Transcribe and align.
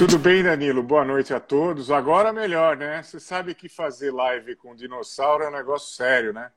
Tudo 0.00 0.18
bem, 0.18 0.42
Danilo? 0.42 0.82
Boa 0.82 1.04
noite 1.04 1.34
a 1.34 1.38
todos. 1.38 1.90
Agora 1.90 2.32
melhor, 2.32 2.74
né? 2.74 3.02
Você 3.02 3.20
sabe 3.20 3.54
que 3.54 3.68
fazer 3.68 4.10
live 4.10 4.56
com 4.56 4.74
dinossauro 4.74 5.44
é 5.44 5.48
um 5.48 5.52
negócio 5.52 5.94
sério, 5.94 6.32
né? 6.32 6.50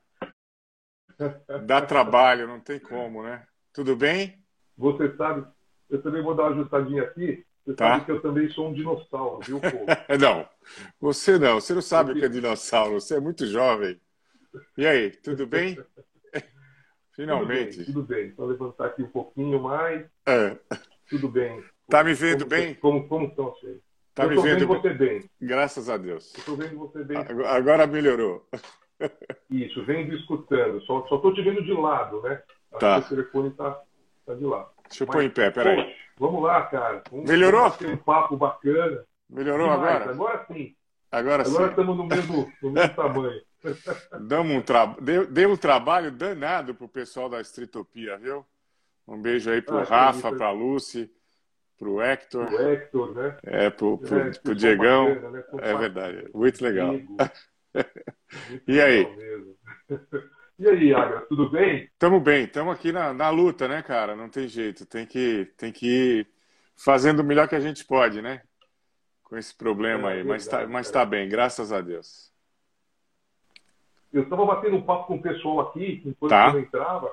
Dá 1.66 1.82
trabalho, 1.82 2.48
não 2.48 2.58
tem 2.58 2.80
como, 2.80 3.22
né? 3.22 3.46
Tudo 3.70 3.94
bem? 3.94 4.42
Você 4.78 5.14
sabe, 5.16 5.46
eu 5.90 6.00
também 6.00 6.22
vou 6.22 6.34
dar 6.34 6.44
uma 6.44 6.52
ajustadinha 6.52 7.02
aqui. 7.02 7.44
Você 7.66 7.74
tá. 7.74 7.88
sabe 7.90 8.06
que 8.06 8.12
eu 8.12 8.22
também 8.22 8.48
sou 8.48 8.70
um 8.70 8.72
dinossauro, 8.72 9.40
viu, 9.40 9.60
pô? 9.60 9.68
não, 10.18 10.48
você 10.98 11.38
não. 11.38 11.60
Você 11.60 11.74
não 11.74 11.82
sabe 11.82 12.12
o 12.12 12.14
que 12.14 12.24
é 12.24 12.28
dinossauro. 12.30 12.98
Você 12.98 13.16
é 13.16 13.20
muito 13.20 13.46
jovem. 13.46 14.00
E 14.78 14.86
aí, 14.86 15.10
tudo 15.10 15.46
bem? 15.46 15.76
Finalmente. 17.12 17.84
Tudo 17.84 18.02
bem, 18.04 18.30
tudo 18.30 18.32
bem. 18.32 18.34
Só 18.34 18.46
levantar 18.46 18.86
aqui 18.86 19.02
um 19.02 19.10
pouquinho 19.10 19.60
mais. 19.60 20.06
É. 20.26 20.58
Tudo 21.10 21.28
bem. 21.28 21.62
Tá 21.88 22.02
me 22.02 22.14
vendo 22.14 22.44
como, 22.44 22.50
bem? 22.50 22.74
Como, 22.74 23.08
como 23.08 23.26
estão 23.26 23.44
vocês? 23.46 23.80
Tá 24.14 24.24
eu 24.24 24.30
me 24.30 24.36
vendo, 24.36 24.60
vendo 24.60 24.66
você 24.66 24.94
bem. 24.94 25.30
Graças 25.40 25.88
a 25.88 25.96
Deus. 25.96 26.32
Estou 26.36 26.56
vendo 26.56 26.78
você 26.78 27.02
bem. 27.02 27.18
Agora 27.46 27.86
melhorou. 27.86 28.48
Isso, 29.50 29.84
vendo 29.84 30.12
e 30.12 30.18
escutando. 30.18 30.80
Só 30.82 31.00
estou 31.00 31.34
te 31.34 31.42
vendo 31.42 31.62
de 31.62 31.72
lado, 31.72 32.22
né? 32.22 32.42
Acho 32.72 32.80
tá. 32.80 33.00
que 33.00 33.06
o 33.06 33.16
telefone 33.16 33.48
está 33.48 33.82
tá 34.24 34.34
de 34.34 34.44
lado. 34.44 34.68
Deixa 34.88 35.04
eu 35.04 35.08
pôr 35.08 35.22
em 35.22 35.30
pé, 35.30 35.50
peraí. 35.50 35.94
Vamos 36.18 36.42
lá, 36.42 36.62
cara. 36.62 37.02
Vamos, 37.10 37.28
Melhorou? 37.28 37.70
Ter 37.72 37.88
um 37.88 37.96
papo 37.96 38.36
bacana. 38.36 39.04
Melhorou 39.28 39.68
Demais. 39.68 39.96
agora? 39.96 40.10
Agora 40.12 40.46
sim. 40.46 40.76
Agora, 41.10 41.42
agora 41.42 41.64
sim. 41.64 41.70
estamos 41.70 41.96
no 41.96 42.06
mesmo, 42.06 42.52
no 42.62 42.70
mesmo 42.70 42.94
tamanho. 42.94 43.42
Damos 44.20 44.56
um 44.56 44.60
tra... 44.60 44.86
deu, 45.00 45.26
deu 45.26 45.50
um 45.50 45.56
trabalho 45.56 46.10
danado 46.10 46.74
pro 46.74 46.88
pessoal 46.88 47.28
da 47.28 47.40
Estritopia, 47.40 48.16
viu? 48.18 48.44
Um 49.06 49.20
beijo 49.20 49.50
aí 49.50 49.62
pro 49.62 49.78
ah, 49.78 49.84
Rafa, 49.84 50.32
para 50.32 50.50
Lucy, 50.50 51.10
pro 51.78 52.00
Hector. 52.00 52.46
Pro 52.46 52.68
Hector, 52.68 53.14
né? 53.14 53.38
É, 53.44 53.70
pro, 53.70 53.98
pro, 53.98 54.18
é, 54.18 54.30
pro 54.30 54.54
Diegão. 54.54 55.14
Bacana, 55.14 55.30
né? 55.30 55.44
É 55.60 55.74
verdade. 55.76 56.30
Muito 56.34 56.62
legal. 56.62 56.92
Muito 58.48 58.62
e 58.68 58.80
aí? 58.80 59.06
E 60.56 60.68
aí, 60.68 60.94
Agra, 60.94 61.22
tudo 61.22 61.50
bem? 61.50 61.90
Tamo 61.98 62.20
bem, 62.20 62.44
estamos 62.44 62.72
aqui 62.72 62.92
na, 62.92 63.12
na 63.12 63.28
luta, 63.28 63.66
né, 63.66 63.82
cara? 63.82 64.14
Não 64.14 64.28
tem 64.28 64.46
jeito, 64.46 64.86
tem 64.86 65.04
que, 65.04 65.46
tem 65.56 65.72
que 65.72 65.86
ir 66.20 66.28
fazendo 66.76 67.20
o 67.20 67.24
melhor 67.24 67.48
que 67.48 67.56
a 67.56 67.60
gente 67.60 67.84
pode, 67.84 68.22
né? 68.22 68.40
Com 69.24 69.36
esse 69.36 69.52
problema 69.52 70.12
é, 70.12 70.18
aí, 70.18 70.24
mas, 70.24 70.46
tá, 70.46 70.64
mas 70.64 70.88
tá 70.92 71.04
bem, 71.04 71.28
graças 71.28 71.72
a 71.72 71.80
Deus. 71.80 72.32
Eu 74.12 74.22
estava 74.22 74.46
batendo 74.46 74.76
um 74.76 74.82
papo 74.82 75.08
com 75.08 75.16
o 75.16 75.22
pessoal 75.22 75.58
aqui, 75.58 76.00
enquanto 76.06 76.30
tá. 76.30 76.50
eu 76.54 76.60
entrava, 76.60 77.08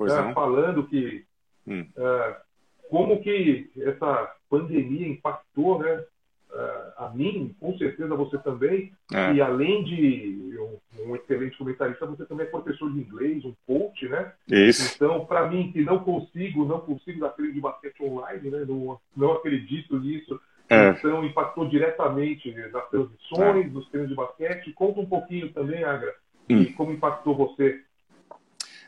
é, 0.00 0.32
falando 0.32 0.86
que 0.86 1.26
hum. 1.66 1.86
é, 1.94 2.40
como 2.88 3.20
que 3.22 3.70
essa 3.80 4.34
pandemia 4.48 5.08
impactou, 5.08 5.78
né? 5.78 6.04
Uh, 6.50 7.04
a 7.04 7.12
mim, 7.14 7.54
com 7.60 7.76
certeza 7.76 8.14
você 8.14 8.38
também, 8.38 8.90
é. 9.12 9.34
e 9.34 9.40
além 9.40 9.84
de 9.84 10.56
um, 10.58 11.02
um, 11.02 11.14
excelente 11.14 11.58
comentarista, 11.58 12.06
você 12.06 12.24
também 12.24 12.46
é 12.46 12.50
professor 12.50 12.90
de 12.90 13.00
inglês, 13.00 13.44
um 13.44 13.54
coach, 13.66 14.08
né? 14.08 14.32
Isso. 14.48 14.94
Então, 14.96 15.26
para 15.26 15.46
mim, 15.46 15.70
que 15.70 15.82
não 15.82 15.98
consigo, 15.98 16.64
não 16.64 16.80
consigo 16.80 17.20
dar 17.20 17.30
treino 17.30 17.52
de 17.52 17.60
basquete 17.60 18.02
online, 18.02 18.50
né? 18.50 18.64
Não, 18.66 18.98
não 19.14 19.32
acredito 19.32 20.00
nisso. 20.00 20.40
É. 20.70 20.88
Então, 20.88 21.22
impactou 21.22 21.68
diretamente 21.68 22.50
nas 22.72 22.88
transições, 22.88 23.66
é. 23.66 23.68
dos 23.68 23.88
treinos 23.90 24.08
de 24.08 24.16
basquete. 24.16 24.72
Conta 24.72 25.00
um 25.00 25.06
pouquinho 25.06 25.52
também, 25.52 25.84
Agra, 25.84 26.14
hum. 26.48 26.72
como 26.72 26.92
impactou 26.92 27.36
você. 27.36 27.82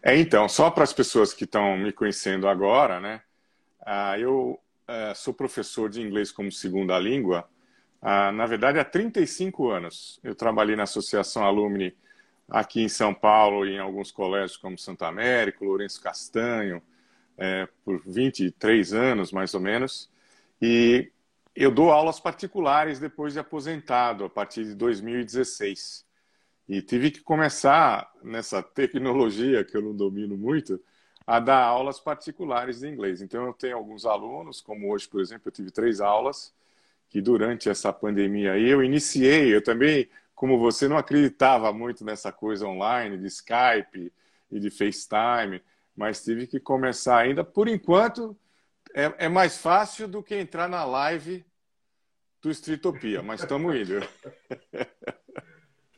É, 0.02 0.16
então, 0.16 0.48
só 0.48 0.70
para 0.70 0.84
as 0.84 0.94
pessoas 0.94 1.34
que 1.34 1.44
estão 1.44 1.76
me 1.76 1.92
conhecendo 1.92 2.48
agora, 2.48 2.98
né? 3.00 3.20
Ah, 3.82 4.18
eu 4.18 4.60
uh, 4.88 5.14
sou 5.14 5.32
professor 5.32 5.88
de 5.88 6.02
inglês 6.02 6.30
como 6.30 6.50
segunda 6.52 6.98
língua, 6.98 7.48
uh, 8.02 8.32
na 8.32 8.46
verdade, 8.46 8.78
há 8.78 8.84
35 8.84 9.68
anos. 9.70 10.20
Eu 10.22 10.34
trabalhei 10.34 10.76
na 10.76 10.84
Associação 10.84 11.44
Alumni 11.44 11.94
aqui 12.48 12.82
em 12.82 12.88
São 12.88 13.14
Paulo 13.14 13.64
e 13.64 13.74
em 13.74 13.78
alguns 13.78 14.10
colégios 14.10 14.56
como 14.56 14.76
Santa 14.76 15.06
América, 15.06 15.64
Lourenço 15.64 16.02
Castanho, 16.02 16.82
é, 17.38 17.66
por 17.84 18.02
23 18.04 18.92
anos, 18.92 19.32
mais 19.32 19.54
ou 19.54 19.60
menos. 19.60 20.10
E 20.60 21.10
eu 21.54 21.70
dou 21.70 21.90
aulas 21.90 22.20
particulares 22.20 22.98
depois 22.98 23.32
de 23.32 23.38
aposentado, 23.38 24.24
a 24.24 24.30
partir 24.30 24.64
de 24.64 24.74
2016. 24.74 26.04
E 26.68 26.82
tive 26.82 27.10
que 27.10 27.20
começar 27.20 28.12
nessa 28.22 28.62
tecnologia 28.62 29.64
que 29.64 29.76
eu 29.76 29.82
não 29.82 29.94
domino 29.94 30.36
muito, 30.36 30.80
a 31.26 31.38
dar 31.38 31.62
aulas 31.62 32.00
particulares 32.00 32.80
de 32.80 32.88
inglês. 32.88 33.20
Então, 33.22 33.46
eu 33.46 33.52
tenho 33.52 33.76
alguns 33.76 34.04
alunos, 34.04 34.60
como 34.60 34.92
hoje, 34.92 35.08
por 35.08 35.20
exemplo, 35.20 35.42
eu 35.46 35.52
tive 35.52 35.70
três 35.70 36.00
aulas, 36.00 36.52
que 37.08 37.20
durante 37.20 37.68
essa 37.68 37.92
pandemia 37.92 38.52
aí 38.52 38.68
eu 38.68 38.82
iniciei, 38.82 39.54
eu 39.54 39.62
também, 39.62 40.08
como 40.34 40.58
você, 40.58 40.88
não 40.88 40.96
acreditava 40.96 41.72
muito 41.72 42.04
nessa 42.04 42.32
coisa 42.32 42.66
online, 42.66 43.18
de 43.18 43.26
Skype 43.26 44.12
e 44.50 44.60
de 44.60 44.70
FaceTime, 44.70 45.62
mas 45.96 46.22
tive 46.22 46.46
que 46.46 46.60
começar 46.60 47.18
ainda. 47.18 47.44
Por 47.44 47.68
enquanto, 47.68 48.36
é, 48.94 49.26
é 49.26 49.28
mais 49.28 49.58
fácil 49.58 50.08
do 50.08 50.22
que 50.22 50.34
entrar 50.34 50.68
na 50.68 50.84
live 50.84 51.44
do 52.40 52.50
Streetopia, 52.50 53.22
mas 53.22 53.40
estamos 53.40 53.74
indo. 53.74 54.00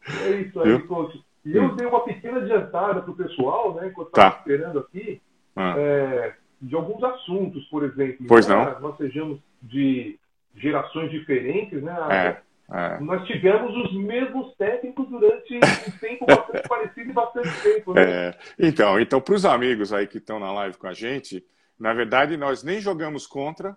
É 0.05 0.31
isso 0.41 0.61
aí, 0.61 0.83
coach. 0.83 1.25
E 1.45 1.57
eu 1.57 1.65
hum. 1.65 1.77
dei 1.77 1.87
uma 1.87 2.05
pequena 2.05 2.39
adiantada 2.39 3.03
para 3.03 3.11
o 3.11 3.17
pessoal, 3.17 3.75
né, 3.75 3.89
enquanto 3.89 4.09
estava 4.09 4.31
tá. 4.31 4.39
esperando 4.39 4.79
aqui, 4.79 5.21
ah. 5.57 5.75
é, 5.77 6.35
de 6.61 6.75
alguns 6.75 7.03
assuntos, 7.03 7.65
por 7.67 7.85
exemplo. 7.85 8.27
Pois 8.29 8.47
não. 8.47 8.81
Nós 8.81 8.97
sejamos 8.97 9.41
de 9.61 10.19
gerações 10.55 11.11
diferentes, 11.11 11.83
né? 11.83 11.97
É, 12.11 12.43
é. 12.71 13.01
Nós 13.01 13.27
tivemos 13.27 13.77
os 13.77 13.95
mesmos 13.95 14.55
técnicos 14.57 15.09
durante 15.09 15.57
um 15.57 15.91
tempo 15.99 16.27
bastante 16.27 16.69
parecido 16.69 17.11
e 17.11 17.13
bastante 17.13 17.63
tempo. 17.63 17.95
Né? 17.95 18.03
É. 18.03 18.39
Então, 18.59 19.01
então 19.01 19.21
para 19.21 19.35
os 19.35 19.45
amigos 19.45 19.93
aí 19.93 20.07
que 20.07 20.19
estão 20.19 20.39
na 20.39 20.53
live 20.53 20.77
com 20.77 20.87
a 20.87 20.95
gente, 20.95 21.45
na 21.79 21.93
verdade, 21.93 22.37
nós 22.37 22.63
nem 22.63 22.81
jogamos 22.81 23.27
contra, 23.27 23.77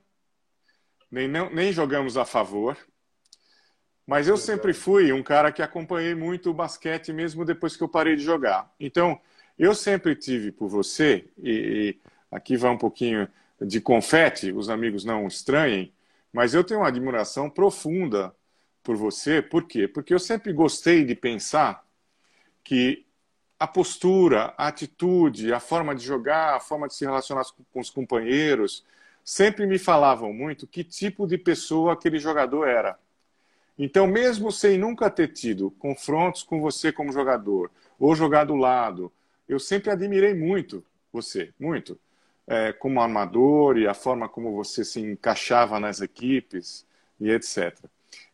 nem, 1.11 1.27
não, 1.27 1.49
nem 1.49 1.71
jogamos 1.71 2.17
a 2.17 2.25
favor. 2.25 2.77
Mas 4.05 4.27
eu 4.27 4.37
sempre 4.37 4.73
fui 4.73 5.11
um 5.11 5.23
cara 5.23 5.51
que 5.51 5.61
acompanhei 5.61 6.13
muito 6.13 6.49
o 6.51 6.53
basquete 6.53 7.11
mesmo 7.11 7.43
depois 7.43 7.75
que 7.75 7.83
eu 7.83 7.89
parei 7.89 8.15
de 8.15 8.23
jogar. 8.23 8.71
Então, 8.79 9.19
eu 9.57 9.73
sempre 9.73 10.15
tive 10.15 10.51
por 10.51 10.67
você, 10.69 11.27
e, 11.37 11.51
e 11.51 12.01
aqui 12.31 12.57
vai 12.57 12.71
um 12.71 12.77
pouquinho 12.77 13.27
de 13.61 13.81
confete, 13.81 14.51
os 14.51 14.69
amigos 14.69 15.05
não 15.05 15.27
estranhem, 15.27 15.93
mas 16.31 16.53
eu 16.53 16.63
tenho 16.63 16.81
uma 16.81 16.89
admiração 16.89 17.49
profunda 17.49 18.35
por 18.83 18.95
você. 18.95 19.41
Por 19.41 19.65
quê? 19.67 19.87
Porque 19.87 20.13
eu 20.13 20.19
sempre 20.19 20.53
gostei 20.53 21.03
de 21.05 21.15
pensar 21.15 21.83
que 22.63 23.05
a 23.59 23.67
postura, 23.67 24.53
a 24.57 24.67
atitude, 24.67 25.53
a 25.53 25.59
forma 25.59 25.95
de 25.95 26.03
jogar, 26.03 26.55
a 26.55 26.59
forma 26.59 26.87
de 26.87 26.95
se 26.95 27.05
relacionar 27.05 27.43
com 27.71 27.79
os 27.79 27.89
companheiros, 27.89 28.85
sempre 29.23 29.65
me 29.65 29.79
falavam 29.79 30.33
muito 30.33 30.67
que 30.67 30.83
tipo 30.83 31.25
de 31.25 31.37
pessoa 31.37 31.93
aquele 31.93 32.19
jogador 32.19 32.67
era. 32.67 32.99
Então, 33.77 34.07
mesmo 34.07 34.51
sem 34.51 34.77
nunca 34.77 35.09
ter 35.09 35.29
tido 35.29 35.69
confrontos 35.71 36.43
com 36.43 36.61
você 36.61 36.91
como 36.91 37.11
jogador, 37.11 37.69
ou 37.99 38.15
jogar 38.15 38.45
do 38.45 38.55
lado, 38.55 39.11
eu 39.47 39.59
sempre 39.59 39.91
admirei 39.91 40.33
muito 40.33 40.83
você, 41.11 41.53
muito, 41.59 41.99
é, 42.47 42.73
como 42.73 43.01
armador 43.01 43.77
e 43.77 43.87
a 43.87 43.93
forma 43.93 44.29
como 44.29 44.53
você 44.53 44.83
se 44.83 44.99
encaixava 44.99 45.79
nas 45.79 46.01
equipes 46.01 46.85
e 47.19 47.29
etc. 47.29 47.77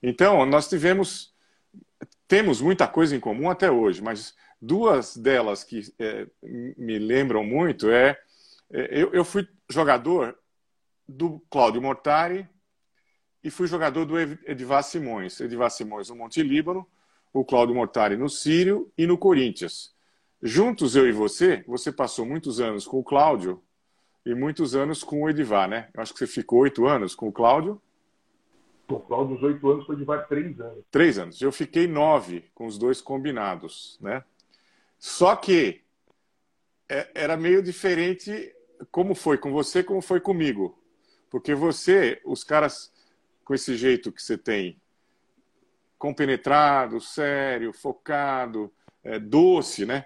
Então, 0.02 0.46
nós 0.46 0.68
tivemos, 0.68 1.34
temos 2.28 2.62
muita 2.62 2.88
coisa 2.88 3.16
em 3.16 3.19
comum 3.19 3.50
até 3.50 3.72
hoje, 3.72 4.02
mas 4.02 4.35
duas 4.62 5.16
delas 5.18 5.63
que 5.63 5.81
é, 5.97 6.28
me 6.41 7.00
lembram 7.00 7.44
muito 7.44 7.90
é, 7.90 8.19
é 8.72 9.02
eu, 9.02 9.12
eu 9.13 9.25
fui 9.25 9.47
jogador 9.69 10.38
do 11.08 11.41
Cláudio 11.49 11.82
Mortari 11.82 12.47
e 13.43 13.49
fui 13.49 13.67
jogador 13.67 14.05
do 14.05 14.20
Edivar 14.20 14.84
Simões. 14.84 15.40
Edivar 15.40 15.70
Simões 15.72 16.09
no 16.09 16.16
Monte 16.16 16.43
Líbano, 16.43 16.88
o 17.34 17.43
Cláudio 17.43 17.76
Mortari 17.76 18.16
no 18.16 18.29
Sírio 18.29 18.91
e 18.97 19.08
no 19.08 19.17
Corinthians. 19.17 19.93
Juntos, 20.41 20.96
eu 20.96 21.08
e 21.08 21.11
você, 21.11 21.64
você 21.67 21.91
passou 21.91 22.26
muitos 22.26 22.59
anos 22.59 22.85
com 22.85 22.99
o 22.99 23.03
Cláudio 23.03 23.61
e 24.26 24.34
muitos 24.34 24.76
anos 24.76 25.03
com 25.03 25.23
o 25.23 25.29
Edivar, 25.29 25.67
né? 25.67 25.90
Eu 25.93 26.02
acho 26.02 26.14
que 26.14 26.20
você 26.20 26.28
ficou 26.28 26.59
oito 26.59 26.85
anos 26.85 27.16
com 27.16 27.28
o 27.28 27.32
Cláudio. 27.32 27.82
Com 28.88 28.96
o 28.96 28.99
Cláudio, 28.99 29.35
uns 29.35 29.44
oito 29.44 29.70
anos, 29.70 29.85
com 29.85 29.91
o 29.91 29.96
Edivar, 29.96 30.28
três 30.28 30.59
anos. 30.59 30.85
Três 30.91 31.17
anos. 31.17 31.41
Eu 31.41 31.52
fiquei 31.52 31.87
nove 31.87 32.46
com 32.53 32.66
os 32.66 32.78
dois 32.78 33.02
combinados, 33.02 33.97
né? 34.02 34.23
Só 34.99 35.35
que 35.35 35.82
é, 36.87 37.09
era 37.16 37.37
meio 37.37 37.64
diferente 37.64 38.53
como 38.91 39.16
foi 39.16 39.37
com 39.37 39.52
você, 39.52 39.84
como 39.84 40.02
foi 40.02 40.20
comigo. 40.20 40.78
Porque 41.29 41.55
você, 41.55 42.22
os 42.26 42.44
caras 42.44 42.91
com 43.43 43.53
esse 43.53 43.76
jeito 43.76 44.11
que 44.11 44.22
você 44.22 44.38
tem, 44.38 44.79
compenetrado, 45.97 46.99
sério, 46.99 47.72
focado, 47.72 48.72
é, 49.03 49.20
doce, 49.20 49.85
né? 49.85 50.05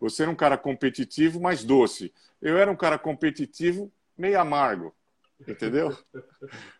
Você 0.00 0.22
era 0.22 0.30
um 0.30 0.34
cara 0.34 0.56
competitivo, 0.56 1.40
mas 1.40 1.64
doce. 1.64 2.12
Eu 2.40 2.58
era 2.58 2.70
um 2.70 2.76
cara 2.76 2.98
competitivo, 2.98 3.92
meio 4.16 4.40
amargo. 4.40 4.94
Entendeu? 5.46 5.96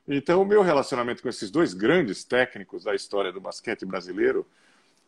Então, 0.06 0.40
o 0.40 0.44
meu 0.44 0.62
relacionamento 0.62 1.22
com 1.22 1.28
esses 1.28 1.50
dois 1.50 1.74
grandes 1.74 2.24
técnicos 2.24 2.84
da 2.84 2.94
história 2.94 3.32
do 3.32 3.40
basquete 3.40 3.84
brasileiro, 3.84 4.46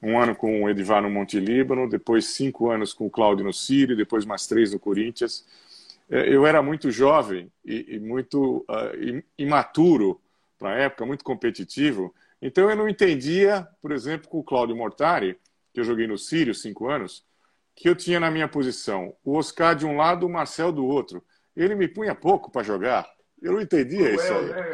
um 0.03 0.19
ano 0.19 0.35
com 0.35 0.63
o 0.63 0.69
Edivar 0.69 1.03
no 1.03 1.11
Monte 1.11 1.41
Líbano, 1.41 1.89
depois 1.89 2.27
cinco 2.27 2.71
anos 2.71 2.93
com 2.93 3.07
o 3.07 3.11
Cláudio 3.11 3.45
no 3.45 3.53
Sírio, 3.53 3.97
depois 3.97 4.25
mais 4.25 4.47
três 4.47 4.73
no 4.73 4.79
Corinthians. 4.79 5.47
É, 6.11 6.29
eu 6.29 6.47
era 6.47 6.63
muito 6.63 6.91
jovem 6.91 7.51
e, 7.65 7.99
muito 7.99 8.65
uh, 8.69 9.23
imaturo 9.39 10.21
para 10.59 10.71
a 10.71 10.79
época, 10.79 11.07
muito 11.07 11.25
competitivo, 11.25 12.15
então 12.41 12.71
eu 12.71 12.77
não 12.77 12.89
entendia, 12.89 13.67
por 13.81 13.93
exemplo, 13.93 14.29
com 14.29 14.39
o 14.39 14.45
Cláudio 14.45 14.77
Mortari, 14.77 15.39
que 15.73 15.81
eu 15.81 15.85
joguei 15.85 16.07
no 16.07 16.19
Sírio 16.19 16.55
cinco 16.55 16.89
anos, 16.89 17.25
que 17.75 17.89
eu 17.89 17.95
tinha 17.95 18.21
na 18.21 18.31
minha 18.31 18.49
posição 18.49 19.15
o 19.25 19.37
Oscar 19.37 19.75
de 19.75 19.87
um 19.87 19.97
lado, 19.97 20.27
o 20.27 20.31
Marcel 20.31 20.73
do 20.73 20.87
outro. 20.87 21.23
Ele 21.55 21.75
me 21.75 21.89
punha 21.89 22.15
pouco 22.15 22.51
para 22.51 22.63
jogar. 22.63 23.07
Eu 23.41 23.53
não 23.53 23.61
entendia 23.61 24.15
isso 24.15 24.33
aí. 24.33 24.47
Né, 24.47 24.65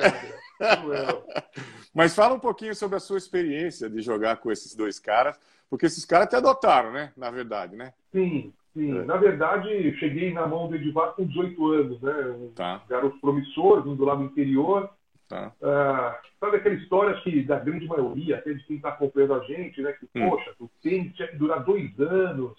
Mas 1.94 2.14
fala 2.14 2.34
um 2.34 2.40
pouquinho 2.40 2.74
sobre 2.74 2.96
a 2.96 3.00
sua 3.00 3.18
experiência 3.18 3.90
de 3.90 4.00
jogar 4.00 4.36
com 4.36 4.50
esses 4.50 4.74
dois 4.74 4.98
caras, 4.98 5.38
porque 5.68 5.86
esses 5.86 6.04
caras 6.04 6.28
te 6.28 6.36
adotaram, 6.36 6.92
né? 6.92 7.12
Na 7.16 7.30
verdade, 7.30 7.76
né? 7.76 7.92
Sim, 8.12 8.52
sim. 8.72 8.98
É. 8.98 9.04
Na 9.04 9.16
verdade, 9.16 9.96
cheguei 9.98 10.32
na 10.32 10.46
mão 10.46 10.68
do 10.68 10.76
Edivar 10.76 11.12
com 11.12 11.26
18 11.26 11.66
anos, 11.72 12.00
né? 12.00 12.12
Um 12.38 12.52
tá. 12.54 12.82
garoto 12.88 13.18
promissor, 13.20 13.82
vindo 13.82 14.04
lá 14.04 14.14
do 14.14 14.24
interior. 14.24 14.88
Tá. 15.32 15.50
Ah, 15.62 16.20
sabe 16.38 16.58
aquela 16.58 16.74
história 16.74 17.18
que 17.22 17.42
da 17.42 17.58
grande 17.58 17.86
maioria, 17.86 18.36
até 18.36 18.52
de 18.52 18.62
quem 18.64 18.76
está 18.76 18.90
acompanhando 18.90 19.34
a 19.34 19.40
gente, 19.40 19.80
né? 19.80 19.92
Que, 19.92 20.06
hum. 20.14 20.28
poxa, 20.28 20.52
o 20.60 20.68
tênis 20.82 21.14
tinha 21.14 21.28
que 21.28 21.36
durar 21.36 21.64
dois 21.64 21.98
anos. 21.98 22.52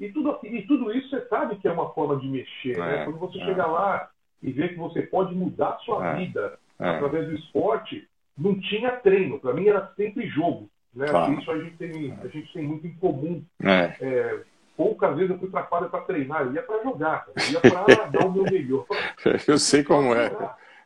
E 0.00 0.08
tudo, 0.10 0.36
e 0.42 0.62
tudo 0.62 0.92
isso 0.92 1.08
você 1.08 1.24
sabe 1.28 1.56
que 1.56 1.68
é 1.68 1.72
uma 1.72 1.90
forma 1.94 2.16
de 2.16 2.26
mexer, 2.26 2.76
né? 2.76 2.94
é, 2.94 2.98
né? 2.98 3.04
Quando 3.04 3.18
você 3.20 3.38
é. 3.38 3.44
chega 3.44 3.64
lá 3.64 4.10
e 4.42 4.50
vê 4.50 4.68
que 4.68 4.74
você 4.74 5.02
pode 5.02 5.34
mudar 5.36 5.68
a 5.68 5.78
sua 5.78 6.04
é, 6.04 6.16
vida 6.16 6.58
é. 6.80 6.88
através 6.88 7.28
do 7.28 7.36
esporte, 7.36 8.08
não 8.36 8.58
tinha 8.58 8.90
treino. 8.90 9.38
Para 9.38 9.54
mim 9.54 9.68
era 9.68 9.92
sempre 9.96 10.26
jogo. 10.26 10.68
Né? 10.92 11.06
Claro. 11.06 11.32
Isso 11.34 11.50
a 11.50 11.58
gente, 11.58 11.76
tem, 11.76 12.18
a 12.22 12.26
gente 12.26 12.52
tem 12.52 12.64
muito 12.64 12.88
em 12.88 12.94
comum. 12.94 13.44
É. 13.62 13.94
é 14.00 14.40
poucas 14.76 15.16
vezes 15.16 15.30
eu 15.30 15.38
fui 15.38 15.48
para 15.48 15.60
a 15.60 15.66
quadra 15.66 15.88
para 15.88 16.02
treinar, 16.02 16.42
eu 16.42 16.52
ia 16.52 16.62
para 16.62 16.82
jogar, 16.82 17.26
eu 17.34 17.52
ia 17.52 17.60
para 17.60 18.06
dar 18.10 18.26
o 18.26 18.32
meu 18.32 18.42
melhor. 18.42 18.84
Eu 19.48 19.58
sei 19.58 19.82
como 19.82 20.14
é. 20.14 20.30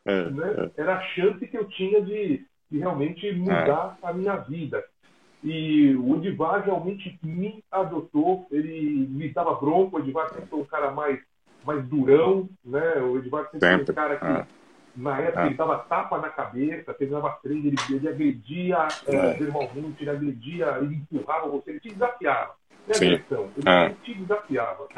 É. 0.04 0.30
Né? 0.30 0.70
Era 0.76 0.96
a 0.96 1.02
chance 1.02 1.46
que 1.46 1.56
eu 1.56 1.64
tinha 1.68 2.00
de, 2.02 2.44
de 2.70 2.78
realmente 2.78 3.32
mudar 3.32 3.98
a 4.02 4.12
minha 4.12 4.36
vida. 4.36 4.82
E 5.42 5.94
o 5.96 6.16
Edivar 6.16 6.62
realmente 6.64 7.18
me 7.22 7.64
adotou, 7.70 8.46
ele 8.50 9.08
me 9.10 9.28
dava 9.30 9.54
bronco, 9.54 9.96
o 9.96 10.00
Edivar 10.00 10.28
sempre 10.28 10.46
foi 10.46 10.60
um 10.60 10.64
cara 10.64 10.90
mais, 10.90 11.18
mais 11.64 11.82
durão, 11.86 12.48
né? 12.64 13.00
O 13.00 13.16
Edivar 13.18 13.44
sempre, 13.50 13.60
sempre. 13.60 13.86
foi 13.86 13.92
um 13.92 13.96
cara 13.96 14.16
que, 14.16 15.00
na 15.00 15.18
época, 15.18 15.46
ele 15.46 15.54
dava 15.54 15.78
tapa 15.78 16.18
na 16.18 16.28
cabeça, 16.28 16.92
terminava 16.92 17.38
treino, 17.42 17.68
ele, 17.68 17.76
ele 17.90 18.08
agredia 18.08 18.88
é. 19.06 19.14
é, 19.14 19.32
verbalmente, 19.34 20.02
ele 20.02 20.10
agredia, 20.10 20.78
ele 20.82 20.96
empurrava 20.96 21.48
você, 21.48 21.70
ele 21.70 21.80
te 21.80 21.88
desafiava. 21.88 22.54
É 22.88 22.96
agressão, 22.96 23.48
ele 23.56 23.94
te 24.02 24.14
desafiava. 24.14 24.88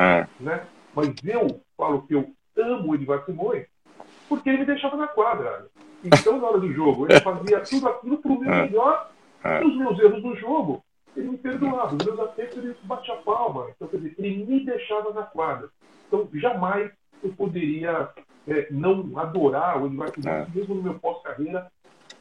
Né? 0.40 0.66
Mas 0.94 1.08
eu 1.25 1.60
falo 1.76 2.02
que 2.02 2.14
eu 2.14 2.32
amo 2.56 2.90
o 2.90 2.94
Edivar 2.94 3.25
Simões 3.25 3.66
porque 4.32 4.49
ele 4.49 4.58
me 4.58 4.64
deixava 4.64 4.96
na 4.96 5.06
quadra. 5.06 5.67
Então, 6.02 6.38
na 6.40 6.49
hora 6.49 6.58
do 6.58 6.73
jogo, 6.73 7.06
ele 7.06 7.20
fazia 7.20 7.61
tudo 7.61 7.88
aquilo 7.88 8.19
para 8.19 8.32
o 8.32 8.40
meu 8.40 8.52
ah. 8.52 8.62
melhor 8.62 9.12
é. 9.44 9.64
Os 9.64 9.76
meus 9.76 9.99
erros 9.99 10.23
no 10.23 10.37
jogo, 10.37 10.84
ele 11.17 11.31
me 11.31 11.38
perdoava. 11.38 11.94
Os 11.94 12.05
meus 12.05 12.19
acertos, 12.20 12.58
ele 12.58 12.76
batia 12.84 13.14
a 13.14 13.19
palma. 13.19 13.69
Então, 13.75 13.88
quer 13.88 13.96
dizer, 13.96 14.14
ele 14.19 14.44
me 14.44 14.64
deixava 14.64 15.12
na 15.12 15.23
quadra. 15.23 15.69
Então, 16.06 16.29
jamais 16.34 16.90
eu 17.23 17.32
poderia 17.32 18.08
é, 18.46 18.69
não 18.70 19.19
adorar 19.19 19.82
o 19.82 19.87
Eduardo 19.87 20.29
é. 20.29 20.46
mesmo 20.55 20.76
no 20.76 20.82
meu 20.82 20.94
pós-carreira, 20.94 21.70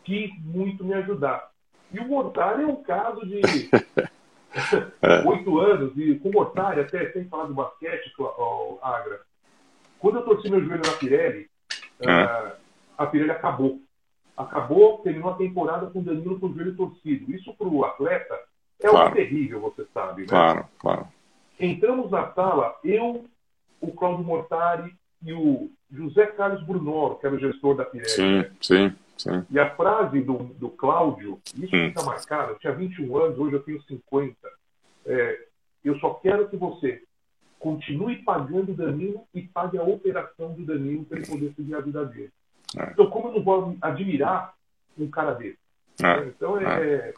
quis 0.04 0.32
muito 0.44 0.84
me 0.84 0.94
ajudar. 0.96 1.52
E 1.94 2.00
o 2.00 2.08
Mortari 2.08 2.64
é 2.64 2.68
um 2.68 2.82
caso 2.82 3.26
de 3.26 3.42
é. 5.02 5.28
oito 5.28 5.60
anos, 5.60 5.94
e 5.96 6.16
com 6.16 6.30
o 6.30 6.34
Mortari, 6.34 6.82
até 6.82 7.12
sem 7.12 7.26
falar 7.26 7.46
do 7.46 7.54
basquete, 7.54 8.12
ó, 8.20 8.78
Agra, 8.82 9.22
quando 10.00 10.18
eu 10.18 10.26
torci 10.26 10.50
meu 10.50 10.64
joelho 10.64 10.82
na 10.86 10.94
Pirelli, 10.94 11.51
é. 12.10 12.56
a 12.98 13.06
Pirelli 13.06 13.32
acabou 13.32 13.80
acabou, 14.42 15.00
terminou 15.00 15.32
a 15.32 15.36
temporada 15.36 15.88
com 15.88 16.00
o 16.00 16.04
Danilo 16.04 16.40
com 16.40 16.48
o 16.48 16.54
joelho 16.54 16.76
torcido. 16.76 17.32
Isso 17.34 17.54
para 17.54 17.68
o 17.68 17.86
atleta 17.86 18.40
é 18.80 18.88
claro. 18.88 19.06
algo 19.06 19.16
terrível, 19.16 19.60
você 19.60 19.86
sabe. 19.94 20.24
Né? 20.24 20.28
Claro, 20.28 20.66
claro. 20.80 21.08
Entramos 21.60 22.10
na 22.10 22.32
sala, 22.34 22.76
eu, 22.84 23.26
o 23.80 23.92
Claudio 23.92 24.26
Mortari 24.26 24.94
e 25.24 25.34
o 25.34 25.70
José 25.92 26.26
Carlos 26.28 26.64
Brunoro, 26.64 27.16
que 27.16 27.28
era 27.28 27.36
o 27.36 27.40
gestor 27.40 27.76
da 27.76 27.86
Pirelli. 27.86 28.10
Sim, 28.10 28.46
sim, 28.60 28.96
sim. 29.18 29.46
E 29.50 29.60
a 29.60 29.70
frase 29.76 30.22
do, 30.22 30.38
do 30.38 30.70
Cláudio, 30.70 31.40
isso 31.56 31.76
hum. 31.76 31.90
fica 31.90 32.04
marcado, 32.04 32.54
eu 32.54 32.60
tinha 32.60 32.74
21 32.74 33.18
anos, 33.18 33.38
hoje 33.38 33.56
eu 33.56 33.64
tenho 33.64 33.82
50. 33.84 34.36
É, 35.06 35.46
eu 35.84 36.00
só 36.00 36.14
quero 36.16 36.48
que 36.50 36.58
você 36.58 37.04
continue 37.62 38.18
pagando 38.24 38.72
o 38.72 38.76
Danilo 38.76 39.24
e 39.34 39.44
pague 39.44 39.78
a 39.78 39.84
operação 39.84 40.54
do 40.54 40.66
Danilo 40.66 41.06
para 41.06 41.20
ele 41.20 41.28
poder 41.28 41.54
seguir 41.56 41.76
a 41.76 41.80
vida 41.80 42.04
dele. 42.06 42.32
É. 42.78 42.90
Então, 42.92 43.08
como 43.10 43.28
eu 43.28 43.34
não 43.34 43.44
vou 43.44 43.78
admirar 43.80 44.54
um 44.98 45.10
cara 45.10 45.34
desse? 45.34 45.60
É. 46.04 46.26
Então, 46.26 46.60
é, 46.60 46.84
é, 46.84 47.14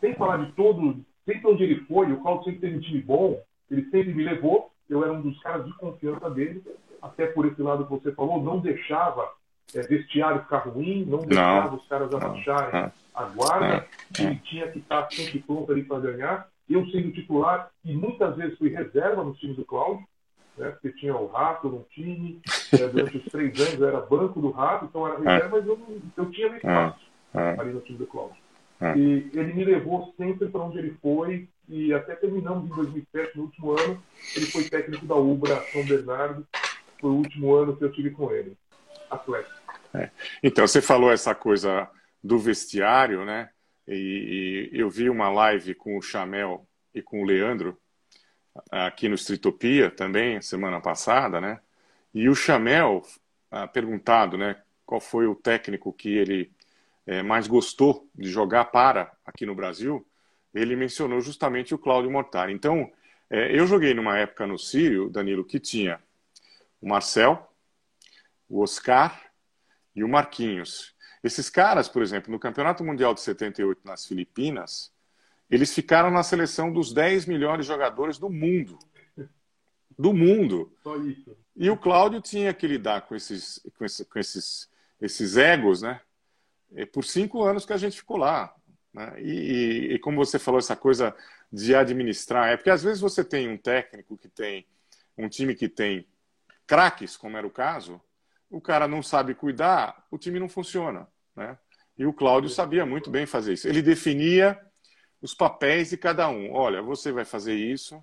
sem 0.00 0.14
falar 0.14 0.44
de 0.44 0.52
todo, 0.52 1.00
sempre 1.24 1.46
onde 1.46 1.62
ele 1.62 1.80
foi, 1.86 2.12
o 2.12 2.20
Claudio 2.20 2.44
sempre 2.44 2.60
teve 2.60 2.76
um 2.76 2.80
time 2.80 3.00
bom, 3.00 3.40
ele 3.70 3.84
sempre 3.84 4.12
me 4.12 4.24
levou, 4.24 4.72
eu 4.90 5.04
era 5.04 5.12
um 5.12 5.22
dos 5.22 5.40
caras 5.40 5.64
de 5.64 5.72
confiança 5.74 6.28
dele, 6.30 6.62
até 7.00 7.26
por 7.26 7.46
esse 7.46 7.62
lado 7.62 7.84
que 7.84 7.90
você 7.90 8.10
falou, 8.12 8.42
não 8.42 8.58
deixava 8.58 9.30
é, 9.72 9.82
vestiário 9.82 10.42
ficar 10.42 10.68
ruim, 10.68 11.04
não 11.04 11.20
deixava 11.20 11.70
não, 11.70 11.76
os 11.76 11.86
caras 11.86 12.12
abaixarem 12.12 12.72
não, 12.72 12.92
a 13.14 13.24
guarda, 13.24 13.86
ele 14.18 14.36
tinha 14.40 14.68
que 14.68 14.80
estar 14.80 15.08
sempre 15.12 15.38
pronto 15.38 15.70
ali 15.70 15.84
para 15.84 16.00
ganhar. 16.00 16.48
Eu 16.68 16.84
sendo 16.86 17.12
titular, 17.12 17.70
e 17.84 17.94
muitas 17.94 18.36
vezes 18.36 18.58
fui 18.58 18.70
reserva 18.70 19.22
no 19.22 19.34
time 19.34 19.54
do 19.54 19.64
Cláudio, 19.64 20.06
né? 20.56 20.70
Porque 20.70 20.90
tinha 20.98 21.14
o 21.14 21.26
Rato 21.26 21.68
no 21.68 21.86
time, 21.90 22.40
né? 22.72 22.88
durante 22.88 23.18
os 23.18 23.24
três 23.26 23.60
anos 23.60 23.80
eu 23.80 23.88
era 23.88 24.00
banco 24.00 24.40
do 24.40 24.50
Rato, 24.50 24.86
então 24.86 25.06
era 25.06 25.18
reserva, 25.18 25.56
mas 25.58 25.66
eu, 25.66 25.78
eu 26.16 26.30
tinha 26.30 26.48
meu 26.48 26.56
espaço 26.56 27.06
ali 27.34 27.72
no 27.72 27.80
time 27.80 27.98
do 27.98 28.06
Cláudio. 28.06 28.36
E 28.96 29.30
ele 29.32 29.52
me 29.54 29.64
levou 29.64 30.12
sempre 30.16 30.48
para 30.48 30.62
onde 30.62 30.78
ele 30.78 30.96
foi, 31.00 31.48
e 31.68 31.92
até 31.92 32.14
terminamos 32.14 32.70
em 32.70 32.74
2007, 32.74 33.36
no 33.36 33.44
último 33.44 33.72
ano, 33.72 34.02
ele 34.34 34.46
foi 34.46 34.64
técnico 34.64 35.06
da 35.06 35.14
Ubra 35.14 35.62
São 35.72 35.84
Bernardo, 35.84 36.46
foi 37.00 37.10
o 37.10 37.14
último 37.14 37.54
ano 37.54 37.76
que 37.76 37.84
eu 37.84 37.92
tive 37.92 38.10
com 38.10 38.30
ele, 38.30 38.56
atleta. 39.10 39.50
É. 39.94 40.10
Então, 40.42 40.66
você 40.66 40.82
falou 40.82 41.10
essa 41.10 41.34
coisa 41.34 41.88
do 42.22 42.38
vestiário, 42.38 43.24
né? 43.24 43.50
E, 43.86 44.70
e, 44.72 44.80
eu 44.80 44.90
vi 44.90 45.08
uma 45.08 45.28
live 45.28 45.74
com 45.74 45.96
o 45.96 46.02
Chamel 46.02 46.66
e 46.94 47.02
com 47.02 47.22
o 47.22 47.24
Leandro, 47.24 47.78
aqui 48.70 49.08
no 49.08 49.14
Stritopia 49.14 49.90
também, 49.90 50.40
semana 50.40 50.80
passada, 50.80 51.40
né? 51.40 51.60
E 52.14 52.28
o 52.28 52.34
Chamel, 52.34 53.02
ah, 53.50 53.66
perguntado, 53.66 54.38
né, 54.38 54.60
qual 54.84 55.00
foi 55.00 55.26
o 55.26 55.34
técnico 55.34 55.92
que 55.92 56.08
ele 56.08 56.50
é, 57.06 57.22
mais 57.22 57.46
gostou 57.46 58.08
de 58.14 58.28
jogar 58.28 58.66
para 58.66 59.12
aqui 59.24 59.46
no 59.46 59.54
Brasil, 59.54 60.06
ele 60.54 60.74
mencionou 60.74 61.20
justamente 61.20 61.74
o 61.74 61.78
Cláudio 61.78 62.10
Mortari. 62.10 62.52
Então, 62.52 62.90
é, 63.28 63.56
eu 63.56 63.66
joguei 63.66 63.94
numa 63.94 64.18
época 64.18 64.46
no 64.46 64.58
Sírio, 64.58 65.10
Danilo, 65.10 65.44
que 65.44 65.60
tinha 65.60 66.00
o 66.80 66.88
Marcel, 66.88 67.46
o 68.48 68.62
Oscar 68.62 69.30
e 69.94 70.02
o 70.02 70.08
Marquinhos. 70.08 70.95
Esses 71.26 71.50
caras, 71.50 71.88
por 71.88 72.02
exemplo, 72.02 72.30
no 72.30 72.38
Campeonato 72.38 72.84
Mundial 72.84 73.12
de 73.12 73.20
78 73.20 73.80
nas 73.84 74.06
Filipinas, 74.06 74.92
eles 75.50 75.74
ficaram 75.74 76.08
na 76.08 76.22
seleção 76.22 76.72
dos 76.72 76.92
10 76.92 77.26
melhores 77.26 77.66
jogadores 77.66 78.16
do 78.16 78.30
mundo. 78.30 78.78
Do 79.98 80.12
mundo. 80.12 80.72
E 81.56 81.68
o 81.68 81.76
Cláudio 81.76 82.20
tinha 82.20 82.54
que 82.54 82.68
lidar 82.68 83.02
com 83.02 83.16
esses, 83.16 83.60
com 83.76 83.84
esses, 83.84 84.06
com 84.06 84.18
esses, 84.20 84.70
esses 85.00 85.36
egos, 85.36 85.82
né? 85.82 86.00
E 86.70 86.86
por 86.86 87.04
cinco 87.04 87.42
anos 87.42 87.66
que 87.66 87.72
a 87.72 87.76
gente 87.76 87.96
ficou 87.96 88.18
lá. 88.18 88.54
Né? 88.94 89.14
E, 89.20 89.30
e, 89.30 89.94
e, 89.94 89.98
como 89.98 90.24
você 90.24 90.38
falou, 90.38 90.60
essa 90.60 90.76
coisa 90.76 91.12
de 91.52 91.74
administrar, 91.74 92.50
é 92.50 92.56
porque 92.56 92.70
às 92.70 92.84
vezes 92.84 93.00
você 93.00 93.24
tem 93.24 93.48
um 93.48 93.56
técnico 93.56 94.16
que 94.16 94.28
tem 94.28 94.64
um 95.18 95.28
time 95.28 95.56
que 95.56 95.68
tem 95.68 96.06
craques, 96.68 97.16
como 97.16 97.36
era 97.36 97.46
o 97.46 97.50
caso, 97.50 98.00
o 98.48 98.60
cara 98.60 98.86
não 98.86 99.02
sabe 99.02 99.34
cuidar, 99.34 100.06
o 100.08 100.18
time 100.18 100.38
não 100.38 100.48
funciona. 100.48 101.08
Né? 101.36 101.56
E 101.98 102.06
o 102.06 102.12
Cláudio 102.12 102.50
sabia 102.50 102.84
muito 102.86 103.10
bem 103.10 103.26
fazer 103.26 103.52
isso. 103.52 103.68
Ele 103.68 103.82
definia 103.82 104.58
os 105.20 105.34
papéis 105.34 105.90
de 105.90 105.96
cada 105.96 106.28
um. 106.28 106.52
Olha, 106.52 106.82
você 106.82 107.12
vai 107.12 107.24
fazer 107.24 107.54
isso, 107.54 108.02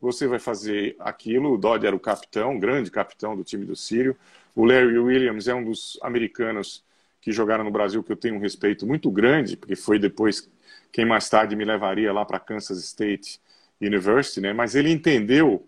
você 0.00 0.26
vai 0.26 0.38
fazer 0.38 0.96
aquilo. 0.98 1.52
O 1.52 1.58
Dodd 1.58 1.84
era 1.86 1.94
o 1.94 2.00
capitão, 2.00 2.58
grande 2.58 2.90
capitão 2.90 3.36
do 3.36 3.44
time 3.44 3.64
do 3.64 3.76
Sírio. 3.76 4.16
O 4.54 4.64
Larry 4.64 4.98
Williams 4.98 5.48
é 5.48 5.54
um 5.54 5.64
dos 5.64 5.98
americanos 6.02 6.84
que 7.20 7.32
jogaram 7.32 7.64
no 7.64 7.70
Brasil 7.70 8.02
que 8.02 8.12
eu 8.12 8.16
tenho 8.16 8.36
um 8.36 8.40
respeito 8.40 8.86
muito 8.86 9.10
grande, 9.10 9.56
porque 9.56 9.76
foi 9.76 9.98
depois 9.98 10.50
quem 10.90 11.04
mais 11.04 11.28
tarde 11.28 11.54
me 11.54 11.64
levaria 11.64 12.12
lá 12.12 12.24
para 12.24 12.40
Kansas 12.40 12.78
State 12.82 13.40
University, 13.80 14.40
né? 14.40 14.52
Mas 14.52 14.74
ele 14.74 14.90
entendeu 14.90 15.66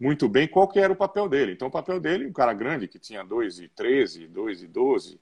muito 0.00 0.28
bem 0.28 0.46
qual 0.46 0.68
que 0.68 0.78
era 0.78 0.92
o 0.92 0.96
papel 0.96 1.28
dele. 1.28 1.52
Então, 1.52 1.68
o 1.68 1.70
papel 1.70 2.00
dele, 2.00 2.26
um 2.26 2.32
cara 2.32 2.52
grande 2.52 2.88
que 2.88 2.98
tinha 2.98 3.22
2 3.24 3.60
e 3.60 3.68
13, 3.68 4.28
2 4.28 4.62
e 4.62 4.66
12, 4.66 5.20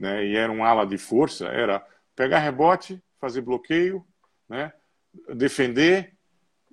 né, 0.00 0.26
e 0.26 0.34
era 0.34 0.50
um 0.50 0.64
ala 0.64 0.86
de 0.86 0.96
força, 0.96 1.46
era 1.46 1.86
pegar 2.16 2.38
rebote, 2.38 3.00
fazer 3.20 3.42
bloqueio, 3.42 4.04
né, 4.48 4.72
defender 5.34 6.16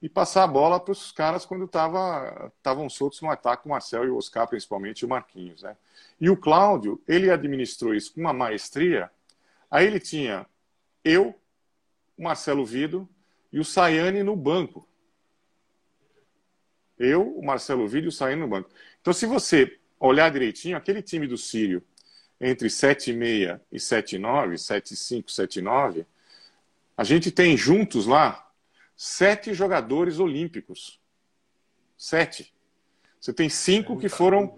e 0.01 0.07
passar 0.07 0.43
a 0.43 0.47
bola 0.47 0.79
para 0.79 0.91
os 0.91 1.11
caras 1.11 1.45
quando 1.45 1.65
estavam 1.65 2.89
soltos 2.89 3.19
no 3.21 3.29
ataque, 3.29 3.65
o 3.65 3.69
Marcel 3.69 4.05
e 4.05 4.09
o 4.09 4.17
Oscar, 4.17 4.47
principalmente, 4.47 5.01
e 5.01 5.05
o 5.05 5.09
Marquinhos. 5.09 5.63
Né? 5.63 5.75
E 6.21 6.29
o 6.29 6.37
Cláudio, 6.37 7.01
ele 7.07 7.29
administrou 7.29 7.93
isso 7.93 8.13
com 8.13 8.21
uma 8.21 8.31
maestria. 8.31 9.11
Aí 9.69 9.85
ele 9.85 9.99
tinha 9.99 10.45
eu, 11.03 11.35
o 12.17 12.23
Marcelo 12.23 12.63
Vido 12.63 13.09
e 13.51 13.59
o 13.59 13.65
Sayane 13.65 14.21
no 14.21 14.35
banco. 14.35 14.87
Eu, 16.97 17.35
o 17.35 17.43
Marcelo 17.43 17.87
Vido 17.87 18.05
e 18.05 18.09
o 18.09 18.11
Sayane 18.11 18.41
no 18.41 18.47
banco. 18.47 18.69
Então, 19.01 19.11
se 19.11 19.25
você 19.25 19.79
olhar 19.99 20.29
direitinho, 20.29 20.77
aquele 20.77 21.01
time 21.01 21.25
do 21.27 21.37
Sírio, 21.37 21.83
entre 22.39 22.67
7,6 22.67 23.59
e 23.71 23.77
7,9, 23.77 24.53
7,5, 24.53 25.25
7,9, 25.25 26.05
a 26.95 27.03
gente 27.03 27.31
tem 27.31 27.55
juntos 27.55 28.05
lá 28.05 28.47
sete 28.95 29.53
jogadores 29.53 30.19
olímpicos. 30.19 30.99
Sete. 31.95 32.51
Você 33.19 33.31
tem 33.31 33.47
cinco 33.49 33.97
que 33.97 34.09
foram. 34.09 34.55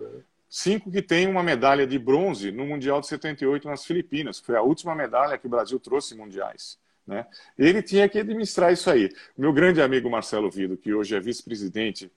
Cinco 0.50 0.90
que 0.90 1.02
têm 1.02 1.28
uma 1.28 1.44
medalha 1.44 1.86
de 1.86 2.00
bronze 2.00 2.52
no 2.52 2.66
Mundial 2.66 3.00
de 3.02 3.08
78 3.08 3.68
nas 3.68 3.86
Filipinas, 3.86 4.40
que 4.40 4.48
foi 4.48 4.56
a 4.56 4.64
última 4.64 4.96
medalha 4.96 5.38
que 5.38 5.46
o 5.46 5.50
Brasil 5.50 5.80
trouxe 5.80 6.16
em 6.16 6.18
mundiais. 6.18 6.80
Né? 7.06 7.24
Ele 7.56 7.84
tinha 7.84 8.10
que 8.10 8.18
administrar 8.18 8.74
isso 8.74 8.90
aí. 8.90 9.12
Meu 9.38 9.54
grande 9.54 9.80
amigo 9.80 10.10
Marcelo 10.10 10.50
Vido, 10.50 10.76
que 10.76 10.92
hoje 10.92 11.16
é 11.16 11.20
vice-presidente 11.20 12.12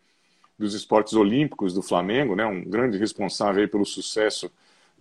dos 0.59 0.73
esportes 0.73 1.13
olímpicos 1.13 1.75
do 1.75 1.83
Flamengo, 1.83 2.35
né? 2.35 2.47
um 2.47 2.65
grande 2.65 2.97
responsável 2.97 3.69
pelo 3.69 3.85
sucesso 3.85 4.51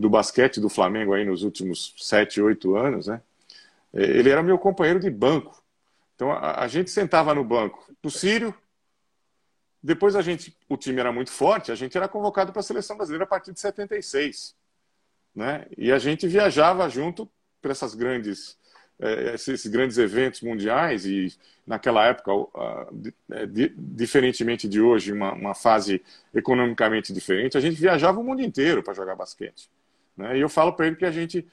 do 0.01 0.10
basquete 0.10 0.60
do 0.60 0.67
Flamengo 0.67 1.13
aí 1.13 1.24
nos 1.24 1.43
últimos 1.43 1.93
sete, 1.98 2.41
oito 2.41 2.75
anos, 2.75 3.08
né? 3.08 3.22
ele 3.93 4.29
era 4.29 4.43
meu 4.43 4.58
companheiro 4.58 5.00
de 5.00 5.10
banco. 5.10 5.62
Então 6.15 6.31
a, 6.31 6.63
a 6.63 6.67
gente 6.67 6.89
sentava 6.89 7.34
no 7.34 7.43
banco 7.43 7.86
do 8.01 8.10
Sírio. 8.10 8.53
Depois 9.81 10.15
a 10.15 10.22
gente, 10.22 10.55
o 10.70 10.77
time 10.77 11.00
era 11.00 11.12
muito 11.12 11.31
forte, 11.31 11.72
a 11.72 11.75
gente 11.75 11.98
era 11.98 12.08
convocado 12.08 12.51
para 12.51 12.60
a 12.60 12.63
seleção 12.63 12.96
brasileira 12.96 13.24
a 13.24 13.27
partir 13.27 13.51
de 13.51 13.60
76, 13.60 14.55
né? 15.36 15.65
E 15.77 15.91
a 15.91 15.98
gente 15.98 16.27
viajava 16.27 16.88
junto 16.88 17.27
para 17.62 17.72
essas 17.72 17.96
grandes 17.96 18.58
é, 19.01 19.34
esses 19.34 19.65
grandes 19.65 19.98
eventos 19.98 20.41
mundiais 20.41 21.08
e 21.08 21.34
naquela 21.65 22.05
época, 22.05 22.31
é, 23.31 23.50
diferentemente 23.75 24.67
de 24.67 24.79
hoje, 24.79 25.12
uma, 25.12 25.34
uma, 25.34 25.55
fase 25.55 26.03
economicamente 26.31 27.12
diferente, 27.12 27.58
a 27.58 27.60
gente 27.60 27.81
viajava 27.81 28.20
o 28.20 28.24
mundo 28.24 28.43
inteiro 28.43 28.84
para 28.84 28.93
jogar 28.93 29.15
basquete. 29.15 29.67
Né? 30.22 30.38
E 30.38 30.42
eu 30.42 30.50
falo 30.50 30.74
para 30.74 30.88
ele 30.88 30.96
que 30.96 31.06
a 31.06 31.12
gente 31.12 31.48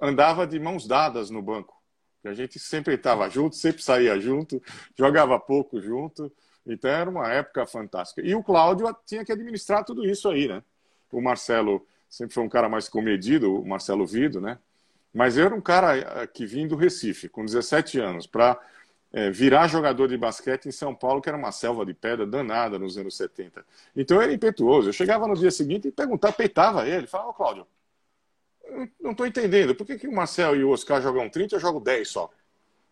andava 0.00 0.46
de 0.46 0.58
mãos 0.58 0.86
dadas 0.86 1.30
no 1.30 1.42
banco. 1.42 1.80
A 2.24 2.34
gente 2.34 2.58
sempre 2.58 2.94
estava 2.94 3.28
junto, 3.28 3.56
sempre 3.56 3.82
saía 3.82 4.18
junto, 4.20 4.62
jogava 4.96 5.38
pouco 5.38 5.80
junto. 5.80 6.30
Então 6.64 6.90
era 6.90 7.10
uma 7.10 7.32
época 7.32 7.66
fantástica. 7.66 8.22
E 8.22 8.34
o 8.34 8.42
Cláudio 8.42 8.94
tinha 9.04 9.24
que 9.24 9.32
administrar 9.32 9.84
tudo 9.84 10.06
isso 10.06 10.28
aí, 10.28 10.46
né? 10.46 10.62
O 11.10 11.20
Marcelo 11.20 11.86
sempre 12.08 12.34
foi 12.34 12.44
um 12.44 12.48
cara 12.48 12.68
mais 12.68 12.88
comedido, 12.88 13.60
o 13.60 13.66
Marcelo 13.66 14.06
Vido, 14.06 14.40
né? 14.40 14.58
Mas 15.12 15.36
eu 15.36 15.46
era 15.46 15.54
um 15.54 15.60
cara 15.60 15.96
eh, 15.96 16.26
que 16.26 16.46
vim 16.46 16.66
do 16.66 16.76
Recife, 16.76 17.28
com 17.28 17.44
17 17.44 17.98
anos, 17.98 18.26
para 18.26 18.58
é, 19.12 19.26
eh, 19.26 19.30
virar 19.30 19.66
jogador 19.66 20.08
de 20.08 20.16
basquete 20.16 20.66
em 20.66 20.72
São 20.72 20.94
Paulo, 20.94 21.20
que 21.20 21.28
era 21.28 21.36
uma 21.36 21.52
selva 21.52 21.84
de 21.84 21.92
pedra 21.92 22.26
danada 22.26 22.78
nos 22.78 22.96
anos 22.96 23.16
70. 23.16 23.64
Então 23.94 24.16
eu 24.16 24.22
era 24.22 24.32
impetuoso. 24.32 24.88
Eu 24.88 24.92
chegava 24.92 25.26
no 25.26 25.34
dia 25.34 25.50
seguinte 25.50 25.88
e 25.88 25.92
perguntava, 25.92 26.32
peitava 26.32 26.88
ele, 26.88 27.06
falava, 27.06 27.30
ô 27.30 27.34
Cláudio, 27.34 27.66
não 29.00 29.12
estou 29.12 29.26
entendendo. 29.26 29.74
Por 29.74 29.86
que, 29.86 29.98
que 29.98 30.08
o 30.08 30.12
Marcel 30.12 30.56
e 30.56 30.64
o 30.64 30.70
Oscar 30.70 31.00
jogam 31.00 31.28
30 31.28 31.54
e 31.54 31.56
eu 31.56 31.60
jogo 31.60 31.80
10 31.80 32.08
só? 32.08 32.30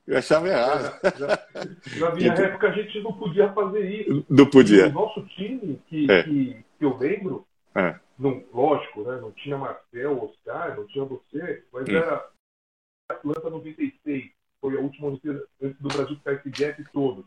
Eu 0.06 0.18
achava 0.18 0.48
errado. 0.48 0.98
Já, 1.16 2.08
na 2.08 2.14
minha 2.14 2.32
então, 2.32 2.44
época 2.44 2.68
a 2.68 2.72
gente 2.72 3.00
não 3.00 3.12
podia 3.12 3.52
fazer 3.52 3.88
isso. 3.88 4.26
Não 4.28 4.46
podia. 4.46 4.88
o 4.88 4.92
nosso 4.92 5.24
time, 5.26 5.80
que, 5.86 6.10
é. 6.10 6.22
que, 6.24 6.64
que, 6.78 6.84
eu 6.84 6.96
lembro, 6.96 7.46
é. 7.74 7.94
não, 8.18 8.42
lógico, 8.52 9.02
né, 9.02 9.18
não 9.20 9.30
tinha 9.32 9.56
Marcel, 9.56 10.24
Oscar, 10.24 10.76
não 10.76 10.86
tinha 10.86 11.04
você, 11.04 11.62
mas 11.72 11.88
hum. 11.88 11.96
era 11.96 12.28
Atlanta 13.08 13.50
96. 13.50 14.30
Foi 14.60 14.76
a 14.76 14.80
última 14.80 15.08
Olimpíada 15.08 15.44
antes 15.62 15.80
do 15.80 15.88
Brasil 15.88 16.16
ficar 16.16 16.32
esse 16.34 16.50
gap 16.50 16.84
todo. 16.92 17.24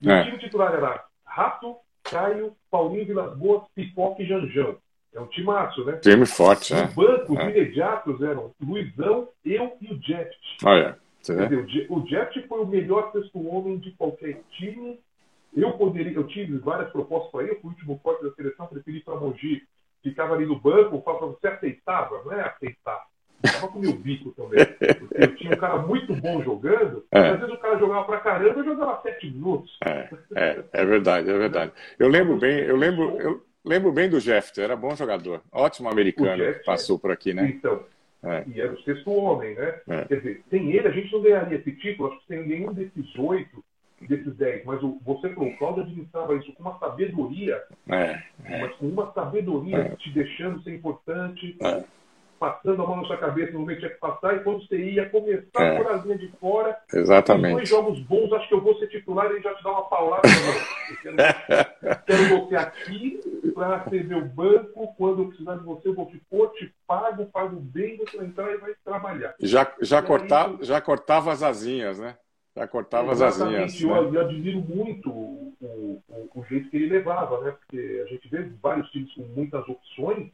E 0.00 0.10
é. 0.10 0.20
o 0.20 0.24
time 0.24 0.38
titular 0.38 0.74
era 0.74 1.04
Rato, 1.24 1.76
Caio, 2.04 2.54
Paulinho 2.70 3.06
Vilas 3.06 3.36
Boas, 3.36 3.64
Pipoca 3.74 4.22
e 4.22 4.26
Janjão. 4.26 4.78
É 5.14 5.20
um 5.20 5.26
timaço, 5.26 5.84
né? 5.84 5.96
Time 5.96 6.26
forte, 6.26 6.74
né? 6.74 6.84
Os 6.84 6.94
bancos 6.94 7.38
é. 7.38 7.50
imediatos 7.50 8.22
eram 8.22 8.52
Luizão, 8.60 9.28
eu 9.44 9.76
e 9.80 9.92
o 9.92 10.00
Jet. 10.02 10.30
Olha, 10.64 10.98
dizer, 11.22 11.86
o 11.88 12.06
Jet 12.06 12.46
foi 12.46 12.60
o 12.60 12.66
melhor 12.66 13.10
sexto 13.12 13.46
homem 13.48 13.78
de 13.78 13.90
qualquer 13.92 14.40
time. 14.52 15.00
Eu 15.56 15.72
poderia, 15.72 16.12
eu 16.12 16.26
tive 16.26 16.58
várias 16.58 16.90
propostas 16.90 17.30
para 17.32 17.44
ele, 17.44 17.58
o 17.62 17.68
último 17.68 17.98
corte 17.98 18.22
da 18.22 18.32
seleção, 18.32 18.66
preferi 18.66 19.00
para 19.00 19.16
Mogi. 19.16 19.62
Ficava 20.02 20.34
ali 20.34 20.46
no 20.46 20.60
banco, 20.60 21.02
falava, 21.02 21.26
você 21.26 21.48
aceitava? 21.48 22.22
Não 22.24 22.32
é 22.32 22.42
aceitar. 22.42 23.02
Tava 23.42 23.68
com 23.68 23.78
meu 23.78 23.92
bico 23.92 24.30
também. 24.32 24.64
Porque 24.64 25.22
eu 25.22 25.36
tinha 25.36 25.54
um 25.54 25.58
cara 25.58 25.78
muito 25.78 26.14
bom 26.14 26.42
jogando, 26.42 27.04
é. 27.12 27.30
às 27.30 27.40
vezes 27.40 27.54
o 27.54 27.58
cara 27.58 27.78
jogava 27.78 28.04
pra 28.04 28.20
caramba, 28.20 28.60
eu 28.60 28.64
jogava 28.64 29.00
sete 29.02 29.30
minutos. 29.30 29.76
É, 29.84 30.08
é, 30.34 30.64
é 30.72 30.84
verdade, 30.84 31.30
é 31.30 31.38
verdade. 31.38 31.72
Eu 31.98 32.08
lembro 32.08 32.36
bem, 32.36 32.58
eu 32.60 32.76
lembro, 32.76 33.16
eu, 33.20 33.42
Lembro 33.68 33.92
bem 33.92 34.08
do 34.08 34.18
Jefter, 34.18 34.64
era 34.64 34.74
bom 34.74 34.96
jogador. 34.96 35.42
Ótimo 35.52 35.90
americano, 35.90 36.42
passou 36.64 36.98
por 36.98 37.10
aqui, 37.10 37.34
né? 37.34 37.52
Então, 37.54 37.84
é. 38.22 38.42
e 38.46 38.60
era 38.60 38.72
o 38.72 38.80
sexto 38.82 39.12
homem, 39.12 39.54
né? 39.54 39.80
É. 39.86 40.04
Quer 40.06 40.16
dizer, 40.16 40.42
sem 40.48 40.72
ele 40.72 40.88
a 40.88 40.90
gente 40.90 41.12
não 41.12 41.20
ganharia 41.20 41.58
esse 41.58 41.72
título, 41.72 42.08
acho 42.08 42.20
que 42.20 42.26
sem 42.28 42.46
nenhum 42.46 42.72
desses 42.72 43.14
oito, 43.18 43.62
desses 44.00 44.34
dez. 44.36 44.64
Mas 44.64 44.82
o, 44.82 44.98
você 45.04 45.28
falou, 45.34 45.50
o 45.50 45.56
Cláudio 45.58 45.82
administrava 45.82 46.34
isso 46.36 46.50
com 46.54 46.62
uma 46.62 46.78
sabedoria, 46.78 47.62
é. 47.90 48.22
é. 48.46 48.60
mas 48.62 48.74
com 48.76 48.88
uma 48.88 49.12
sabedoria 49.12 49.76
é. 49.76 49.96
te 49.96 50.10
deixando 50.14 50.62
ser 50.62 50.74
importante 50.74 51.54
é 51.60 51.84
passando 52.38 52.82
a 52.82 52.86
mão 52.86 52.96
na 52.96 53.06
sua 53.06 53.16
cabeça 53.16 53.52
no 53.52 53.60
momento 53.60 53.76
que 53.76 53.86
tinha 53.86 53.94
que 53.94 54.00
passar, 54.00 54.36
e 54.36 54.40
quando 54.40 54.66
você 54.66 54.76
ia 54.76 55.08
começar 55.08 55.62
é. 55.62 55.76
por 55.76 55.90
a 55.90 55.96
linha 55.96 56.18
de 56.18 56.28
fora, 56.40 56.76
Exatamente. 56.92 57.54
dois 57.54 57.68
jogos 57.68 57.98
bons, 58.00 58.32
acho 58.32 58.48
que 58.48 58.54
eu 58.54 58.60
vou 58.60 58.78
ser 58.78 58.88
titular 58.88 59.26
e 59.26 59.34
ele 59.34 59.42
já 59.42 59.54
te 59.54 59.62
dá 59.62 59.70
uma 59.70 59.88
paulada. 59.88 60.22
quero, 61.02 61.16
quero 62.06 62.46
você 62.46 62.56
aqui 62.56 63.20
para 63.54 63.88
ser 63.88 64.04
meu 64.04 64.24
banco, 64.24 64.94
quando 64.96 65.22
eu 65.22 65.28
precisar 65.28 65.56
de 65.56 65.64
você, 65.64 65.88
eu 65.88 65.94
vou 65.94 66.06
te 66.06 66.18
pôr, 66.30 66.48
te 66.52 66.72
pago, 66.86 67.26
pago 67.26 67.60
bem, 67.60 67.96
você 67.96 68.16
vai 68.16 68.26
entrar 68.26 68.52
e 68.52 68.58
vai 68.58 68.74
trabalhar. 68.84 69.34
Já, 69.40 69.70
já, 69.80 70.00
cortava, 70.00 70.64
já 70.64 70.80
cortava 70.80 71.32
as 71.32 71.42
asinhas, 71.42 71.98
né? 71.98 72.16
Já 72.56 72.66
cortava 72.66 73.12
as 73.12 73.20
asinhas. 73.20 73.80
Eu, 73.80 74.10
né? 74.10 74.18
eu 74.18 74.20
admiro 74.20 74.60
muito 74.60 75.10
o, 75.10 75.54
o, 75.60 76.02
o, 76.34 76.44
jeito 76.44 76.70
que 76.70 76.76
ele 76.76 76.88
levava, 76.88 77.40
né? 77.40 77.52
Porque 77.52 78.04
a 78.04 78.08
gente 78.08 78.28
vê 78.28 78.42
vários 78.60 78.90
times 78.90 79.12
com 79.14 79.22
muitas 79.22 79.68
opções, 79.68 80.30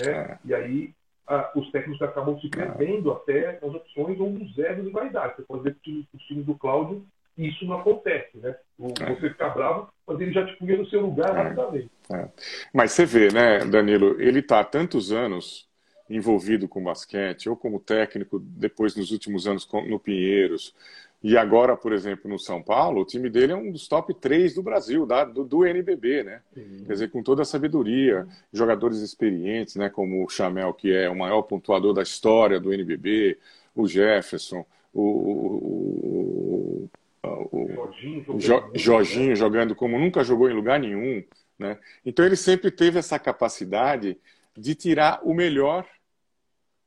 né? 0.00 0.12
É. 0.12 0.38
E 0.44 0.54
aí 0.54 0.94
ah, 1.26 1.50
os 1.54 1.70
técnicos 1.70 2.02
acabam 2.02 2.38
se 2.40 2.48
perdendo 2.48 3.12
até 3.12 3.58
as 3.62 3.74
opções 3.74 4.18
ou 4.18 4.30
nos 4.30 4.56
erros 4.58 4.84
de 4.84 4.90
vaidade. 4.90 5.36
Você 5.36 5.42
pode 5.42 5.62
ver 5.62 5.76
que 5.82 6.06
os 6.12 6.22
times 6.22 6.46
do 6.46 6.54
Cláudio 6.54 7.06
isso 7.38 7.64
não 7.64 7.78
acontece, 7.78 8.36
né? 8.36 8.54
É. 8.78 9.14
Você 9.14 9.30
ficar 9.30 9.50
bravo, 9.50 9.88
mas 10.06 10.20
ele 10.20 10.32
já 10.32 10.44
te 10.44 10.56
punha 10.56 10.76
no 10.76 10.86
seu 10.86 11.00
lugar 11.00 11.30
é. 11.30 11.42
rapidamente. 11.42 11.90
É. 12.12 12.28
Mas 12.72 12.92
você 12.92 13.06
vê, 13.06 13.32
né, 13.32 13.60
Danilo, 13.60 14.20
ele 14.20 14.40
está 14.40 14.60
há 14.60 14.64
tantos 14.64 15.12
anos 15.12 15.68
envolvido 16.08 16.68
com 16.68 16.82
basquete, 16.82 17.48
ou 17.48 17.56
como 17.56 17.78
técnico, 17.78 18.38
depois 18.40 18.96
nos 18.96 19.12
últimos 19.12 19.46
anos 19.46 19.68
no 19.86 19.98
Pinheiros, 19.98 20.74
e 21.22 21.36
agora, 21.36 21.76
por 21.76 21.92
exemplo, 21.92 22.30
no 22.30 22.38
São 22.38 22.62
Paulo, 22.62 23.02
o 23.02 23.04
time 23.04 23.28
dele 23.28 23.52
é 23.52 23.56
um 23.56 23.70
dos 23.70 23.86
top 23.86 24.14
3 24.14 24.54
do 24.54 24.62
Brasil, 24.62 25.04
da, 25.04 25.22
do, 25.24 25.44
do 25.44 25.66
NBB, 25.66 26.22
né? 26.22 26.40
Sim. 26.54 26.84
Quer 26.86 26.92
dizer, 26.94 27.10
com 27.10 27.22
toda 27.22 27.42
a 27.42 27.44
sabedoria, 27.44 28.26
jogadores 28.50 29.00
experientes, 29.00 29.76
né? 29.76 29.90
Como 29.90 30.24
o 30.24 30.28
Chamel, 30.30 30.72
que 30.72 30.90
é 30.90 31.10
o 31.10 31.16
maior 31.16 31.42
pontuador 31.42 31.92
da 31.92 32.02
história 32.02 32.58
do 32.58 32.72
NBB, 32.72 33.38
o 33.74 33.86
Jefferson, 33.86 34.64
o, 34.94 35.02
o, 35.02 36.90
o, 37.22 37.48
o 37.52 37.68
Jorginho, 37.68 38.24
jo, 38.38 38.70
Jorginho 38.74 39.36
jogando 39.36 39.74
como 39.74 39.98
nunca 39.98 40.24
jogou 40.24 40.50
em 40.50 40.54
lugar 40.54 40.80
nenhum, 40.80 41.22
né? 41.58 41.78
Então 42.04 42.24
ele 42.24 42.36
sempre 42.36 42.70
teve 42.70 42.98
essa 42.98 43.18
capacidade 43.18 44.18
de 44.56 44.74
tirar 44.74 45.20
o 45.22 45.34
melhor 45.34 45.86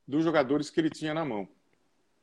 dos 0.08 0.24
jogadores 0.24 0.72
que 0.72 0.80
ele 0.80 0.90
tinha 0.90 1.14
na 1.14 1.24
mão, 1.24 1.48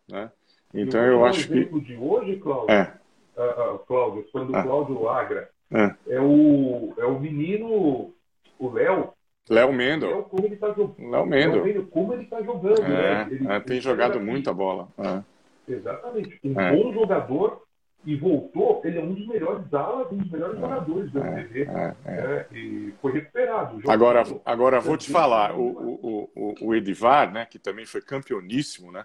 né? 0.09 0.31
Então 0.73 1.05
eu 1.05 1.25
acho 1.25 1.49
que. 1.49 1.69
O 1.73 1.81
de 1.81 1.97
hoje, 1.97 2.37
Cláudio, 2.37 2.75
é. 2.75 2.93
uh, 3.37 3.75
uh, 3.75 3.79
Cláudio, 3.81 4.27
quando 4.33 4.55
ah. 4.55 4.63
Cláudio 4.63 5.09
Agra, 5.09 5.51
é. 5.73 5.95
é. 6.09 6.21
o, 6.21 6.95
é 6.97 7.05
o 7.05 7.19
menino, 7.19 8.13
o 8.59 8.71
Léo. 8.73 9.13
Léo 9.49 9.73
Mendo. 9.73 10.07
Léo, 10.07 10.23
como 10.25 10.47
ele 10.47 10.55
está 10.55 10.69
jogando. 10.69 11.11
Léo 11.11 11.27
Mendo. 11.27 11.87
Como 11.87 12.13
ele 12.13 12.23
está 12.23 12.43
jogando. 12.43 12.83
É, 12.83 12.89
né? 12.89 13.29
ele, 13.31 13.49
é, 13.49 13.61
tem 13.61 13.77
ele 13.77 13.85
jogado 13.85 14.21
muita 14.21 14.53
bola. 14.53 14.89
É. 14.99 15.73
Exatamente. 15.73 16.39
Um 16.45 16.61
é. 16.61 16.77
bom 16.77 16.93
jogador 16.93 17.63
e 18.05 18.17
voltou, 18.17 18.81
ele 18.85 18.99
é 18.99 19.03
um 19.03 19.13
dos 19.13 19.27
melhores 19.27 19.73
alas, 19.75 20.11
um 20.11 20.17
dos 20.17 20.31
melhores 20.31 20.59
jogadores 20.59 21.11
do 21.13 21.19
MTV. 21.19 21.63
É, 21.63 21.95
é, 22.07 22.13
é. 22.13 22.47
e 22.57 22.95
foi 23.01 23.13
recuperado. 23.13 23.81
Agora, 23.87 24.23
agora 24.45 24.81
vou 24.81 24.97
te 24.97 25.11
falar, 25.11 25.55
o, 25.55 25.61
o, 25.61 26.31
o, 26.35 26.55
o 26.69 26.75
Edivar, 26.75 27.31
né, 27.31 27.45
que 27.45 27.59
também 27.59 27.85
foi 27.85 28.01
campeoníssimo, 28.01 28.91
né, 28.91 29.05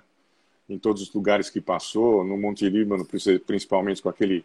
em 0.67 0.77
todos 0.77 1.01
os 1.01 1.13
lugares 1.13 1.49
que 1.49 1.61
passou, 1.61 2.23
no 2.23 2.37
Monte 2.37 2.67
Líbano, 2.69 3.05
principalmente 3.45 4.01
com 4.01 4.09
aquele 4.09 4.43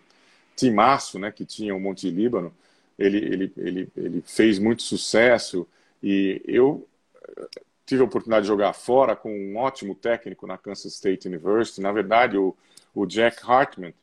timaço 0.54 1.18
né, 1.18 1.30
que 1.30 1.44
tinha 1.44 1.74
o 1.74 1.80
Monte 1.80 2.10
Líbano, 2.10 2.52
ele, 2.98 3.18
ele, 3.18 3.52
ele, 3.56 3.88
ele 3.96 4.22
fez 4.26 4.58
muito 4.58 4.82
sucesso 4.82 5.66
e 6.02 6.42
eu 6.44 6.86
eh, 7.16 7.48
tive 7.86 8.02
a 8.02 8.04
oportunidade 8.04 8.42
de 8.42 8.48
jogar 8.48 8.74
fora 8.74 9.16
com 9.16 9.32
um 9.32 9.56
ótimo 9.56 9.94
técnico 9.94 10.46
na 10.46 10.58
Kansas 10.58 10.92
State 10.94 11.26
University. 11.26 11.80
Na 11.80 11.92
verdade, 11.92 12.36
o, 12.36 12.54
o 12.94 13.06
Jack 13.06 13.38
Hartman, 13.42 13.94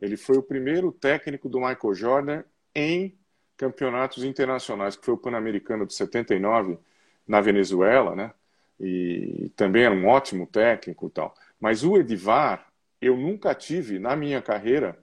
ele 0.00 0.16
foi 0.16 0.38
o 0.38 0.42
primeiro 0.42 0.90
técnico 0.90 1.48
do 1.48 1.60
Michael 1.60 1.94
Jordan 1.94 2.42
em 2.74 3.14
campeonatos 3.56 4.24
internacionais, 4.24 4.96
que 4.96 5.04
foi 5.04 5.14
o 5.14 5.18
Pan-Americano 5.18 5.86
de 5.86 5.94
79 5.94 6.78
na 7.26 7.40
Venezuela, 7.40 8.14
né? 8.14 8.32
E 8.78 9.50
também 9.56 9.84
era 9.84 9.94
um 9.94 10.06
ótimo 10.06 10.46
técnico 10.46 11.06
e 11.06 11.10
tal. 11.10 11.34
Mas 11.60 11.84
o 11.84 11.96
Edivar, 11.96 12.70
eu 13.00 13.16
nunca 13.16 13.54
tive 13.54 13.98
na 13.98 14.14
minha 14.16 14.42
carreira, 14.42 14.98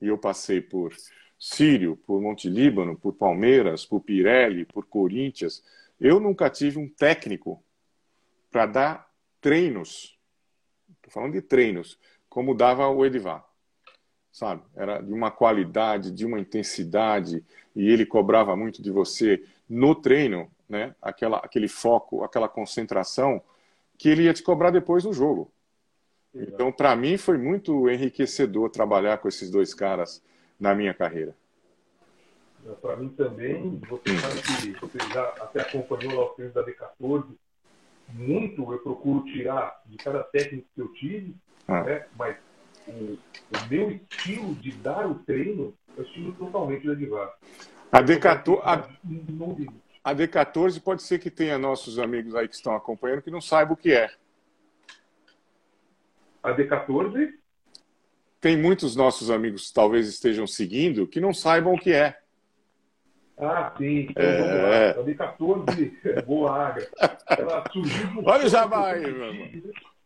e 0.00 0.06
eu 0.08 0.18
passei 0.18 0.60
por 0.60 0.94
Sírio, 1.38 1.96
por 1.96 2.20
Monte 2.20 2.48
Líbano, 2.48 2.98
por 2.98 3.12
Palmeiras, 3.14 3.84
por 3.84 4.00
Pirelli, 4.00 4.64
por 4.64 4.86
Corinthians, 4.86 5.62
eu 6.00 6.20
nunca 6.20 6.50
tive 6.50 6.78
um 6.78 6.88
técnico 6.88 7.62
para 8.50 8.66
dar 8.66 9.10
treinos. 9.40 10.18
Estou 10.96 11.10
falando 11.10 11.32
de 11.32 11.42
treinos, 11.42 11.98
como 12.28 12.54
dava 12.54 12.88
o 12.88 13.04
Edivar 13.04 13.46
sabe? 14.36 14.62
Era 14.74 15.00
de 15.00 15.14
uma 15.14 15.30
qualidade, 15.30 16.10
de 16.10 16.26
uma 16.26 16.38
intensidade, 16.38 17.42
e 17.74 17.88
ele 17.88 18.04
cobrava 18.04 18.54
muito 18.54 18.82
de 18.82 18.90
você 18.90 19.42
no 19.66 19.94
treino, 19.94 20.50
né? 20.68 20.94
Aquela, 21.00 21.38
aquele 21.38 21.68
foco, 21.68 22.22
aquela 22.22 22.46
concentração 22.46 23.40
que 23.96 24.10
ele 24.10 24.24
ia 24.24 24.34
te 24.34 24.42
cobrar 24.42 24.70
depois 24.70 25.04
no 25.04 25.12
jogo. 25.14 25.50
Então, 26.42 26.70
para 26.70 26.94
mim, 26.94 27.16
foi 27.16 27.38
muito 27.38 27.88
enriquecedor 27.88 28.70
trabalhar 28.70 29.18
com 29.18 29.28
esses 29.28 29.50
dois 29.50 29.72
caras 29.72 30.22
na 30.58 30.74
minha 30.74 30.92
carreira. 30.92 31.34
Para 32.82 32.96
mim 32.96 33.08
também, 33.10 33.80
você 33.88 34.18
sabe 34.18 34.72
que 34.72 34.80
você 34.80 34.98
já 35.12 35.22
até 35.40 35.60
acompanhou 35.60 36.14
lá 36.14 36.30
os 36.30 36.34
treinos 36.34 36.54
da 36.54 36.64
D14, 36.64 37.26
muito 38.12 38.72
eu 38.72 38.78
procuro 38.80 39.24
tirar 39.24 39.80
de 39.86 39.96
cada 39.96 40.22
técnico 40.24 40.66
que 40.74 40.80
eu 40.80 40.92
tive, 40.94 41.34
ah. 41.68 41.82
né? 41.82 42.06
mas 42.18 42.36
o, 42.88 42.92
o, 42.92 43.18
meu 43.70 43.90
estilo 43.90 44.54
de 44.56 44.72
dar 44.72 45.08
o 45.08 45.14
treino 45.14 45.74
é 45.96 46.00
o 46.00 46.04
estilo 46.04 46.32
totalmente 46.32 46.88
Edivar. 46.88 47.32
A 47.90 48.02
D14, 48.02 48.60
a, 48.62 50.10
a 50.10 50.14
D14 50.14 50.80
pode 50.80 51.02
ser 51.02 51.18
que 51.18 51.30
tenha 51.30 51.58
nossos 51.58 51.98
amigos 51.98 52.34
aí 52.34 52.48
que 52.48 52.54
estão 52.54 52.74
acompanhando 52.74 53.22
que 53.22 53.30
não 53.30 53.40
saibam 53.40 53.74
o 53.74 53.76
que 53.76 53.92
é. 53.92 54.10
A 56.46 56.56
D14? 56.56 57.32
Tem 58.40 58.56
muitos 58.56 58.94
nossos 58.94 59.30
amigos 59.30 59.72
talvez 59.72 60.06
estejam 60.06 60.46
seguindo 60.46 61.06
que 61.06 61.20
não 61.20 61.34
saibam 61.34 61.74
o 61.74 61.78
que 61.78 61.92
é. 61.92 62.16
Ah, 63.36 63.74
sim. 63.76 64.06
Então, 64.10 64.22
é... 64.22 64.90
A 64.90 65.02
D14 65.02 65.92
é 66.04 66.22
boa. 66.22 66.76
Ela 67.36 67.64
surgiu. 67.72 68.22
Olha 68.24 68.46
o 68.46 68.48
jabá 68.48 68.92
aí, 68.92 69.00
meu 69.00 69.26
irmão. 69.26 69.62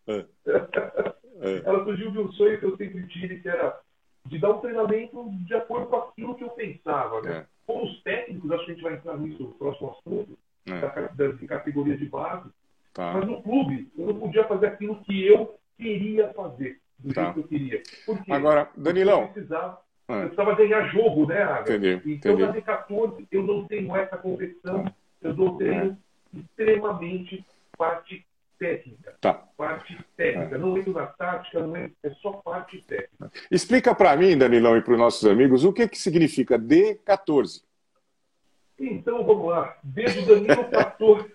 Ela 1.64 1.84
surgiu 1.84 2.10
de 2.10 2.18
um 2.18 2.32
sonho 2.32 2.58
que 2.58 2.64
eu 2.64 2.76
sempre 2.78 3.06
tive, 3.08 3.40
que 3.40 3.48
era 3.48 3.78
de 4.26 4.38
dar 4.38 4.50
um 4.50 4.60
treinamento 4.60 5.30
de 5.46 5.54
acordo 5.54 5.86
com 5.86 5.96
aquilo 5.96 6.34
que 6.34 6.44
eu 6.44 6.50
pensava. 6.50 7.20
Né? 7.20 7.36
É. 7.38 7.46
Com 7.66 7.84
os 7.84 8.02
técnicos, 8.02 8.50
acho 8.50 8.64
que 8.64 8.70
a 8.70 8.74
gente 8.74 8.82
vai 8.82 8.94
entrar 8.94 9.18
nisso 9.18 9.42
no 9.42 9.50
próximo 9.52 9.90
assunto, 9.90 10.38
é. 10.66 10.80
da, 10.80 10.88
da, 10.88 11.46
categoria 11.46 11.98
de 11.98 12.06
base. 12.06 12.48
Tá. 12.94 13.12
Mas 13.12 13.26
no 13.26 13.42
clube, 13.42 13.90
eu 13.96 14.06
não 14.06 14.20
podia 14.20 14.44
fazer 14.44 14.66
aquilo 14.66 14.96
que 15.04 15.26
eu 15.26 15.59
queria 15.80 16.32
fazer, 16.32 16.80
do 16.98 17.14
tá. 17.14 17.24
jeito 17.24 17.34
que 17.34 17.40
eu 17.40 17.48
queria. 17.48 17.82
Porque 18.06 18.32
Agora, 18.32 18.68
Danilão. 18.76 19.22
Eu 19.22 19.28
precisava, 19.28 19.80
é. 20.08 20.14
eu 20.14 20.20
precisava 20.20 20.54
ganhar 20.54 20.88
jogo, 20.88 21.26
né, 21.26 21.42
Aga? 21.42 21.76
Entendi, 21.76 22.14
então, 22.14 22.32
entendi. 22.32 22.64
na 22.64 22.78
D14, 22.80 23.26
eu 23.30 23.42
não 23.42 23.66
tenho 23.66 23.96
essa 23.96 24.16
competição, 24.16 24.84
eu 25.22 25.34
dou 25.34 25.56
treino 25.56 25.98
é. 26.34 26.38
extremamente 26.38 27.44
parte 27.76 28.24
técnica. 28.58 29.16
Tá. 29.20 29.34
Parte 29.56 29.98
técnica. 30.16 30.58
Não 30.58 30.76
entro 30.76 30.92
na 30.92 31.06
tática, 31.06 31.66
não 31.66 31.74
é, 31.74 31.90
é 32.02 32.10
só 32.10 32.32
parte 32.32 32.82
técnica. 32.82 33.32
Explica 33.50 33.94
para 33.94 34.14
mim, 34.16 34.36
Danilão, 34.36 34.76
e 34.76 34.82
para 34.82 34.92
os 34.92 34.98
nossos 34.98 35.28
amigos, 35.28 35.64
o 35.64 35.72
que, 35.72 35.88
que 35.88 35.98
significa 35.98 36.58
D14. 36.58 37.62
Então, 38.78 39.24
vamos 39.24 39.48
lá. 39.48 39.76
Desde 39.82 40.24
Danilo 40.26 40.64
14. 40.70 41.28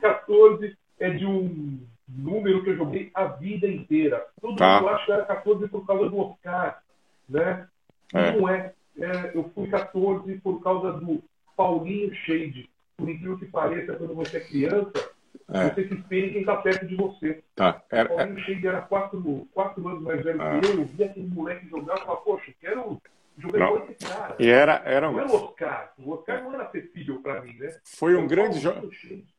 14 0.00 0.76
é 0.98 1.10
de 1.10 1.26
um 1.26 1.86
número 2.08 2.62
que 2.62 2.70
eu 2.70 2.76
joguei 2.76 3.10
a 3.14 3.24
vida 3.24 3.68
inteira. 3.68 4.24
Todo 4.40 4.56
tá. 4.56 4.80
mundo 4.80 4.88
acha 4.88 5.04
que 5.06 5.12
era 5.12 5.24
14 5.24 5.68
por 5.68 5.86
causa 5.86 6.08
do 6.08 6.18
Oscar, 6.18 6.82
né? 7.28 7.66
É. 8.14 8.32
Não 8.32 8.48
é. 8.48 8.72
é. 8.98 9.32
Eu 9.34 9.50
fui 9.54 9.68
14 9.68 10.38
por 10.38 10.62
causa 10.62 10.92
do 10.92 11.22
Paulinho 11.56 12.14
Shade. 12.14 12.68
Por 12.96 13.08
incrível 13.08 13.38
que 13.38 13.46
pareça, 13.46 13.94
quando 13.94 14.14
você 14.14 14.38
é 14.38 14.40
criança, 14.40 15.10
é. 15.50 15.70
Você 15.70 15.88
se 15.88 15.94
espelha 15.94 16.26
em 16.26 16.32
quem 16.32 16.40
está 16.40 16.56
perto 16.56 16.86
de 16.86 16.94
você. 16.94 17.42
Tá. 17.54 17.82
Era, 17.90 18.12
o 18.12 18.16
Paulinho 18.16 18.40
Shade 18.40 18.66
era 18.66 18.82
quatro, 18.82 19.48
quatro 19.52 19.88
anos 19.88 20.02
mais 20.02 20.22
velho 20.22 20.42
ah. 20.42 20.60
que 20.60 20.66
eu. 20.66 20.78
Eu 20.78 20.84
via 20.84 21.06
aquele 21.06 21.26
moleque 21.28 21.68
jogar 21.68 21.96
e 21.96 22.00
falava, 22.00 22.20
poxa, 22.20 22.52
quero 22.60 23.00
jogar 23.40 23.58
não. 23.58 23.80
com 23.80 23.92
esse 23.92 24.04
cara. 24.04 24.36
E 24.38 24.48
era, 24.48 24.82
era 24.84 25.08
um... 25.08 25.12
Não 25.12 25.20
era 25.20 25.30
o 25.30 25.34
Oscar. 25.34 25.92
O 25.98 26.10
Oscar 26.10 26.42
não 26.42 26.54
era 26.54 26.64
acessível 26.64 27.20
para 27.20 27.40
mim, 27.40 27.54
né? 27.54 27.78
Foi 27.84 28.16
um 28.16 28.26
grande 28.26 28.58
jogador. 28.58 28.90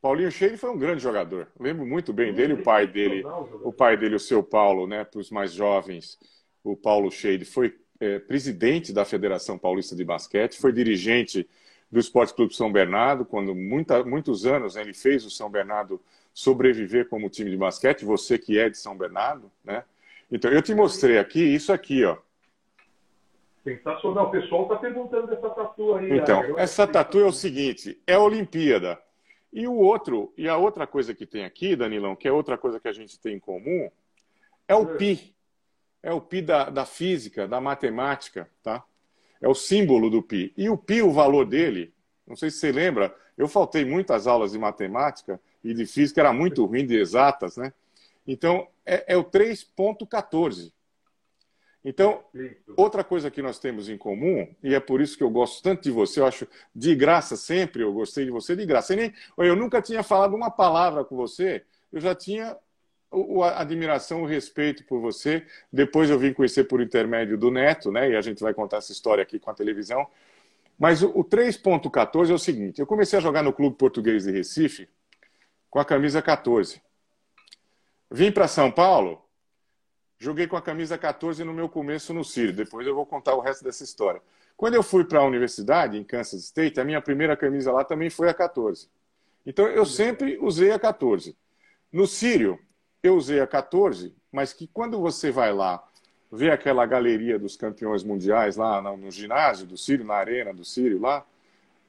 Paulinho 0.02 0.32
Shade 0.32 0.58
foi 0.58 0.70
um 0.70 0.78
grande 0.78 1.02
jogador. 1.02 1.48
Lembro 1.60 1.86
muito 1.86 2.14
bem 2.14 2.34
dele, 2.34 2.54
o 2.54 2.64
pai 2.64 2.88
dele, 2.88 3.24
o 3.64 3.72
pai 3.72 3.98
dele, 3.98 4.16
o 4.16 4.20
seu 4.20 4.42
Paulo, 4.44 4.88
né? 4.88 5.04
Para 5.04 5.20
os 5.20 5.30
mais 5.30 5.54
jovens, 5.54 6.18
o 6.64 6.76
Paulo 6.76 7.12
Shade 7.12 7.46
foi 7.46 7.76
é, 8.00 8.20
presidente 8.20 8.94
da 8.94 9.06
Federação 9.06 9.58
Paulista 9.58 9.96
de 9.96 10.04
Basquete, 10.04 10.60
foi 10.60 10.72
dirigente 10.72 11.48
do 11.92 12.00
Esporte 12.00 12.34
Clube 12.34 12.56
São 12.56 12.72
Bernardo, 12.72 13.26
quando 13.26 13.56
muita, 13.56 14.04
muitos 14.04 14.46
anos 14.46 14.76
né, 14.76 14.82
ele 14.82 14.94
fez 14.94 15.26
o 15.26 15.30
São 15.30 15.50
Bernardo 15.50 16.00
sobreviver 16.34 17.10
como 17.10 17.30
time 17.30 17.50
de 17.50 17.58
basquete, 17.58 18.06
você 18.06 18.38
que 18.38 18.58
é 18.58 18.70
de 18.70 18.78
São 18.78 18.96
Bernardo, 18.96 19.52
né? 19.64 19.84
Então, 20.32 20.52
eu 20.52 20.62
te 20.62 20.76
mostrei 20.76 21.18
aqui, 21.18 21.42
isso 21.42 21.74
aqui, 21.74 22.06
ó. 22.06 22.16
Sensacional. 23.64 24.28
O 24.28 24.32
pessoal 24.32 24.64
está 24.64 24.76
perguntando 24.78 25.28
dessa 25.28 25.50
tatu 25.50 25.96
aí. 25.96 26.18
Então, 26.18 26.42
né? 26.42 26.54
essa 26.58 26.88
tatu 26.88 27.20
é 27.20 27.26
o 27.26 27.32
seguinte, 27.32 28.02
é 28.06 28.14
a 28.14 28.22
Olimpíada. 28.22 29.00
E 29.52 29.68
o 29.68 29.74
outro, 29.74 30.32
e 30.38 30.48
a 30.48 30.58
outra 30.58 30.86
coisa 30.86 31.14
que 31.14 31.26
tem 31.26 31.44
aqui, 31.44 31.76
Danilão, 31.76 32.16
que 32.16 32.28
é 32.28 32.32
outra 32.32 32.58
coisa 32.58 32.80
que 32.80 32.88
a 32.88 32.94
gente 32.94 33.20
tem 33.20 33.36
em 33.36 33.40
comum, 33.40 33.90
é 34.68 34.76
o 34.76 34.94
é. 34.94 34.96
pi. 34.96 35.36
É 36.02 36.14
o 36.14 36.22
pi 36.22 36.42
da, 36.42 36.70
da 36.70 36.86
física, 36.86 37.48
da 37.48 37.60
matemática, 37.60 38.50
tá? 38.64 38.84
é 39.42 39.48
o 39.48 39.56
símbolo 39.56 40.10
do 40.10 40.22
pi. 40.22 40.54
E 40.58 40.70
o 40.70 40.78
pi, 40.78 41.02
o 41.02 41.12
valor 41.12 41.46
dele, 41.46 41.94
não 42.28 42.36
sei 42.36 42.52
se 42.52 42.58
você 42.58 42.72
lembra, 42.72 43.16
eu 43.38 43.48
faltei 43.48 43.86
muitas 43.86 44.28
aulas 44.28 44.52
de 44.52 44.60
matemática 44.60 45.40
e 45.64 45.74
de 45.74 45.86
física, 45.86 46.22
era 46.22 46.34
muito 46.34 46.66
ruim 46.66 46.86
de 46.86 46.98
exatas, 46.98 47.58
né? 47.58 47.74
Então, 48.28 48.68
é, 48.86 49.14
é 49.14 49.18
o 49.18 49.24
3.14. 49.24 50.72
Então, 51.84 52.24
outra 52.76 53.04
coisa 53.04 53.32
que 53.32 53.42
nós 53.42 53.58
temos 53.58 53.88
em 53.88 53.98
comum, 53.98 54.54
e 54.62 54.76
é 54.76 54.80
por 54.80 55.00
isso 55.00 55.18
que 55.18 55.24
eu 55.24 55.30
gosto 55.30 55.64
tanto 55.64 55.84
de 55.84 55.92
você, 55.92 56.20
eu 56.20 56.26
acho 56.26 56.46
de 56.76 56.94
graça 56.94 57.38
sempre, 57.38 57.84
eu 57.84 57.94
gostei 57.94 58.26
de 58.26 58.32
você 58.32 58.56
de 58.56 58.66
graça. 58.66 58.96
nem, 58.96 59.14
eu 59.38 59.56
nunca 59.56 59.82
tinha 59.82 60.04
falado 60.04 60.36
uma 60.36 60.52
palavra 60.52 61.06
com 61.06 61.16
você, 61.16 61.64
eu 61.92 62.02
já 62.02 62.14
tinha 62.14 62.58
a 63.12 63.62
admiração, 63.62 64.22
o 64.22 64.26
respeito 64.26 64.84
por 64.86 65.00
você. 65.00 65.46
Depois 65.72 66.10
eu 66.10 66.20
vim 66.20 66.34
conhecer 66.34 66.66
por 66.66 66.82
intermédio 66.82 67.38
do 67.38 67.50
Neto, 67.50 67.92
né? 67.92 68.12
E 68.12 68.16
a 68.16 68.22
gente 68.22 68.42
vai 68.42 68.54
contar 68.54 68.78
essa 68.78 68.92
história 68.92 69.22
aqui 69.22 69.40
com 69.40 69.50
a 69.50 69.54
televisão. 69.54 70.08
Mas 70.78 71.02
o, 71.02 71.10
o 71.10 71.24
3.14 71.24 72.30
é 72.30 72.34
o 72.34 72.40
seguinte: 72.40 72.80
eu 72.80 72.86
comecei 72.86 73.18
a 73.18 73.22
jogar 73.22 73.42
no 73.42 73.52
Clube 73.52 73.76
Português 73.78 74.24
de 74.24 74.32
Recife 74.32 74.88
com 75.70 75.80
a 75.80 75.86
camisa 75.86 76.22
14. 76.22 76.82
Vim 78.12 78.32
para 78.32 78.48
São 78.48 78.72
Paulo, 78.72 79.22
joguei 80.20 80.46
com 80.46 80.58
a 80.58 80.62
camisa 80.62 80.98
14 80.98 81.44
no 81.44 81.54
meu 81.54 81.70
começo 81.70 82.14
no 82.14 82.24
Círio. 82.24 82.54
Depois 82.54 82.86
eu 82.86 82.94
vou 82.94 83.06
contar 83.06 83.34
o 83.36 83.40
resto 83.40 83.64
dessa 83.64 83.84
história. 83.84 84.22
Quando 84.58 84.76
eu 84.76 84.84
fui 84.84 85.06
para 85.06 85.20
a 85.20 85.26
universidade, 85.26 85.98
em 85.98 86.04
Kansas 86.04 86.44
State, 86.44 86.80
a 86.80 86.84
minha 86.84 87.02
primeira 87.02 87.38
camisa 87.38 87.72
lá 87.72 87.84
também 87.86 88.10
foi 88.10 88.30
a 88.30 88.34
14. 88.34 88.90
Então 89.46 89.66
eu 89.68 89.86
sempre 89.86 90.38
usei 90.42 90.72
a 90.72 90.78
14. 90.78 91.36
No 91.92 92.06
Sírio, 92.06 92.60
eu 93.02 93.16
usei 93.16 93.40
a 93.40 93.48
14, 93.48 94.14
mas 94.32 94.52
que 94.52 94.68
quando 94.68 95.00
você 95.00 95.32
vai 95.32 95.54
lá 95.54 95.82
ver 96.32 96.52
aquela 96.52 96.86
galeria 96.86 97.40
dos 97.40 97.56
campeões 97.56 98.04
mundiais 98.04 98.58
lá 98.58 98.82
no, 98.82 98.98
no 98.98 99.10
ginásio 99.10 99.66
do 99.66 99.78
Sírio, 99.78 100.06
na 100.06 100.16
arena 100.16 100.54
do 100.54 100.66
Sírio 100.66 101.00
lá, 101.00 101.26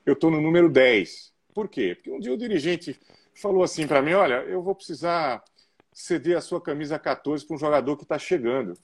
eu 0.06 0.14
estou 0.14 0.30
no 0.30 0.40
número 0.40 0.68
10. 0.68 1.32
Por 1.52 1.68
quê? 1.68 1.96
Porque 1.96 2.10
um 2.10 2.20
dia 2.20 2.32
o 2.32 2.38
dirigente 2.38 2.98
falou 3.34 3.62
assim 3.62 3.86
para 3.86 4.00
mim, 4.00 4.12
olha, 4.12 4.44
eu 4.44 4.62
vou 4.62 4.74
precisar 4.74 5.42
ceder 5.92 6.36
a 6.36 6.40
sua 6.40 6.60
camisa 6.60 6.98
14 6.98 7.46
para 7.46 7.56
um 7.56 7.58
jogador 7.58 7.96
que 7.96 8.02
está 8.04 8.18
chegando. 8.18 8.76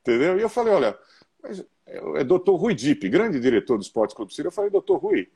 Entendeu? 0.00 0.38
E 0.38 0.42
eu 0.42 0.48
falei, 0.48 0.74
olha, 0.74 0.98
mas 1.42 1.64
é 1.86 2.24
doutor 2.24 2.56
Rui 2.56 2.74
Dipp, 2.74 3.08
grande 3.08 3.38
diretor 3.38 3.76
do 3.76 3.82
Esporte 3.82 4.14
Clube 4.14 4.34
Sírio. 4.34 4.48
Eu 4.48 4.52
falei, 4.52 4.70
doutor 4.70 4.96
Rui, 4.96 5.28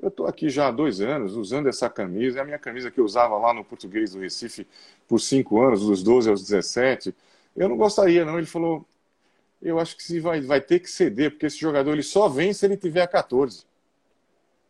eu 0.00 0.08
estou 0.08 0.26
aqui 0.26 0.50
já 0.50 0.68
há 0.68 0.70
dois 0.70 1.00
anos 1.00 1.36
usando 1.36 1.68
essa 1.68 1.88
camisa, 1.88 2.38
é 2.38 2.42
a 2.42 2.44
minha 2.44 2.58
camisa 2.58 2.90
que 2.90 2.98
eu 2.98 3.04
usava 3.04 3.36
lá 3.38 3.54
no 3.54 3.64
Português 3.64 4.12
do 4.12 4.20
Recife 4.20 4.66
por 5.06 5.20
cinco 5.20 5.62
anos, 5.62 5.86
dos 5.86 6.02
12 6.02 6.28
aos 6.28 6.42
17. 6.42 7.14
Eu 7.54 7.68
não 7.68 7.76
gostaria, 7.76 8.24
não. 8.24 8.38
Ele 8.38 8.46
falou, 8.46 8.86
eu 9.60 9.78
acho 9.78 9.96
que 9.96 10.20
vai, 10.20 10.40
vai 10.40 10.60
ter 10.60 10.80
que 10.80 10.90
ceder, 10.90 11.30
porque 11.30 11.46
esse 11.46 11.58
jogador 11.58 11.92
ele 11.92 12.02
só 12.02 12.28
vem 12.28 12.52
se 12.52 12.66
ele 12.66 12.76
tiver 12.76 13.06
14. 13.06 13.64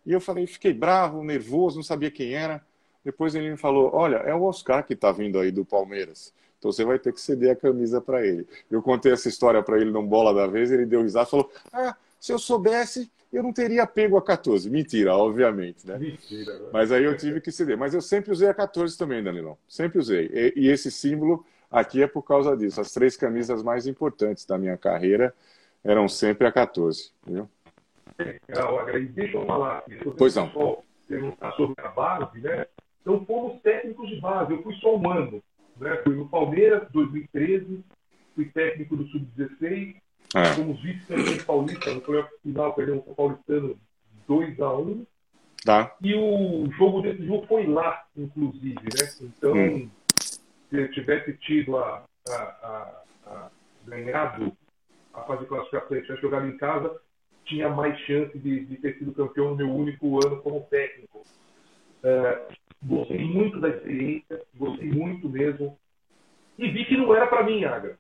E 0.05 0.13
eu 0.13 0.21
falei, 0.21 0.47
fiquei 0.47 0.73
bravo, 0.73 1.23
nervoso, 1.23 1.77
não 1.77 1.83
sabia 1.83 2.11
quem 2.11 2.35
era. 2.35 2.65
Depois 3.05 3.35
ele 3.35 3.51
me 3.51 3.57
falou, 3.57 3.91
olha, 3.93 4.17
é 4.17 4.35
o 4.35 4.43
Oscar 4.43 4.85
que 4.85 4.95
está 4.95 5.11
vindo 5.11 5.39
aí 5.39 5.51
do 5.51 5.65
Palmeiras. 5.65 6.33
Então 6.59 6.71
você 6.71 6.85
vai 6.85 6.99
ter 6.99 7.13
que 7.13 7.21
ceder 7.21 7.51
a 7.51 7.57
camisa 7.57 8.01
para 8.01 8.25
ele. 8.25 8.47
Eu 8.71 8.81
contei 8.81 9.13
essa 9.13 9.29
história 9.29 9.61
para 9.63 9.81
ele 9.81 9.91
num 9.91 10.07
bola 10.07 10.33
da 10.33 10.47
vez, 10.47 10.71
ele 10.71 10.87
deu 10.87 11.03
risada 11.03 11.27
e 11.27 11.31
falou: 11.31 11.51
Ah, 11.73 11.97
se 12.21 12.33
eu 12.33 12.39
soubesse, 12.39 13.11
eu 13.33 13.43
não 13.43 13.53
teria 13.53 13.85
pego 13.85 14.17
a 14.17 14.23
14. 14.23 14.71
Mentira, 14.71 15.17
obviamente, 15.17 15.85
né? 15.85 15.99
Mentira. 15.99 16.59
Né? 16.59 16.69
Mas 16.73 16.93
aí 16.93 17.03
eu 17.03 17.17
tive 17.17 17.41
que 17.41 17.51
ceder. 17.51 17.77
Mas 17.77 17.95
eu 17.95 18.01
sempre 18.01 18.31
usei 18.31 18.49
a 18.49 18.55
14 18.55 18.97
também, 18.97 19.25
Danilão. 19.25 19.59
Sempre 19.67 19.99
usei. 19.99 20.31
E, 20.33 20.53
e 20.55 20.69
esse 20.69 20.89
símbolo 20.89 21.45
aqui 21.69 22.01
é 22.01 22.07
por 22.07 22.23
causa 22.23 22.57
disso. 22.57 22.81
As 22.81 22.93
três 22.93 23.17
camisas 23.17 23.61
mais 23.61 23.89
importantes 23.89 24.47
da 24.47 24.57
minha 24.57 24.77
carreira 24.77 25.35
eram 25.83 26.09
sempre 26.09 26.47
a 26.47 26.53
14. 26.53 27.11
Viu? 27.27 27.51
Legal, 28.19 28.89
e 28.97 29.07
deixa 29.07 29.37
eu 29.37 29.47
falar. 29.47 29.83
Pois 30.17 30.37
não. 30.37 30.83
Perguntar 31.09 31.53
sobre 31.53 31.85
a 31.85 31.89
base, 31.89 32.39
né? 32.39 32.67
Então 33.03 33.25
fomos 33.27 33.61
técnicos 33.61 34.09
de 34.09 34.21
base. 34.21 34.53
Eu 34.53 34.63
fui 34.63 34.75
só 34.77 34.97
um 34.97 35.11
ano. 35.11 35.43
Né? 35.77 35.97
Fui 36.05 36.15
no 36.15 36.29
Palmeiras, 36.29 36.89
2013, 36.93 37.85
fui 38.35 38.47
técnico 38.47 38.97
do 38.97 39.07
Sub-16, 39.09 39.97
é. 40.35 40.45
fomos 40.55 40.81
vice-campeão 40.81 41.45
paulista, 41.45 41.95
no 41.95 42.03
final 42.43 42.75
perdemos 42.75 43.05
o 43.07 43.15
paulistano 43.15 43.79
2x1. 44.29 45.07
Tá. 45.65 45.95
E 46.03 46.15
o 46.15 46.71
jogo 46.73 47.03
desse 47.03 47.25
jogo 47.25 47.47
foi 47.47 47.67
lá, 47.67 48.05
inclusive, 48.17 48.75
né? 48.75 49.13
Então, 49.21 49.53
hum. 49.53 49.89
se 50.19 50.41
eu 50.73 50.91
tivesse 50.91 51.35
tido 51.35 51.77
a, 51.77 52.05
a, 52.29 52.35
a, 52.35 53.03
a 53.27 53.51
ganhado 53.87 54.57
a 55.15 55.23
fase 55.23 55.43
de 55.43 55.47
classificação, 55.47 56.01
tivesse 56.01 56.23
jogado 56.23 56.47
em 56.47 56.57
casa, 56.57 57.01
tinha 57.45 57.69
mais 57.69 57.99
chance 58.01 58.37
de, 58.39 58.65
de, 58.65 58.77
ter 58.77 58.99
sido 58.99 59.13
campeão 59.13 59.51
no 59.51 59.57
meu 59.57 59.71
único 59.71 60.25
ano 60.27 60.41
como 60.43 60.63
técnico. 60.63 61.23
É, 62.03 62.43
Gostei 62.83 63.25
muito 63.25 63.61
da 63.61 63.69
experiência, 63.69 64.43
gostei 64.57 64.91
muito 64.91 65.29
mesmo. 65.29 65.79
E 66.59 66.69
vi 66.69 66.85
que 66.85 66.97
não 66.97 67.15
era 67.15 67.27
para 67.27 67.45
mim, 67.45 67.65
Agra. 67.65 67.97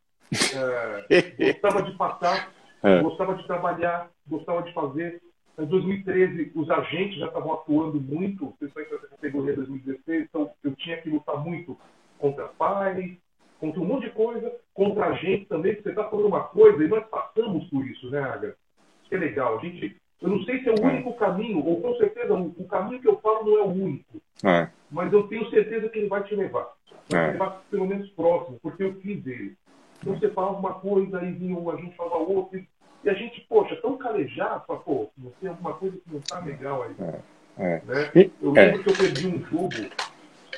É, 1.10 1.52
gostava 1.52 1.82
de 1.82 1.96
passar, 1.96 2.52
é. 2.82 3.00
gostava 3.00 3.34
de 3.34 3.46
trabalhar, 3.46 4.10
gostava 4.26 4.62
de 4.62 4.72
fazer. 4.72 5.20
Em 5.58 5.66
2013, 5.66 6.52
os 6.54 6.70
agentes 6.70 7.18
já 7.18 7.26
estavam 7.26 7.52
atuando 7.52 8.00
muito, 8.00 8.54
principalmente 8.58 8.92
nessa 8.94 9.08
categoria 9.08 9.54
2016, 9.54 10.24
então 10.24 10.50
eu 10.64 10.74
tinha 10.76 10.96
que 10.96 11.10
lutar 11.10 11.36
muito 11.44 11.78
contra 12.18 12.48
pais, 12.48 13.16
contra 13.60 13.80
um 13.80 13.84
monte 13.84 14.04
de 14.06 14.10
coisa, 14.10 14.52
contra 14.74 15.06
a 15.06 15.12
gente 15.12 15.44
também, 15.44 15.74
porque 15.74 15.84
você 15.84 15.90
está 15.90 16.08
falando 16.08 16.26
uma 16.26 16.44
coisa 16.44 16.82
e 16.82 16.88
nós 16.88 17.06
passamos 17.06 17.68
por 17.68 17.86
isso, 17.86 18.10
né, 18.10 18.20
Agra? 18.20 18.56
Que 19.04 19.14
é 19.14 19.18
legal. 19.18 19.58
A 19.58 19.60
gente, 19.60 19.96
eu 20.22 20.28
não 20.28 20.42
sei 20.44 20.62
se 20.62 20.68
é 20.68 20.72
o 20.72 20.82
único 20.82 21.14
caminho, 21.14 21.64
ou 21.64 21.80
com 21.80 21.96
certeza 21.96 22.32
o 22.35 22.64
caminho 22.64 23.00
que 23.00 23.08
eu 23.08 23.18
falo 23.18 23.44
não 23.44 23.58
é 23.58 23.62
o 23.62 23.72
único. 23.72 24.22
É. 24.44 24.68
Mas 24.90 25.12
eu 25.12 25.24
tenho 25.24 25.48
certeza 25.50 25.88
que 25.88 25.98
ele 25.98 26.08
vai 26.08 26.22
te 26.22 26.35
levar. 26.35 26.72
Vai 27.08 27.20
é. 27.20 27.26
te 27.26 27.32
levar 27.32 27.62
pelo 27.70 27.87
menos 27.87 28.08
próximo, 28.11 28.58
porque 28.62 28.85
eu 28.85 28.94
fiz 29.00 29.26
ele. 29.26 29.56
Então 30.00 30.18
você 30.18 30.28
falava 30.30 30.58
uma 30.58 30.74
coisa, 30.74 31.18
aí 31.18 31.32
vinha 31.32 31.56
a 31.58 31.76
gente 31.76 31.96
falava 31.96 32.16
outra. 32.18 32.61
E 33.04 33.11
a 33.11 33.14
gente, 33.14 33.40
poxa, 33.48 33.74
tão 33.76 33.96
calejado, 33.96 34.64
fala, 34.66 34.78
pô, 34.80 35.11
não 35.18 35.30
tem 35.40 35.50
alguma 35.50 35.74
coisa 35.74 35.96
que 35.96 36.11
não 36.11 36.18
está 36.18 36.38
legal 36.38 36.85
aí. 36.85 36.94
É. 37.00 37.20
É. 37.58 37.82
Né? 37.85 38.30
Eu 38.40 38.52
lembro 38.52 38.80
é. 38.80 38.82
que 38.82 38.90
eu 38.90 38.96
perdi 38.96 39.26
um 39.26 39.44
jogo 39.44 39.90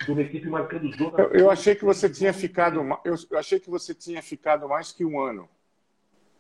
de 0.05 0.13
uma 0.13 0.21
equipe 0.21 0.49
marcando 0.49 0.89
os 0.89 1.01
outros. 1.01 1.27
Eu, 1.33 1.41
eu 1.41 1.51
achei 1.51 1.75
que 1.75 1.85
você 1.85 2.09
tinha 2.09 2.33
ficado. 2.33 2.81
Eu, 3.05 3.15
eu 3.31 3.39
achei 3.39 3.59
que 3.59 3.71
você 3.71 3.95
tinha 3.95 4.23
ficado 4.23 4.69
mais 4.69 4.93
que 4.93 5.05
um 5.05 5.19
ano. 5.19 5.49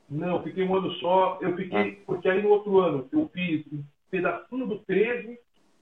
Não, 0.09 0.43
fiquei 0.43 0.65
um 0.65 0.75
ano 0.77 0.91
só. 0.95 1.39
Eu 1.41 1.57
fiquei, 1.57 1.99
ah. 2.01 2.03
porque 2.07 2.29
aí 2.29 2.43
no 2.43 2.51
outro 2.51 2.79
ano 2.79 3.09
eu 3.13 3.29
fiz 3.33 3.65
um 3.73 3.83
pedacinho 4.11 4.67
do 4.67 4.79
13, 4.81 5.39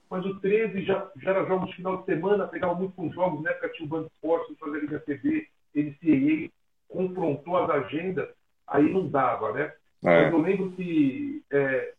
mas 0.09 0.25
o 0.25 0.39
13 0.39 0.83
já, 0.83 1.11
já 1.21 1.31
era 1.31 1.45
jogos 1.45 1.69
de 1.69 1.75
final 1.75 1.97
de 1.97 2.05
semana, 2.05 2.47
pegava 2.47 2.75
muito 2.75 2.93
com 2.93 3.11
jogos, 3.11 3.41
na 3.41 3.51
época 3.51 3.69
tinha 3.69 3.85
o 3.85 3.89
Band 3.89 4.07
Esportes, 4.07 4.57
fazer 4.57 4.79
Liga 4.79 4.99
TV, 4.99 5.47
NCAA, 5.75 6.49
confrontou 6.87 7.57
as 7.57 7.69
agendas, 7.69 8.29
aí 8.67 8.91
não 8.91 9.07
dava, 9.07 9.51
né? 9.53 9.73
É. 10.03 10.23
Mas 10.23 10.33
eu 10.33 10.41
lembro 10.41 10.71
que 10.71 11.43
é, 11.51 11.93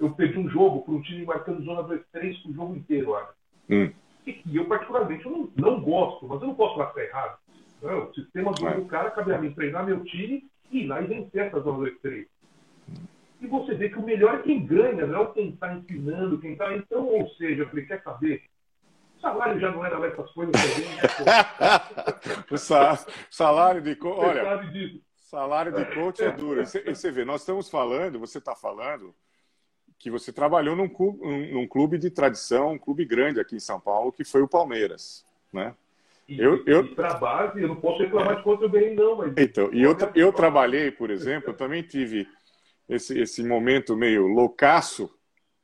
eu 0.00 0.10
perdi 0.10 0.38
um 0.38 0.48
jogo 0.48 0.82
para 0.82 0.94
um 0.94 1.02
time 1.02 1.24
marcando 1.24 1.64
zona 1.64 1.82
2-3 1.84 2.50
o 2.50 2.54
jogo 2.54 2.76
inteiro, 2.76 3.10
olha. 3.10 3.28
Hum. 3.70 3.92
E, 4.26 4.40
e 4.46 4.56
eu, 4.56 4.66
particularmente, 4.66 5.24
eu 5.24 5.32
não, 5.32 5.50
não 5.56 5.80
gosto, 5.80 6.26
mas 6.26 6.40
eu 6.40 6.48
não 6.48 6.54
posso 6.54 6.78
lá 6.78 6.92
errado. 6.96 7.38
Não, 7.80 8.04
o 8.04 8.14
sistema 8.14 8.52
do 8.52 8.66
é. 8.66 8.84
cara 8.84 9.10
cabe 9.10 9.32
a 9.34 9.38
mim 9.38 9.52
treinar 9.52 9.84
meu 9.84 10.04
time 10.04 10.44
ir 10.78 10.86
lá 10.86 11.00
e 11.00 11.06
vencer 11.06 11.46
essa 11.46 11.60
zona 11.60 11.78
2 11.78 12.00
3. 12.00 12.26
E 13.40 13.46
você 13.46 13.74
vê 13.74 13.88
que 13.88 13.98
o 13.98 14.02
melhor 14.02 14.36
é 14.36 14.42
quem 14.42 14.64
ganha, 14.64 15.06
não 15.06 15.22
é 15.22 15.32
quem 15.32 15.48
está 15.50 15.74
ensinando, 15.74 16.38
quem 16.38 16.52
está. 16.52 16.76
Então, 16.76 17.06
ou 17.06 17.28
seja, 17.30 17.66
falei, 17.66 17.86
quer 17.86 18.02
saber? 18.02 18.42
O 19.16 19.20
salário 19.20 19.60
já 19.60 19.70
não 19.70 19.84
era 19.84 19.98
lá 19.98 20.06
essas 20.06 20.30
coisas 20.32 20.54
o 22.50 22.56
salário 23.30 23.80
de 23.80 23.96
coach. 23.96 24.18
Olha, 24.18 24.60
salário 25.16 25.72
de 25.72 25.84
coach 25.94 26.22
é 26.22 26.30
duro. 26.30 26.62
E 26.62 26.94
você 26.94 27.10
vê, 27.10 27.24
nós 27.24 27.40
estamos 27.40 27.68
falando, 27.70 28.18
você 28.18 28.38
está 28.38 28.54
falando 28.54 29.14
que 29.98 30.10
você 30.10 30.32
trabalhou 30.32 30.74
num 30.74 30.88
clube, 30.88 31.24
num 31.52 31.66
clube 31.66 31.96
de 31.96 32.10
tradição, 32.10 32.72
um 32.72 32.78
clube 32.78 33.04
grande 33.04 33.40
aqui 33.40 33.56
em 33.56 33.60
São 33.60 33.80
Paulo, 33.80 34.12
que 34.12 34.24
foi 34.24 34.42
o 34.42 34.48
Palmeiras, 34.48 35.24
né? 35.52 35.74
E, 36.28 36.38
eu, 36.38 36.62
eu... 36.66 36.88
a 37.04 37.14
base, 37.14 37.60
eu 37.60 37.68
não 37.68 37.76
posso 37.76 38.02
reclamar 38.02 38.36
de 38.36 38.42
quanto 38.42 38.64
eu 38.64 38.70
ganhei, 38.70 38.94
não. 38.94 39.16
Mas... 39.16 39.34
Então, 39.36 39.72
e 39.72 39.82
eu, 39.82 39.96
eu 40.14 40.32
trabalhei, 40.32 40.90
por 40.90 41.10
exemplo, 41.10 41.50
eu 41.50 41.56
também 41.56 41.82
tive 41.82 42.28
esse, 42.88 43.18
esse 43.18 43.42
momento 43.42 43.96
meio 43.96 44.26
loucaço, 44.26 45.12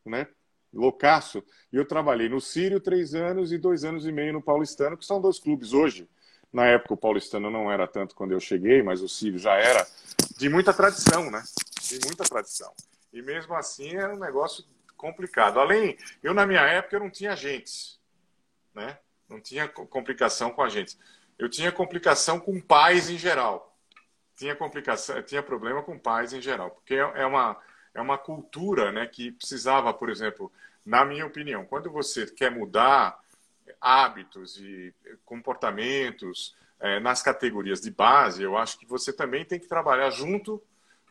né? 0.04 0.26
Loucaço. 0.72 1.42
E 1.72 1.76
eu 1.76 1.86
trabalhei 1.86 2.28
no 2.28 2.40
Sírio 2.40 2.80
três 2.80 3.14
anos 3.14 3.52
e 3.52 3.58
dois 3.58 3.84
anos 3.84 4.06
e 4.06 4.12
meio 4.12 4.32
no 4.34 4.42
Paulistano, 4.42 4.96
que 4.96 5.06
são 5.06 5.20
dois 5.20 5.38
clubes 5.38 5.72
hoje. 5.72 6.08
Na 6.52 6.66
época 6.66 6.94
o 6.94 6.96
Paulistano 6.96 7.50
não 7.50 7.70
era 7.70 7.86
tanto 7.86 8.14
quando 8.14 8.32
eu 8.32 8.40
cheguei, 8.40 8.82
mas 8.82 9.02
o 9.02 9.08
Sírio 9.08 9.38
já 9.38 9.54
era 9.54 9.86
de 10.36 10.48
muita 10.48 10.72
tradição, 10.72 11.30
né? 11.30 11.42
De 11.82 11.98
muita 12.06 12.24
tradição. 12.24 12.72
E 13.12 13.22
mesmo 13.22 13.54
assim 13.54 13.96
era 13.96 14.14
um 14.14 14.18
negócio 14.18 14.64
complicado. 14.96 15.60
Além, 15.60 15.96
eu 16.22 16.34
na 16.34 16.46
minha 16.46 16.62
época 16.62 16.96
eu 16.96 17.00
não 17.00 17.10
tinha 17.10 17.32
agentes, 17.32 17.98
né? 18.74 18.98
Não 19.28 19.40
tinha 19.40 19.68
complicação 19.68 20.50
com 20.50 20.62
agentes. 20.62 20.98
Eu 21.38 21.48
tinha 21.48 21.70
complicação 21.70 22.40
com 22.40 22.60
pais 22.60 23.10
em 23.10 23.18
geral. 23.18 23.76
Tinha 24.36 24.54
complicação, 24.56 25.22
tinha 25.22 25.42
problema 25.42 25.82
com 25.82 25.98
pais 25.98 26.32
em 26.32 26.40
geral, 26.40 26.70
porque 26.70 26.94
é, 26.94 26.98
é 26.98 27.26
uma 27.26 27.60
é 27.94 28.00
uma 28.00 28.16
cultura, 28.16 28.92
né, 28.92 29.06
que 29.06 29.32
precisava, 29.32 29.92
por 29.92 30.08
exemplo, 30.08 30.52
na 30.84 31.04
minha 31.04 31.26
opinião, 31.26 31.64
quando 31.64 31.90
você 31.90 32.26
quer 32.26 32.50
mudar 32.50 33.18
hábitos 33.80 34.56
e 34.58 34.94
comportamentos 35.24 36.56
é, 36.80 37.00
nas 37.00 37.22
categorias 37.22 37.80
de 37.80 37.90
base, 37.90 38.42
eu 38.42 38.56
acho 38.56 38.78
que 38.78 38.86
você 38.86 39.12
também 39.12 39.44
tem 39.44 39.58
que 39.58 39.66
trabalhar 39.66 40.10
junto 40.10 40.62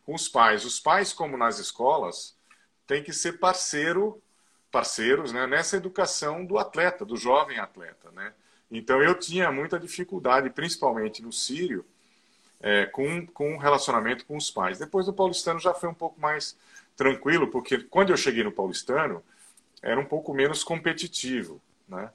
com 0.06 0.16
os 0.16 0.28
pais. 0.30 0.66
Os 0.66 0.80
pais, 0.80 1.12
como 1.14 1.38
nas 1.38 1.60
escolas, 1.60 2.38
têm 2.88 3.04
que 3.04 3.12
ser 3.12 3.34
parceiro 3.34 4.22
parceiros 4.72 5.32
né, 5.32 5.48
nessa 5.48 5.78
educação 5.78 6.46
do 6.46 6.58
atleta, 6.58 7.06
do 7.06 7.16
jovem 7.16 7.60
atleta. 7.60 8.12
Né? 8.12 8.34
Então 8.70 9.02
eu 9.02 9.16
tinha 9.16 9.52
muita 9.52 9.80
dificuldade, 9.80 10.50
principalmente 10.50 11.22
no 11.22 11.32
Sírio, 11.32 11.86
é, 12.60 12.86
com, 12.86 13.26
com 13.28 13.56
o 13.56 13.58
relacionamento 13.58 14.26
com 14.26 14.36
os 14.36 14.50
pais. 14.50 14.80
Depois 14.80 15.06
do 15.06 15.14
paulistano 15.14 15.60
já 15.60 15.74
foi 15.74 15.90
um 15.90 15.94
pouco 15.94 16.20
mais 16.20 16.58
tranquilo, 16.96 17.48
porque 17.48 17.80
quando 17.80 18.10
eu 18.10 18.18
cheguei 18.18 18.44
no 18.44 18.52
paulistano, 18.52 19.24
era 19.82 20.00
um 20.00 20.06
pouco 20.06 20.34
menos 20.34 20.64
competitivo. 20.64 21.62
Né? 21.88 22.10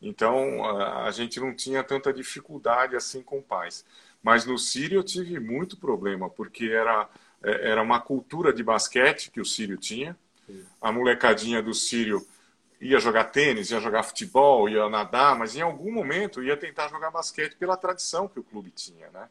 Então 0.00 0.64
a, 0.64 1.04
a 1.04 1.10
gente 1.10 1.38
não 1.38 1.54
tinha 1.54 1.84
tanta 1.84 2.12
dificuldade 2.12 2.96
assim 2.96 3.22
com 3.22 3.40
pais. 3.40 3.84
Mas 4.22 4.46
no 4.46 4.58
Sírio 4.58 4.98
eu 4.98 5.04
tive 5.04 5.38
muito 5.38 5.76
problema, 5.76 6.30
porque 6.30 6.66
era, 6.66 7.08
é, 7.42 7.70
era 7.70 7.82
uma 7.82 8.00
cultura 8.00 8.52
de 8.52 8.62
basquete 8.62 9.30
que 9.30 9.40
o 9.40 9.44
Sírio 9.44 9.76
tinha, 9.76 10.16
a 10.80 10.92
molecadinha 10.92 11.62
do 11.62 11.74
Sírio 11.74 12.26
ia 12.80 12.98
jogar 12.98 13.24
tênis, 13.24 13.70
ia 13.70 13.80
jogar 13.80 14.02
futebol, 14.02 14.68
ia 14.68 14.88
nadar, 14.88 15.38
mas 15.38 15.54
em 15.54 15.60
algum 15.60 15.92
momento 15.92 16.42
ia 16.42 16.56
tentar 16.56 16.88
jogar 16.88 17.10
basquete 17.10 17.54
pela 17.54 17.76
tradição 17.76 18.26
que 18.26 18.40
o 18.40 18.42
clube 18.42 18.70
tinha, 18.70 19.08
né? 19.10 19.28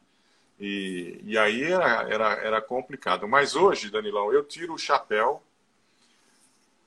E, 0.58 1.20
e 1.24 1.38
aí 1.38 1.64
era, 1.64 2.04
era, 2.10 2.34
era 2.36 2.62
complicado. 2.62 3.28
Mas 3.28 3.56
hoje, 3.56 3.90
Danilão, 3.90 4.32
eu 4.32 4.44
tiro 4.44 4.74
o 4.74 4.78
chapéu 4.78 5.42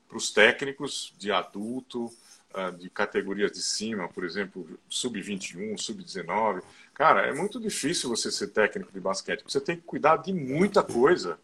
para 0.08 0.16
os 0.16 0.30
técnicos 0.30 1.12
de 1.18 1.32
adulto, 1.32 2.06
uh, 2.54 2.70
de 2.78 2.88
categorias 2.88 3.50
de 3.50 3.60
cima, 3.60 4.08
por 4.08 4.24
exemplo, 4.24 4.78
sub-21, 4.88 5.76
sub-19. 5.76 6.62
Cara, 6.94 7.26
é 7.26 7.34
muito 7.34 7.60
difícil 7.60 8.08
você 8.08 8.30
ser 8.30 8.48
técnico 8.48 8.92
de 8.92 9.00
basquete. 9.00 9.42
Você 9.42 9.60
tem 9.60 9.76
que 9.76 9.82
cuidar 9.82 10.18
de 10.18 10.32
muita 10.32 10.82
coisa, 10.82 11.36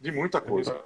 de 0.00 0.10
muita 0.10 0.40
coisa. 0.40 0.78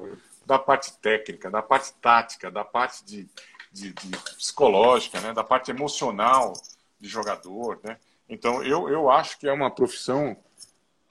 Da 0.47 0.59
parte 0.59 0.93
técnica, 0.99 1.51
da 1.51 1.63
parte 1.63 1.93
tática, 1.95 2.51
da 2.51 2.65
parte 2.65 3.05
de, 3.05 3.29
de, 3.73 3.93
de 3.93 4.11
psicológica, 4.37 5.21
né? 5.21 5.33
da 5.33 5.45
parte 5.45 5.71
emocional 5.71 6.53
de 6.99 7.09
jogador, 7.09 7.81
né? 7.83 7.97
Então, 8.29 8.63
eu, 8.63 8.89
eu 8.89 9.11
acho 9.11 9.39
que 9.39 9.49
é 9.49 9.53
uma 9.53 9.71
profissão 9.71 10.37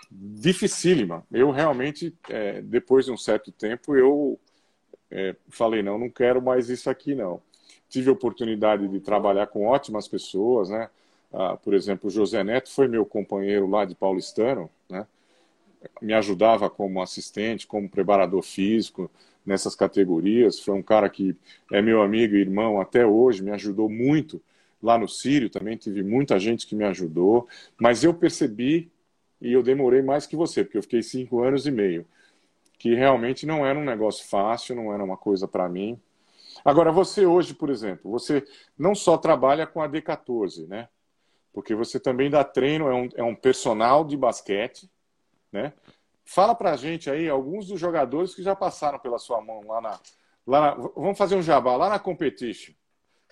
dificílima. 0.09 1.25
Eu 1.31 1.51
realmente, 1.51 2.15
é, 2.29 2.61
depois 2.61 3.05
de 3.05 3.11
um 3.11 3.17
certo 3.17 3.51
tempo, 3.51 3.95
eu 3.95 4.39
é, 5.11 5.35
falei, 5.49 5.83
não, 5.83 5.97
não 5.97 6.09
quero 6.09 6.41
mais 6.41 6.69
isso 6.69 6.89
aqui, 6.89 7.13
não. 7.13 7.41
Tive 7.89 8.09
a 8.09 8.13
oportunidade 8.13 8.87
de 8.87 8.99
trabalhar 8.99 9.47
com 9.47 9.65
ótimas 9.65 10.07
pessoas, 10.07 10.69
né? 10.69 10.89
Ah, 11.31 11.57
por 11.57 11.73
exemplo, 11.73 12.07
o 12.07 12.11
José 12.11 12.43
Neto 12.43 12.71
foi 12.71 12.87
meu 12.87 13.05
companheiro 13.05 13.67
lá 13.67 13.85
de 13.85 13.95
paulistano, 13.95 14.69
né? 14.89 15.05
Me 16.01 16.13
ajudava 16.13 16.69
como 16.69 17.01
assistente, 17.01 17.67
como 17.67 17.89
preparador 17.89 18.41
físico 18.41 19.09
nessas 19.45 19.75
categorias. 19.75 20.59
Foi 20.59 20.73
um 20.73 20.83
cara 20.83 21.09
que 21.09 21.35
é 21.71 21.81
meu 21.81 22.01
amigo 22.01 22.35
e 22.35 22.41
irmão 22.41 22.81
até 22.81 23.05
hoje, 23.05 23.43
me 23.43 23.51
ajudou 23.51 23.89
muito. 23.89 24.41
Lá 24.81 24.97
no 24.97 25.07
Sírio 25.07 25.49
também 25.49 25.75
tive 25.77 26.03
muita 26.03 26.39
gente 26.39 26.65
que 26.65 26.75
me 26.75 26.85
ajudou, 26.85 27.47
mas 27.77 28.03
eu 28.03 28.13
percebi, 28.13 28.89
e 29.41 29.51
eu 29.51 29.61
demorei 29.61 30.01
mais 30.01 30.25
que 30.25 30.35
você, 30.35 30.63
porque 30.63 30.77
eu 30.77 30.83
fiquei 30.83 31.03
cinco 31.03 31.41
anos 31.41 31.65
e 31.65 31.71
meio 31.71 32.05
que 32.79 32.95
realmente 32.95 33.45
não 33.45 33.65
era 33.65 33.77
um 33.77 33.83
negócio 33.83 34.25
fácil, 34.27 34.73
não 34.73 34.93
era 34.93 35.03
uma 35.03 35.17
coisa 35.17 35.47
para 35.47 35.67
mim. 35.67 35.99
Agora, 36.63 36.91
você 36.91 37.25
hoje, 37.25 37.53
por 37.53 37.69
exemplo, 37.69 38.09
você 38.09 38.43
não 38.77 38.95
só 38.95 39.17
trabalha 39.17 39.67
com 39.67 39.81
a 39.81 39.87
D14, 39.87 40.65
né? 40.65 40.87
Porque 41.53 41.75
você 41.75 41.99
também 41.99 42.29
dá 42.29 42.43
treino, 42.43 42.87
é 42.87 42.95
um, 42.95 43.09
é 43.15 43.23
um 43.23 43.35
personal 43.35 44.05
de 44.05 44.15
basquete, 44.15 44.89
né? 45.51 45.73
Fala 46.23 46.53
pra 46.53 46.75
gente 46.75 47.09
aí 47.09 47.27
alguns 47.27 47.67
dos 47.67 47.79
jogadores 47.79 48.35
que 48.35 48.43
já 48.43 48.55
passaram 48.55 48.99
pela 48.99 49.17
sua 49.17 49.41
mão 49.41 49.61
lá 49.65 49.81
na. 49.81 49.99
Lá 50.45 50.61
na 50.61 50.71
vamos 50.95 51.17
fazer 51.17 51.35
um 51.35 51.41
jabá, 51.41 51.75
lá 51.75 51.89
na 51.89 51.99
Competition, 51.99 52.73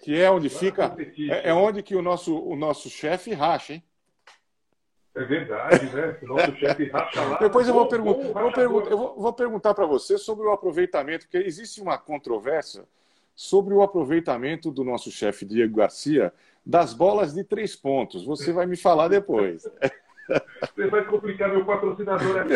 que 0.01 0.19
é 0.19 0.29
onde 0.29 0.49
lá 0.49 0.59
fica. 0.59 0.95
É, 1.29 1.49
é, 1.49 1.53
onde 1.53 1.83
que 1.83 1.95
o 1.95 2.01
nosso, 2.01 2.37
o 2.37 2.55
nosso 2.55 2.89
chefe 2.89 3.33
racha, 3.33 3.73
hein? 3.73 3.83
É 5.15 5.23
verdade, 5.23 5.85
né? 5.95 6.17
O 6.23 6.27
nosso 6.27 6.55
chefe 6.57 6.89
racha 6.89 7.23
lá. 7.23 7.37
Depois 7.39 7.67
eu 7.67 7.73
vou, 7.73 7.87
pergun 7.87 8.33
vou, 8.33 8.51
perguntar, 8.51 8.91
eu 8.91 8.97
vou, 8.97 9.15
vou 9.19 9.33
perguntar 9.33 9.73
para 9.73 9.85
você 9.85 10.17
sobre 10.17 10.47
o 10.47 10.51
aproveitamento, 10.51 11.25
porque 11.25 11.37
existe 11.37 11.81
uma 11.81 11.97
controvérsia 11.97 12.83
sobre 13.35 13.75
o 13.75 13.83
aproveitamento 13.83 14.71
do 14.71 14.83
nosso 14.83 15.11
chefe 15.11 15.45
Diego 15.45 15.77
Garcia 15.77 16.33
das 16.65 16.93
bolas 16.93 17.33
de 17.33 17.43
três 17.43 17.75
pontos. 17.75 18.25
Você 18.25 18.51
vai 18.51 18.65
me 18.65 18.75
falar 18.75 19.07
depois. 19.07 19.63
Você 20.75 20.87
vai 20.87 21.03
complicar 21.05 21.49
meu 21.49 21.65
patrocinador 21.65 22.39
aqui. 22.39 22.53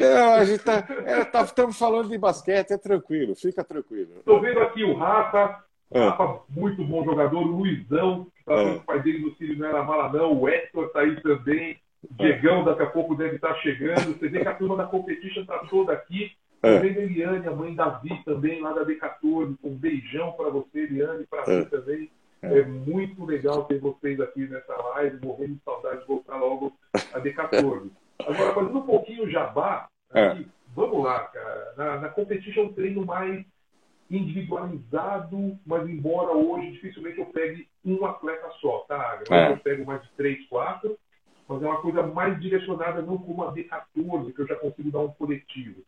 Não, 0.00 0.34
a 0.34 0.44
gente 0.44 0.62
tá, 0.62 0.84
é, 1.06 1.24
tá, 1.24 1.42
estamos 1.42 1.78
falando 1.78 2.08
de 2.08 2.18
basquete, 2.18 2.72
é 2.72 2.78
tranquilo, 2.78 3.34
fica 3.34 3.62
tranquilo. 3.62 4.10
Estou 4.18 4.40
vendo 4.40 4.60
aqui 4.60 4.84
o 4.84 4.94
Rafa, 4.94 5.64
ah. 5.94 6.10
Rafa, 6.10 6.40
muito 6.48 6.84
bom 6.84 7.04
jogador, 7.04 7.38
o 7.38 7.58
Luizão, 7.58 8.26
Tá 8.44 8.54
é. 8.54 8.72
o 8.72 8.80
pai 8.80 9.02
dele 9.02 9.20
no 9.20 9.34
Círio 9.36 9.58
não 9.58 9.66
era 9.66 9.82
mala, 9.82 10.12
não. 10.12 10.38
O 10.38 10.48
Hector 10.48 10.90
tá 10.90 11.00
aí 11.00 11.20
também. 11.22 11.78
O 12.02 12.14
Diegão 12.22 12.64
daqui 12.64 12.82
a 12.82 12.86
pouco 12.86 13.14
deve 13.14 13.36
estar 13.36 13.54
tá 13.54 13.60
chegando. 13.60 14.18
Você 14.18 14.28
vê 14.28 14.40
que 14.40 14.48
a 14.48 14.54
turma 14.54 14.76
da 14.76 14.84
competition 14.84 15.42
está 15.42 15.58
toda 15.70 15.92
aqui. 15.92 16.32
É. 16.62 16.78
A 16.78 16.86
Eliane, 16.86 17.46
a 17.46 17.50
mãe 17.50 17.74
Davi 17.74 18.22
também, 18.24 18.60
lá 18.60 18.72
da 18.72 18.84
D14. 18.84 19.56
Um 19.62 19.74
beijão 19.74 20.32
para 20.32 20.50
você, 20.50 20.80
Eliane, 20.80 21.26
para 21.26 21.50
é. 21.50 21.58
mim 21.58 21.64
também. 21.66 22.10
É. 22.44 22.58
é 22.60 22.64
muito 22.64 23.24
legal 23.24 23.64
ter 23.64 23.78
vocês 23.78 24.20
aqui 24.20 24.46
nessa 24.46 24.74
live, 24.74 25.24
morrendo 25.24 25.54
de 25.54 25.62
saudade 25.64 26.00
de 26.00 26.06
voltar 26.06 26.36
logo 26.36 26.72
a 26.94 27.20
D14. 27.20 27.90
Agora, 28.20 28.54
fazendo 28.54 28.78
um 28.78 28.86
pouquinho 28.86 29.24
o 29.24 29.30
jabá, 29.30 29.88
é. 30.12 30.26
aqui, 30.26 30.48
vamos 30.74 31.02
lá, 31.02 31.20
cara. 31.20 31.74
Na, 31.76 32.00
na 32.00 32.08
competition 32.08 32.62
é 32.62 32.64
um 32.64 32.72
treino 32.72 33.04
mais 33.04 33.44
individualizado, 34.10 35.58
mas 35.66 35.88
embora 35.88 36.32
hoje 36.32 36.72
dificilmente 36.72 37.18
eu 37.18 37.26
pegue 37.26 37.68
um 37.84 38.04
atleta 38.04 38.48
só, 38.60 38.84
tá? 38.88 39.22
É. 39.30 39.52
Eu 39.52 39.58
pego 39.58 39.84
mais 39.84 40.02
de 40.02 40.10
três, 40.16 40.46
quatro, 40.48 40.96
mas 41.48 41.62
é 41.62 41.66
uma 41.66 41.80
coisa 41.80 42.02
mais 42.02 42.40
direcionada, 42.40 43.02
não 43.02 43.18
como 43.18 43.44
a 43.44 43.52
D14, 43.52 44.32
que 44.32 44.40
eu 44.40 44.46
já 44.46 44.56
consigo 44.56 44.90
dar 44.90 45.00
um 45.00 45.12
coletivo. 45.12 45.82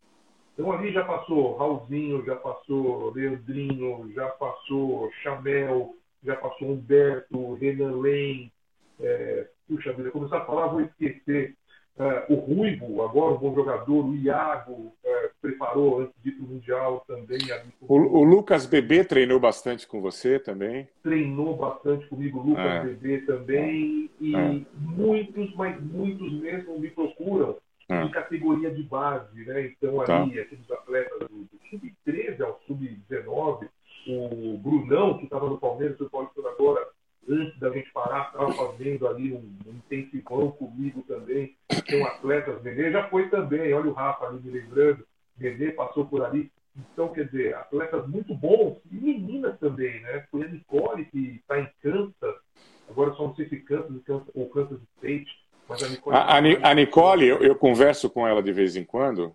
Então 0.54 0.72
ali 0.72 0.90
já 0.92 1.04
passou 1.04 1.56
Raulzinho, 1.56 2.24
já 2.24 2.34
passou 2.36 3.12
Leandrinho, 3.14 4.10
já 4.14 4.26
passou 4.28 5.10
Chamel, 5.22 5.94
já 6.24 6.36
passou 6.36 6.72
Humberto, 6.72 7.54
Renan 7.54 7.96
Lane. 7.96 8.52
É, 9.00 9.46
puxa 9.68 9.92
vida, 9.92 10.10
começar 10.10 10.38
a 10.38 10.44
falar, 10.44 10.68
vou 10.68 10.80
esquecer. 10.80 11.54
É, 11.98 12.26
o 12.28 12.34
Ruivo, 12.34 13.02
agora 13.02 13.34
um 13.34 13.38
bom 13.38 13.54
jogador, 13.54 14.04
o 14.04 14.14
Iago, 14.14 14.92
é, 15.02 15.30
preparou 15.40 16.00
antes 16.00 16.14
de 16.22 16.28
ir 16.28 16.32
para 16.32 16.44
o 16.44 16.48
Mundial 16.48 17.04
também. 17.06 17.38
O, 17.80 17.94
o, 17.94 18.22
Lucas 18.22 18.66
Bebê 18.66 19.02
treinou 19.02 19.40
bastante 19.40 19.86
com 19.86 20.00
você 20.02 20.38
também? 20.38 20.86
Treinou 21.02 21.56
bastante 21.56 22.06
comigo, 22.08 22.40
o 22.40 22.48
Lucas 22.48 22.64
é. 22.64 22.84
Bebê 22.84 23.18
também. 23.22 24.10
E 24.20 24.36
é. 24.36 24.60
muitos, 24.78 25.54
mas 25.54 25.82
muitos 25.82 26.30
mesmo 26.34 26.78
me 26.78 26.90
procuram 26.90 27.56
é. 27.88 28.02
em 28.02 28.10
categoria 28.10 28.70
de 28.70 28.82
base. 28.82 29.44
Né? 29.46 29.66
Então, 29.66 30.04
tá. 30.04 30.22
ali, 30.22 30.34
tá. 30.34 30.42
aqueles 30.42 30.70
atletas 30.70 31.18
do, 31.20 31.28
do 31.28 31.60
sub-13 31.70 32.42
ao 32.42 32.60
sub-19, 32.66 33.68
o 34.06 34.58
Brunão, 34.58 35.18
que 35.18 35.24
estava 35.24 35.48
no 35.48 35.58
Palmeiras, 35.58 35.98
foi 35.98 36.08
Paulista 36.08 36.40
agora, 36.48 36.88
antes 37.28 37.58
da 37.58 37.70
gente 37.70 37.90
parar, 37.92 38.26
estava 38.26 38.52
fazendo 38.52 39.06
ali 39.08 39.32
um, 39.32 39.56
um 39.66 39.72
intensivão 39.72 40.50
comigo 40.52 41.02
também. 41.02 41.56
Tem 41.86 42.00
um 42.00 42.06
atletas, 42.06 42.62
Nenê 42.62 42.92
já 42.92 43.08
foi 43.08 43.28
também, 43.28 43.72
olha 43.74 43.90
o 43.90 43.92
Rafa 43.92 44.26
ali 44.26 44.40
me 44.40 44.50
lembrando, 44.50 45.06
Nenê 45.38 45.72
passou 45.72 46.06
por 46.06 46.22
ali. 46.22 46.50
Então, 46.76 47.08
quer 47.08 47.26
dizer, 47.26 47.54
atletas 47.54 48.06
muito 48.06 48.34
bons 48.34 48.78
e 48.90 48.96
meninas 48.96 49.58
também, 49.58 50.00
né? 50.02 50.26
Foi 50.30 50.44
a 50.44 50.48
Nicole 50.48 51.06
que 51.06 51.40
está 51.40 51.58
em 51.58 51.68
Kansas, 51.82 52.36
agora 52.88 53.14
só 53.14 53.26
não 53.26 53.34
sei 53.34 53.48
se 53.48 53.56
Kansas 53.56 54.02
ou 54.34 54.48
Kansas 54.50 54.78
State, 54.96 55.30
mas 55.68 55.82
a 55.82 55.88
Nicole. 55.88 56.16
A, 56.16 56.20
a, 56.20 56.70
a 56.70 56.74
Nicole, 56.74 57.26
eu, 57.26 57.38
eu 57.38 57.56
converso 57.56 58.10
com 58.10 58.28
ela 58.28 58.42
de 58.42 58.52
vez 58.52 58.76
em 58.76 58.84
quando, 58.84 59.34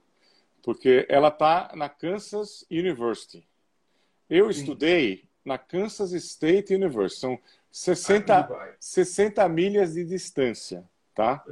porque 0.64 1.06
ela 1.10 1.30
está 1.30 1.72
na 1.76 1.90
Kansas 1.90 2.66
University. 2.70 3.44
Eu 4.32 4.50
estudei 4.50 5.26
na 5.44 5.58
Kansas 5.58 6.14
State 6.14 6.74
University. 6.74 7.20
São 7.20 7.38
60, 7.70 8.76
60 8.80 9.50
milhas 9.50 9.96
de 9.96 10.06
distância, 10.06 10.86
tá? 11.14 11.44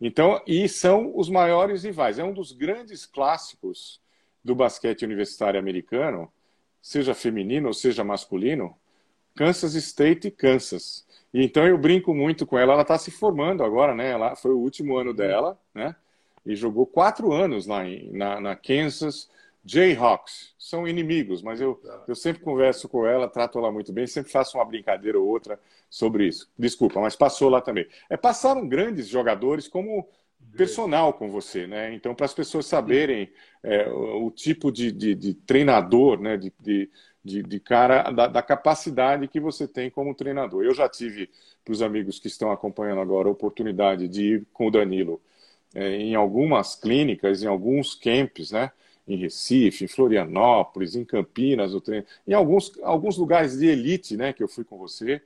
Então, 0.00 0.40
e 0.46 0.68
são 0.68 1.12
os 1.18 1.28
maiores 1.28 1.82
rivais. 1.82 2.16
É 2.16 2.22
um 2.22 2.32
dos 2.32 2.52
grandes 2.52 3.04
clássicos 3.04 4.00
do 4.44 4.54
basquete 4.54 5.04
universitário 5.04 5.58
americano, 5.58 6.32
seja 6.80 7.12
feminino 7.12 7.66
ou 7.66 7.74
seja 7.74 8.04
masculino, 8.04 8.72
Kansas 9.34 9.74
State 9.74 10.28
e 10.28 10.30
Kansas. 10.30 11.04
E 11.34 11.42
então 11.44 11.66
eu 11.66 11.76
brinco 11.76 12.14
muito 12.14 12.46
com 12.46 12.56
ela. 12.56 12.74
Ela 12.74 12.82
está 12.82 12.96
se 12.98 13.10
formando 13.10 13.64
agora, 13.64 13.96
né? 13.96 14.10
Ela 14.10 14.36
foi 14.36 14.52
o 14.52 14.58
último 14.58 14.96
ano 14.96 15.12
dela, 15.12 15.58
né? 15.74 15.96
E 16.46 16.54
jogou 16.54 16.86
quatro 16.86 17.32
anos 17.32 17.66
lá 17.66 17.84
em, 17.84 18.12
na, 18.12 18.40
na 18.40 18.54
Kansas 18.54 19.28
Jayhawks 19.64 20.54
são 20.58 20.86
inimigos, 20.86 21.42
mas 21.42 21.60
eu, 21.60 21.80
eu 22.06 22.14
sempre 22.14 22.42
converso 22.42 22.88
com 22.88 23.06
ela, 23.06 23.28
trato 23.28 23.58
ela 23.58 23.72
muito 23.72 23.92
bem, 23.92 24.06
sempre 24.06 24.30
faço 24.30 24.58
uma 24.58 24.64
brincadeira 24.64 25.18
ou 25.18 25.26
outra 25.26 25.58
sobre 25.90 26.26
isso. 26.26 26.50
Desculpa, 26.58 27.00
mas 27.00 27.16
passou 27.16 27.48
lá 27.48 27.60
também. 27.60 27.86
É, 28.08 28.16
passaram 28.16 28.66
grandes 28.68 29.08
jogadores 29.08 29.68
como 29.68 30.08
personal 30.56 31.12
com 31.12 31.30
você, 31.30 31.66
né? 31.66 31.94
Então, 31.94 32.14
para 32.14 32.26
as 32.26 32.34
pessoas 32.34 32.66
saberem 32.66 33.30
é, 33.62 33.88
o, 33.88 34.26
o, 34.26 34.30
tipo 34.30 34.72
de, 34.72 34.90
de, 34.92 35.14
de 35.14 35.34
treinador, 35.34 36.20
né? 36.20 36.36
De, 36.36 36.52
de, 36.60 36.90
de, 37.24 37.42
de 37.42 37.60
cara, 37.60 38.10
da, 38.10 38.26
da, 38.26 38.42
capacidade 38.42 39.28
que 39.28 39.40
você 39.40 39.68
tem 39.68 39.90
como 39.90 40.14
treinador. 40.14 40.64
Eu 40.64 40.74
já 40.74 40.88
tive, 40.88 41.30
para 41.64 41.72
os 41.72 41.82
amigos 41.82 42.18
que 42.18 42.28
estão 42.28 42.50
acompanhando 42.50 43.00
agora, 43.00 43.28
a 43.28 43.32
oportunidade 43.32 44.08
de 44.08 44.34
ir 44.34 44.46
com 44.52 44.68
o 44.68 44.70
Danilo 44.70 45.20
é, 45.74 45.96
em 45.96 46.14
algumas 46.14 46.74
clínicas, 46.74 47.42
em 47.42 47.46
alguns 47.46 47.94
camps, 47.94 48.52
né? 48.52 48.72
Em 49.08 49.16
Recife, 49.16 49.84
em 49.84 49.88
Florianópolis, 49.88 50.94
em 50.94 51.04
Campinas, 51.04 51.74
o 51.74 51.82
em 52.26 52.34
alguns, 52.34 52.72
alguns 52.82 53.16
lugares 53.16 53.58
de 53.58 53.66
elite, 53.66 54.16
né, 54.16 54.32
que 54.32 54.42
eu 54.42 54.48
fui 54.48 54.64
com 54.64 54.76
você. 54.76 55.20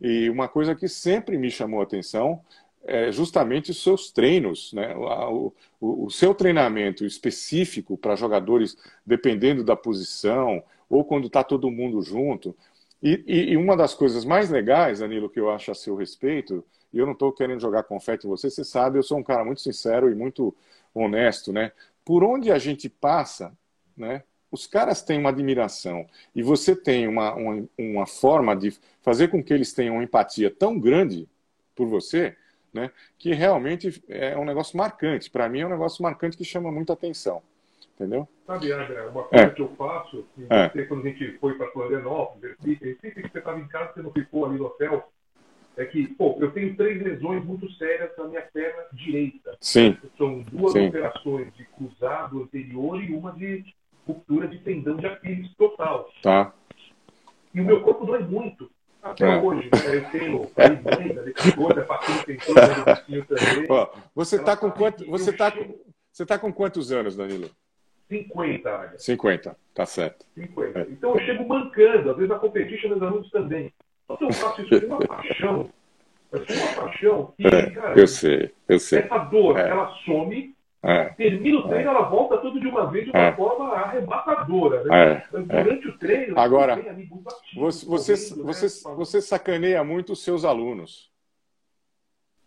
E 0.00 0.28
uma 0.28 0.48
coisa 0.48 0.74
que 0.74 0.88
sempre 0.88 1.38
me 1.38 1.50
chamou 1.50 1.80
a 1.80 1.84
atenção 1.84 2.40
é 2.84 3.12
justamente 3.12 3.70
os 3.70 3.82
seus 3.82 4.10
treinos, 4.10 4.72
né? 4.72 4.94
o, 4.96 5.52
o, 5.80 6.06
o 6.06 6.10
seu 6.10 6.34
treinamento 6.34 7.04
específico 7.04 7.98
para 7.98 8.16
jogadores, 8.16 8.76
dependendo 9.04 9.62
da 9.64 9.76
posição, 9.76 10.62
ou 10.88 11.04
quando 11.04 11.26
está 11.26 11.44
todo 11.44 11.70
mundo 11.70 12.00
junto. 12.00 12.56
E, 13.02 13.22
e, 13.26 13.52
e, 13.52 13.56
uma 13.56 13.76
das 13.76 13.94
coisas 13.94 14.24
mais 14.24 14.50
legais, 14.50 15.00
Danilo, 15.00 15.28
que 15.28 15.38
eu 15.38 15.50
acho 15.50 15.70
a 15.70 15.74
seu 15.74 15.96
respeito, 15.96 16.64
e 16.92 16.98
eu 16.98 17.04
não 17.04 17.12
estou 17.12 17.32
querendo 17.32 17.60
jogar 17.60 17.82
confete 17.82 18.26
em 18.26 18.30
você, 18.30 18.48
você 18.50 18.64
sabe, 18.64 18.98
eu 18.98 19.02
sou 19.02 19.18
um 19.18 19.22
cara 19.22 19.44
muito 19.44 19.60
sincero 19.60 20.10
e 20.10 20.14
muito 20.14 20.54
honesto, 20.94 21.52
né? 21.52 21.72
Por 22.08 22.24
onde 22.24 22.50
a 22.50 22.58
gente 22.58 22.88
passa, 22.88 23.54
né, 23.94 24.22
os 24.50 24.66
caras 24.66 25.02
têm 25.02 25.18
uma 25.18 25.28
admiração 25.28 26.06
e 26.34 26.42
você 26.42 26.74
tem 26.74 27.06
uma, 27.06 27.34
uma, 27.34 27.68
uma 27.76 28.06
forma 28.06 28.56
de 28.56 28.70
fazer 29.02 29.28
com 29.28 29.44
que 29.44 29.52
eles 29.52 29.74
tenham 29.74 29.96
uma 29.96 30.02
empatia 30.02 30.50
tão 30.50 30.80
grande 30.80 31.28
por 31.76 31.86
você, 31.86 32.34
né, 32.72 32.90
que 33.18 33.34
realmente 33.34 34.02
é 34.08 34.34
um 34.38 34.46
negócio 34.46 34.74
marcante. 34.78 35.30
Para 35.30 35.50
mim 35.50 35.60
é 35.60 35.66
um 35.66 35.70
negócio 35.70 36.02
marcante 36.02 36.34
que 36.34 36.44
chama 36.46 36.72
muita 36.72 36.94
atenção. 36.94 37.42
Entendeu? 37.94 38.26
Sabe, 38.46 38.72
André, 38.72 39.02
uma 39.02 39.24
coisa 39.24 39.44
é. 39.44 39.50
que 39.50 39.60
eu 39.60 39.68
faço, 39.76 40.24
que 40.34 40.46
é. 40.48 40.84
quando 40.84 41.06
a 41.06 41.10
gente 41.10 41.36
foi 41.36 41.58
para 41.58 41.70
Florianópolis, 41.72 42.56
sempre 42.58 43.22
que 43.22 43.28
você 43.28 43.38
estava 43.38 43.60
em 43.60 43.68
casa, 43.68 43.92
você 43.92 44.00
não 44.00 44.12
ficou 44.12 44.46
ali 44.46 44.56
no 44.56 44.64
hotel, 44.64 45.12
é 45.78 45.84
que, 45.84 46.08
pô, 46.08 46.36
eu 46.40 46.50
tenho 46.50 46.76
três 46.76 47.00
lesões 47.00 47.44
muito 47.44 47.70
sérias 47.74 48.10
na 48.18 48.24
minha 48.24 48.42
perna 48.42 48.82
direita. 48.92 49.56
Sim. 49.60 49.96
São 50.18 50.40
duas 50.40 50.72
Sim. 50.72 50.88
operações 50.88 51.54
de 51.54 51.64
cruzado 51.66 52.42
anterior 52.42 53.02
e 53.02 53.14
uma 53.14 53.32
de 53.32 53.64
ruptura 54.04 54.48
de 54.48 54.58
tendão 54.58 54.96
de 54.96 55.06
Aquiles 55.06 55.54
total. 55.54 56.10
Tá. 56.20 56.52
E 57.54 57.60
o 57.60 57.64
meu 57.64 57.80
corpo 57.82 58.04
dói 58.04 58.24
muito. 58.24 58.68
Até 59.00 59.24
é. 59.24 59.40
hoje, 59.40 59.70
né? 59.72 59.96
Eu 59.96 60.10
tenho 60.10 60.50
a 60.56 60.64
Irlanda, 60.64 61.80
a 61.80 61.84
Patrulha 61.84 62.24
tentou, 62.24 62.54
também. 62.54 63.78
você 64.12 64.36
está 64.36 64.56
com 64.56 64.72
quanto, 64.72 65.06
você 65.06 65.32
tá, 65.32 65.52
você 66.10 66.26
tá 66.26 66.36
com 66.36 66.52
quantos 66.52 66.90
anos, 66.90 67.16
Danilo? 67.16 67.48
50, 68.08 68.68
Águia. 68.68 68.98
50, 68.98 69.56
tá 69.72 69.86
certo. 69.86 70.26
50. 70.34 70.80
É. 70.80 70.86
Então 70.90 71.14
eu 71.14 71.20
chego 71.24 71.46
mancando, 71.46 72.10
às 72.10 72.16
vezes 72.16 72.32
a 72.32 72.38
competition 72.38 72.88
meus 72.88 73.02
alunos 73.02 73.30
também. 73.30 73.72
Então 74.10 74.28
eu 74.28 74.32
faço 74.32 74.62
isso 74.62 74.80
com 74.80 74.94
uma 74.94 75.06
paixão. 75.06 75.70
Mas 76.30 76.44
com 76.46 76.52
uma 76.52 76.82
paixão 76.82 77.34
que, 77.36 77.46
é, 77.46 77.70
cara, 77.70 77.98
eu 77.98 78.06
sei, 78.06 78.52
eu 78.68 78.78
sei. 78.78 79.00
Essa 79.00 79.18
dor, 79.18 79.58
é. 79.58 79.68
ela 79.68 79.94
some, 80.04 80.54
é. 80.82 81.04
termina 81.10 81.58
o 81.58 81.68
treino, 81.68 81.90
ela 81.90 82.02
volta 82.02 82.38
tudo 82.38 82.60
de 82.60 82.66
uma 82.66 82.90
vez 82.90 83.04
de 83.04 83.10
uma 83.10 83.18
é. 83.18 83.32
forma 83.34 83.72
arrebatadora. 83.74 84.84
Né? 84.84 85.22
É. 85.32 85.38
Durante 85.40 85.88
o 85.88 85.98
treino, 85.98 86.38
agora, 86.38 86.76
você, 87.54 87.86
você, 87.86 88.16
você, 88.16 88.88
né? 88.88 88.94
você 88.96 89.20
sacaneia 89.20 89.82
muito 89.82 90.12
os 90.12 90.22
seus 90.22 90.44
alunos. 90.44 91.10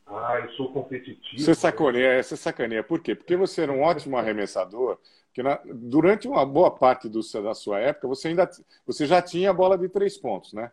Ah, 0.05 0.39
eu 0.43 0.51
sou 0.51 0.71
competitivo. 0.73 1.41
Você 1.41 1.55
sacaneia, 1.55 2.21
você 2.21 2.35
sacaneia. 2.35 2.83
Por 2.83 2.99
quê? 2.99 3.15
Porque 3.15 3.35
você 3.35 3.61
era 3.61 3.71
um 3.71 3.81
ótimo 3.81 4.17
arremessador, 4.17 4.97
que 5.33 5.41
na, 5.41 5.59
durante 5.65 6.27
uma 6.27 6.45
boa 6.45 6.69
parte 6.69 7.07
do, 7.07 7.21
da 7.41 7.53
sua 7.53 7.79
época, 7.79 8.07
você 8.07 8.27
ainda 8.27 8.49
você 8.85 9.05
já 9.05 9.21
tinha 9.21 9.49
a 9.49 9.53
bola 9.53 9.77
de 9.77 9.87
três 9.87 10.17
pontos, 10.17 10.53
né? 10.53 10.71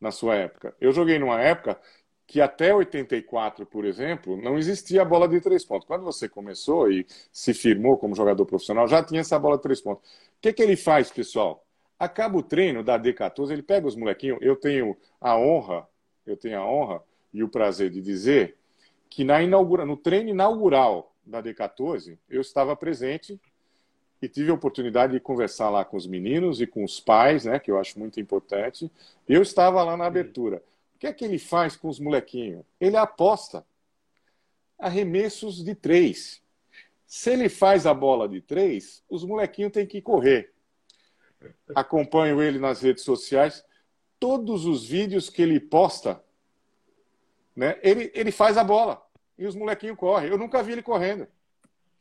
Na 0.00 0.10
sua 0.10 0.34
época. 0.34 0.74
Eu 0.80 0.92
joguei 0.92 1.18
numa 1.18 1.40
época 1.40 1.78
que 2.26 2.40
até 2.40 2.72
84, 2.72 3.66
por 3.66 3.84
exemplo, 3.84 4.40
não 4.40 4.56
existia 4.56 5.02
a 5.02 5.04
bola 5.04 5.26
de 5.26 5.40
três 5.40 5.64
pontos. 5.64 5.84
Quando 5.84 6.04
você 6.04 6.28
começou 6.28 6.90
e 6.90 7.04
se 7.32 7.52
firmou 7.52 7.98
como 7.98 8.14
jogador 8.14 8.46
profissional, 8.46 8.86
já 8.86 9.02
tinha 9.02 9.20
essa 9.20 9.36
bola 9.36 9.56
de 9.56 9.62
três 9.64 9.80
pontos. 9.80 10.08
O 10.08 10.40
que, 10.40 10.52
que 10.52 10.62
ele 10.62 10.76
faz, 10.76 11.10
pessoal? 11.10 11.66
Acaba 11.98 12.38
o 12.38 12.42
treino 12.42 12.84
da 12.84 12.96
D14, 12.96 13.50
ele 13.50 13.62
pega 13.62 13.86
os 13.86 13.96
molequinhos. 13.96 14.38
Eu 14.40 14.54
tenho 14.54 14.96
a 15.20 15.36
honra, 15.36 15.88
eu 16.24 16.36
tenho 16.36 16.60
a 16.60 16.64
honra 16.64 17.02
e 17.34 17.42
o 17.42 17.48
prazer 17.48 17.90
de 17.90 18.00
dizer 18.00 18.56
que 19.08 19.24
na 19.24 19.42
inaugura, 19.42 19.84
no 19.84 19.96
treino 19.96 20.30
inaugural 20.30 21.12
da 21.26 21.42
D14, 21.42 22.16
eu 22.28 22.40
estava 22.40 22.76
presente 22.76 23.40
e 24.20 24.28
tive 24.28 24.50
a 24.50 24.54
oportunidade 24.54 25.12
de 25.12 25.20
conversar 25.20 25.70
lá 25.70 25.84
com 25.84 25.96
os 25.96 26.06
meninos 26.06 26.60
e 26.60 26.66
com 26.66 26.84
os 26.84 27.00
pais, 27.00 27.44
né, 27.44 27.58
que 27.58 27.70
eu 27.70 27.78
acho 27.78 27.98
muito 27.98 28.20
importante. 28.20 28.90
Eu 29.28 29.42
estava 29.42 29.82
lá 29.82 29.96
na 29.96 30.06
abertura. 30.06 30.62
O 30.94 30.98
que 30.98 31.06
é 31.06 31.12
que 31.12 31.24
ele 31.24 31.38
faz 31.38 31.76
com 31.76 31.88
os 31.88 31.98
molequinhos? 31.98 32.64
Ele 32.80 32.96
aposta 32.96 33.64
arremessos 34.78 35.64
de 35.64 35.74
três. 35.74 36.42
Se 37.06 37.30
ele 37.30 37.48
faz 37.48 37.86
a 37.86 37.94
bola 37.94 38.28
de 38.28 38.40
três, 38.40 39.02
os 39.08 39.24
molequinhos 39.24 39.72
têm 39.72 39.86
que 39.86 40.02
correr. 40.02 40.52
Acompanho 41.74 42.42
ele 42.42 42.58
nas 42.58 42.82
redes 42.82 43.02
sociais. 43.02 43.64
Todos 44.18 44.66
os 44.66 44.84
vídeos 44.84 45.30
que 45.30 45.40
ele 45.40 45.58
posta 45.58 46.22
né? 47.54 47.78
Ele, 47.82 48.10
ele 48.14 48.32
faz 48.32 48.56
a 48.56 48.64
bola 48.64 49.02
e 49.38 49.46
os 49.46 49.54
molequinhos 49.54 49.98
correm. 49.98 50.30
Eu 50.30 50.38
nunca 50.38 50.62
vi 50.62 50.72
ele 50.72 50.82
correndo. 50.82 51.26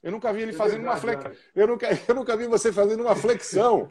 Eu 0.02 0.12
nunca 0.12 0.32
vi 0.32 0.42
ele 0.42 0.52
é 0.52 0.56
fazendo 0.56 0.84
uma 0.84 0.98
flexão. 0.98 1.32
Eu 1.56 1.68
nunca, 1.68 1.88
eu 2.08 2.16
nunca 2.16 2.38
vi 2.38 2.48
você 2.48 2.72
fazendo 2.72 3.02
uma 3.02 3.16
flexão. 3.16 3.88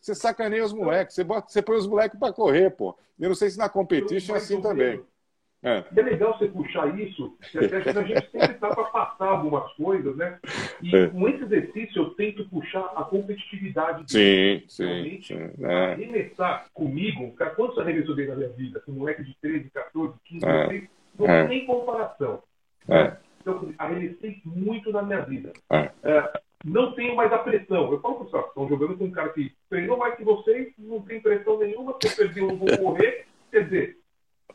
Você 0.00 0.14
sacaneia 0.14 0.64
os 0.64 0.72
moleques. 0.72 1.14
Você, 1.14 1.24
bota, 1.24 1.48
você 1.48 1.62
põe 1.62 1.76
os 1.76 1.86
moleques 1.86 2.18
para 2.18 2.32
correr, 2.32 2.70
pô. 2.70 2.96
Eu 3.20 3.28
não 3.28 3.36
sei 3.36 3.50
se 3.50 3.58
na 3.58 3.68
competition 3.68 4.34
é 4.34 4.38
assim 4.38 4.60
também. 4.60 5.02
É. 5.64 5.84
é 5.94 6.02
legal 6.02 6.36
você 6.36 6.48
puxar 6.48 6.98
isso, 6.98 7.36
que 7.52 7.58
a 7.58 8.02
gente 8.02 8.30
sempre 8.32 8.50
está 8.50 8.74
para 8.74 8.84
passar 8.86 9.26
algumas 9.26 9.72
coisas, 9.74 10.16
né? 10.16 10.40
E 10.82 10.96
é. 10.96 11.06
com 11.06 11.28
esse 11.28 11.44
exercício 11.44 12.02
eu 12.02 12.10
tento 12.14 12.48
puxar 12.48 12.84
a 12.96 13.04
competitividade. 13.04 14.10
Sim, 14.10 14.64
sim. 14.66 15.20
sim 15.22 15.50
é. 15.64 15.92
Arremessar 15.92 16.66
comigo, 16.74 17.32
quantos 17.54 17.78
arremessou 17.78 18.16
bem 18.16 18.26
na 18.26 18.34
minha 18.34 18.48
vida? 18.48 18.80
Com 18.80 18.90
um 18.90 18.96
moleque 18.96 19.22
de 19.22 19.36
13, 19.40 19.70
14, 19.70 20.14
15, 20.24 20.44
é. 20.44 20.66
16, 20.66 20.90
não 21.16 21.26
é. 21.28 21.46
tem 21.46 21.58
nem 21.58 21.66
comparação. 21.66 22.42
É. 22.88 23.16
Então, 23.42 23.74
arremessei 23.76 24.40
muito 24.44 24.92
na 24.92 25.02
minha 25.02 25.20
vida. 25.20 25.52
É. 25.70 25.90
É, 26.04 26.40
não 26.64 26.92
tenho 26.92 27.16
mais 27.16 27.32
a 27.32 27.38
pressão. 27.38 27.90
Eu 27.90 28.00
falo 28.00 28.24
para 28.24 28.40
os 28.40 28.46
estão 28.46 28.68
jogando 28.68 28.96
com 28.96 29.04
um 29.04 29.10
cara 29.10 29.30
que 29.30 29.52
treinou 29.68 29.96
mais 29.96 30.14
que 30.14 30.24
vocês, 30.24 30.72
não 30.78 31.02
tem 31.02 31.20
pressão 31.20 31.58
nenhuma, 31.58 31.96
se 32.00 32.08
eu 32.08 32.16
perder, 32.16 32.42
eu 32.42 32.56
vou 32.56 32.78
correr. 32.78 33.26
Quer 33.50 33.64
dizer, 33.64 33.98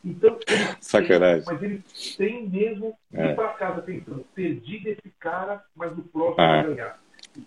então, 0.04 0.40
Sacanagem. 0.80 1.44
Têm, 1.44 1.54
mas 1.54 1.64
eles 1.64 2.16
têm 2.16 2.50
mesmo 2.50 2.98
é. 3.14 3.32
ir 3.32 3.36
para 3.36 3.50
casa 3.50 3.82
pensando, 3.82 4.26
perdi 4.34 4.80
desse 4.80 5.14
cara, 5.20 5.64
mas 5.76 5.96
no 5.96 6.04
próximo 6.04 6.42
ah. 6.42 6.64
ganhar. 6.64 7.00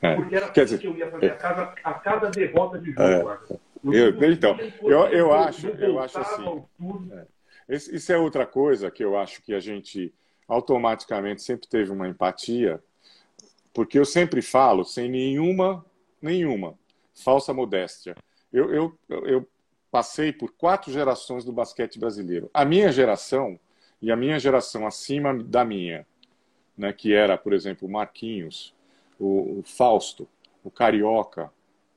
É. 0.02 0.14
Porque 0.14 0.36
era 0.36 0.48
Quer 0.50 0.62
assim 0.62 0.76
dizer, 0.76 0.78
que 0.78 0.86
eu 0.86 0.96
ia 0.96 1.10
fazer 1.10 1.30
a, 1.30 1.36
casa, 1.36 1.74
a 1.82 1.94
cada 1.94 2.30
derrota 2.30 2.78
de 2.78 2.92
jogo. 2.92 3.02
É. 3.02 3.38
Eu, 3.82 3.92
eu, 3.92 4.32
então, 4.32 4.58
eu, 4.82 5.06
eu 5.06 5.32
acho, 5.32 5.68
eu 5.68 5.98
acho 5.98 6.18
assim. 6.18 6.66
É. 7.12 7.26
Isso 7.74 8.12
é 8.12 8.18
outra 8.18 8.44
coisa 8.46 8.90
que 8.90 9.02
eu 9.02 9.16
acho 9.16 9.42
que 9.42 9.54
a 9.54 9.60
gente 9.60 10.12
automaticamente 10.50 11.42
sempre 11.42 11.68
teve 11.68 11.92
uma 11.92 12.08
empatia, 12.08 12.82
porque 13.72 13.96
eu 13.98 14.04
sempre 14.04 14.42
falo 14.42 14.84
sem 14.84 15.08
nenhuma, 15.08 15.86
nenhuma 16.20 16.74
falsa 17.14 17.54
modéstia. 17.54 18.16
Eu, 18.52 18.74
eu, 18.74 18.98
eu 19.08 19.48
passei 19.92 20.32
por 20.32 20.52
quatro 20.52 20.92
gerações 20.92 21.44
do 21.44 21.52
basquete 21.52 22.00
brasileiro. 22.00 22.50
A 22.52 22.64
minha 22.64 22.90
geração 22.90 23.58
e 24.02 24.10
a 24.10 24.16
minha 24.16 24.40
geração 24.40 24.86
acima 24.86 25.32
da 25.32 25.64
minha, 25.64 26.04
né, 26.76 26.92
que 26.92 27.14
era, 27.14 27.38
por 27.38 27.52
exemplo, 27.52 27.86
o 27.86 27.90
Marquinhos, 27.90 28.74
o, 29.20 29.60
o 29.60 29.62
Fausto, 29.64 30.28
o 30.64 30.70
Carioca, 30.70 31.52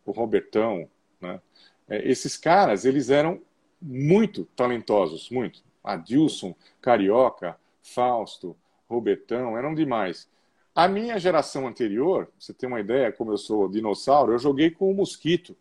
o 0.05 0.11
Robertão, 0.11 0.87
né, 1.19 1.41
é, 1.89 2.07
esses 2.07 2.37
caras, 2.37 2.85
eles 2.85 3.09
eram 3.09 3.41
muito 3.81 4.45
talentosos, 4.55 5.29
muito. 5.31 5.63
Adilson, 5.83 6.55
Carioca, 6.79 7.57
Fausto, 7.83 8.57
Robertão, 8.89 9.57
eram 9.57 9.75
demais. 9.75 10.27
A 10.73 10.87
minha 10.87 11.19
geração 11.19 11.67
anterior, 11.67 12.31
você 12.39 12.53
tem 12.53 12.67
uma 12.67 12.79
ideia, 12.79 13.11
como 13.11 13.31
eu 13.31 13.37
sou 13.37 13.67
dinossauro, 13.67 14.31
eu 14.31 14.39
joguei 14.39 14.71
com 14.71 14.89
o 14.89 14.95
Mosquito. 14.95 15.55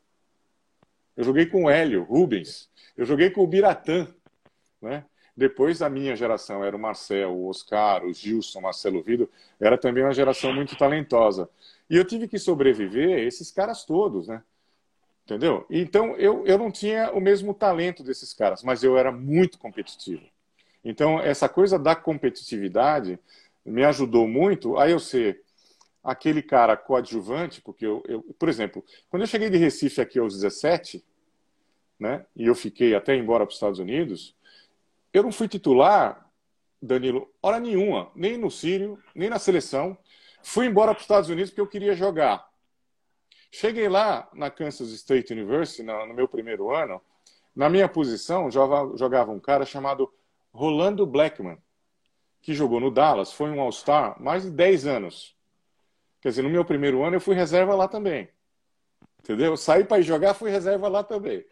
Eu 1.14 1.24
joguei 1.24 1.44
com 1.44 1.64
o 1.64 1.70
Hélio 1.70 2.04
Rubens, 2.04 2.70
eu 2.96 3.04
joguei 3.04 3.28
com 3.28 3.42
o 3.42 3.46
Biratã. 3.46 4.08
Né? 4.80 5.04
Depois 5.36 5.82
a 5.82 5.90
minha 5.90 6.16
geração 6.16 6.64
era 6.64 6.74
o 6.74 6.80
Marcel, 6.80 7.32
o 7.32 7.48
Oscar, 7.48 8.04
o 8.04 8.12
Gilson, 8.14 8.60
o 8.60 8.62
Marcelo 8.62 9.02
Vido, 9.02 9.28
era 9.60 9.76
também 9.76 10.02
uma 10.02 10.14
geração 10.14 10.52
muito 10.54 10.76
talentosa. 10.76 11.48
E 11.90 11.96
eu 11.96 12.04
tive 12.04 12.26
que 12.26 12.38
sobreviver 12.38 13.18
esses 13.18 13.50
caras 13.50 13.84
todos, 13.84 14.28
né? 14.28 14.42
Entendeu? 15.24 15.66
Então 15.70 16.16
eu, 16.16 16.44
eu 16.46 16.58
não 16.58 16.70
tinha 16.70 17.12
o 17.12 17.20
mesmo 17.20 17.52
talento 17.54 18.02
desses 18.02 18.32
caras, 18.32 18.62
mas 18.62 18.82
eu 18.82 18.96
era 18.96 19.12
muito 19.12 19.58
competitivo. 19.58 20.22
Então 20.84 21.20
essa 21.20 21.48
coisa 21.48 21.78
da 21.78 21.94
competitividade 21.94 23.18
me 23.64 23.84
ajudou 23.84 24.26
muito 24.26 24.76
a 24.76 24.88
eu 24.88 24.98
ser 24.98 25.42
aquele 26.02 26.42
cara 26.42 26.76
coadjuvante, 26.76 27.60
porque 27.60 27.86
eu, 27.86 28.02
eu, 28.08 28.22
por 28.38 28.48
exemplo, 28.48 28.84
quando 29.08 29.22
eu 29.22 29.26
cheguei 29.26 29.48
de 29.48 29.56
Recife 29.56 30.00
aqui 30.00 30.18
aos 30.18 30.34
17, 30.34 31.04
né, 31.98 32.26
e 32.34 32.46
eu 32.46 32.54
fiquei 32.54 32.94
até 32.94 33.14
embora 33.14 33.44
para 33.44 33.50
os 33.50 33.56
Estados 33.56 33.78
Unidos, 33.78 34.36
eu 35.12 35.22
não 35.22 35.30
fui 35.30 35.46
titular, 35.46 36.28
Danilo, 36.80 37.32
hora 37.40 37.60
nenhuma, 37.60 38.10
nem 38.16 38.36
no 38.36 38.50
Sírio, 38.50 38.98
nem 39.14 39.30
na 39.30 39.38
seleção. 39.38 39.96
Fui 40.42 40.66
embora 40.66 40.92
para 40.92 40.98
os 40.98 41.04
Estados 41.04 41.30
Unidos 41.30 41.50
porque 41.50 41.60
eu 41.60 41.68
queria 41.68 41.94
jogar. 41.94 42.50
Cheguei 43.50 43.88
lá 43.88 44.28
na 44.32 44.50
Kansas 44.50 44.90
State 44.90 45.32
University, 45.32 45.82
no, 45.82 46.14
meu 46.14 46.26
primeiro 46.26 46.74
ano, 46.74 47.00
na 47.54 47.68
minha 47.68 47.88
posição 47.88 48.50
jogava 48.50 49.30
um 49.30 49.38
cara 49.38 49.64
chamado 49.64 50.12
Rolando 50.52 51.06
Blackman, 51.06 51.58
que 52.40 52.54
jogou 52.54 52.80
no 52.80 52.90
Dallas, 52.90 53.32
foi 53.32 53.50
um 53.50 53.60
All-Star 53.60 54.20
mais 54.22 54.42
de 54.42 54.50
10 54.50 54.86
anos. 54.86 55.36
Quer 56.20 56.28
dizer, 56.28 56.42
no 56.42 56.50
meu 56.50 56.64
primeiro 56.64 57.02
ano 57.02 57.16
eu 57.16 57.20
fui 57.20 57.34
reserva 57.34 57.74
lá 57.74 57.88
também. 57.88 58.28
Entendeu? 59.20 59.56
Saí 59.56 59.84
para 59.84 60.02
jogar, 60.02 60.34
fui 60.34 60.50
reserva 60.50 60.88
lá 60.88 61.02
também. 61.02 61.44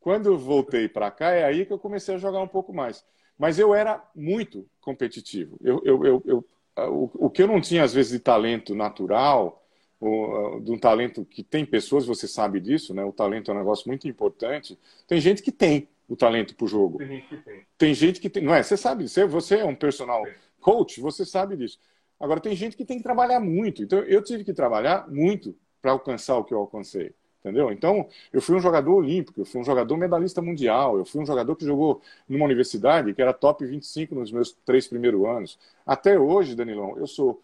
Quando 0.00 0.38
voltei 0.38 0.88
para 0.88 1.10
cá, 1.10 1.30
é 1.30 1.44
aí 1.44 1.66
que 1.66 1.72
eu 1.72 1.78
comecei 1.78 2.14
a 2.14 2.18
jogar 2.18 2.40
um 2.40 2.48
pouco 2.48 2.72
mais. 2.72 3.04
Mas 3.38 3.58
eu 3.58 3.74
era 3.74 4.02
muito 4.14 4.66
competitivo. 4.80 5.58
Eu, 5.62 5.80
eu, 5.84 6.04
eu, 6.04 6.22
eu 6.24 6.44
o, 6.86 7.26
o, 7.26 7.30
que 7.30 7.42
eu 7.42 7.46
não 7.46 7.60
tinha, 7.60 7.82
às 7.82 7.92
vezes, 7.92 8.12
de 8.12 8.18
talento 8.18 8.74
natural, 8.74 9.64
ou, 10.00 10.60
de 10.60 10.70
um 10.70 10.78
talento 10.78 11.24
que 11.24 11.42
tem 11.42 11.64
pessoas, 11.64 12.06
você 12.06 12.28
sabe 12.28 12.60
disso, 12.60 12.94
né? 12.94 13.04
O 13.04 13.12
talento 13.12 13.50
é 13.50 13.54
um 13.54 13.58
negócio 13.58 13.88
muito 13.88 14.08
importante. 14.08 14.78
Tem 15.06 15.20
gente 15.20 15.42
que 15.42 15.52
tem 15.52 15.88
o 16.08 16.16
talento 16.16 16.54
para 16.54 16.64
o 16.64 16.68
jogo. 16.68 16.98
Tem 16.98 17.08
gente 17.08 17.28
que 17.28 17.36
tem. 17.36 17.66
Tem 17.76 17.94
gente 17.94 18.20
que 18.20 18.30
tem. 18.30 18.42
Não 18.42 18.54
é? 18.54 18.62
Você 18.62 18.76
sabe 18.76 19.04
disso. 19.04 19.28
Você 19.28 19.56
é 19.56 19.64
um 19.64 19.74
personal 19.74 20.24
coach, 20.60 21.00
você 21.00 21.24
sabe 21.24 21.56
disso. 21.56 21.78
Agora, 22.18 22.40
tem 22.40 22.56
gente 22.56 22.76
que 22.76 22.84
tem 22.84 22.96
que 22.96 23.04
trabalhar 23.04 23.38
muito. 23.38 23.82
Então, 23.82 24.00
eu 24.00 24.22
tive 24.22 24.42
que 24.42 24.52
trabalhar 24.52 25.08
muito 25.08 25.54
para 25.80 25.92
alcançar 25.92 26.36
o 26.36 26.44
que 26.44 26.52
eu 26.52 26.58
alcancei. 26.58 27.14
Entendeu? 27.40 27.70
Então, 27.70 28.08
eu 28.32 28.42
fui 28.42 28.56
um 28.56 28.60
jogador 28.60 28.92
olímpico, 28.92 29.40
eu 29.40 29.44
fui 29.44 29.60
um 29.60 29.64
jogador 29.64 29.96
medalhista 29.96 30.42
mundial, 30.42 30.98
eu 30.98 31.04
fui 31.04 31.22
um 31.22 31.26
jogador 31.26 31.54
que 31.54 31.64
jogou 31.64 32.02
numa 32.28 32.44
universidade 32.44 33.14
que 33.14 33.22
era 33.22 33.32
top 33.32 33.64
25 33.64 34.14
nos 34.14 34.32
meus 34.32 34.52
três 34.64 34.88
primeiros 34.88 35.24
anos. 35.24 35.58
Até 35.86 36.18
hoje, 36.18 36.56
Danilão, 36.56 36.98
eu 36.98 37.06
sou 37.06 37.40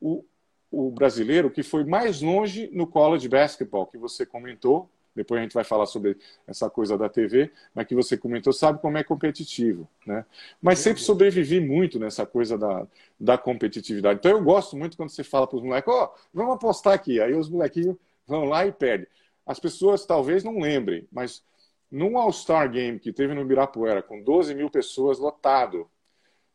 o, 0.00 0.24
o 0.70 0.90
brasileiro 0.92 1.50
que 1.50 1.64
foi 1.64 1.84
mais 1.84 2.22
longe 2.22 2.70
no 2.72 2.86
college 2.86 3.28
basketball, 3.28 3.86
que 3.86 3.98
você 3.98 4.24
comentou. 4.24 4.88
Depois 5.16 5.40
a 5.40 5.42
gente 5.42 5.54
vai 5.54 5.64
falar 5.64 5.86
sobre 5.86 6.18
essa 6.46 6.68
coisa 6.68 6.96
da 6.98 7.08
TV, 7.08 7.50
mas 7.74 7.86
que 7.86 7.94
você 7.94 8.16
comentou, 8.16 8.52
sabe 8.52 8.80
como 8.80 8.98
é 8.98 9.02
competitivo, 9.02 9.88
né? 10.06 10.24
Mas 10.60 10.78
sempre 10.78 11.02
sobrevivi 11.02 11.58
muito 11.58 11.98
nessa 11.98 12.26
coisa 12.26 12.58
da, 12.58 12.86
da 13.18 13.38
competitividade. 13.38 14.18
Então 14.18 14.30
eu 14.30 14.44
gosto 14.44 14.76
muito 14.76 14.96
quando 14.96 15.08
você 15.08 15.24
fala 15.24 15.46
para 15.46 15.56
os 15.56 15.62
moleques, 15.62 15.92
ó, 15.92 16.04
oh, 16.04 16.18
vamos 16.34 16.54
apostar 16.54 16.92
aqui. 16.92 17.20
Aí 17.20 17.34
os 17.34 17.48
molequinhos 17.48 17.96
vão 18.26 18.44
lá 18.44 18.66
e 18.66 18.72
perdem. 18.72 19.06
As 19.46 19.58
pessoas 19.58 20.04
talvez 20.04 20.44
não 20.44 20.58
lembrem, 20.58 21.08
mas 21.10 21.42
num 21.90 22.18
All-Star 22.18 22.70
Game 22.70 22.98
que 22.98 23.12
teve 23.12 23.32
no 23.32 23.40
Ibirapuera, 23.40 24.02
com 24.02 24.22
12 24.22 24.54
mil 24.54 24.68
pessoas 24.68 25.18
lotado, 25.18 25.88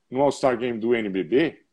no 0.10 0.22
All-Star 0.22 0.58
Game 0.58 0.78
do 0.78 0.94
NBB, 0.94 1.64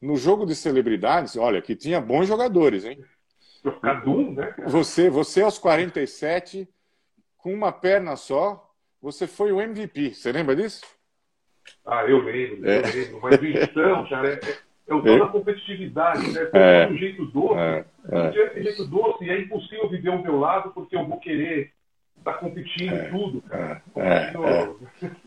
no 0.00 0.16
jogo 0.16 0.46
de 0.46 0.54
celebridades, 0.54 1.36
olha, 1.36 1.60
que 1.60 1.76
tinha 1.76 2.00
bons 2.00 2.26
jogadores, 2.26 2.84
hein? 2.84 3.04
Cadum, 3.80 4.32
né? 4.32 4.54
Você, 4.66 5.08
você 5.08 5.42
aos 5.42 5.58
47, 5.58 6.68
com 7.36 7.52
uma 7.52 7.70
perna 7.70 8.16
só, 8.16 8.72
você 9.00 9.26
foi 9.26 9.52
o 9.52 9.60
MVP. 9.60 10.14
Você 10.14 10.32
lembra 10.32 10.56
disso? 10.56 10.82
Ah, 11.86 12.04
eu 12.04 12.18
lembro, 12.18 12.68
é. 12.68 12.78
eu 12.78 12.82
lembro. 12.82 13.20
Mas 13.22 13.42
então, 13.42 14.08
cara, 14.08 14.34
é, 14.34 14.40
é 14.88 14.94
o 14.94 15.02
tom 15.02 15.18
da 15.18 15.26
competitividade, 15.26 16.32
né? 16.32 16.44
Tem 16.46 16.60
é. 16.60 16.88
um 16.88 16.96
jeito 16.96 17.24
doce. 17.26 17.58
É. 17.58 17.84
É. 18.10 18.28
Esse 18.28 18.62
jeito 18.62 18.84
doce, 18.86 19.24
e 19.24 19.30
é 19.30 19.40
impossível 19.40 19.88
viver 19.88 20.10
ao 20.10 20.22
meu 20.22 20.38
lado 20.38 20.72
porque 20.72 20.96
eu 20.96 21.06
vou 21.06 21.18
querer 21.18 21.72
estar 22.18 22.34
tá 22.34 22.38
competindo 22.38 22.94
é. 22.94 23.08
em 23.08 23.10
tudo, 23.10 23.42
cara. 23.42 23.82
É. 23.96 24.32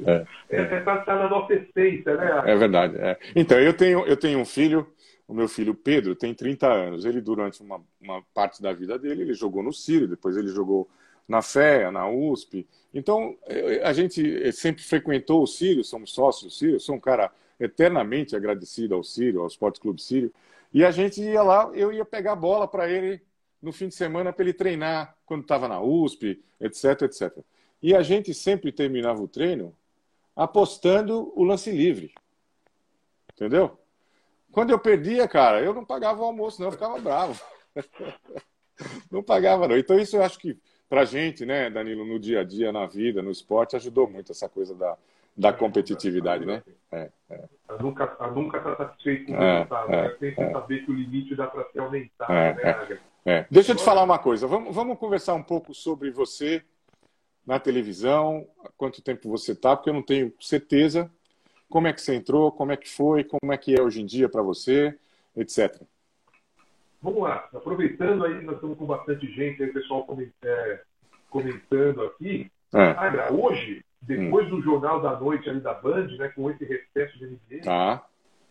É. 0.05 0.25
É. 0.49 0.61
é. 0.61 0.79
Tá, 0.81 0.97
tá 0.97 1.15
na 1.15 1.29
nossa 1.29 1.53
essência, 1.53 2.15
né? 2.15 2.43
É 2.45 2.55
verdade. 2.55 2.97
É. 2.97 3.17
Então, 3.35 3.59
eu 3.59 3.73
tenho, 3.73 4.05
eu 4.05 4.17
tenho 4.17 4.39
um 4.39 4.45
filho, 4.45 4.87
o 5.27 5.33
meu 5.33 5.47
filho 5.47 5.73
Pedro 5.73 6.15
tem 6.15 6.33
30 6.33 6.67
anos. 6.67 7.05
Ele, 7.05 7.21
durante 7.21 7.61
uma, 7.61 7.81
uma 7.99 8.21
parte 8.33 8.61
da 8.61 8.71
vida 8.73 8.97
dele, 8.97 9.23
ele 9.23 9.33
jogou 9.33 9.63
no 9.63 9.73
Círio, 9.73 10.07
depois 10.07 10.37
ele 10.37 10.49
jogou 10.49 10.87
na 11.27 11.41
FEA, 11.41 11.91
na 11.91 12.07
USP. 12.07 12.67
Então, 12.93 13.35
a 13.83 13.91
gente 13.93 14.51
sempre 14.51 14.83
frequentou 14.83 15.41
o 15.41 15.47
Círio, 15.47 15.83
somos 15.83 16.13
sócios 16.13 16.51
do 16.51 16.55
Círio, 16.55 16.79
sou 16.79 16.95
um 16.95 16.99
cara 16.99 17.31
eternamente 17.59 18.35
agradecido 18.35 18.93
ao 18.93 19.03
Sírio, 19.03 19.41
ao 19.41 19.47
Esporte 19.47 19.79
Clube 19.79 20.01
Sírio. 20.01 20.31
E 20.73 20.83
a 20.83 20.91
gente 20.91 21.21
ia 21.21 21.41
lá, 21.41 21.71
eu 21.73 21.91
ia 21.91 22.05
pegar 22.05 22.33
a 22.33 22.35
bola 22.35 22.67
para 22.67 22.89
ele 22.89 23.21
no 23.61 23.71
fim 23.71 23.87
de 23.87 23.95
semana 23.95 24.31
para 24.31 24.43
ele 24.43 24.53
treinar 24.53 25.17
quando 25.25 25.41
estava 25.41 25.67
na 25.67 25.81
USP, 25.81 26.43
etc, 26.59 27.03
etc. 27.03 27.37
E 27.81 27.95
a 27.95 28.01
gente 28.01 28.33
sempre 28.33 28.71
terminava 28.71 29.21
o 29.21 29.27
treino 29.27 29.75
apostando 30.35 31.31
o 31.35 31.43
lance 31.43 31.71
livre. 31.71 32.13
Entendeu? 33.33 33.77
Quando 34.55 34.69
eu 34.69 34.79
perdia, 34.79 35.27
cara, 35.27 35.61
eu 35.61 35.73
não 35.73 35.83
pagava 35.83 36.21
o 36.21 36.23
almoço, 36.23 36.61
não, 36.61 36.69
eu 36.69 36.71
ficava 36.71 36.97
bravo. 36.97 37.37
não 39.11 39.21
pagava, 39.21 39.67
não. 39.67 39.77
Então, 39.77 39.99
isso 39.99 40.15
eu 40.15 40.23
acho 40.23 40.39
que, 40.39 40.57
para 40.87 41.01
a 41.01 41.05
gente, 41.05 41.45
né, 41.45 41.69
Danilo, 41.69 42.05
no 42.05 42.17
dia 42.17 42.39
a 42.39 42.43
dia, 42.45 42.71
na 42.71 42.85
vida, 42.85 43.21
no 43.21 43.31
esporte, 43.31 43.75
ajudou 43.75 44.09
muito 44.09 44.31
essa 44.31 44.47
coisa 44.47 44.73
da, 44.73 44.97
da 45.35 45.51
competitividade, 45.51 46.45
né? 46.45 46.63
É, 46.89 47.11
é. 47.31 47.43
A 47.67 47.83
nunca, 47.83 48.15
a 48.17 48.31
nunca 48.31 48.59
está 48.59 48.77
satisfeito 48.77 49.25
com 49.25 49.33
o 49.33 49.43
é, 49.43 49.53
resultado, 49.55 49.93
é? 49.93 50.09
Sempre 50.11 50.43
é. 50.45 50.51
saber 50.53 50.85
que 50.85 50.91
o 50.91 50.95
limite 50.95 51.35
dá 51.35 51.47
para 51.47 51.65
ser 51.65 51.79
aumentado, 51.79 52.31
é, 52.31 52.53
né, 52.53 52.99
é. 53.25 53.45
Deixa 53.51 53.73
eu 53.73 53.75
te 53.75 53.83
falar 53.83 54.03
uma 54.03 54.19
coisa. 54.19 54.47
Vamos, 54.47 54.73
vamos 54.73 54.97
conversar 54.97 55.33
um 55.33 55.43
pouco 55.43 55.73
sobre 55.73 56.11
você 56.11 56.63
na 57.45 57.59
televisão, 57.59 58.47
quanto 58.77 59.01
tempo 59.01 59.29
você 59.29 59.51
está, 59.51 59.75
porque 59.75 59.89
eu 59.89 59.93
não 59.93 60.01
tenho 60.01 60.31
certeza 60.39 61.11
como 61.69 61.87
é 61.87 61.93
que 61.93 62.01
você 62.01 62.15
entrou, 62.15 62.51
como 62.51 62.71
é 62.71 62.77
que 62.77 62.89
foi, 62.89 63.23
como 63.23 63.51
é 63.51 63.57
que 63.57 63.75
é 63.75 63.81
hoje 63.81 64.01
em 64.01 64.05
dia 64.05 64.29
para 64.29 64.41
você, 64.41 64.97
etc. 65.35 65.81
Vamos 67.01 67.23
lá, 67.23 67.47
aproveitando 67.53 68.25
aí, 68.25 68.43
nós 68.43 68.55
estamos 68.55 68.77
com 68.77 68.85
bastante 68.85 69.31
gente, 69.31 69.61
aí, 69.61 69.71
pessoal 69.71 70.07
comentando 71.29 72.03
aqui. 72.03 72.49
Ah, 72.73 73.29
hoje 73.31 73.85
depois 74.01 74.47
hum. 74.47 74.57
do 74.57 74.61
Jornal 74.61 75.01
da 75.01 75.19
Noite 75.19 75.49
ali 75.49 75.59
da 75.59 75.73
Band, 75.73 76.07
né, 76.17 76.29
com 76.29 76.49
esse 76.51 76.63
recesso 76.63 77.17
de 77.17 77.25
NBA, 77.25 77.63
tá. 77.63 78.05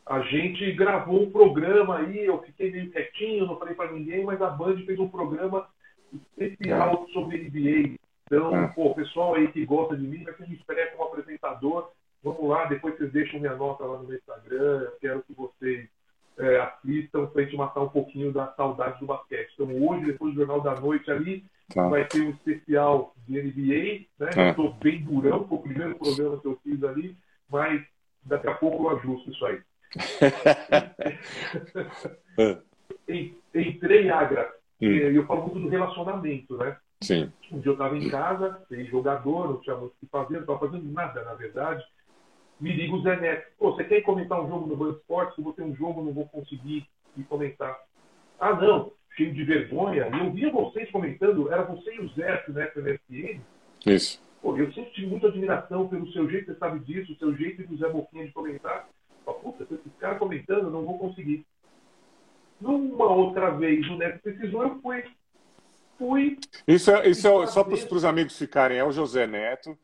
a 0.06 0.20
gente 0.20 0.72
gravou 0.72 1.22
um 1.22 1.30
programa 1.30 1.98
aí, 1.98 2.26
eu 2.26 2.42
fiquei 2.42 2.70
meio 2.70 2.90
quietinho, 2.90 3.46
não 3.46 3.58
falei 3.58 3.74
para 3.74 3.92
ninguém, 3.92 4.24
mas 4.24 4.40
a 4.42 4.50
Band 4.50 4.78
fez 4.84 4.98
um 4.98 5.08
programa 5.08 5.66
especial 6.12 7.06
tá. 7.06 7.12
sobre 7.12 7.48
NBA. 7.48 7.96
Então, 8.26 8.50
tá. 8.50 8.68
pô, 8.68 8.86
o 8.86 8.94
pessoal 8.94 9.34
aí 9.34 9.50
que 9.52 9.64
gosta 9.64 9.96
de 9.96 10.06
mim, 10.06 10.24
vai 10.24 10.34
ser 10.34 10.48
me 10.48 10.56
espera 10.56 10.90
como 10.92 11.04
apresentador. 11.04 11.90
Vamos 12.24 12.48
lá, 12.48 12.64
depois 12.64 12.96
vocês 12.96 13.12
deixam 13.12 13.38
minha 13.38 13.54
nota 13.54 13.84
lá 13.84 13.98
no 13.98 14.08
meu 14.08 14.16
Instagram. 14.16 14.80
Eu 14.80 14.92
quero 15.00 15.22
que 15.22 15.34
vocês 15.34 15.88
é, 16.38 16.56
assistam 16.56 17.26
para 17.26 17.42
a 17.42 17.44
gente 17.44 17.56
matar 17.56 17.82
um 17.82 17.88
pouquinho 17.88 18.32
da 18.32 18.48
saudade 18.54 18.98
do 18.98 19.06
basquete. 19.06 19.52
Então, 19.54 19.68
hoje, 19.86 20.06
depois 20.06 20.34
do 20.34 20.40
Jornal 20.40 20.60
da 20.60 20.80
Noite 20.80 21.10
ali, 21.10 21.44
Tá. 21.72 21.88
Vai 21.88 22.04
ter 22.04 22.20
um 22.20 22.30
especial 22.30 23.14
de 23.26 23.40
NBA, 23.40 24.06
né? 24.18 24.30
É. 24.36 24.50
Estou 24.50 24.74
bem 24.74 25.02
durão, 25.02 25.46
foi 25.48 25.58
o 25.58 25.62
primeiro 25.62 25.94
programa 25.96 26.38
que 26.38 26.46
eu 26.46 26.60
fiz 26.62 26.82
ali, 26.84 27.16
mas 27.48 27.82
daqui 28.22 28.48
a 28.48 28.54
pouco 28.54 28.84
eu 28.84 28.98
ajusto 28.98 29.30
isso 29.30 29.46
aí. 29.46 29.60
Entrei, 33.54 34.10
Agra, 34.10 34.52
hum. 34.80 34.86
e 34.86 35.16
eu 35.16 35.26
falo 35.26 35.42
muito 35.42 35.60
do 35.60 35.68
relacionamento, 35.68 36.56
né? 36.56 36.76
Sim. 37.00 37.32
Um 37.50 37.60
dia 37.60 37.70
eu 37.70 37.74
estava 37.74 37.96
em 37.96 38.10
casa, 38.10 38.60
sem 38.68 38.84
jogador, 38.86 39.48
não 39.48 39.60
tinha 39.60 39.76
muito 39.76 39.92
o 39.92 39.96
que 40.00 40.06
fazer, 40.06 40.34
não 40.34 40.40
estava 40.40 40.58
fazendo 40.58 40.92
nada, 40.92 41.24
na 41.24 41.34
verdade. 41.34 41.84
Me 42.64 42.72
liga 42.72 42.94
o 42.94 43.02
Zé 43.02 43.20
Neto. 43.20 43.46
Pô, 43.58 43.72
você 43.72 43.84
quer 43.84 44.00
comentar 44.00 44.42
um 44.42 44.48
jogo 44.48 44.66
no 44.66 44.74
Band 44.74 44.92
Esportes? 44.92 45.34
Se 45.34 45.40
eu 45.42 45.44
vou 45.44 45.52
ter 45.52 45.62
um 45.64 45.76
jogo, 45.76 46.02
não 46.02 46.14
vou 46.14 46.26
conseguir 46.26 46.88
ir 47.14 47.22
comentar. 47.24 47.78
Ah, 48.40 48.54
não 48.54 48.90
cheio 49.14 49.34
de 49.34 49.44
vergonha. 49.44 50.08
E 50.10 50.18
eu 50.18 50.32
via 50.32 50.50
vocês 50.50 50.90
comentando, 50.90 51.52
era 51.52 51.62
você 51.62 51.94
e 51.94 52.00
o 52.00 52.08
Zé, 52.14 52.42
né, 52.48 52.64
pelo 52.68 52.88
SPN. 52.88 53.42
Isso. 53.84 54.18
Pô, 54.40 54.56
eu 54.56 54.72
sempre 54.72 54.92
tive 54.92 55.08
muita 55.08 55.28
admiração 55.28 55.88
pelo 55.88 56.10
seu 56.10 56.26
jeito, 56.30 56.52
você 56.52 56.58
sabe 56.58 56.78
disso, 56.80 57.12
o 57.12 57.16
seu 57.16 57.36
jeito 57.36 57.66
do 57.66 57.76
Zé 57.76 57.86
Boquinha 57.86 58.24
de 58.24 58.32
comentar. 58.32 58.88
Pô, 59.26 59.34
puta, 59.34 59.64
esse 59.64 59.90
cara 60.00 60.14
comentando, 60.14 60.62
eu 60.62 60.70
não 60.70 60.86
vou 60.86 60.98
conseguir. 60.98 61.44
Numa 62.58 63.12
outra 63.12 63.50
vez, 63.50 63.86
o 63.90 63.96
Neto 63.98 64.22
precisou, 64.22 64.62
eu 64.62 64.80
fui. 64.80 65.04
Fui. 65.98 66.38
Isso 66.66 66.90
é, 66.90 67.10
isso 67.10 67.28
é 67.28 67.46
só 67.46 67.62
para 67.62 67.74
os 67.74 68.04
amigos 68.06 68.38
ficarem, 68.38 68.78
é 68.78 68.84
o 68.84 68.90
José 68.90 69.26
Neto, 69.26 69.76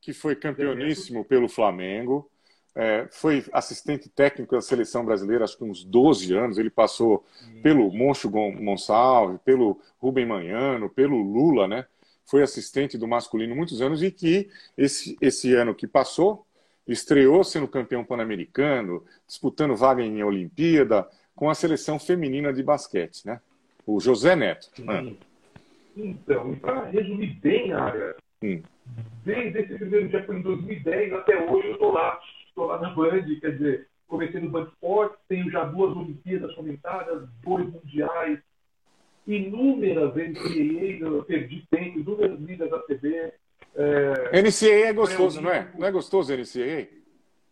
que 0.00 0.12
foi 0.12 0.34
campeoníssimo 0.36 1.24
pelo 1.24 1.48
Flamengo. 1.48 2.30
É, 2.74 3.08
foi 3.10 3.44
assistente 3.52 4.08
técnico 4.08 4.54
da 4.54 4.60
seleção 4.60 5.04
brasileira, 5.04 5.44
acho 5.44 5.58
que 5.58 5.64
uns 5.64 5.84
12 5.84 6.32
anos. 6.34 6.58
Ele 6.58 6.70
passou 6.70 7.24
pelo 7.62 7.90
Moncho 7.92 8.30
Gonçalves, 8.30 9.40
pelo 9.44 9.80
Rubem 9.98 10.26
Manhano, 10.26 10.88
pelo 10.88 11.20
Lula, 11.20 11.66
né? 11.66 11.86
Foi 12.24 12.42
assistente 12.42 12.98
do 12.98 13.08
masculino 13.08 13.56
muitos 13.56 13.80
anos 13.80 14.02
e 14.02 14.10
que 14.10 14.48
esse, 14.76 15.16
esse 15.20 15.54
ano 15.54 15.74
que 15.74 15.86
passou 15.86 16.46
estreou 16.86 17.42
sendo 17.42 17.66
campeão 17.66 18.04
pan-americano, 18.04 19.04
disputando 19.26 19.76
vaga 19.76 20.02
em 20.02 20.22
Olimpíada 20.22 21.08
com 21.34 21.50
a 21.50 21.54
seleção 21.54 21.98
feminina 21.98 22.52
de 22.52 22.62
basquete, 22.62 23.26
né? 23.26 23.40
O 23.86 24.00
José 24.00 24.36
Neto. 24.36 24.70
Então, 25.96 26.54
para 26.56 26.84
resumir 26.84 27.34
bem, 27.40 27.72
área, 27.72 28.14
desde 28.40 29.58
esse 29.58 29.74
primeiro 29.74 30.08
dia, 30.08 30.24
foi 30.24 30.36
em 30.36 30.42
2010 30.42 31.12
até 31.12 31.50
hoje, 31.50 31.68
eu 31.68 31.72
estou 31.74 31.92
lá 31.92 32.20
estou 32.58 32.66
lá 32.66 32.80
na 32.80 32.90
Band, 32.90 33.22
quer 33.40 33.52
dizer, 33.52 33.88
comecei 34.08 34.40
no 34.40 34.50
Band 34.50 34.64
Esportes, 34.64 35.18
tenho 35.28 35.50
já 35.50 35.64
duas 35.64 35.96
Olimpíadas 35.96 36.54
comentadas, 36.54 37.28
dois 37.44 37.72
mundiais, 37.72 38.40
inúmeras 39.26 40.14
NCAA, 40.14 40.98
eu 41.00 41.22
perdi 41.24 41.64
tempo, 41.70 42.00
inúmeras 42.00 42.40
ligas 42.40 42.70
da 42.70 42.78
TV. 42.80 43.32
É, 43.76 44.42
NCAA 44.42 44.88
é 44.88 44.92
gostoso, 44.92 45.40
não 45.40 45.50
é? 45.50 45.70
Não 45.78 45.86
é 45.86 45.92
gostoso 45.92 46.34
NCAA? 46.34 46.88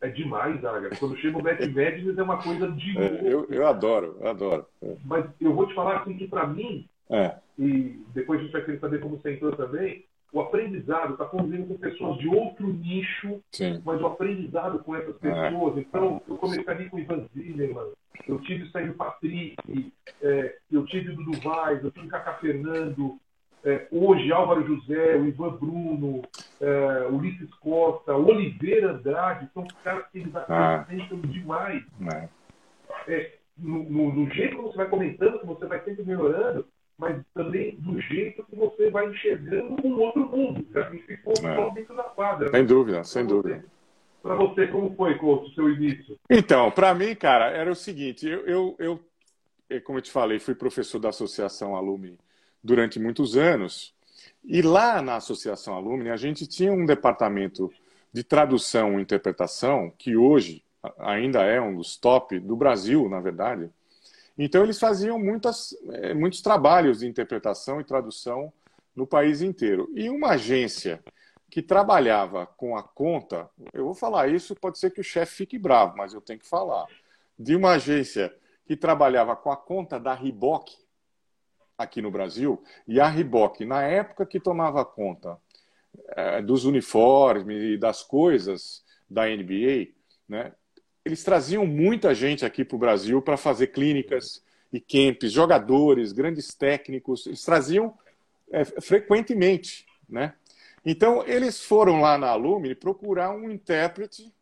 É 0.00 0.08
demais, 0.08 0.60
Zaga. 0.60 0.90
Quando 0.98 1.16
chega 1.18 1.38
o 1.38 1.42
Matt 1.42 1.60
Madness 1.72 2.18
é 2.18 2.22
uma 2.22 2.42
coisa 2.42 2.70
de 2.72 2.98
é, 2.98 3.20
eu, 3.22 3.46
eu 3.48 3.66
adoro, 3.66 4.16
eu 4.20 4.28
adoro. 4.28 4.66
É. 4.82 4.94
Mas 5.04 5.24
eu 5.40 5.54
vou 5.54 5.66
te 5.66 5.74
falar 5.74 6.00
assim 6.00 6.16
que 6.16 6.26
para 6.26 6.46
mim, 6.46 6.88
é. 7.08 7.36
e 7.58 8.00
depois 8.12 8.40
a 8.40 8.42
gente 8.42 8.52
vai 8.52 8.64
querer 8.64 8.80
saber 8.80 9.00
como 9.00 9.16
você 9.16 9.32
entrou 9.32 9.52
também, 9.52 10.04
o 10.36 10.40
aprendizado, 10.42 11.14
está 11.14 11.24
convivendo 11.24 11.68
com 11.68 11.78
pessoas 11.78 12.18
de 12.18 12.28
outro 12.28 12.66
nicho, 12.66 13.40
Sim. 13.52 13.80
mas 13.82 13.98
o 14.02 14.06
aprendizado 14.06 14.78
com 14.80 14.94
essas 14.94 15.16
é. 15.22 15.50
pessoas. 15.50 15.78
É. 15.78 15.80
Então, 15.80 16.20
eu 16.28 16.36
comecei 16.36 16.68
ali 16.68 16.90
com 16.90 16.98
o 16.98 17.00
Ivan 17.00 17.26
Zimmerman, 17.34 17.92
eu 18.28 18.38
tive 18.40 18.64
o 18.64 18.70
Sérgio 18.70 18.92
Patrick, 18.94 19.92
é, 20.20 20.56
eu 20.70 20.84
tive 20.84 21.12
o 21.12 21.16
Dudu 21.16 21.40
Vaz, 21.40 21.82
eu 21.82 21.90
tive 21.90 22.06
o 22.06 22.10
Cacá 22.10 22.34
Fernando, 22.34 23.18
é, 23.64 23.86
hoje 23.90 24.30
Álvaro 24.30 24.66
José, 24.66 25.16
o 25.16 25.26
Ivan 25.26 25.56
Bruno, 25.56 26.22
é, 26.60 27.06
Ulisses 27.10 27.52
Costa, 27.54 28.14
Oliveira 28.14 28.92
Andrade, 28.92 29.48
são 29.54 29.66
caras 29.82 30.04
que 30.12 30.18
eles 30.18 30.36
acrescentam 30.36 31.20
ah. 31.24 31.26
demais. 31.28 31.82
É. 32.12 32.28
é. 33.08 33.36
No, 33.56 33.84
no, 33.84 34.12
no, 34.12 34.30
jeito 34.34 34.56
que 34.56 34.62
você 34.62 34.76
vai 34.76 34.86
comentando, 34.86 35.40
que 35.40 35.46
você 35.46 35.64
vai 35.64 35.82
sempre 35.82 36.04
melhorando, 36.04 36.66
mas 36.98 37.22
também 37.34 37.76
do 37.76 38.00
jeito 38.00 38.42
que 38.44 38.56
você 38.56 38.90
vai 38.90 39.08
enxergando 39.10 39.86
um 39.86 40.00
outro 40.00 40.26
mundo, 40.26 40.66
já 40.72 40.90
que 40.90 40.98
ficou 40.98 41.34
é. 41.34 41.56
só 41.56 41.70
dentro 41.70 41.96
da 41.96 42.04
quadra. 42.04 42.50
Sem 42.50 42.64
dúvida, 42.64 43.04
sem 43.04 43.26
dúvida. 43.26 43.64
Para 44.22 44.34
você, 44.34 44.66
como 44.66 44.94
foi, 44.96 45.14
o 45.14 45.48
seu 45.54 45.70
início? 45.70 46.18
Então, 46.28 46.70
para 46.70 46.94
mim, 46.94 47.14
cara, 47.14 47.50
era 47.50 47.70
o 47.70 47.76
seguinte, 47.76 48.26
eu, 48.26 48.76
eu, 48.78 49.00
eu, 49.68 49.80
como 49.82 49.98
eu 49.98 50.02
te 50.02 50.10
falei, 50.10 50.38
fui 50.38 50.54
professor 50.54 50.98
da 50.98 51.10
Associação 51.10 51.76
Alumni 51.76 52.18
durante 52.64 52.98
muitos 52.98 53.36
anos, 53.36 53.94
e 54.44 54.62
lá 54.62 55.00
na 55.00 55.16
Associação 55.16 55.74
Alumni 55.74 56.10
a 56.10 56.16
gente 56.16 56.46
tinha 56.46 56.72
um 56.72 56.86
departamento 56.86 57.70
de 58.12 58.24
tradução 58.24 58.98
e 58.98 59.02
interpretação, 59.02 59.92
que 59.96 60.16
hoje 60.16 60.64
ainda 60.98 61.42
é 61.42 61.60
um 61.60 61.76
dos 61.76 61.96
top 61.96 62.38
do 62.40 62.56
Brasil, 62.56 63.08
na 63.08 63.20
verdade, 63.20 63.70
então, 64.38 64.62
eles 64.62 64.78
faziam 64.78 65.18
muitas, 65.18 65.74
eh, 65.92 66.12
muitos 66.12 66.42
trabalhos 66.42 66.98
de 66.98 67.06
interpretação 67.06 67.80
e 67.80 67.84
tradução 67.84 68.52
no 68.94 69.06
país 69.06 69.40
inteiro. 69.40 69.90
E 69.94 70.10
uma 70.10 70.30
agência 70.30 71.02
que 71.50 71.62
trabalhava 71.62 72.46
com 72.46 72.76
a 72.76 72.82
conta, 72.82 73.48
eu 73.72 73.84
vou 73.84 73.94
falar 73.94 74.28
isso, 74.28 74.54
pode 74.54 74.78
ser 74.78 74.90
que 74.90 75.00
o 75.00 75.04
chefe 75.04 75.36
fique 75.36 75.58
bravo, 75.58 75.96
mas 75.96 76.12
eu 76.12 76.20
tenho 76.20 76.38
que 76.38 76.48
falar, 76.48 76.86
de 77.38 77.56
uma 77.56 77.72
agência 77.72 78.34
que 78.66 78.76
trabalhava 78.76 79.34
com 79.36 79.50
a 79.50 79.56
conta 79.56 79.98
da 79.98 80.12
Riboc 80.12 80.70
aqui 81.78 82.02
no 82.02 82.10
Brasil, 82.10 82.62
e 82.86 83.00
a 83.00 83.06
Riboc, 83.06 83.60
na 83.60 83.82
época 83.82 84.26
que 84.26 84.40
tomava 84.40 84.84
conta 84.84 85.38
é, 86.08 86.42
dos 86.42 86.64
uniformes 86.64 87.62
e 87.62 87.76
das 87.78 88.02
coisas 88.02 88.84
da 89.08 89.26
NBA, 89.26 89.94
né, 90.28 90.52
eles 91.06 91.22
traziam 91.22 91.64
muita 91.64 92.12
gente 92.12 92.44
aqui 92.44 92.64
para 92.64 92.74
o 92.74 92.80
Brasil 92.80 93.22
para 93.22 93.36
fazer 93.36 93.68
clínicas 93.68 94.42
e 94.72 94.80
camps, 94.80 95.30
jogadores, 95.30 96.10
grandes 96.10 96.52
técnicos, 96.52 97.28
eles 97.28 97.44
traziam 97.44 97.96
é, 98.50 98.64
frequentemente, 98.64 99.86
né? 100.08 100.34
Então, 100.84 101.24
eles 101.24 101.62
foram 101.62 102.00
lá 102.00 102.18
na 102.18 102.30
Alumni 102.30 102.74
procurar 102.74 103.30
um 103.30 103.48
intérprete 103.48 104.32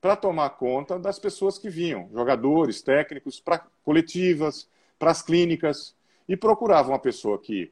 para 0.00 0.16
tomar 0.16 0.50
conta 0.50 0.98
das 0.98 1.20
pessoas 1.20 1.56
que 1.56 1.70
vinham, 1.70 2.10
jogadores, 2.12 2.82
técnicos, 2.82 3.38
para 3.38 3.64
coletivas, 3.84 4.68
para 4.98 5.12
as 5.12 5.22
clínicas, 5.22 5.94
e 6.28 6.36
procuravam 6.36 6.90
uma 6.90 6.98
pessoa 6.98 7.38
que 7.38 7.70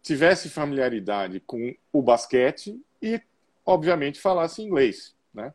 tivesse 0.00 0.48
familiaridade 0.48 1.40
com 1.40 1.74
o 1.92 2.00
basquete 2.00 2.80
e, 3.00 3.20
obviamente, 3.66 4.20
falasse 4.20 4.62
inglês, 4.62 5.16
né? 5.34 5.52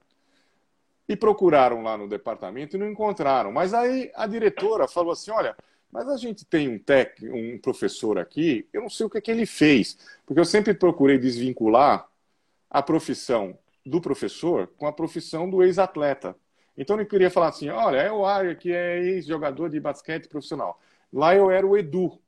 E 1.08 1.16
procuraram 1.16 1.82
lá 1.82 1.98
no 1.98 2.08
departamento 2.08 2.76
e 2.76 2.80
não 2.80 2.90
encontraram. 2.90 3.52
Mas 3.52 3.74
aí 3.74 4.12
a 4.16 4.28
diretora 4.28 4.88
falou 4.88 5.14
assim: 5.14 5.32
olha, 5.32 5.56
mas 5.92 6.08
a 6.10 6.18
gente 6.18 6.46
tem 6.46 6.68
um 6.68 6.78
tec, 6.78 7.24
um 7.24 7.58
professor 7.60 8.20
aqui, 8.20 8.68
eu 8.74 8.82
não 8.82 8.90
sei 8.90 9.06
o 9.06 9.10
que, 9.10 9.18
é 9.18 9.22
que 9.22 9.32
ele 9.32 9.46
fez, 9.46 9.98
porque 10.26 10.40
eu 10.40 10.46
sempre 10.46 10.74
procurei 10.74 11.18
desvincular 11.18 12.08
a 12.70 12.84
profissão 12.84 13.58
do 13.86 14.02
professor 14.02 14.68
com 14.78 14.86
a 14.86 14.92
profissão 14.92 15.50
do 15.50 15.64
ex-atleta. 15.64 16.36
Então 16.78 17.00
eu 17.00 17.06
queria 17.06 17.32
falar 17.32 17.48
assim: 17.50 17.70
olha, 17.70 17.98
é 17.98 18.12
o 18.12 18.26
Área 18.26 18.54
que 18.54 18.72
é 18.72 19.00
ex-jogador 19.00 19.70
de 19.70 19.80
basquete 19.80 20.28
profissional. 20.28 20.80
Lá 21.12 21.34
eu 21.34 21.50
era 21.50 21.66
o 21.66 21.78
Edu, 21.78 22.20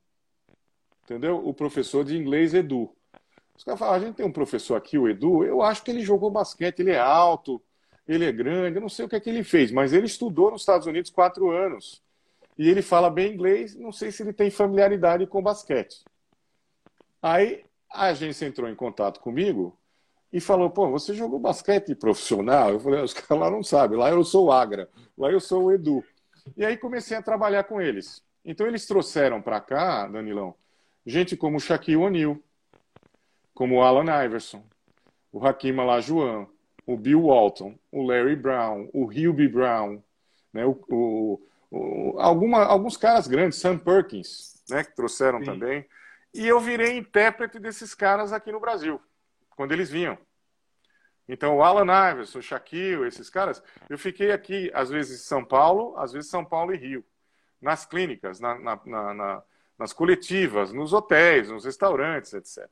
entendeu? 1.03 1.45
O 1.45 1.53
professor 1.53 2.05
de 2.05 2.17
inglês 2.17 2.53
Edu. 2.53 2.89
Os 3.55 3.63
caras 3.63 3.77
falaram: 3.77 4.03
a 4.03 4.05
gente 4.07 4.15
tem 4.15 4.25
um 4.25 4.31
professor 4.31 4.75
aqui, 4.75 4.97
o 4.97 5.09
Edu, 5.09 5.43
eu 5.43 5.61
acho 5.61 5.83
que 5.83 5.91
ele 5.91 6.01
jogou 6.01 6.31
basquete, 6.31 6.79
ele 6.79 6.91
é 6.91 6.99
alto, 6.99 7.61
ele 8.09 8.25
é 8.25 8.31
grande, 8.31 8.77
eu 8.77 8.81
não 8.81 8.89
sei 8.89 9.05
o 9.05 9.07
que 9.07 9.15
é 9.15 9.19
que 9.19 9.29
ele 9.29 9.43
fez, 9.43 9.71
mas 9.71 9.93
ele 9.93 10.07
estudou 10.07 10.49
nos 10.49 10.63
Estados 10.63 10.87
Unidos 10.87 11.11
quatro 11.11 11.51
anos. 11.51 12.01
E 12.57 12.67
ele 12.67 12.81
fala 12.81 13.07
bem 13.07 13.31
inglês, 13.31 13.75
não 13.75 13.91
sei 13.91 14.11
se 14.11 14.23
ele 14.23 14.33
tem 14.33 14.49
familiaridade 14.49 15.27
com 15.27 15.43
basquete. 15.43 16.03
Aí 17.21 17.63
a 17.87 18.07
agência 18.07 18.47
entrou 18.47 18.67
em 18.67 18.73
contato 18.73 19.19
comigo 19.19 19.77
e 20.33 20.39
falou: 20.39 20.71
pô, 20.71 20.89
você 20.89 21.13
jogou 21.13 21.37
basquete 21.37 21.93
profissional? 21.93 22.71
Eu 22.71 22.79
falei: 22.79 22.99
os 22.99 23.13
caras 23.13 23.43
lá 23.43 23.51
não 23.51 23.61
sabem, 23.61 23.97
lá 23.97 24.09
eu 24.09 24.23
sou 24.23 24.47
o 24.47 24.51
Agra, 24.51 24.89
lá 25.15 25.31
eu 25.31 25.39
sou 25.39 25.65
o 25.65 25.71
Edu. 25.71 26.03
E 26.57 26.65
aí 26.65 26.77
comecei 26.77 27.15
a 27.15 27.21
trabalhar 27.21 27.65
com 27.65 27.79
eles. 27.79 28.23
Então 28.43 28.65
eles 28.65 28.87
trouxeram 28.87 29.39
para 29.39 29.61
cá, 29.61 30.07
Danilão, 30.07 30.55
gente 31.05 31.37
como 31.37 31.57
o 31.57 31.59
Shaquille 31.59 31.97
O'Neal, 31.97 32.39
como 33.53 33.75
o 33.75 33.81
Alan 33.83 34.25
Iverson, 34.25 34.63
o 35.31 35.45
Hakim 35.45 35.77
Olajuwon, 35.77 36.47
o 36.89 36.97
Bill 36.97 37.21
Walton, 37.21 37.77
o 37.91 38.01
Larry 38.01 38.35
Brown, 38.35 38.89
o 38.91 39.03
Hubie 39.05 39.47
Brown, 39.47 40.01
né, 40.51 40.65
o, 40.65 40.71
o, 40.89 41.47
o, 41.69 42.19
alguma, 42.19 42.65
alguns 42.65 42.97
caras 42.97 43.27
grandes, 43.27 43.59
Sam 43.59 43.77
Perkins, 43.77 44.63
né, 44.67 44.83
que 44.83 44.95
trouxeram 44.95 45.37
Sim. 45.37 45.45
também. 45.45 45.85
E 46.33 46.47
eu 46.47 46.59
virei 46.59 46.97
intérprete 46.97 47.59
desses 47.59 47.93
caras 47.93 48.33
aqui 48.33 48.51
no 48.51 48.59
Brasil, 48.59 48.99
quando 49.51 49.71
eles 49.71 49.91
vinham. 49.91 50.17
Então, 51.27 51.57
o 51.57 51.63
Alan 51.63 52.11
Iverson, 52.11 52.39
o 52.39 52.41
Shaquille, 52.41 53.07
esses 53.07 53.29
caras, 53.29 53.61
eu 53.87 53.99
fiquei 53.99 54.31
aqui, 54.31 54.71
às 54.73 54.89
vezes 54.89 55.21
em 55.21 55.23
São 55.23 55.45
Paulo, 55.45 55.95
às 55.95 56.11
vezes 56.11 56.27
São 56.27 56.43
Paulo 56.43 56.73
e 56.73 56.77
Rio, 56.77 57.05
nas 57.61 57.85
clínicas, 57.85 58.39
na, 58.39 58.57
na, 58.57 58.79
na, 59.13 59.43
nas 59.77 59.93
coletivas, 59.93 60.73
nos 60.73 60.91
hotéis, 60.91 61.49
nos 61.49 61.65
restaurantes, 61.65 62.33
etc. 62.33 62.67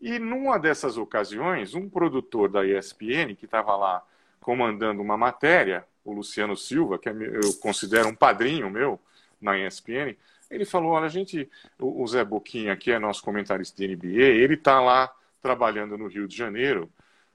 E 0.00 0.18
numa 0.18 0.58
dessas 0.58 0.96
ocasiões, 0.96 1.74
um 1.74 1.88
produtor 1.88 2.50
da 2.50 2.64
ESPN, 2.64 3.34
que 3.34 3.46
estava 3.46 3.74
lá 3.76 4.02
comandando 4.40 5.02
uma 5.02 5.16
matéria, 5.16 5.86
o 6.04 6.12
Luciano 6.12 6.56
Silva, 6.56 6.98
que 6.98 7.08
é 7.08 7.12
eu 7.12 7.54
considero 7.60 8.08
um 8.08 8.14
padrinho 8.14 8.70
meu 8.70 9.00
na 9.40 9.58
ESPN, 9.58 10.16
ele 10.50 10.64
falou: 10.64 10.92
olha, 10.92 11.06
a 11.06 11.08
gente, 11.08 11.50
o 11.78 12.06
Zé 12.06 12.24
Boquinha, 12.24 12.76
que 12.76 12.90
é 12.90 12.98
nosso 12.98 13.22
comentarista 13.22 13.76
de 13.76 13.96
NBA, 13.96 14.22
ele 14.22 14.54
está 14.54 14.80
lá 14.80 15.12
trabalhando 15.42 15.98
no 15.98 16.06
Rio 16.06 16.28
de 16.28 16.36
Janeiro 16.36 16.90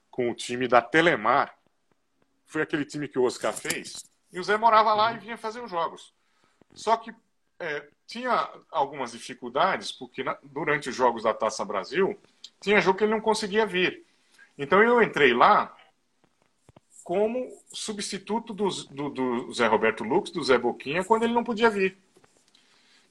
com 0.10 0.30
o 0.30 0.36
time 0.36 0.68
da 0.68 0.82
Telemar. 0.82 1.56
Foi 2.46 2.62
aquele 2.62 2.86
time 2.86 3.08
que 3.08 3.18
o 3.18 3.24
Oscar 3.24 3.54
fez. 3.54 4.06
E 4.32 4.40
o 4.40 4.44
Zé 4.44 4.58
morava 4.58 4.94
lá 4.94 5.14
e 5.14 5.18
vinha 5.18 5.38
fazer 5.38 5.62
os 5.62 5.72
jogos. 5.72 6.14
Só 6.74 6.98
que 6.98 7.14
é, 7.60 7.88
tinha 8.08 8.50
algumas 8.70 9.12
dificuldades, 9.12 9.92
porque 9.92 10.24
na, 10.24 10.38
durante 10.44 10.90
os 10.90 10.96
jogos 10.96 11.24
da 11.24 11.34
Taça 11.34 11.64
Brasil, 11.64 12.18
tinha 12.62 12.80
jogo 12.80 12.98
que 12.98 13.04
ele 13.04 13.12
não 13.12 13.20
conseguia 13.20 13.66
vir. 13.66 14.06
Então 14.58 14.82
eu 14.82 15.02
entrei 15.02 15.34
lá 15.34 15.76
como 17.04 17.52
substituto 17.74 18.54
do, 18.54 18.70
do, 18.70 19.10
do 19.10 19.54
Zé 19.54 19.68
Roberto 19.68 20.04
Lux, 20.04 20.32
do 20.32 20.44
Zé 20.44 20.58
Boquinha, 20.58 21.04
quando 21.04 21.24
ele 21.24 21.34
não 21.34 21.44
podia 21.44 21.70
vir. 21.70 21.98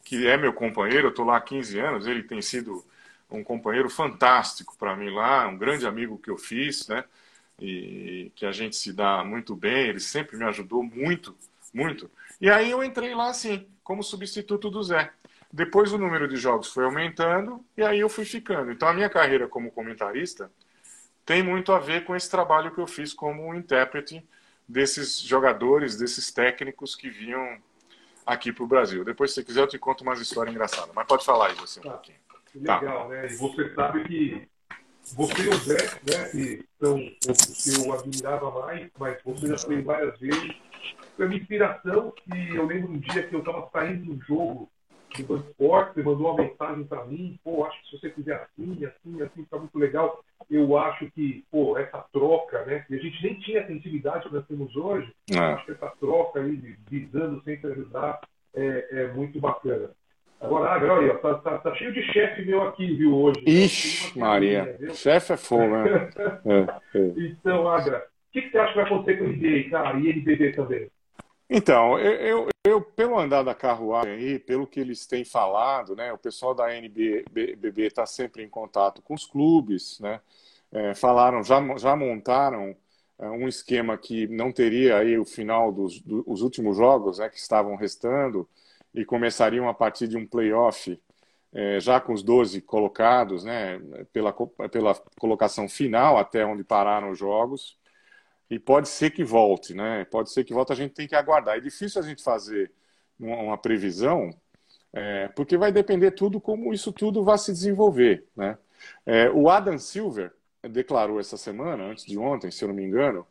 Que 0.05 0.27
é 0.27 0.37
meu 0.37 0.53
companheiro, 0.53 1.09
eu 1.09 1.11
estou 1.11 1.25
lá 1.25 1.37
há 1.37 1.41
15 1.41 1.79
anos, 1.79 2.07
ele 2.07 2.23
tem 2.23 2.41
sido 2.41 2.85
um 3.31 3.45
companheiro 3.45 3.91
fantástico 3.91 4.77
para 4.79 4.97
mim 4.97 5.11
lá, 5.11 5.47
um 5.47 5.59
grande 5.59 5.87
amigo 5.87 6.19
que 6.19 6.31
eu 6.31 6.39
fiz, 6.39 6.89
né? 6.89 7.05
E 7.61 8.33
que 8.35 8.47
a 8.47 8.53
gente 8.53 8.77
se 8.77 8.93
dá 8.93 9.23
muito 9.23 9.55
bem, 9.55 9.89
ele 9.89 10.01
sempre 10.01 10.37
me 10.37 10.45
ajudou 10.45 10.83
muito, 10.83 11.37
muito. 11.75 12.11
E 12.41 12.49
aí 12.49 12.71
eu 12.71 12.83
entrei 12.83 13.15
lá 13.15 13.29
assim, 13.29 13.67
como 13.85 14.03
substituto 14.03 14.71
do 14.71 14.83
Zé. 14.83 15.13
Depois 15.53 15.93
o 15.93 15.99
número 15.99 16.29
de 16.29 16.37
jogos 16.37 16.73
foi 16.73 16.85
aumentando 16.85 17.65
e 17.77 17.83
aí 17.83 18.01
eu 18.01 18.09
fui 18.09 18.25
ficando. 18.25 18.71
Então 18.71 18.89
a 18.89 18.93
minha 18.93 19.11
carreira 19.11 19.49
como 19.49 19.71
comentarista 19.71 20.51
tem 21.27 21.43
muito 21.43 21.73
a 21.73 21.79
ver 21.79 22.05
com 22.05 22.15
esse 22.15 22.31
trabalho 22.31 22.73
que 22.73 22.81
eu 22.81 22.87
fiz 22.87 23.13
como 23.13 23.55
intérprete 23.55 24.25
desses 24.67 25.21
jogadores, 25.21 25.97
desses 25.97 26.31
técnicos 26.31 26.95
que 26.95 27.11
vinham 27.11 27.59
aqui 28.25 28.53
para 28.53 28.65
o 28.65 28.67
Brasil. 28.67 29.05
Depois, 29.05 29.31
se 29.31 29.37
você 29.37 29.45
quiser, 29.45 29.61
eu 29.63 29.67
te 29.67 29.79
conto 29.79 30.03
umas 30.03 30.21
histórias 30.21 30.55
engraçadas. 30.55 30.95
Mas 30.95 31.07
pode 31.07 31.25
falar 31.25 31.49
aí 31.49 31.55
você 31.55 31.81
um 31.81 31.83
tá. 31.83 31.91
pouquinho. 31.91 32.19
Legal, 32.55 32.81
tá. 32.81 33.09
né? 33.09 33.27
E 33.27 33.37
você 33.37 33.75
sabe 33.75 34.05
que 34.05 34.49
você 35.15 35.43
e 35.43 35.49
o 35.49 35.55
Zé, 35.55 35.77
né, 35.77 36.29
que 36.31 36.65
são 36.81 36.97
os 37.29 37.65
que 37.65 37.81
eu 37.81 37.93
admirava 37.93 38.51
mais, 38.61 38.89
mas 38.99 39.19
você 39.25 39.47
já 39.49 39.59
foi 39.59 39.83
várias 39.83 40.19
vezes. 40.19 40.57
Foi 41.17 41.27
uma 41.27 41.35
inspiração 41.35 42.13
que 42.13 42.55
eu 42.55 42.67
lembro 42.67 42.93
um 42.93 42.99
dia 42.99 43.23
que 43.23 43.35
eu 43.35 43.41
estava 43.41 43.69
saindo 43.73 44.15
do 44.15 44.25
jogo 44.25 44.71
do 45.19 45.37
esporte, 45.37 45.95
você 45.95 46.03
mandou 46.03 46.33
uma 46.33 46.43
mensagem 46.43 46.85
para 46.85 47.05
mim, 47.05 47.39
pô, 47.45 47.65
acho 47.65 47.81
que 47.83 47.91
se 47.91 48.01
você 48.01 48.11
fizer 48.11 48.35
assim, 48.35 48.85
assim, 48.85 49.23
assim, 49.23 49.45
tá 49.45 49.59
muito 49.59 49.79
legal. 49.79 50.25
Eu 50.51 50.77
acho 50.79 51.11
que, 51.13 51.45
pô, 51.51 51.77
essa 51.79 52.05
troca, 52.13 52.65
né? 52.65 52.85
E 52.89 52.95
a 52.95 52.99
gente 52.99 53.23
nem 53.23 53.35
tinha 53.41 53.65
a 53.65 53.73
intimidade 53.73 54.29
que 54.29 54.35
nós 54.35 54.47
temos 54.47 54.75
hoje, 54.77 55.13
é. 55.31 55.39
acho 55.39 55.67
que 55.67 55.73
essa 55.73 55.93
troca 56.01 56.41
aí, 56.41 56.77
visando 56.89 57.43
sempre 57.43 57.73
ajudar, 57.73 58.21
é, 58.55 58.87
é 58.91 59.13
muito 59.13 59.39
bacana. 59.41 59.91
Agora, 60.41 60.73
ah, 60.73 60.95
olha, 60.95 61.15
tá, 61.19 61.35
tá, 61.35 61.59
tá, 61.59 61.75
cheio 61.75 61.93
de 61.93 62.03
chefe 62.13 62.47
meu 62.47 62.63
aqui, 62.63 62.95
viu, 62.95 63.15
hoje. 63.15 63.43
Ixi, 63.47 64.19
Maria. 64.19 64.79
Chefe 64.95 65.35
é 65.35 65.37
fogo, 65.37 65.69
né? 65.69 66.11
é, 66.47 66.99
é. 66.99 67.13
Então, 67.17 67.69
Agra, 67.69 67.99
o 67.99 68.33
que, 68.33 68.43
que, 68.43 68.51
você 68.51 68.59
acha 68.59 68.73
que 68.73 68.77
vai 68.77 68.85
acontecer 68.87 69.19
com 69.19 69.25
o 69.25 69.29
NBA, 69.29 69.71
cara, 69.71 69.99
e 69.99 70.09
NBB 70.09 70.53
também? 70.53 70.91
Então, 71.51 71.99
eu, 71.99 72.13
eu, 72.13 72.49
eu, 72.71 72.81
pelo 72.83 73.19
andar 73.19 73.43
da 73.43 73.55
carruagem 73.55 74.13
aí, 74.15 74.39
pelo 74.39 74.67
que 74.67 74.81
eles 74.81 75.07
têm 75.07 75.25
falado, 75.25 75.95
né, 75.97 76.13
o 76.13 76.19
pessoal 76.19 76.55
da 76.55 76.75
NBB 76.75 77.87
está 77.87 78.07
sempre 78.07 78.43
em 78.43 78.49
contato 78.49 79.03
com 79.03 79.15
os 79.15 79.27
clubes, 79.27 79.99
né, 80.01 80.21
é, 80.73 80.95
falaram, 80.95 81.43
já, 81.43 81.61
já 81.79 81.97
montaram 81.97 82.77
é, 83.19 83.29
um 83.29 83.49
esquema 83.49 83.99
que 83.99 84.27
não 84.29 84.53
teria 84.53 84.99
aí 84.99 85.19
o 85.19 85.25
final 85.25 85.73
dos, 85.73 86.01
dos 86.01 86.43
últimos 86.43 86.77
jogos, 86.77 87.19
né, 87.19 87.29
que 87.29 87.39
estavam 87.39 87.77
restando, 87.77 88.49
e 88.95 89.05
começariam 89.05 89.69
a 89.69 89.75
partir 89.75 90.09
de 90.09 90.17
um 90.17 90.27
playoff 90.27 91.01
é, 91.53 91.81
já 91.81 92.01
com 92.01 92.13
os 92.13 92.23
12 92.23 92.61
colocados, 92.63 93.45
né, 93.45 93.81
pela, 94.13 94.33
pela 94.71 94.95
colocação 95.19 95.69
final 95.69 96.17
até 96.19 96.45
onde 96.47 96.65
pararam 96.65 97.11
os 97.11 97.19
jogos. 97.19 97.77
E 98.51 98.59
pode 98.59 98.89
ser 98.89 99.11
que 99.11 99.23
volte, 99.23 99.73
né? 99.75 100.05
Pode 100.07 100.33
ser 100.33 100.45
que 100.45 100.53
volte, 100.53 100.73
a 100.73 100.77
gente 100.77 100.93
tem 100.93 101.07
que 101.07 101.15
aguardar. 101.15 101.57
É 101.57 101.61
difícil 101.61 102.03
a 102.03 102.05
gente 102.05 102.23
fazer 102.23 102.71
uma, 103.19 103.37
uma 103.37 103.59
previsão, 103.59 104.31
é, 104.93 105.29
porque 105.29 105.57
vai 105.57 105.71
depender 105.71 106.11
tudo 106.11 106.41
como 106.41 106.75
isso 106.75 106.93
tudo 106.93 107.23
vai 107.23 107.39
se 107.39 107.53
desenvolver, 107.53 108.27
né? 108.37 108.59
É, 109.07 109.31
o 109.31 109.49
Adam 109.49 109.79
Silver 109.79 110.33
declarou 110.63 111.21
essa 111.21 111.37
semana, 111.37 111.85
antes 111.85 112.05
de 112.05 112.19
ontem, 112.19 112.51
se 112.51 112.65
eu 112.65 112.69
não 112.69 112.75
me 112.75 112.83
engano, 112.83 113.27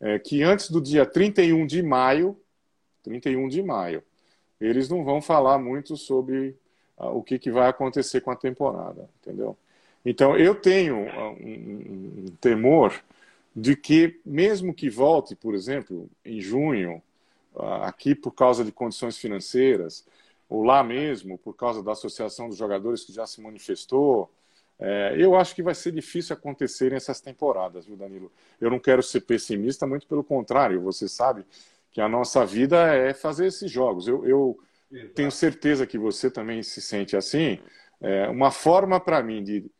é, 0.00 0.18
que 0.18 0.42
antes 0.42 0.70
do 0.70 0.80
dia 0.80 1.04
31 1.06 1.66
de 1.66 1.82
maio, 1.82 2.38
31 3.02 3.48
de 3.48 3.62
maio, 3.62 4.02
eles 4.60 4.88
não 4.88 5.04
vão 5.04 5.20
falar 5.20 5.58
muito 5.58 5.96
sobre 5.96 6.56
uh, 6.96 7.06
o 7.06 7.22
que, 7.22 7.38
que 7.38 7.50
vai 7.50 7.68
acontecer 7.68 8.20
com 8.20 8.30
a 8.30 8.36
temporada, 8.36 9.08
entendeu? 9.20 9.56
Então, 10.04 10.36
eu 10.36 10.54
tenho 10.54 11.04
uh, 11.06 11.36
um, 11.40 12.26
um, 12.26 12.36
temor 12.40 12.92
de 13.54 13.76
que, 13.76 14.20
mesmo 14.24 14.74
que 14.74 14.88
volte, 14.88 15.36
por 15.36 15.54
exemplo, 15.54 16.08
em 16.24 16.40
junho, 16.40 17.02
uh, 17.54 17.84
aqui 17.84 18.14
por 18.14 18.32
causa 18.32 18.64
de 18.64 18.72
condições 18.72 19.16
financeiras, 19.18 20.06
ou 20.48 20.62
lá 20.62 20.82
mesmo, 20.82 21.38
por 21.38 21.54
causa 21.54 21.82
da 21.82 21.92
Associação 21.92 22.48
dos 22.48 22.58
Jogadores 22.58 23.04
que 23.04 23.12
já 23.12 23.26
se 23.26 23.40
manifestou, 23.40 24.30
é, 24.78 25.14
eu 25.16 25.36
acho 25.36 25.54
que 25.54 25.62
vai 25.62 25.74
ser 25.74 25.92
difícil 25.92 26.34
acontecerem 26.34 26.96
essas 26.96 27.20
temporadas, 27.20 27.86
viu, 27.86 27.96
Danilo? 27.96 28.32
Eu 28.60 28.68
não 28.68 28.80
quero 28.80 29.00
ser 29.00 29.20
pessimista, 29.20 29.86
muito 29.86 30.08
pelo 30.08 30.24
contrário, 30.24 30.80
você 30.80 31.08
sabe 31.08 31.44
que 31.92 32.00
a 32.00 32.08
nossa 32.08 32.44
vida 32.44 32.92
é 32.92 33.14
fazer 33.14 33.46
esses 33.46 33.70
jogos. 33.70 34.08
Eu, 34.08 34.26
eu 34.26 34.58
tenho 35.14 35.30
certeza 35.30 35.86
que 35.86 35.96
você 35.96 36.30
também 36.30 36.62
se 36.62 36.82
sente 36.82 37.16
assim. 37.16 37.60
É 38.00 38.28
uma 38.28 38.50
forma 38.50 38.98
para 38.98 39.22
mim 39.22 39.44
de 39.44 39.70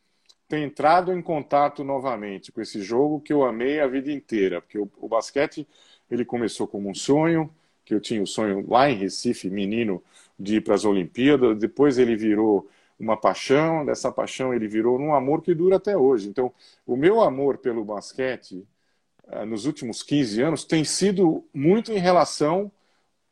ter 0.53 0.59
entrado 0.59 1.11
em 1.11 1.19
contato 1.19 1.83
novamente 1.83 2.51
com 2.51 2.61
esse 2.61 2.79
jogo 2.79 3.19
que 3.19 3.33
eu 3.33 3.43
amei 3.43 3.79
a 3.79 3.87
vida 3.87 4.11
inteira, 4.11 4.61
porque 4.61 4.77
o, 4.77 4.87
o 4.99 5.07
basquete 5.07 5.67
ele 6.11 6.23
começou 6.23 6.67
como 6.67 6.87
um 6.87 6.93
sonho, 6.93 7.49
que 7.83 7.91
eu 7.91 7.99
tinha 7.99 8.21
o 8.21 8.27
sonho 8.27 8.63
lá 8.69 8.87
em 8.87 8.95
Recife, 8.95 9.49
menino, 9.49 10.03
de 10.37 10.57
ir 10.57 10.61
para 10.61 10.75
as 10.75 10.85
Olimpíadas, 10.85 11.57
depois 11.57 11.97
ele 11.97 12.15
virou 12.15 12.69
uma 12.99 13.17
paixão, 13.17 13.83
dessa 13.83 14.11
paixão 14.11 14.53
ele 14.53 14.67
virou 14.67 14.99
um 14.99 15.15
amor 15.15 15.41
que 15.41 15.55
dura 15.55 15.77
até 15.77 15.97
hoje. 15.97 16.29
Então, 16.29 16.53
o 16.85 16.95
meu 16.95 17.21
amor 17.21 17.57
pelo 17.57 17.83
basquete 17.83 18.63
eh, 19.27 19.45
nos 19.45 19.65
últimos 19.65 20.03
15 20.03 20.39
anos 20.39 20.63
tem 20.63 20.83
sido 20.83 21.43
muito 21.51 21.91
em 21.91 21.97
relação 21.97 22.71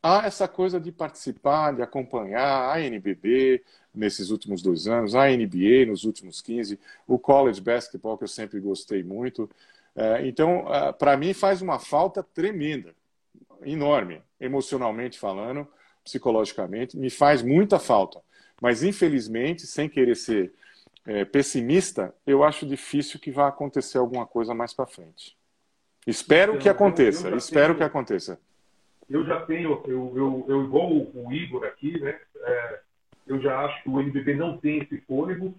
a 0.04 0.26
essa 0.26 0.48
coisa 0.48 0.80
de 0.80 0.92
participar, 0.92 1.74
de 1.74 1.82
acompanhar 1.82 2.72
a 2.72 2.82
NBB 2.82 3.64
nesses 3.94 4.30
últimos 4.30 4.62
dois 4.62 4.88
anos, 4.88 5.16
a 5.16 5.28
NBA 5.28 5.86
nos 5.88 6.04
últimos 6.04 6.42
15, 6.42 6.80
o 7.08 7.20
college 7.20 7.62
basketball 7.62 8.18
que 8.18 8.24
eu 8.24 8.28
sempre 8.28 8.60
gostei 8.60 9.04
muito. 9.04 9.50
Eh, 9.96 10.28
então, 10.28 10.66
eh, 10.74 10.92
para 10.94 11.16
mim 11.18 11.34
faz 11.34 11.62
uma 11.62 11.78
falta 11.78 12.24
tremenda, 12.24 12.96
enorme, 13.64 14.22
emocionalmente 14.40 15.20
falando, 15.20 15.68
psicologicamente, 16.04 16.98
me 16.98 17.10
faz 17.10 17.44
muita 17.44 17.78
falta. 17.78 18.22
Mas, 18.60 18.84
infelizmente, 18.84 19.68
sem 19.68 19.90
querer 19.90 20.16
ser 20.16 20.54
é, 21.06 21.26
pessimista, 21.26 22.14
eu 22.28 22.44
acho 22.44 22.66
difícil 22.66 23.20
que 23.20 23.32
vá 23.32 23.48
acontecer 23.48 23.98
alguma 23.98 24.26
coisa 24.26 24.54
mais 24.54 24.74
para 24.74 24.86
frente. 24.86 25.36
Espero 26.06 26.54
então, 26.54 26.62
que 26.62 26.70
aconteça, 26.70 27.36
espero 27.36 27.76
que 27.76 27.84
aconteça. 27.84 28.40
Eu 29.12 29.26
já 29.26 29.42
tenho, 29.42 29.82
eu, 29.86 30.14
eu, 30.16 30.46
eu 30.48 30.64
igual 30.64 30.90
o 30.92 31.32
Igor 31.32 31.66
aqui, 31.66 32.00
né? 32.00 32.18
É, 32.40 32.80
eu 33.28 33.42
já 33.42 33.60
acho 33.66 33.84
que 33.84 33.90
o 33.90 34.00
NBB 34.00 34.36
não 34.36 34.58
tem 34.58 34.80
esse 34.80 34.98
fôlego. 35.02 35.54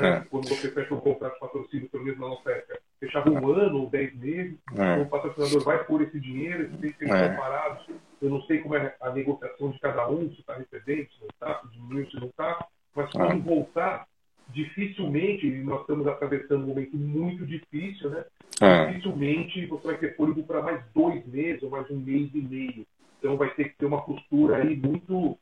É? 0.00 0.06
É. 0.06 0.20
Quando 0.30 0.48
você 0.48 0.70
fecha 0.70 0.94
um 0.94 1.00
contrato 1.00 1.34
de 1.34 1.40
patrocínio, 1.40 1.88
pelo 1.88 2.04
menos 2.04 2.20
na 2.20 2.28
nossa 2.28 2.50
época, 2.50 2.78
fechava 3.00 3.28
um 3.30 3.52
ano 3.52 3.80
ou 3.80 3.90
dez 3.90 4.14
meses, 4.14 4.56
é. 4.76 4.92
então 4.92 5.02
o 5.02 5.08
patrocinador 5.08 5.64
vai 5.64 5.84
pôr 5.84 6.02
esse 6.02 6.20
dinheiro, 6.20 6.62
eles 6.62 6.80
têm 6.80 6.92
que 6.92 6.98
ser 6.98 7.12
é. 7.12 7.28
preparados. 7.28 7.84
Eu 8.20 8.30
não 8.30 8.40
sei 8.42 8.58
como 8.58 8.76
é 8.76 8.94
a 9.00 9.10
negociação 9.10 9.70
de 9.70 9.80
cada 9.80 10.08
um, 10.08 10.30
se 10.30 10.40
está 10.40 10.54
recebendo, 10.54 11.08
se 11.10 11.20
não 11.20 11.28
está, 11.28 11.60
se 11.60 11.72
diminuiu, 11.72 12.10
se 12.10 12.20
não 12.20 12.28
está, 12.28 12.66
mas 12.94 13.10
quando 13.10 13.32
é. 13.32 13.38
voltar, 13.38 14.06
dificilmente, 14.50 15.48
nós 15.64 15.80
estamos 15.80 16.06
atravessando 16.06 16.62
um 16.62 16.68
momento 16.68 16.96
muito 16.96 17.44
difícil, 17.44 18.10
né? 18.10 18.24
É. 18.60 18.86
Dificilmente 18.86 19.66
você 19.66 19.86
vai 19.88 19.96
ter 19.96 20.14
fôlego 20.16 20.44
para 20.44 20.62
mais 20.62 20.80
dois 20.94 21.26
meses 21.26 21.62
ou 21.64 21.70
mais 21.70 21.90
um 21.90 21.98
mês 21.98 22.30
e 22.32 22.40
meio. 22.40 22.86
Então 23.22 23.36
vai 23.36 23.50
ter 23.50 23.68
que 23.68 23.78
ter 23.78 23.86
uma 23.86 24.02
postura 24.02 24.56
aí 24.56 24.76
muito 24.76 25.38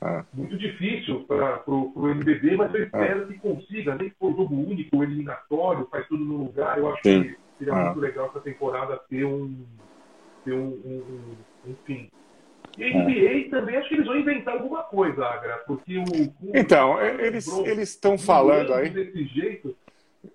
é. 0.00 0.22
muito 0.32 0.56
difícil 0.56 1.24
para 1.24 1.60
o 1.66 2.08
NBB, 2.08 2.56
mas 2.56 2.72
eu 2.72 2.84
espero 2.84 3.22
é. 3.24 3.26
que 3.26 3.38
consiga, 3.40 3.96
nem 3.96 4.10
que 4.10 4.16
for 4.16 4.30
jogo 4.36 4.54
único, 4.54 5.02
eliminatório, 5.02 5.88
faz 5.90 6.06
tudo 6.06 6.24
no 6.24 6.44
lugar. 6.44 6.78
Eu 6.78 6.92
acho 6.92 7.02
Sim. 7.02 7.24
que 7.24 7.36
seria 7.58 7.74
é. 7.74 7.84
muito 7.84 7.98
legal 7.98 8.26
essa 8.26 8.38
temporada 8.38 8.96
ter 9.10 9.24
um, 9.24 9.66
ter 10.44 10.52
um, 10.52 10.68
um, 10.68 11.36
um, 11.66 11.74
fim. 11.84 12.08
E 12.76 12.84
a 12.84 12.96
NBA 12.96 13.50
também 13.50 13.76
acho 13.76 13.88
que 13.88 13.96
eles 13.96 14.06
vão 14.06 14.16
inventar 14.16 14.54
alguma 14.54 14.84
coisa, 14.84 15.26
Agra, 15.26 15.56
porque 15.66 15.98
o. 15.98 16.02
o 16.02 16.52
então, 16.54 16.94
o, 16.94 17.00
eles 17.66 17.88
estão 17.88 18.16
falando 18.16 18.72
aí. 18.72 18.90
Desse 18.90 19.24
jeito, 19.24 19.76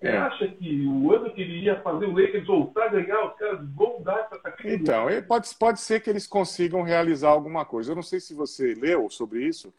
você 0.00 0.08
é. 0.08 0.16
acha 0.16 0.48
que 0.48 0.86
o 0.86 1.12
ano 1.12 1.32
que 1.32 1.40
ele 1.40 1.64
ia 1.64 1.80
fazer 1.80 2.06
o 2.06 2.12
Lakers 2.12 2.46
voltar 2.46 2.84
a 2.84 2.88
ganhar, 2.88 3.26
os 3.26 3.36
caras 3.36 3.60
vão 3.74 4.02
dar 4.02 4.20
essa 4.20 4.38
taquinha? 4.38 4.74
Então, 4.74 5.06
pode, 5.26 5.54
pode 5.56 5.80
ser 5.80 6.00
que 6.00 6.10
eles 6.10 6.26
consigam 6.26 6.82
realizar 6.82 7.30
alguma 7.30 7.64
coisa. 7.64 7.92
Eu 7.92 7.96
não 7.96 8.02
sei 8.02 8.20
se 8.20 8.34
você 8.34 8.74
leu 8.74 9.08
sobre 9.10 9.46
isso, 9.46 9.72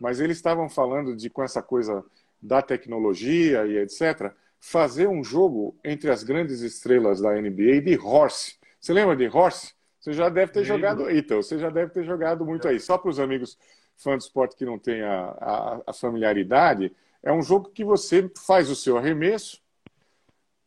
mas 0.00 0.20
eles 0.20 0.36
estavam 0.36 0.68
falando 0.68 1.16
de, 1.16 1.30
com 1.30 1.42
essa 1.42 1.62
coisa 1.62 2.04
da 2.40 2.60
tecnologia 2.60 3.66
e 3.66 3.78
etc., 3.78 4.32
fazer 4.60 5.06
um 5.06 5.22
jogo 5.22 5.76
entre 5.84 6.10
as 6.10 6.22
grandes 6.22 6.60
estrelas 6.60 7.20
da 7.20 7.32
NBA 7.32 7.80
de 7.82 7.98
Horse. 7.98 8.56
Você 8.80 8.92
lembra 8.92 9.14
de 9.14 9.26
Horse? 9.28 9.74
Você 10.00 10.12
já 10.12 10.28
deve 10.28 10.52
ter 10.52 10.60
Lembro. 10.60 10.74
jogado. 10.74 11.10
Então, 11.10 11.42
você 11.42 11.58
já 11.58 11.70
deve 11.70 11.90
ter 11.90 12.04
jogado 12.04 12.44
muito 12.44 12.68
é. 12.68 12.72
aí. 12.72 12.80
Só 12.80 12.98
para 12.98 13.10
os 13.10 13.18
amigos 13.18 13.58
fãs 13.96 14.24
do 14.24 14.26
esporte 14.26 14.56
que 14.56 14.64
não 14.64 14.78
têm 14.78 15.02
a, 15.02 15.34
a, 15.40 15.80
a 15.86 15.92
familiaridade, 15.92 16.92
é 17.24 17.32
um 17.32 17.42
jogo 17.42 17.70
que 17.70 17.82
você 17.82 18.30
faz 18.46 18.68
o 18.68 18.76
seu 18.76 18.98
arremesso, 18.98 19.60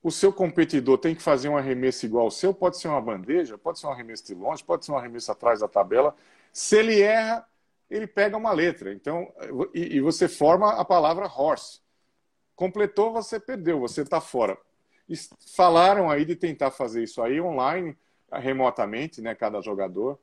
o 0.02 0.10
seu 0.10 0.34
competidor 0.34 0.98
tem 0.98 1.14
que 1.14 1.22
fazer 1.22 1.50
um 1.50 1.56
arremesso 1.56 2.06
igual 2.06 2.26
ao 2.26 2.32
seu, 2.32 2.54
pode 2.54 2.78
ser 2.78 2.88
uma 2.88 3.00
bandeja, 3.00 3.58
pode 3.58 3.80
ser 3.80 3.86
um 3.86 3.92
arremesso 3.92 4.26
de 4.26 4.34
longe, 4.34 4.64
pode 4.64 4.84
ser 4.84 4.92
um 4.92 4.98
arremesso 4.98 5.32
atrás 5.32 5.60
da 5.60 5.68
tabela. 5.68 6.16
Se 6.52 6.78
ele 6.78 7.00
erra, 7.00 7.48
ele 7.90 8.08
pega 8.08 8.36
uma 8.36 8.52
letra. 8.52 8.92
Então, 8.92 9.32
e, 9.74 9.98
e 9.98 10.02
você 10.02 10.28
forma 10.28 10.72
a 10.72 10.84
palavra 10.84 11.28
horse. 11.28 11.80
Completou, 12.56 13.14
você 13.14 13.40
perdeu, 13.40 13.80
você 13.80 14.02
está 14.02 14.20
fora. 14.20 14.58
E 15.08 15.16
falaram 15.56 16.10
aí 16.10 16.26
de 16.26 16.36
tentar 16.36 16.72
fazer 16.72 17.04
isso 17.04 17.22
aí 17.22 17.40
online, 17.40 17.96
remotamente, 18.32 19.22
né, 19.22 19.36
cada 19.36 19.62
jogador, 19.62 20.18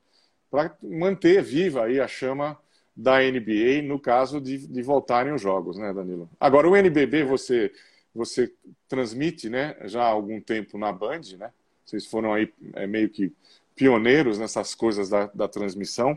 para 0.51 0.77
manter 0.83 1.43
viva 1.43 1.85
aí 1.85 2.01
a 2.01 2.09
chama 2.09 2.59
da 2.97 3.19
NBA 3.19 3.83
no 3.83 3.99
caso 3.99 4.41
de, 4.41 4.67
de 4.67 4.83
voltarem 4.83 5.33
os 5.33 5.43
jogos, 5.43 5.77
né, 5.77 5.93
Danilo? 5.93 6.31
Agora, 6.39 6.69
o 6.69 6.77
NBB 6.77 7.25
você, 7.25 7.73
você 8.15 8.53
transmite 8.89 9.49
né, 9.49 9.77
já 9.83 10.03
há 10.03 10.09
algum 10.09 10.41
tempo 10.41 10.79
na 10.79 10.93
Band, 10.93 11.23
né? 11.39 11.51
Vocês 11.85 12.07
foram 12.07 12.33
aí 12.33 12.53
é, 12.75 12.87
meio 12.87 13.11
que 13.11 13.33
pioneiros 13.75 14.39
nessas 14.39 14.75
coisas 14.75 15.09
da, 15.09 15.27
da 15.35 15.49
transmissão. 15.49 16.17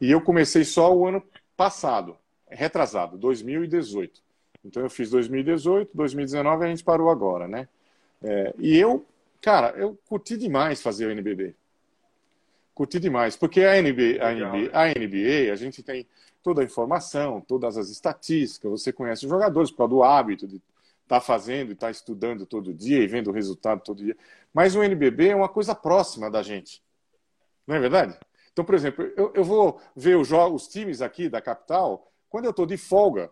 E 0.00 0.10
eu 0.10 0.20
comecei 0.20 0.64
só 0.64 0.94
o 0.94 1.06
ano 1.06 1.22
passado, 1.56 2.16
retrasado, 2.48 3.18
2018. 3.18 4.22
Então 4.64 4.82
eu 4.82 4.88
fiz 4.88 5.10
2018, 5.10 5.90
2019 5.94 6.64
a 6.64 6.68
gente 6.68 6.84
parou 6.84 7.10
agora, 7.10 7.46
né? 7.46 7.68
É, 8.22 8.54
e 8.58 8.78
eu, 8.78 9.04
cara, 9.42 9.74
eu 9.76 9.98
curti 10.08 10.36
demais 10.38 10.80
fazer 10.80 11.06
o 11.06 11.10
NBB 11.10 11.54
curti 12.74 12.98
demais, 12.98 13.36
porque 13.36 13.62
a 13.62 13.80
NBA, 13.80 14.20
a 14.20 14.32
NBA, 14.32 14.70
a 14.72 14.88
NBA, 14.88 15.52
a 15.52 15.56
gente 15.56 15.82
tem 15.82 16.06
toda 16.42 16.60
a 16.60 16.64
informação, 16.64 17.40
todas 17.40 17.78
as 17.78 17.88
estatísticas, 17.88 18.70
você 18.70 18.92
conhece 18.92 19.24
os 19.24 19.30
jogadores 19.30 19.70
por 19.70 19.78
causa 19.78 19.90
do 19.90 20.02
hábito 20.02 20.46
de 20.46 20.56
estar 20.56 20.62
tá 21.08 21.20
fazendo 21.20 21.70
e 21.70 21.72
estar 21.72 21.86
tá 21.86 21.90
estudando 21.90 22.44
todo 22.44 22.74
dia 22.74 22.98
e 22.98 23.06
vendo 23.06 23.30
o 23.30 23.32
resultado 23.32 23.80
todo 23.80 24.02
dia. 24.02 24.16
Mas 24.52 24.74
o 24.74 24.82
NBB 24.82 25.28
é 25.28 25.36
uma 25.36 25.48
coisa 25.48 25.74
próxima 25.74 26.30
da 26.30 26.42
gente. 26.42 26.82
Não 27.66 27.76
é 27.76 27.80
verdade? 27.80 28.18
Então, 28.52 28.64
por 28.64 28.74
exemplo, 28.74 29.04
eu, 29.16 29.32
eu 29.34 29.44
vou 29.44 29.80
ver 29.96 30.16
os, 30.16 30.28
jogos, 30.28 30.62
os 30.62 30.68
times 30.68 31.00
aqui 31.00 31.28
da 31.28 31.40
capital 31.40 32.10
quando 32.28 32.44
eu 32.46 32.50
estou 32.50 32.66
de 32.66 32.76
folga 32.76 33.30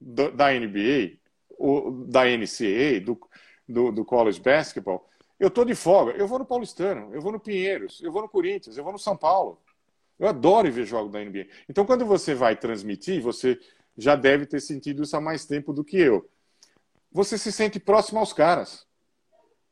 da, 0.00 0.30
da 0.30 0.52
NBA, 0.52 1.18
ou 1.58 1.90
da 2.06 2.24
NCAA, 2.24 3.00
do, 3.04 3.20
do, 3.68 3.92
do 3.92 4.04
college 4.04 4.40
basketball. 4.40 5.08
Eu 5.42 5.48
estou 5.48 5.64
de 5.64 5.74
folga, 5.74 6.12
eu 6.12 6.28
vou 6.28 6.38
no 6.38 6.44
Paulistano, 6.44 7.12
eu 7.12 7.20
vou 7.20 7.32
no 7.32 7.40
Pinheiros, 7.40 8.00
eu 8.00 8.12
vou 8.12 8.22
no 8.22 8.28
Corinthians, 8.28 8.78
eu 8.78 8.84
vou 8.84 8.92
no 8.92 8.98
São 8.98 9.16
Paulo. 9.16 9.60
Eu 10.16 10.28
adoro 10.28 10.70
ver 10.70 10.86
jogos 10.86 11.10
da 11.10 11.18
NBA. 11.18 11.48
Então, 11.68 11.84
quando 11.84 12.06
você 12.06 12.32
vai 12.32 12.54
transmitir, 12.54 13.20
você 13.20 13.58
já 13.98 14.14
deve 14.14 14.46
ter 14.46 14.60
sentido 14.60 15.02
isso 15.02 15.16
há 15.16 15.20
mais 15.20 15.44
tempo 15.44 15.72
do 15.72 15.82
que 15.82 15.98
eu. 15.98 16.30
Você 17.10 17.36
se 17.36 17.50
sente 17.50 17.80
próximo 17.80 18.20
aos 18.20 18.32
caras. 18.32 18.86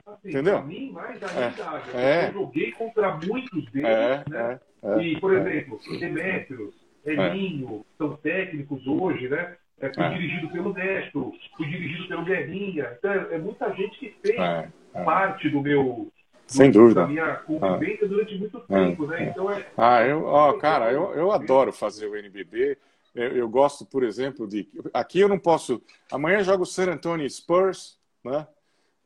Assim, 0.05 0.31
Entendeu? 0.31 0.55
Para 0.55 0.67
mim, 0.67 0.91
mais 0.91 1.23
ainda. 1.23 1.83
É. 1.97 2.31
Eu 2.31 2.33
joguei 2.33 2.73
contra 2.73 3.17
muitos 3.19 3.71
deles, 3.71 3.89
é, 3.89 4.25
né? 4.29 4.61
É, 4.83 4.93
é. 4.93 5.03
e, 5.05 5.21
por 5.21 5.33
exemplo, 5.37 5.79
Demetrios, 6.01 6.75
Elinho, 7.05 7.87
são 7.97 8.17
técnicos 8.17 8.85
hoje, 8.89 9.29
né? 9.29 9.57
É, 9.79 9.95
fui 9.95 10.09
dirigido 10.09 10.51
pelo 10.51 10.73
Destro, 10.75 11.33
fui 11.57 11.69
dirigido 11.69 12.09
pelo 12.09 12.25
Guerrinha. 12.25 12.93
Então, 12.99 13.13
é 13.13 13.39
muita 13.39 13.73
gente 13.73 13.97
que 14.01 14.17
fez 14.21 14.37
parte 14.93 15.49
do 15.49 15.61
meu, 15.61 16.13
sem 16.47 16.71
dúvida. 16.71 17.03
Da 17.03 17.07
minha 17.07 17.37
convivência 17.37 18.07
ah. 18.07 18.09
durante 18.09 18.39
muito 18.39 18.61
tempo, 18.61 19.07
né? 19.07 19.25
Então 19.25 19.51
é. 19.51 19.67
Ah, 19.77 20.03
eu, 20.03 20.25
ó, 20.25 20.53
cara, 20.55 20.93
eu, 20.93 21.15
eu 21.15 21.31
adoro 21.31 21.73
fazer 21.73 22.07
o 22.07 22.17
NBB. 22.17 22.77
Eu, 23.15 23.37
eu, 23.37 23.49
gosto, 23.49 23.85
por 23.87 24.03
exemplo, 24.03 24.47
de. 24.49 24.69
Aqui 24.93 25.21
eu 25.21 25.29
não 25.29 25.39
posso. 25.39 25.81
Amanhã 26.11 26.43
jogo 26.43 26.65
o 26.65 26.67
San 26.67 26.91
Antonio 26.91 27.29
Spurs, 27.29 27.99
né? 28.25 28.47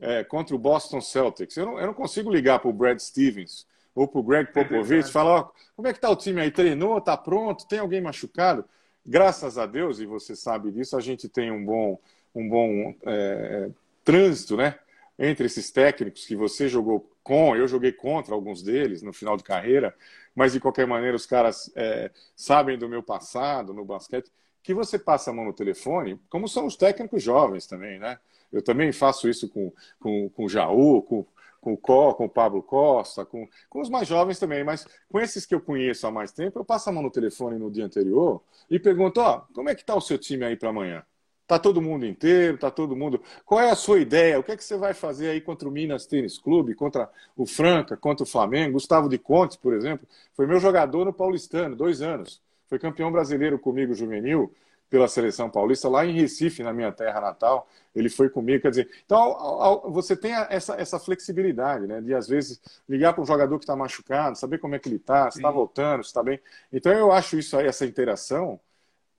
É, 0.00 0.24
contra 0.24 0.54
o 0.54 0.58
Boston 0.58 1.00
Celtics. 1.00 1.56
Eu 1.56 1.66
não, 1.66 1.78
eu 1.78 1.86
não 1.86 1.94
consigo 1.94 2.30
ligar 2.30 2.58
para 2.58 2.68
o 2.68 2.72
Brad 2.72 2.98
Stevens 2.98 3.66
ou 3.94 4.08
para 4.08 4.20
o 4.20 4.22
Greg 4.22 4.48
é 4.48 4.52
Popovich 4.52 5.08
e 5.08 5.12
falar: 5.12 5.40
ó, 5.40 5.50
como 5.76 5.88
é 5.88 5.92
que 5.92 6.00
tá 6.00 6.10
o 6.10 6.16
time 6.16 6.40
aí? 6.40 6.50
Treinou? 6.50 7.00
Tá 7.00 7.16
pronto? 7.16 7.66
Tem 7.66 7.78
alguém 7.78 8.00
machucado? 8.00 8.64
Graças 9.06 9.58
a 9.58 9.66
Deus, 9.66 10.00
e 10.00 10.06
você 10.06 10.34
sabe 10.34 10.70
disso, 10.72 10.96
a 10.96 11.00
gente 11.00 11.28
tem 11.28 11.50
um 11.52 11.62
bom, 11.62 12.00
um 12.34 12.48
bom 12.48 12.94
é, 13.04 13.68
trânsito, 14.02 14.56
né? 14.56 14.78
Entre 15.18 15.46
esses 15.46 15.70
técnicos 15.70 16.26
que 16.26 16.34
você 16.34 16.68
jogou 16.68 17.08
com, 17.22 17.54
eu 17.54 17.68
joguei 17.68 17.92
contra 17.92 18.34
alguns 18.34 18.62
deles 18.62 19.02
no 19.02 19.12
final 19.12 19.36
de 19.36 19.44
carreira, 19.44 19.94
mas 20.34 20.52
de 20.52 20.60
qualquer 20.60 20.86
maneira 20.86 21.16
os 21.16 21.26
caras 21.26 21.72
é, 21.76 22.10
sabem 22.34 22.76
do 22.76 22.88
meu 22.88 23.02
passado 23.02 23.72
no 23.72 23.84
basquete, 23.84 24.30
que 24.62 24.74
você 24.74 24.98
passa 24.98 25.30
a 25.30 25.32
mão 25.32 25.44
no 25.44 25.52
telefone, 25.52 26.20
como 26.28 26.48
são 26.48 26.66
os 26.66 26.76
técnicos 26.76 27.22
jovens 27.22 27.66
também, 27.66 27.98
né? 27.98 28.18
Eu 28.52 28.62
também 28.62 28.92
faço 28.92 29.28
isso 29.28 29.48
com, 29.48 29.72
com, 30.00 30.28
com 30.30 30.44
o 30.44 30.48
Jaú, 30.48 31.02
com, 31.02 31.26
com 31.60 31.72
o 31.72 31.76
Có, 31.76 32.14
com 32.14 32.26
o 32.26 32.28
Pablo 32.28 32.62
Costa, 32.62 33.24
com, 33.24 33.48
com 33.68 33.80
os 33.80 33.88
mais 33.88 34.06
jovens 34.08 34.38
também, 34.38 34.64
mas 34.64 34.86
com 35.08 35.20
esses 35.20 35.46
que 35.46 35.54
eu 35.54 35.60
conheço 35.60 36.06
há 36.06 36.10
mais 36.10 36.32
tempo, 36.32 36.58
eu 36.58 36.64
passo 36.64 36.88
a 36.88 36.92
mão 36.92 37.02
no 37.02 37.10
telefone 37.10 37.58
no 37.58 37.70
dia 37.70 37.84
anterior 37.84 38.42
e 38.70 38.78
pergunto, 38.78 39.20
ó, 39.20 39.38
oh, 39.38 39.54
como 39.54 39.68
é 39.68 39.74
que 39.74 39.82
está 39.82 39.94
o 39.94 40.00
seu 40.00 40.18
time 40.18 40.44
aí 40.44 40.56
para 40.56 40.70
amanhã? 40.70 41.04
Está 41.44 41.58
todo 41.58 41.80
mundo 41.80 42.06
inteiro? 42.06 42.54
Está 42.54 42.70
todo 42.70 42.96
mundo. 42.96 43.20
Qual 43.44 43.60
é 43.60 43.70
a 43.70 43.74
sua 43.74 44.00
ideia? 44.00 44.40
O 44.40 44.42
que 44.42 44.52
é 44.52 44.56
que 44.56 44.64
você 44.64 44.78
vai 44.78 44.94
fazer 44.94 45.28
aí 45.28 45.42
contra 45.42 45.68
o 45.68 45.70
Minas 45.70 46.06
Tênis 46.06 46.38
Clube, 46.38 46.74
contra 46.74 47.10
o 47.36 47.44
Franca, 47.46 47.98
contra 47.98 48.24
o 48.24 48.26
Flamengo? 48.26 48.72
Gustavo 48.72 49.10
de 49.10 49.18
Contes, 49.18 49.56
por 49.58 49.74
exemplo, 49.74 50.08
foi 50.32 50.46
meu 50.46 50.58
jogador 50.58 51.04
no 51.04 51.12
Paulistano, 51.12 51.76
dois 51.76 52.00
anos. 52.00 52.40
Foi 52.66 52.78
campeão 52.78 53.12
brasileiro 53.12 53.58
comigo 53.58 53.94
juvenil 53.94 54.54
pela 54.88 55.06
seleção 55.06 55.50
paulista 55.50 55.88
lá 55.88 56.06
em 56.06 56.12
Recife, 56.12 56.62
na 56.62 56.72
minha 56.72 56.92
terra 56.92 57.20
natal. 57.20 57.68
Ele 57.94 58.08
foi 58.08 58.30
comigo, 58.30 58.62
quer 58.62 58.70
dizer. 58.70 58.88
Então 59.04 59.82
você 59.90 60.16
tem 60.16 60.32
essa, 60.48 60.80
essa 60.80 60.98
flexibilidade, 60.98 61.86
né? 61.86 62.00
De 62.00 62.14
às 62.14 62.26
vezes 62.26 62.60
ligar 62.88 63.12
para 63.12 63.22
um 63.22 63.26
jogador 63.26 63.58
que 63.58 63.64
está 63.64 63.76
machucado, 63.76 64.38
saber 64.38 64.58
como 64.58 64.74
é 64.76 64.78
que 64.78 64.88
ele 64.88 64.96
está, 64.96 65.30
se 65.30 65.38
está 65.38 65.50
voltando, 65.50 66.02
se 66.02 66.08
está 66.08 66.22
bem. 66.22 66.40
Então 66.72 66.90
eu 66.92 67.12
acho 67.12 67.38
isso 67.38 67.56
aí, 67.56 67.66
essa 67.66 67.84
interação 67.84 68.58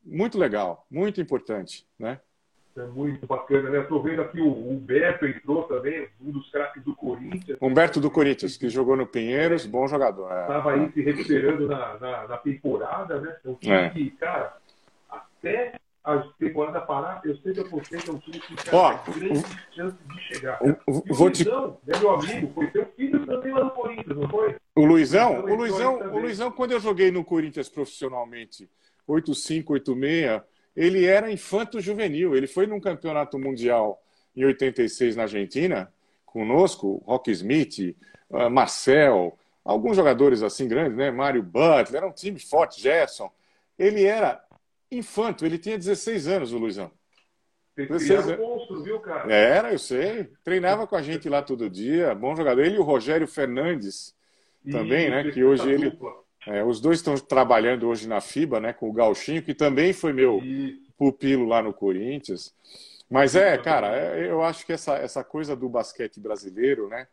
muito 0.06 0.38
legal, 0.38 0.86
muito 0.90 1.20
importante, 1.20 1.88
né? 1.98 2.20
É 2.78 2.86
muito 2.88 3.26
bacana, 3.26 3.70
né? 3.70 3.80
Estou 3.80 4.04
vendo 4.04 4.22
aqui 4.22 4.42
o 4.42 4.70
Humberto 4.70 5.26
entrou 5.26 5.64
também, 5.64 6.10
um 6.20 6.30
dos 6.30 6.52
craques 6.52 6.84
do 6.84 6.94
Corinthians. 6.94 7.58
Humberto 7.62 8.02
do 8.02 8.12
Corinthians, 8.12 8.58
que 8.58 8.68
jogou 8.68 8.98
no 8.98 9.08
Pinheiros, 9.08 9.66
bom 9.66 9.88
jogador. 9.88 10.30
Estava 10.30 10.72
é. 10.72 10.80
aí 10.80 10.92
se 10.92 11.02
recuperando 11.02 11.68
na, 11.70 11.98
na, 11.98 12.28
na, 12.28 12.38
temporada, 12.38 13.22
né? 13.22 13.38
É 13.46 13.50
um 13.50 13.56
time 13.56 13.74
é. 13.74 13.90
que, 13.92 14.12
cara, 14.12 14.58
até 15.10 15.80
a 16.04 16.18
temporada 16.38 16.82
parar, 16.82 17.22
eu 17.24 17.38
sei 17.38 17.54
que 17.54 17.64
que 17.64 18.10
é 18.10 18.14
um 18.14 18.20
time 18.20 18.40
que 18.42 18.56
tem 18.56 19.20
grande 19.20 19.44
chance 19.74 19.98
de 19.98 20.22
chegar. 20.22 20.62
O, 20.62 20.72
o, 20.86 21.04
o 21.10 21.14
vou 21.14 21.28
Luizão, 21.28 21.80
te... 21.86 21.92
é 21.92 22.00
meu 22.00 22.12
amigo, 22.12 22.52
foi 22.54 22.72
seu 22.72 22.86
filho 22.88 23.26
também 23.26 23.54
lá 23.54 23.64
no 23.64 23.72
Corinthians, 23.72 24.18
não 24.18 24.30
foi? 24.30 24.56
O 24.76 24.86
Luizão, 24.86 25.46
o 25.46 25.56
Luizão, 25.56 25.96
o 26.14 26.20
Luizão, 26.20 26.52
quando 26.52 26.74
eu 26.74 26.80
joguei 26.82 27.10
no 27.10 27.24
Corinthians 27.24 27.70
profissionalmente, 27.70 28.70
85, 29.08 29.74
86, 29.74 30.42
ele 30.76 31.06
era 31.06 31.32
infanto 31.32 31.80
juvenil. 31.80 32.36
Ele 32.36 32.48
foi 32.48 32.68
num 32.68 32.80
campeonato 32.80 33.40
mundial 33.40 34.02
em 34.36 34.44
86 34.44 35.16
na 35.16 35.24
Argentina, 35.24 35.92
conosco, 36.26 37.02
Rock 37.06 37.32
Smith, 37.32 37.96
uh, 38.30 38.50
Marcel, 38.50 39.38
alguns 39.64 39.96
jogadores 39.96 40.44
assim 40.44 40.68
grandes, 40.68 40.98
né? 40.98 41.10
Mário 41.10 41.42
Butler, 41.42 41.96
era 41.96 42.08
um 42.08 42.12
time 42.12 42.40
forte, 42.40 42.82
Gerson. 42.82 43.32
Ele 43.80 44.04
era 44.04 44.44
infanto, 44.92 45.46
ele 45.46 45.58
tinha 45.58 45.78
16 45.78 46.28
anos, 46.28 46.52
o 46.52 46.58
Luizão. 46.58 46.92
16 47.78 48.30
anos. 48.30 48.84
viu, 48.84 49.00
cara? 49.00 49.32
Era, 49.32 49.72
eu 49.72 49.80
sei. 49.80 50.30
Treinava 50.44 50.86
com 50.88 50.96
a 50.96 51.02
gente 51.02 51.30
lá 51.30 51.42
todo 51.42 51.70
dia, 51.70 52.14
bom 52.14 52.36
jogador. 52.36 52.62
Ele 52.62 52.76
e 52.76 52.80
o 52.80 52.84
Rogério 52.84 53.28
Fernandes 53.28 54.14
também, 54.70 55.10
né? 55.10 55.30
Que 55.32 55.44
hoje 55.44 55.70
ele. 55.70 55.90
Dupla 55.90 56.25
é, 56.48 56.64
os 56.64 56.80
dois 56.80 57.00
estão 57.00 57.16
trabalhando 57.18 57.88
hoje 57.88 58.08
na 58.08 58.22
FIBA, 58.22 58.60
né, 58.60 58.74
com 58.74 58.90
o 58.90 58.94
Gauchinho, 58.94 59.42
que 59.42 59.54
também 59.54 59.94
foi 59.94 60.14
meu 60.14 60.42
pupilo 60.98 61.46
lá 61.46 61.62
no 61.62 61.74
Corinthians. 61.74 62.54
Mas 63.10 63.36
é, 63.36 63.58
cara, 63.58 63.96
é, 63.96 64.30
eu 64.30 64.44
acho 64.44 64.66
que 64.66 64.74
essa, 64.74 64.96
essa 64.96 65.24
coisa 65.24 65.56
do 65.56 65.68
basquete 65.68 66.20
brasileiro, 66.20 66.88
né, 66.88 67.08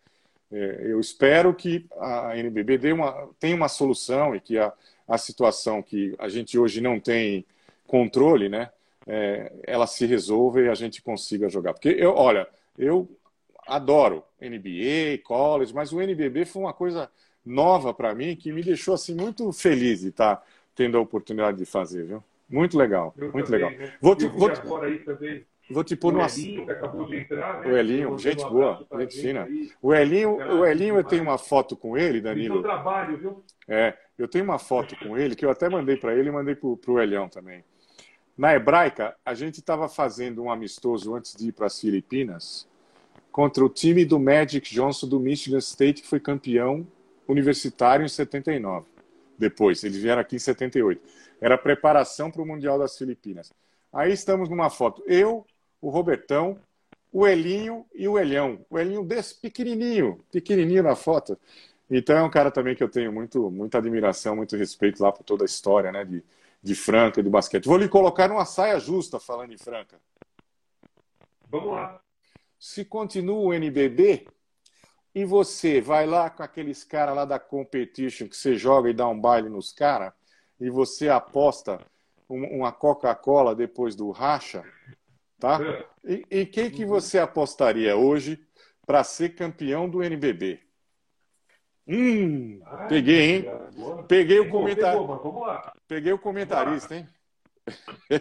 é, 0.51 0.83
eu 0.85 1.01
espero 1.01 1.55
que 1.55 1.87
a 1.99 2.37
NBB 2.37 2.79
dê 2.79 2.93
uma, 2.93 3.29
tenha 3.41 3.57
uma 3.57 3.69
solução 3.69 4.35
e 4.37 4.41
que 4.41 4.59
a, 4.59 4.73
a 5.09 5.17
situação 5.17 5.83
que 5.83 6.15
a 6.19 6.29
gente 6.29 6.59
hoje 6.59 6.81
não 6.81 7.01
tem 7.01 7.45
controle, 7.87 8.49
né, 8.49 8.71
é, 9.07 9.53
ela 9.67 9.87
se 9.87 10.05
resolva 10.07 10.61
e 10.61 10.69
a 10.69 10.75
gente 10.75 11.03
consiga 11.03 11.49
jogar. 11.49 11.73
Porque 11.73 11.89
eu, 11.89 12.15
olha, 12.15 12.47
eu 12.79 13.09
adoro 13.67 14.25
NBA, 14.41 15.23
college, 15.25 15.75
mas 15.75 15.93
o 15.93 16.01
NBB 16.01 16.45
foi 16.45 16.63
uma 16.63 16.73
coisa 16.73 17.11
nova 17.45 17.93
para 17.93 18.15
mim 18.15 18.37
que 18.37 18.53
me 18.53 18.63
deixou 18.63 18.95
assim 18.95 19.15
muito 19.15 19.53
feliz 19.53 20.01
de 20.01 20.09
estar 20.09 20.37
tá 20.37 20.43
tendo 20.75 20.97
a 20.97 21.01
oportunidade 21.01 21.59
de 21.59 21.65
fazer, 21.65 22.05
viu? 22.05 22.25
Muito 22.49 22.77
legal, 22.77 23.15
eu 23.17 23.33
muito 23.33 23.51
também, 23.51 23.69
legal. 23.69 23.87
Né? 23.87 23.93
Vou 24.01 24.15
te, 24.15 24.27
vou 24.27 24.51
te, 24.51 24.61
vou 25.71 25.85
te 25.85 25.97
pôr 25.97 26.13
no 26.13 26.21
entrar, 27.15 27.61
né? 27.61 27.73
O 27.73 27.77
Elinho, 27.77 28.19
gente 28.19 28.45
boa, 28.45 28.87
gente 28.99 29.21
fina. 29.21 29.49
O 29.81 29.95
Elinho, 29.95 30.37
o 30.37 30.67
Elinho 30.67 30.97
eu 30.97 31.05
tenho 31.05 31.23
uma 31.23 31.39
foto 31.39 31.77
com 31.77 31.97
ele, 31.97 32.21
Danilo. 32.21 32.63
trabalho, 32.63 33.17
viu? 33.17 33.45
É, 33.67 33.95
eu 34.19 34.29
tenho 34.29 34.45
uma 34.45 34.59
foto 34.59 34.97
com 34.97 35.17
ele 35.17 35.35
que 35.35 35.45
eu 35.45 35.51
até 35.51 35.69
mandei 35.69 35.97
para 35.97 36.15
ele 36.15 36.29
e 36.29 36.33
mandei 36.33 36.55
para 36.55 36.69
o 36.69 37.01
Elião 37.01 37.29
também. 37.29 37.65
Na 38.37 38.55
Hebraica, 38.55 39.15
a 39.25 39.35
gente 39.35 39.61
estava 39.61 39.89
fazendo 39.89 40.43
um 40.43 40.51
amistoso 40.51 41.15
antes 41.15 41.35
de 41.35 41.49
ir 41.49 41.53
para 41.53 41.67
as 41.67 41.81
Filipinas 41.81 42.67
contra 43.31 43.65
o 43.65 43.69
time 43.69 44.05
do 44.05 44.19
Magic 44.19 44.75
Johnson 44.75 45.09
do 45.09 45.19
Michigan 45.19 45.59
State, 45.59 46.03
que 46.03 46.09
foi 46.09 46.21
campeão 46.21 46.87
universitário 47.33 48.05
em 48.05 48.09
79. 48.09 48.87
Depois, 49.39 49.83
eles 49.83 49.99
vieram 49.99 50.21
aqui 50.21 50.37
em 50.37 50.39
78. 50.39 51.03
Era 51.41 51.59
preparação 51.59 52.31
para 52.31 52.43
o 52.43 52.47
Mundial 52.47 52.79
das 52.79 52.97
Filipinas. 52.97 53.53
Aí 53.93 54.13
estamos 54.13 54.49
numa 54.49 54.71
foto. 54.71 55.03
Eu, 55.07 55.45
o 55.81 55.91
Robertão, 55.91 56.59
o 57.13 57.27
Elinho 57.27 57.85
e 57.95 58.07
o 58.09 58.19
Elhão. 58.19 58.65
O 58.71 58.79
Elinho 58.79 59.05
desse 59.05 59.35
pequenininho, 59.35 60.25
pequenininho 60.31 60.83
na 60.83 60.95
foto. 60.95 61.39
Então 61.91 62.17
é 62.17 62.23
um 62.23 62.31
cara 62.31 62.51
também 62.51 62.75
que 62.75 62.83
eu 62.83 62.89
tenho 62.89 63.13
muito, 63.13 63.51
muita 63.51 63.79
admiração, 63.79 64.35
muito 64.37 64.57
respeito 64.57 65.03
lá 65.03 65.13
por 65.13 65.25
toda 65.25 65.45
a 65.45 65.47
história 65.47 65.93
né, 65.93 66.05
de, 66.05 66.25
de 66.63 66.75
Franca 66.75 67.21
e 67.21 67.23
do 67.23 67.29
basquete. 67.29 67.67
Vou 67.67 67.77
lhe 67.77 67.89
colocar 67.89 68.29
numa 68.29 68.47
saia 68.47 68.79
justa 68.81 69.21
falando 69.21 69.53
em 69.53 69.59
Franca. 69.59 70.01
Vamos 71.51 71.73
lá. 71.73 72.01
Se 72.59 72.85
continua 72.85 73.37
o 73.37 73.53
NBB, 73.53 74.27
e 75.15 75.25
você 75.25 75.81
vai 75.81 76.07
lá 76.07 76.31
com 76.31 76.43
aqueles 76.43 76.85
caras 76.85 77.15
lá 77.15 77.25
da 77.25 77.39
competition 77.39 78.29
que 78.29 78.37
você 78.37 78.57
joga 78.57 78.89
e 78.89 78.95
dá 78.95 79.07
um 79.09 79.21
baile 79.21 79.49
nos 79.49 79.73
caras, 79.73 80.13
e 80.59 80.71
você 80.71 81.09
aposta 81.09 81.81
uma 82.29 82.73
Coca-Cola 82.73 83.55
depois 83.55 83.95
do 83.95 84.11
racha, 84.11 84.65
tá? 85.39 85.59
E, 86.03 86.25
e 86.31 86.47
quem 86.47 86.71
que 86.71 86.87
você 86.87 87.19
apostaria 87.19 87.97
hoje 87.97 88.43
para 88.87 89.05
ser 89.05 89.35
campeão 89.35 89.89
do 89.89 90.03
NBB? 90.03 90.61
Hum, 91.87 92.61
peguei, 92.89 93.21
hein? 93.21 93.45
Peguei 94.09 94.39
o 94.41 94.49
comentarista. 94.49 95.73
Peguei 95.87 96.13
o 96.13 96.19
comentarista, 96.19 96.95
hein? 96.95 97.09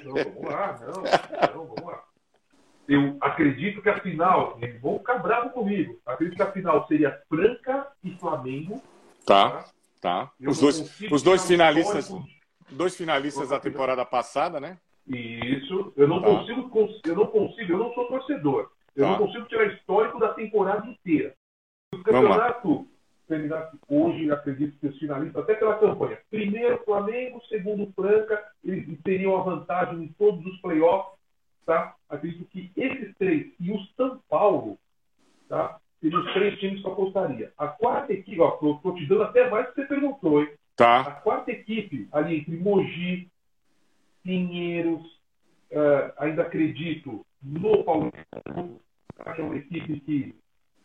Não, 0.03 0.13
vamos 0.13 0.43
lá, 0.43 0.79
não, 0.81 1.55
não, 1.55 1.67
vamos 1.67 1.83
lá 1.83 2.10
eu 2.87 3.17
acredito 3.21 3.81
que 3.81 3.89
a 3.89 3.99
final, 3.99 4.57
né, 4.59 4.77
vão 4.81 4.99
ficar 4.99 5.19
bravo 5.19 5.49
comigo, 5.51 5.99
acredito 6.05 6.35
que 6.35 6.43
a 6.43 6.51
final 6.51 6.87
seria 6.87 7.21
Franca 7.29 7.87
e 8.03 8.11
Flamengo. 8.17 8.81
Tá. 9.25 9.49
tá? 9.49 9.71
Tá. 10.01 10.31
Os 10.45 10.59
dois, 10.59 10.99
os 11.11 11.21
dois 11.21 11.45
finalistas, 11.45 12.11
dois 12.71 12.97
finalistas 12.97 13.49
da 13.49 13.59
temporada 13.59 14.03
passada, 14.03 14.59
né? 14.59 14.77
Isso. 15.07 15.93
Eu 15.95 16.07
não 16.07 16.21
tá. 16.21 16.27
consigo, 16.27 16.99
eu 17.05 17.15
não 17.15 17.27
consigo, 17.27 17.73
eu 17.73 17.77
não 17.77 17.93
sou 17.93 18.07
torcedor. 18.07 18.71
Eu 18.95 19.05
tá. 19.05 19.11
não 19.11 19.27
consigo 19.27 19.45
tirar 19.45 19.65
histórico 19.67 20.19
da 20.19 20.33
temporada 20.33 20.87
inteira. 20.87 21.35
O 21.93 21.99
campeonato 21.99 22.87
terminasse 23.27 23.77
hoje, 23.87 24.29
acredito 24.31 24.77
que 24.79 24.87
os 24.87 24.97
finalistas, 24.97 25.41
até 25.41 25.53
pela 25.53 25.77
campanha. 25.77 26.17
Primeiro 26.29 26.83
Flamengo, 26.83 27.41
segundo 27.47 27.91
Franca, 27.93 28.43
eles 28.63 28.99
teriam 29.03 29.37
a 29.37 29.43
vantagem 29.43 30.03
em 30.03 30.07
todos 30.09 30.45
os 30.45 30.59
playoffs. 30.61 31.20
Tá? 31.65 31.95
Acredito 32.09 32.45
que 32.45 32.71
esses 32.75 33.15
três 33.17 33.51
e 33.59 33.71
o 33.71 33.79
São 33.95 34.19
Paulo 34.29 34.77
tá? 35.47 35.79
seriam 35.99 36.21
os 36.21 36.33
três 36.33 36.59
times 36.59 36.81
que 36.81 36.87
eu 36.87 36.93
apostaria. 36.93 37.53
A 37.57 37.67
quarta 37.67 38.13
equipe, 38.13 38.39
ó, 38.41 38.55
estou 38.55 38.95
te 38.95 39.05
dando 39.05 39.23
até 39.23 39.49
mais 39.49 39.67
do 39.67 39.73
que 39.73 39.81
você 39.81 39.87
perguntou, 39.87 40.41
hein? 40.41 40.49
Tá. 40.75 41.01
A 41.01 41.11
quarta 41.11 41.51
equipe, 41.51 42.07
ali 42.11 42.37
entre 42.37 42.57
Mogi, 42.57 43.29
Pinheiros, 44.23 45.05
uh, 45.71 46.13
ainda 46.17 46.43
acredito 46.43 47.25
no 47.41 47.83
Paulo, 47.83 48.11
que 48.11 49.41
é 49.41 49.43
uma 49.43 49.57
equipe 49.57 49.99
que 50.01 50.35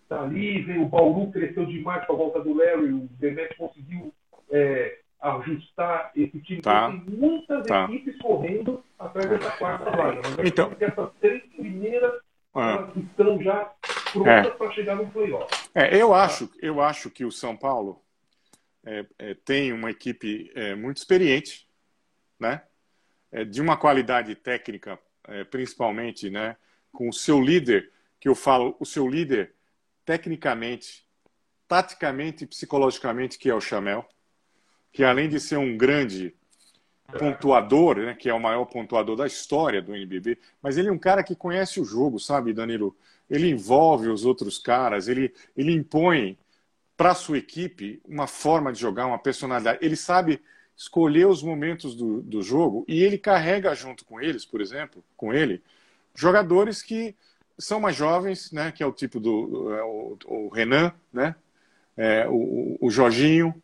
está 0.02 0.22
ali, 0.22 0.62
vem 0.62 0.82
o 0.82 0.88
Bauru 0.88 1.30
cresceu 1.32 1.66
demais 1.66 2.06
com 2.06 2.12
a 2.12 2.16
volta 2.16 2.40
do 2.40 2.54
Léo 2.54 2.86
e 2.86 2.92
o 2.92 3.08
Demet 3.18 3.56
conseguiu 3.56 4.12
é, 4.50 4.98
ajustar 5.34 6.12
esse 6.14 6.38
time. 6.40 6.62
Tá. 6.62 6.88
Tem 6.88 7.04
muitas 7.06 7.66
tá. 7.66 7.84
equipes 7.84 8.16
correndo 8.18 8.82
atrás 8.98 9.28
dessa 9.28 9.50
quarta 9.52 9.90
vaga. 9.90 10.22
Mas 10.36 10.46
então, 10.48 10.74
essas 10.78 11.10
três 11.20 11.42
primeiras 11.54 12.20
ah. 12.54 12.88
estão 12.96 13.42
já 13.42 13.72
prontas 14.12 14.46
é. 14.46 14.50
para 14.50 14.70
chegar 14.72 14.96
no 14.96 15.10
playoff. 15.10 15.68
É, 15.74 16.00
eu, 16.00 16.14
acho, 16.14 16.50
eu 16.60 16.80
acho 16.80 17.10
que 17.10 17.24
o 17.24 17.32
São 17.32 17.56
Paulo 17.56 18.02
é, 18.84 19.06
é 19.18 19.34
tem 19.34 19.72
uma 19.72 19.90
equipe 19.90 20.50
é, 20.54 20.74
muito 20.74 20.98
experiente, 20.98 21.68
né? 22.38 22.62
É, 23.32 23.44
de 23.44 23.60
uma 23.60 23.76
qualidade 23.76 24.34
técnica, 24.36 24.98
principalmente, 25.50 26.30
né? 26.30 26.56
com 26.96 27.10
o 27.10 27.12
seu 27.12 27.40
líder, 27.40 27.92
que 28.18 28.26
eu 28.26 28.34
falo, 28.34 28.74
o 28.80 28.86
seu 28.86 29.06
líder 29.06 29.54
tecnicamente, 30.04 31.06
taticamente 31.68 32.44
e 32.44 32.46
psicologicamente, 32.46 33.38
que 33.38 33.50
é 33.50 33.54
o 33.54 33.60
Chamel, 33.60 34.08
que 34.96 35.04
além 35.04 35.28
de 35.28 35.38
ser 35.38 35.58
um 35.58 35.76
grande 35.76 36.34
pontuador, 37.18 37.98
né, 37.98 38.14
que 38.14 38.30
é 38.30 38.32
o 38.32 38.40
maior 38.40 38.64
pontuador 38.64 39.14
da 39.14 39.26
história 39.26 39.82
do 39.82 39.94
NBB, 39.94 40.38
mas 40.62 40.78
ele 40.78 40.88
é 40.88 40.92
um 40.92 40.98
cara 40.98 41.22
que 41.22 41.36
conhece 41.36 41.78
o 41.78 41.84
jogo, 41.84 42.18
sabe, 42.18 42.54
Danilo? 42.54 42.96
Ele 43.28 43.50
envolve 43.50 44.08
os 44.08 44.24
outros 44.24 44.58
caras, 44.58 45.06
ele, 45.06 45.34
ele 45.54 45.70
impõe 45.70 46.38
para 46.96 47.14
sua 47.14 47.36
equipe 47.36 48.00
uma 48.08 48.26
forma 48.26 48.72
de 48.72 48.80
jogar, 48.80 49.06
uma 49.06 49.18
personalidade. 49.18 49.80
Ele 49.82 49.96
sabe 49.96 50.40
escolher 50.74 51.26
os 51.26 51.42
momentos 51.42 51.94
do, 51.94 52.22
do 52.22 52.42
jogo 52.42 52.82
e 52.88 53.02
ele 53.02 53.18
carrega 53.18 53.74
junto 53.74 54.02
com 54.02 54.18
eles, 54.18 54.46
por 54.46 54.62
exemplo, 54.62 55.04
com 55.14 55.30
ele, 55.30 55.62
jogadores 56.14 56.80
que 56.80 57.14
são 57.58 57.78
mais 57.78 57.94
jovens, 57.94 58.50
né, 58.50 58.72
que 58.72 58.82
é 58.82 58.86
o 58.86 58.92
tipo 58.92 59.20
do 59.20 59.74
é, 59.74 59.84
o, 59.84 60.18
o 60.24 60.48
Renan, 60.48 60.90
né, 61.12 61.34
é, 61.98 62.26
o, 62.26 62.78
o 62.80 62.90
Jorginho, 62.90 63.54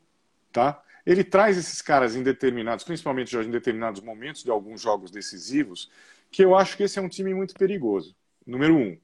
tá? 0.53 0.83
Ele 1.05 1.25
traz 1.25 1.57
esses 1.57 1.83
caras 1.83 2.15
em 2.15 2.23
determinados, 2.23 2.85
principalmente 2.85 3.37
em 3.37 3.51
determinados 3.51 4.01
momentos 4.01 4.43
de 4.43 4.51
alguns 4.51 4.81
jogos 4.81 5.11
decisivos, 5.11 5.91
que 6.31 6.45
eu 6.45 6.55
acho 6.55 6.77
que 6.77 6.85
esse 6.85 6.99
é 6.99 7.03
um 7.03 7.09
time 7.09 7.35
muito 7.35 7.55
perigoso. 7.55 8.17
Número 8.47 8.77
um. 8.77 8.99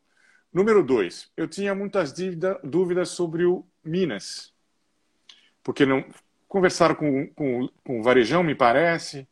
Número 0.52 0.82
dois, 0.82 1.30
eu 1.36 1.46
tinha 1.46 1.74
muitas 1.74 2.12
dívida, 2.12 2.58
dúvidas 2.64 3.10
sobre 3.10 3.44
o 3.44 3.66
Minas, 3.84 4.54
porque 5.62 5.84
não 5.84 6.04
conversaram 6.48 6.94
com, 6.94 7.26
com, 7.34 7.68
com 7.84 8.00
o 8.00 8.02
Varejão, 8.02 8.42
me 8.42 8.54
parece, 8.54 9.28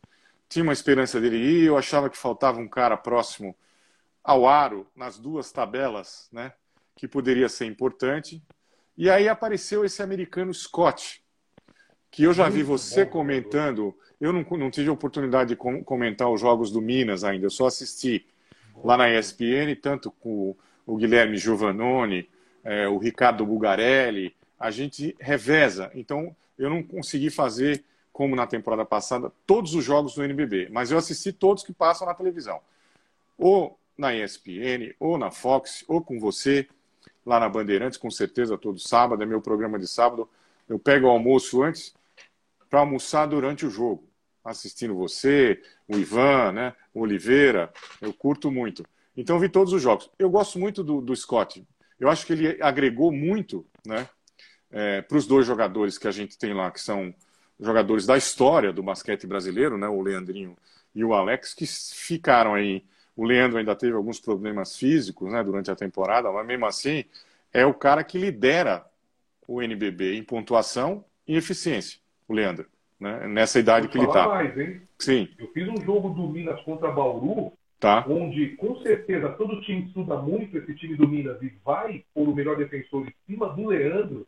tinha 0.48 0.62
uma 0.62 0.74
esperança 0.74 1.18
dele 1.18 1.38
ir, 1.38 1.64
eu 1.64 1.78
achava 1.78 2.10
que 2.10 2.18
faltava 2.18 2.60
um 2.60 2.68
cara 2.68 2.96
próximo 2.96 3.56
ao 4.22 4.46
aro 4.46 4.86
nas 4.94 5.18
duas 5.18 5.50
tabelas, 5.50 6.28
né, 6.30 6.52
que 6.94 7.08
poderia 7.08 7.48
ser 7.48 7.64
importante. 7.64 8.42
E 8.96 9.08
aí 9.08 9.28
apareceu 9.28 9.84
esse 9.84 10.02
americano 10.02 10.52
Scott, 10.52 11.24
que 12.16 12.22
eu 12.22 12.32
já 12.32 12.48
vi 12.48 12.62
você 12.62 13.04
comentando. 13.04 13.94
Eu 14.18 14.32
não, 14.32 14.40
não 14.56 14.70
tive 14.70 14.88
a 14.88 14.92
oportunidade 14.94 15.50
de 15.50 15.56
comentar 15.56 16.30
os 16.30 16.40
jogos 16.40 16.70
do 16.70 16.80
Minas 16.80 17.22
ainda, 17.22 17.44
eu 17.44 17.50
só 17.50 17.66
assisti 17.66 18.24
lá 18.82 18.96
na 18.96 19.10
ESPN, 19.10 19.76
tanto 19.82 20.10
com 20.10 20.56
o 20.86 20.96
Guilherme 20.96 21.36
Giovannone, 21.36 22.26
é, 22.64 22.88
o 22.88 22.96
Ricardo 22.96 23.44
Bugarelli, 23.44 24.34
a 24.58 24.70
gente 24.70 25.14
reveza. 25.20 25.90
Então, 25.94 26.34
eu 26.58 26.70
não 26.70 26.82
consegui 26.82 27.28
fazer, 27.28 27.84
como 28.14 28.34
na 28.34 28.46
temporada 28.46 28.86
passada, 28.86 29.30
todos 29.46 29.74
os 29.74 29.84
jogos 29.84 30.14
do 30.14 30.24
NBB, 30.24 30.68
mas 30.70 30.90
eu 30.90 30.96
assisti 30.96 31.34
todos 31.34 31.62
que 31.62 31.74
passam 31.74 32.06
na 32.06 32.14
televisão. 32.14 32.60
O 33.36 33.72
na 33.96 34.14
ESPN, 34.14 34.94
ou 34.98 35.18
na 35.18 35.30
Fox, 35.30 35.84
ou 35.86 36.00
com 36.00 36.18
você, 36.18 36.66
lá 37.26 37.38
na 37.38 37.48
Bandeirantes, 37.48 37.98
com 37.98 38.10
certeza, 38.10 38.56
todo 38.56 38.78
sábado, 38.78 39.22
é 39.22 39.26
meu 39.26 39.42
programa 39.42 39.78
de 39.78 39.86
sábado. 39.86 40.26
Eu 40.66 40.78
pego 40.78 41.08
o 41.08 41.10
almoço 41.10 41.62
antes 41.62 41.94
para 42.68 42.80
almoçar 42.80 43.26
durante 43.26 43.64
o 43.64 43.70
jogo, 43.70 44.08
assistindo 44.44 44.94
você, 44.94 45.60
o 45.88 45.96
Ivan, 45.96 46.52
né, 46.52 46.74
o 46.92 47.00
Oliveira, 47.00 47.72
eu 48.00 48.12
curto 48.12 48.50
muito. 48.50 48.84
Então, 49.16 49.38
vi 49.38 49.48
todos 49.48 49.72
os 49.72 49.80
jogos. 49.80 50.10
Eu 50.18 50.28
gosto 50.28 50.58
muito 50.58 50.84
do, 50.84 51.00
do 51.00 51.16
Scott. 51.16 51.66
Eu 51.98 52.08
acho 52.08 52.26
que 52.26 52.32
ele 52.32 52.62
agregou 52.62 53.10
muito 53.10 53.66
né, 53.86 54.08
é, 54.70 55.00
para 55.02 55.16
os 55.16 55.26
dois 55.26 55.46
jogadores 55.46 55.96
que 55.96 56.06
a 56.06 56.10
gente 56.10 56.36
tem 56.38 56.52
lá, 56.52 56.70
que 56.70 56.80
são 56.80 57.14
jogadores 57.58 58.04
da 58.04 58.16
história 58.16 58.72
do 58.72 58.82
basquete 58.82 59.26
brasileiro, 59.26 59.78
né, 59.78 59.88
o 59.88 60.02
Leandrinho 60.02 60.56
e 60.94 61.02
o 61.04 61.14
Alex, 61.14 61.54
que 61.54 61.66
ficaram 61.66 62.54
aí 62.54 62.84
o 63.16 63.24
Leandro 63.24 63.58
ainda 63.58 63.74
teve 63.74 63.94
alguns 63.94 64.20
problemas 64.20 64.76
físicos 64.76 65.32
né, 65.32 65.42
durante 65.42 65.70
a 65.70 65.76
temporada, 65.76 66.30
mas 66.30 66.46
mesmo 66.46 66.66
assim 66.66 67.04
é 67.52 67.64
o 67.64 67.72
cara 67.72 68.04
que 68.04 68.18
lidera 68.18 68.84
o 69.48 69.62
NBB 69.62 70.16
em 70.16 70.22
pontuação 70.22 71.04
e 71.26 71.34
eficiência, 71.34 71.98
o 72.28 72.34
Leandro. 72.34 72.66
Né, 72.98 73.28
nessa 73.28 73.58
idade 73.58 73.88
que 73.88 73.98
ele 73.98 74.06
está. 74.06 74.42
Sim. 74.98 75.28
Eu 75.38 75.48
fiz 75.48 75.68
um 75.68 75.84
jogo 75.84 76.08
do 76.10 76.28
Minas 76.28 76.58
contra 76.62 76.90
Bauru, 76.90 77.52
tá. 77.78 78.04
onde 78.08 78.56
com 78.56 78.76
certeza 78.76 79.28
todo 79.30 79.60
time 79.60 79.82
estuda 79.86 80.16
muito 80.16 80.56
esse 80.56 80.74
time 80.74 80.96
do 80.96 81.06
Minas 81.06 81.40
e 81.42 81.52
vai 81.62 82.02
por 82.14 82.28
o 82.28 82.34
melhor 82.34 82.56
defensor 82.56 83.06
em 83.06 83.14
cima 83.26 83.50
do 83.50 83.66
Leandro. 83.66 84.26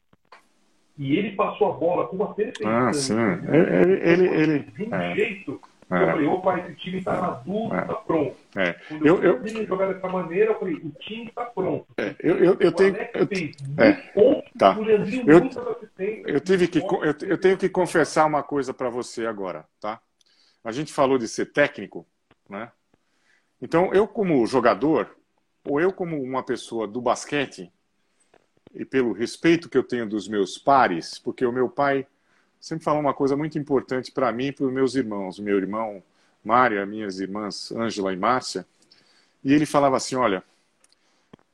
E 0.98 1.16
ele 1.16 1.32
passou 1.32 1.72
a 1.72 1.76
bola 1.76 2.08
com 2.08 2.16
uma 2.16 2.34
perfeição. 2.34 2.70
Ah, 2.70 2.92
sim. 2.92 3.14
Ele, 3.14 3.92
ele, 4.02 4.28
ele, 4.28 4.58
de 4.58 4.82
um 4.82 4.94
é. 4.94 5.14
jeito 5.14 5.60
é. 5.90 6.02
Eu 6.02 6.06
falei, 6.06 6.26
opa, 6.26 6.58
esse 6.58 6.74
time 6.74 6.98
está 6.98 7.20
maduro, 7.20 7.74
está 7.74 7.92
é. 7.92 7.96
pronto. 8.06 8.36
É. 8.56 8.72
Quando 8.72 9.06
eu, 9.06 9.22
eu, 9.22 9.46
eu 9.46 9.66
jogar 9.66 9.92
dessa 9.92 10.08
maneira, 10.08 10.52
eu 10.52 10.58
falei, 10.58 10.74
o 10.74 10.90
time 11.00 11.28
está 11.28 11.44
pronto. 11.46 11.86
É. 11.96 12.14
Eu, 12.20 12.36
eu, 12.36 12.56
eu 12.60 12.72
tenho. 12.72 12.96
Eu, 13.14 13.26
fez 13.26 13.56
é. 13.78 13.92
tá. 14.58 14.76
eu, 15.26 16.34
eu, 16.34 16.40
tive 16.40 16.68
que, 16.68 16.78
eu, 16.78 17.28
eu 17.28 17.38
tenho 17.38 17.56
que 17.56 17.68
confessar 17.70 18.26
uma 18.26 18.42
coisa 18.42 18.74
para 18.74 18.90
você 18.90 19.26
agora, 19.26 19.64
tá? 19.80 19.98
A 20.62 20.72
gente 20.72 20.92
falou 20.92 21.16
de 21.16 21.26
ser 21.26 21.52
técnico, 21.52 22.06
né? 22.48 22.70
Então, 23.60 23.92
eu 23.94 24.06
como 24.06 24.46
jogador, 24.46 25.16
ou 25.66 25.80
eu 25.80 25.92
como 25.92 26.22
uma 26.22 26.42
pessoa 26.42 26.86
do 26.86 27.00
basquete, 27.00 27.72
e 28.74 28.84
pelo 28.84 29.12
respeito 29.12 29.68
que 29.68 29.78
eu 29.78 29.82
tenho 29.82 30.06
dos 30.06 30.28
meus 30.28 30.58
pares, 30.58 31.18
porque 31.18 31.46
o 31.46 31.52
meu 31.52 31.70
pai 31.70 32.06
sempre 32.60 32.84
falou 32.84 33.00
uma 33.00 33.14
coisa 33.14 33.36
muito 33.36 33.58
importante 33.58 34.10
para 34.10 34.32
mim 34.32 34.46
e 34.46 34.52
para 34.52 34.66
os 34.66 34.72
meus 34.72 34.94
irmãos, 34.94 35.38
meu 35.38 35.56
irmão 35.56 36.02
Mário, 36.44 36.86
minhas 36.86 37.20
irmãs 37.20 37.70
Ângela 37.72 38.12
e 38.12 38.16
Márcia, 38.16 38.66
e 39.42 39.52
ele 39.52 39.66
falava 39.66 39.96
assim, 39.96 40.16
olha, 40.16 40.42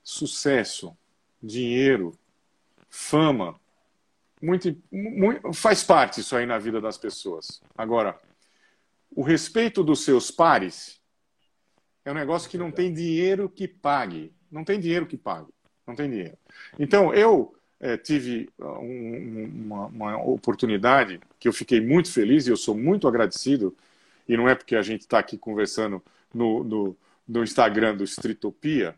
sucesso, 0.03 0.97
dinheiro, 1.43 2.13
fama, 2.89 3.59
muito, 4.41 4.77
muito, 4.93 5.53
faz 5.53 5.83
parte 5.83 6.21
isso 6.21 6.37
aí 6.37 6.47
na 6.47 6.59
vida 6.59 6.81
das 6.81 6.99
pessoas. 6.99 7.63
Agora, 7.77 8.19
o 9.11 9.23
respeito 9.23 9.83
dos 9.83 10.05
seus 10.05 10.31
pares 10.31 11.01
é 12.05 12.11
um 12.11 12.15
negócio 12.15 12.51
que 12.51 12.59
não 12.59 12.71
tem 12.71 12.93
dinheiro 12.93 13.49
que 13.49 13.67
pague. 13.67 14.35
Não 14.51 14.65
tem 14.65 14.79
dinheiro 14.79 15.07
que 15.07 15.17
pague. 15.17 15.53
Não 15.87 15.95
tem 15.95 16.11
dinheiro. 16.11 16.37
Então, 16.79 17.15
eu 17.15 17.57
é, 17.81 17.97
tive 17.97 18.49
uh, 18.59 18.79
um, 18.79 19.51
uma, 19.67 19.87
uma, 19.87 20.23
oportunidade 20.23 21.21
que 21.39 21.49
eu 21.49 21.53
fiquei 21.53 21.81
muito 21.81 22.11
feliz 22.13 22.47
e 22.47 22.51
eu 22.51 22.57
sou 22.57 22.75
muito 22.75 23.07
agradecido, 23.07 23.77
e 24.29 24.37
não 24.37 24.49
é 24.49 24.55
porque 24.55 24.77
a 24.77 24.83
gente 24.83 25.03
está 25.03 25.19
aqui 25.19 25.37
conversando 25.37 26.03
no, 26.33 26.65
no, 26.65 26.97
no, 27.29 27.43
Instagram 27.43 27.97
do 27.97 28.05
Stritopia, 28.05 28.95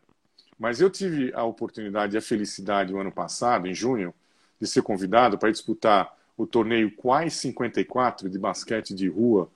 mas 0.59 0.81
eu 0.81 0.89
tive 0.89 1.33
a 1.35 1.43
oportunidade 1.45 2.15
e 2.15 2.19
a 2.19 2.23
felicidade 2.23 2.95
o 2.95 3.01
ano 3.01 3.11
passado, 3.11 3.67
em 3.67 3.75
junho, 3.75 4.15
de 4.61 4.67
ser 4.67 4.83
convidado 4.83 5.37
para 5.37 5.51
disputar 5.51 6.17
o 6.37 6.47
torneio 6.47 6.91
Quais 6.91 7.35
54 7.35 8.29
de 8.29 8.39
basquete 8.39 8.95
de 8.95 9.09
rua, 9.09 9.51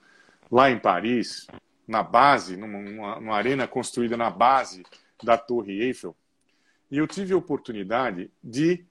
lá 0.51 0.69
em 0.69 0.77
Paris, 0.77 1.47
na 1.87 2.03
base, 2.03 2.57
numa, 2.57 3.19
numa 3.19 3.35
arena 3.35 3.67
construída 3.67 4.17
na 4.17 4.29
base 4.29 4.83
da 5.23 5.37
Torre 5.37 5.81
Eiffel. 5.81 6.15
E 6.89 6.97
eu 6.97 7.07
tive 7.07 7.33
a 7.33 7.37
oportunidade 7.37 8.29
de 8.43 8.83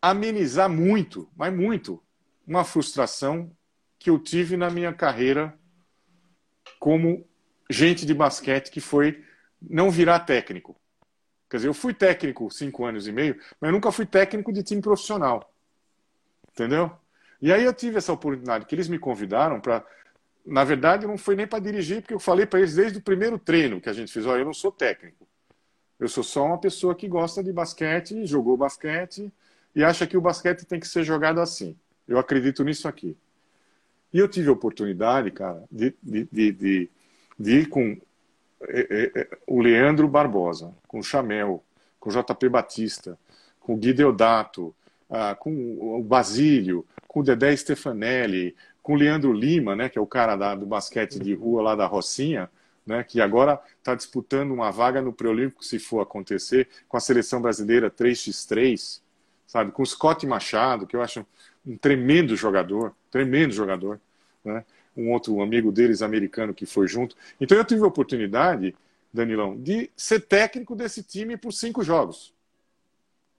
amenizar 0.00 0.68
muito, 0.68 1.28
mas 1.36 1.52
muito, 1.52 2.02
uma 2.46 2.64
frustração 2.64 3.50
que 3.98 4.08
eu 4.08 4.18
tive 4.18 4.56
na 4.56 4.70
minha 4.70 4.92
carreira 4.92 5.54
como 6.78 7.26
gente 7.68 8.06
de 8.06 8.14
basquete, 8.14 8.70
que 8.70 8.80
foi 8.80 9.22
não 9.60 9.90
virar 9.90 10.20
técnico. 10.20 10.74
Quer 11.48 11.58
dizer, 11.58 11.68
eu 11.68 11.74
fui 11.74 11.92
técnico 11.92 12.50
cinco 12.50 12.84
anos 12.84 13.06
e 13.06 13.12
meio, 13.12 13.36
mas 13.60 13.68
eu 13.68 13.72
nunca 13.72 13.92
fui 13.92 14.06
técnico 14.06 14.52
de 14.52 14.62
time 14.62 14.80
profissional. 14.80 15.52
Entendeu? 16.50 16.90
E 17.42 17.52
aí 17.52 17.64
eu 17.64 17.74
tive 17.74 17.98
essa 17.98 18.12
oportunidade 18.12 18.66
que 18.66 18.74
eles 18.74 18.88
me 18.88 18.98
convidaram 18.98 19.60
para. 19.60 19.84
Na 20.44 20.64
verdade, 20.64 21.06
não 21.06 21.18
foi 21.18 21.36
nem 21.36 21.46
para 21.46 21.58
dirigir, 21.58 22.00
porque 22.00 22.14
eu 22.14 22.18
falei 22.18 22.46
para 22.46 22.60
eles 22.60 22.74
desde 22.74 22.98
o 22.98 23.02
primeiro 23.02 23.38
treino 23.38 23.80
que 23.80 23.88
a 23.88 23.92
gente 23.92 24.12
fez: 24.12 24.26
olha, 24.26 24.40
eu 24.40 24.46
não 24.46 24.54
sou 24.54 24.72
técnico. 24.72 25.28
Eu 25.98 26.08
sou 26.08 26.24
só 26.24 26.46
uma 26.46 26.58
pessoa 26.58 26.94
que 26.94 27.06
gosta 27.06 27.42
de 27.44 27.52
basquete, 27.52 28.26
jogou 28.26 28.56
basquete 28.56 29.30
e 29.74 29.84
acha 29.84 30.06
que 30.06 30.16
o 30.16 30.20
basquete 30.20 30.64
tem 30.64 30.80
que 30.80 30.88
ser 30.88 31.04
jogado 31.04 31.40
assim. 31.40 31.76
Eu 32.06 32.18
acredito 32.18 32.64
nisso 32.64 32.88
aqui. 32.88 33.16
E 34.12 34.18
eu 34.18 34.28
tive 34.28 34.48
a 34.48 34.52
oportunidade, 34.52 35.30
cara, 35.30 35.62
de, 35.70 35.94
de, 36.02 36.28
de, 36.32 36.90
de, 37.38 37.50
ir 37.50 37.68
com 37.68 37.96
é, 38.62 38.80
é, 38.90 39.20
é, 39.20 39.28
o 39.46 39.60
Leandro 39.60 40.08
Barbosa, 40.08 40.74
com 40.88 40.98
o 40.98 41.02
Chamel, 41.02 41.62
com 42.00 42.10
o 42.10 42.12
JP 42.12 42.48
Batista, 42.48 43.16
com 43.60 43.74
o 43.74 43.76
Gui 43.76 43.92
Deodato, 43.92 44.74
ah, 45.08 45.34
com 45.34 45.52
o 45.98 46.02
Basílio, 46.02 46.84
com 47.06 47.20
o 47.20 47.22
Dedé 47.22 47.54
Stefanelli, 47.54 48.56
com 48.82 48.94
o 48.94 48.96
Leandro 48.96 49.32
Lima, 49.32 49.76
né, 49.76 49.88
que 49.88 49.98
é 49.98 50.00
o 50.00 50.06
cara 50.06 50.36
da, 50.36 50.54
do 50.54 50.66
basquete 50.66 51.18
de 51.18 51.34
rua 51.34 51.62
lá 51.62 51.76
da 51.76 51.86
Rocinha, 51.86 52.50
né, 52.86 53.04
que 53.04 53.20
agora 53.20 53.60
está 53.78 53.94
disputando 53.94 54.52
uma 54.52 54.70
vaga 54.70 55.00
no 55.02 55.12
Preolímpico, 55.12 55.64
se 55.64 55.78
for 55.78 56.00
acontecer, 56.00 56.68
com 56.88 56.96
a 56.96 57.00
seleção 57.00 57.40
brasileira 57.40 57.90
3x3, 57.90 59.00
sabe, 59.50 59.72
com 59.72 59.82
o 59.82 59.86
Scott 59.86 60.24
Machado, 60.28 60.86
que 60.86 60.94
eu 60.94 61.02
acho 61.02 61.26
um 61.66 61.76
tremendo 61.76 62.36
jogador, 62.36 62.94
tremendo 63.10 63.52
jogador, 63.52 64.00
né? 64.44 64.64
um 64.96 65.10
outro 65.10 65.42
amigo 65.42 65.72
deles 65.72 66.02
americano 66.02 66.54
que 66.54 66.64
foi 66.64 66.86
junto. 66.86 67.16
Então 67.40 67.58
eu 67.58 67.64
tive 67.64 67.82
a 67.82 67.88
oportunidade, 67.88 68.76
Danilão, 69.12 69.60
de 69.60 69.90
ser 69.96 70.20
técnico 70.20 70.76
desse 70.76 71.02
time 71.02 71.36
por 71.36 71.52
cinco 71.52 71.82
jogos. 71.82 72.32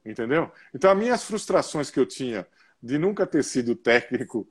Entendeu? 0.05 0.51
Então 0.75 0.91
as 0.91 0.97
minhas 0.97 1.23
frustrações 1.23 1.89
que 1.89 1.97
eu 1.97 2.05
tinha 2.05 2.45
de 2.83 2.97
nunca 2.97 3.25
ter 3.25 3.41
sido 3.41 3.73
técnico 3.73 4.45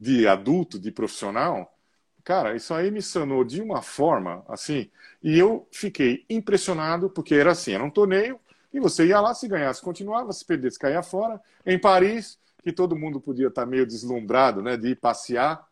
de 0.00 0.26
adulto, 0.26 0.78
de 0.78 0.90
profissional, 0.90 1.76
cara, 2.24 2.56
isso 2.56 2.72
aí 2.72 2.90
me 2.90 3.02
sanou 3.02 3.44
de 3.44 3.60
uma 3.60 3.82
forma 3.82 4.42
assim, 4.48 4.90
e 5.22 5.38
eu 5.38 5.68
fiquei 5.70 6.24
impressionado 6.30 7.10
porque 7.10 7.34
era 7.34 7.50
assim, 7.50 7.74
era 7.74 7.84
um 7.84 7.90
torneio 7.90 8.40
e 8.72 8.80
você 8.80 9.06
ia 9.06 9.20
lá, 9.20 9.34
se 9.34 9.46
ganhasse, 9.46 9.82
continuava, 9.82 10.32
se 10.32 10.44
perdesse, 10.44 10.78
caía 10.78 11.02
fora. 11.02 11.40
Em 11.64 11.78
Paris, 11.78 12.38
que 12.62 12.72
todo 12.72 12.96
mundo 12.96 13.20
podia 13.20 13.48
estar 13.48 13.66
meio 13.66 13.86
deslumbrado, 13.86 14.62
né, 14.62 14.76
de 14.76 14.88
ir 14.88 14.96
passear, 14.96 15.66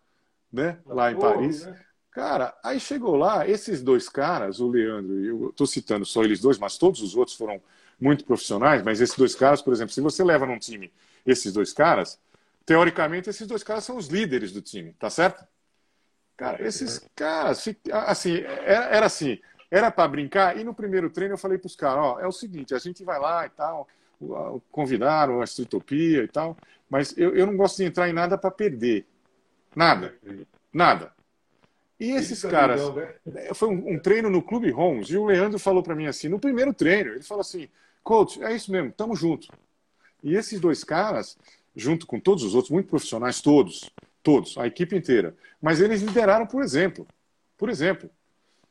né, 0.52 0.78
lá 0.84 1.10
em 1.10 1.18
Paris. 1.18 1.64
Né? 1.64 1.80
Cara, 2.10 2.54
aí 2.62 2.80
chegou 2.80 3.16
lá, 3.16 3.48
esses 3.48 3.82
dois 3.82 4.08
caras, 4.08 4.58
o 4.60 4.68
Leandro, 4.68 5.24
eu 5.24 5.50
estou 5.50 5.66
citando 5.66 6.04
só 6.04 6.24
eles 6.24 6.40
dois, 6.40 6.58
mas 6.58 6.76
todos 6.76 7.00
os 7.00 7.16
outros 7.16 7.36
foram 7.36 7.62
muito 8.00 8.24
profissionais, 8.24 8.82
mas 8.82 9.00
esses 9.00 9.16
dois 9.16 9.34
caras, 9.34 9.62
por 9.62 9.72
exemplo, 9.72 9.92
se 9.92 10.00
você 10.00 10.24
leva 10.24 10.46
num 10.46 10.58
time 10.58 10.92
esses 11.24 11.52
dois 11.52 11.72
caras, 11.72 12.18
teoricamente 12.66 13.30
esses 13.30 13.46
dois 13.46 13.62
caras 13.62 13.84
são 13.84 13.96
os 13.96 14.08
líderes 14.08 14.52
do 14.52 14.60
time, 14.60 14.92
tá 14.98 15.08
certo? 15.08 15.46
Cara, 16.36 16.66
esses 16.66 17.06
caras, 17.14 17.62
assim, 18.06 18.38
era, 18.38 18.86
era 18.86 19.06
assim, 19.06 19.38
era 19.70 19.90
para 19.90 20.08
brincar, 20.08 20.58
e 20.58 20.64
no 20.64 20.74
primeiro 20.74 21.08
treino 21.08 21.34
eu 21.34 21.38
falei 21.38 21.56
para 21.56 21.68
os 21.68 21.76
caras, 21.76 22.02
ó, 22.02 22.20
é 22.20 22.26
o 22.26 22.32
seguinte, 22.32 22.74
a 22.74 22.78
gente 22.78 23.04
vai 23.04 23.20
lá 23.20 23.46
e 23.46 23.50
tal, 23.50 23.86
convidaram 24.70 25.40
a 25.40 25.44
Estritopia 25.44 26.24
e 26.24 26.28
tal, 26.28 26.56
mas 26.88 27.16
eu, 27.16 27.34
eu 27.36 27.46
não 27.46 27.56
gosto 27.56 27.76
de 27.76 27.84
entrar 27.84 28.08
em 28.08 28.12
nada 28.12 28.36
para 28.36 28.50
perder. 28.50 29.06
Nada. 29.74 30.14
Nada. 30.72 31.12
E 31.98 32.10
esses 32.12 32.42
é 32.44 32.50
caras. 32.50 32.82
Né? 33.26 33.54
Foi 33.54 33.68
um, 33.68 33.94
um, 33.94 33.98
treino 33.98 34.30
no 34.30 34.42
Clube 34.42 34.70
Holmes 34.70 35.08
e 35.08 35.16
o 35.16 35.26
Leandro 35.26 35.58
falou 35.58 35.82
para 35.82 35.94
mim 35.94 36.06
assim, 36.06 36.28
no 36.28 36.40
primeiro 36.40 36.72
treino, 36.72 37.12
ele 37.12 37.22
falou 37.22 37.42
assim: 37.42 37.68
coach, 38.02 38.42
é 38.42 38.54
isso 38.54 38.72
mesmo, 38.72 38.90
tamo 38.90 39.14
junto. 39.14 39.48
E 40.22 40.34
esses 40.34 40.58
dois 40.58 40.82
caras, 40.82 41.38
junto 41.76 42.06
com 42.06 42.18
todos 42.18 42.42
os 42.42 42.54
outros, 42.54 42.70
muito 42.70 42.88
profissionais, 42.88 43.40
todos, 43.40 43.90
todos, 44.22 44.56
a 44.58 44.66
equipe 44.66 44.96
inteira, 44.96 45.36
mas 45.60 45.80
eles 45.80 46.00
lideraram 46.00 46.46
por 46.46 46.62
exemplo. 46.62 47.06
Por 47.56 47.68
exemplo, 47.68 48.10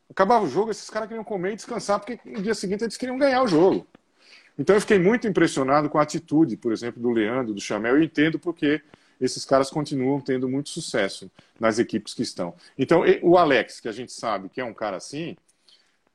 acabava 0.09 0.45
o 0.45 0.49
jogo, 0.49 0.71
esses 0.71 0.89
caras 0.89 1.07
queriam 1.07 1.23
comer 1.23 1.53
e 1.53 1.55
descansar, 1.55 1.99
porque 1.99 2.19
no 2.25 2.41
dia 2.41 2.55
seguinte 2.55 2.83
eles 2.83 2.97
queriam 2.97 3.17
ganhar 3.17 3.43
o 3.43 3.47
jogo. 3.47 3.85
Então 4.57 4.75
eu 4.75 4.81
fiquei 4.81 4.99
muito 4.99 5.27
impressionado 5.27 5.89
com 5.89 5.97
a 5.97 6.01
atitude, 6.01 6.57
por 6.57 6.73
exemplo, 6.73 7.01
do 7.01 7.11
Leandro, 7.11 7.53
do 7.53 7.61
Chamel, 7.61 8.01
e 8.01 8.05
entendo 8.05 8.37
porque 8.37 8.81
esses 9.19 9.45
caras 9.45 9.69
continuam 9.69 10.19
tendo 10.19 10.49
muito 10.49 10.69
sucesso 10.69 11.29
nas 11.59 11.79
equipes 11.79 12.13
que 12.13 12.23
estão. 12.23 12.53
Então, 12.77 13.03
o 13.21 13.37
Alex, 13.37 13.79
que 13.79 13.87
a 13.87 13.91
gente 13.91 14.11
sabe 14.11 14.49
que 14.49 14.61
é 14.61 14.65
um 14.65 14.73
cara 14.73 14.97
assim, 14.97 15.35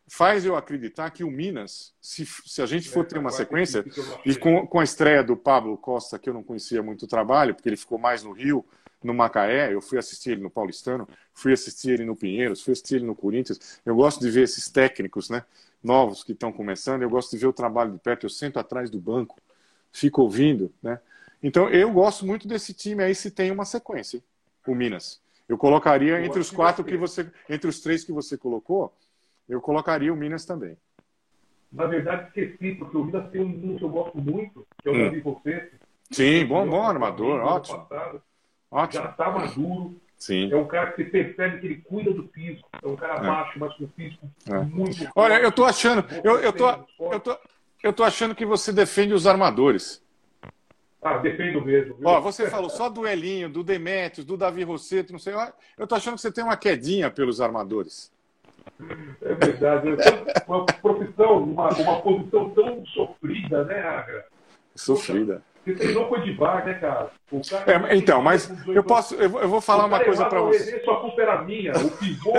faz 0.06 0.44
eu 0.44 0.56
acreditar 0.56 1.10
que 1.10 1.24
o 1.24 1.30
Minas, 1.30 1.92
se, 2.00 2.26
se 2.26 2.62
a 2.62 2.66
gente 2.66 2.88
for 2.88 3.04
ter 3.04 3.18
uma 3.18 3.30
sequência, 3.30 3.84
e 4.24 4.34
com, 4.36 4.66
com 4.66 4.80
a 4.80 4.84
estreia 4.84 5.22
do 5.22 5.36
Pablo 5.36 5.76
Costa, 5.76 6.18
que 6.18 6.28
eu 6.28 6.34
não 6.34 6.42
conhecia 6.42 6.82
muito 6.82 7.04
o 7.04 7.08
trabalho, 7.08 7.54
porque 7.54 7.68
ele 7.68 7.76
ficou 7.76 7.98
mais 7.98 8.22
no 8.22 8.32
Rio, 8.32 8.64
no 9.04 9.14
Macaé, 9.14 9.72
eu 9.72 9.80
fui 9.80 9.98
assistir 9.98 10.30
ele 10.30 10.42
no 10.42 10.50
Paulistano, 10.50 11.08
fui 11.32 11.52
assistir 11.52 11.90
ele 11.90 12.04
no 12.04 12.16
Pinheiros, 12.16 12.62
fui 12.62 12.72
assistir 12.72 12.96
ele 12.96 13.06
no 13.06 13.14
Corinthians. 13.14 13.80
Eu 13.84 13.94
gosto 13.94 14.20
de 14.20 14.30
ver 14.30 14.42
esses 14.42 14.68
técnicos, 14.68 15.30
né? 15.30 15.44
novos 15.84 16.24
que 16.24 16.32
estão 16.32 16.50
começando, 16.50 17.02
eu 17.02 17.10
gosto 17.10 17.32
de 17.32 17.36
ver 17.36 17.46
o 17.46 17.52
trabalho 17.52 17.92
de 17.92 17.98
perto, 17.98 18.24
eu 18.24 18.30
sento 18.30 18.58
atrás 18.58 18.88
do 18.88 18.98
banco, 18.98 19.38
fico 19.92 20.22
ouvindo, 20.22 20.72
né? 20.82 20.98
Então 21.42 21.68
eu 21.68 21.92
gosto 21.92 22.24
muito 22.24 22.48
desse 22.48 22.72
time 22.72 23.04
aí 23.04 23.14
se 23.14 23.30
tem 23.30 23.50
uma 23.50 23.66
sequência, 23.66 24.22
o 24.66 24.74
Minas. 24.74 25.22
Eu 25.46 25.58
colocaria 25.58 26.18
eu 26.18 26.24
entre 26.24 26.40
os 26.40 26.50
quatro 26.50 26.82
que 26.82 26.96
você, 26.96 27.30
entre 27.50 27.68
os 27.68 27.80
três 27.80 28.02
que 28.02 28.12
você 28.12 28.38
colocou, 28.38 28.96
eu 29.46 29.60
colocaria 29.60 30.10
o 30.10 30.16
Minas 30.16 30.46
também. 30.46 30.74
Na 31.70 31.86
verdade 31.86 32.28
esqueci, 32.28 32.76
porque 32.76 32.96
o 32.96 33.04
Minas 33.04 33.30
tem 33.30 33.42
um 33.42 33.76
que 33.76 33.84
eu 33.84 33.90
gosto 33.90 34.16
muito, 34.16 34.66
que 34.82 34.88
é 34.88 34.92
o 34.92 34.94
hum. 34.94 35.04
Davi 35.04 35.20
Você. 35.20 35.70
Sim, 36.10 36.46
bom, 36.46 36.66
bom 36.66 36.82
armador, 36.82 37.40
ótimo. 37.42 37.86
Ótimo. 38.74 39.02
Já 39.02 39.10
está 39.10 39.30
maduro, 39.30 39.96
Sim. 40.16 40.50
É 40.50 40.56
um 40.56 40.66
cara 40.66 40.92
que 40.92 41.04
você 41.04 41.10
percebe 41.10 41.60
que 41.60 41.66
ele 41.66 41.76
cuida 41.84 42.10
do 42.10 42.26
físico. 42.28 42.66
É 42.82 42.86
um 42.86 42.96
cara 42.96 43.16
é. 43.16 43.26
baixo, 43.26 43.58
mas 43.58 43.74
com 43.74 43.86
físico 43.88 44.26
é. 44.48 44.58
muito 44.60 45.06
Olha, 45.14 45.34
eu 45.34 45.52
tô 45.52 45.64
achando, 45.64 46.02
eu, 46.24 46.38
eu, 46.38 46.52
tô, 46.52 46.70
eu, 47.12 47.20
tô, 47.20 47.38
eu 47.82 47.92
tô 47.92 48.02
achando 48.02 48.34
que 48.34 48.46
você 48.46 48.72
defende 48.72 49.12
os 49.12 49.26
armadores. 49.26 50.02
Ah, 51.02 51.18
defendo 51.18 51.60
mesmo. 51.60 51.96
Viu? 51.96 52.08
Ó, 52.08 52.20
você 52.22 52.48
falou 52.48 52.70
só 52.70 52.88
do 52.88 53.06
Elinho, 53.06 53.50
do 53.50 53.62
Demetrios, 53.62 54.24
do 54.24 54.38
Davi 54.38 54.62
Rosseto, 54.62 55.12
não 55.12 55.18
sei. 55.18 55.34
Eu 55.76 55.86
tô 55.86 55.94
achando 55.94 56.14
que 56.14 56.22
você 56.22 56.32
tem 56.32 56.42
uma 56.42 56.56
quedinha 56.56 57.10
pelos 57.10 57.42
armadores. 57.42 58.10
É 59.20 59.34
verdade. 59.34 59.88
Uma 60.48 60.64
profissão, 60.64 61.42
uma, 61.42 61.68
uma 61.68 62.00
posição 62.00 62.48
tão 62.50 62.86
sofrida, 62.86 63.64
né, 63.64 63.82
Agra? 63.82 64.26
Sofrida. 64.74 65.42
Você 65.64 65.74
treinou 65.74 66.08
com 66.08 66.14
o 66.14 66.18
Edivar, 66.18 66.64
né, 66.66 66.74
cara? 66.74 67.10
cara 67.48 67.92
é, 67.92 67.96
então, 67.96 68.20
mas 68.20 68.52
eu 68.68 68.84
posso, 68.84 69.14
eu, 69.14 69.48
vou 69.48 69.60
falar 69.62 69.86
uma 69.86 70.04
coisa 70.04 70.26
para 70.26 70.40
você. 70.42 70.84
Sua 70.84 71.00
culpa 71.00 71.22
era 71.22 71.42
minha. 71.42 71.72
O 71.72 71.90
pivô 71.96 72.32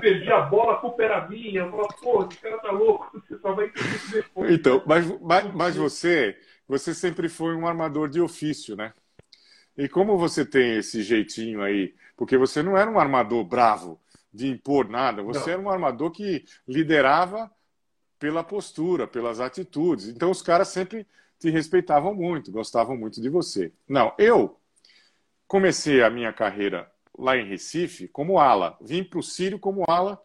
perdi 0.00 0.30
a 0.32 0.40
bola, 0.40 0.74
a 0.74 0.76
culpa 0.78 1.02
era 1.04 1.28
minha. 1.28 1.60
Eu 1.62 1.70
falo, 1.70 1.88
pô, 2.02 2.26
esse 2.28 2.40
cara 2.40 2.58
tá 2.58 2.72
louco. 2.72 3.22
Você 3.26 3.38
só 3.38 3.52
vai 3.52 3.66
entender 3.66 3.94
isso 3.94 4.12
depois. 4.12 4.50
Então, 4.50 4.82
mas, 4.84 5.20
mas, 5.20 5.54
mas 5.54 5.76
você, 5.76 6.36
você 6.68 6.92
sempre 6.92 7.28
foi 7.28 7.54
um 7.54 7.66
armador 7.66 8.08
de 8.08 8.20
ofício, 8.20 8.74
né? 8.74 8.92
E 9.78 9.88
como 9.88 10.18
você 10.18 10.44
tem 10.44 10.78
esse 10.78 11.02
jeitinho 11.02 11.62
aí, 11.62 11.94
porque 12.16 12.36
você 12.36 12.62
não 12.62 12.76
era 12.76 12.90
um 12.90 12.98
armador 12.98 13.44
bravo 13.44 14.00
de 14.32 14.48
impor 14.48 14.88
nada, 14.88 15.22
você 15.22 15.46
não. 15.46 15.48
era 15.50 15.60
um 15.60 15.70
armador 15.70 16.10
que 16.10 16.44
liderava 16.66 17.50
pela 18.18 18.42
postura, 18.42 19.06
pelas 19.06 19.38
atitudes. 19.38 20.08
Então 20.08 20.30
os 20.30 20.42
caras 20.42 20.68
sempre 20.68 21.06
te 21.38 21.50
respeitavam 21.50 22.14
muito, 22.14 22.50
gostavam 22.50 22.96
muito 22.96 23.20
de 23.20 23.28
você. 23.28 23.72
Não, 23.88 24.14
eu 24.18 24.58
comecei 25.46 26.02
a 26.02 26.10
minha 26.10 26.32
carreira 26.32 26.90
lá 27.16 27.36
em 27.36 27.46
Recife 27.46 28.08
como 28.08 28.38
ala. 28.38 28.76
Vim 28.80 29.04
para 29.04 29.18
o 29.18 29.22
Sírio 29.22 29.58
como 29.58 29.84
ala, 29.88 30.20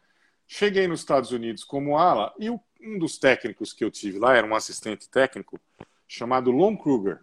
cheguei 0.48 0.88
nos 0.88 1.02
Estados 1.02 1.32
Unidos 1.32 1.64
como 1.64 1.98
ala, 1.98 2.34
e 2.40 2.50
um 2.50 2.98
dos 3.00 3.18
técnicos 3.18 3.74
que 3.74 3.84
eu 3.84 3.92
tive 3.92 4.20
lá 4.20 4.36
era 4.36 4.46
um 4.46 4.56
assistente 4.56 5.10
técnico 5.10 5.60
chamado 6.08 6.52
Lon 6.52 6.76
Kruger. 6.76 7.22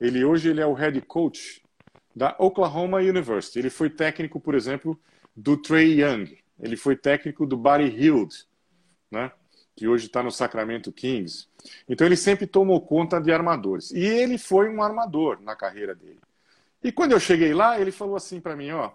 Ele 0.00 0.24
hoje 0.24 0.50
ele 0.50 0.60
é 0.60 0.66
o 0.66 0.72
head 0.72 1.00
coach 1.02 1.62
da 2.14 2.34
Oklahoma 2.38 2.98
University. 2.98 3.58
Ele 3.58 3.70
foi 3.70 3.90
técnico, 3.90 4.40
por 4.40 4.54
exemplo, 4.54 4.98
do 5.36 5.56
Trey 5.56 6.00
Young. 6.00 6.38
Ele 6.60 6.76
foi 6.76 6.96
técnico 6.96 7.46
do 7.46 7.56
Buddy 7.56 7.84
Hield, 7.84 8.34
né? 9.10 9.32
Que 9.74 9.88
hoje 9.88 10.06
está 10.06 10.22
no 10.22 10.30
Sacramento 10.30 10.92
Kings. 10.92 11.48
Então 11.88 12.06
ele 12.06 12.16
sempre 12.16 12.46
tomou 12.46 12.80
conta 12.80 13.20
de 13.20 13.32
armadores. 13.32 13.90
E 13.90 14.04
ele 14.04 14.38
foi 14.38 14.68
um 14.68 14.82
armador 14.82 15.40
na 15.40 15.56
carreira 15.56 15.94
dele. 15.94 16.20
E 16.82 16.92
quando 16.92 17.12
eu 17.12 17.20
cheguei 17.20 17.54
lá, 17.54 17.80
ele 17.80 17.90
falou 17.90 18.16
assim 18.16 18.40
para 18.40 18.54
mim, 18.54 18.70
ó, 18.70 18.90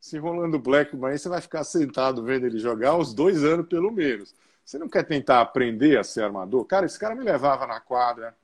se 0.00 0.18
Rolando 0.18 0.58
Blackman, 0.58 1.16
você 1.16 1.28
vai 1.28 1.40
ficar 1.40 1.64
sentado 1.64 2.22
vendo 2.22 2.46
ele 2.46 2.58
jogar 2.58 2.96
uns 2.96 3.14
dois 3.14 3.42
anos 3.42 3.66
pelo 3.66 3.90
menos. 3.90 4.34
Você 4.64 4.78
não 4.78 4.88
quer 4.88 5.04
tentar 5.04 5.40
aprender 5.40 5.98
a 5.98 6.04
ser 6.04 6.22
armador? 6.22 6.64
Cara, 6.66 6.86
esse 6.86 6.98
cara 6.98 7.14
me 7.14 7.24
levava 7.24 7.66
na 7.66 7.80
quadra, 7.80 8.34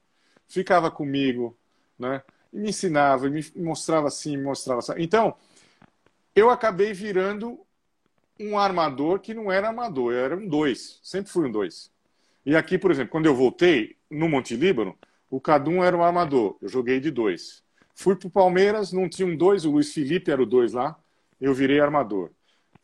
ficava 0.48 0.90
comigo, 0.90 1.56
né? 1.98 2.22
me 2.52 2.70
ensinava, 2.70 3.28
me 3.28 3.44
mostrava 3.56 4.08
assim, 4.08 4.36
me 4.36 4.44
mostrava 4.44 4.80
assim. 4.80 4.92
Então, 4.98 5.34
eu 6.34 6.50
acabei 6.50 6.92
virando 6.92 7.60
um 8.40 8.58
armador 8.58 9.20
que 9.20 9.34
não 9.34 9.50
era 9.50 9.68
armador, 9.68 10.12
era 10.12 10.36
um 10.36 10.46
dois, 10.46 11.00
sempre 11.02 11.30
fui 11.30 11.46
um 11.46 11.50
dois. 11.50 11.90
E 12.44 12.56
aqui, 12.56 12.78
por 12.78 12.90
exemplo, 12.90 13.10
quando 13.10 13.26
eu 13.26 13.34
voltei 13.34 13.96
no 14.10 14.28
Monte 14.28 14.56
Líbano, 14.56 14.96
o 15.30 15.40
Cadum 15.40 15.84
era 15.84 15.96
um 15.96 16.02
armador, 16.02 16.56
eu 16.62 16.68
joguei 16.68 17.00
de 17.00 17.10
dois. 17.10 17.62
Fui 17.94 18.16
para 18.16 18.28
o 18.28 18.30
Palmeiras, 18.30 18.92
não 18.92 19.08
tinha 19.08 19.26
um 19.26 19.36
dois, 19.36 19.64
o 19.64 19.70
Luiz 19.72 19.92
Felipe 19.92 20.30
era 20.30 20.42
o 20.42 20.46
dois 20.46 20.72
lá, 20.72 20.98
eu 21.40 21.52
virei 21.52 21.80
armador. 21.80 22.30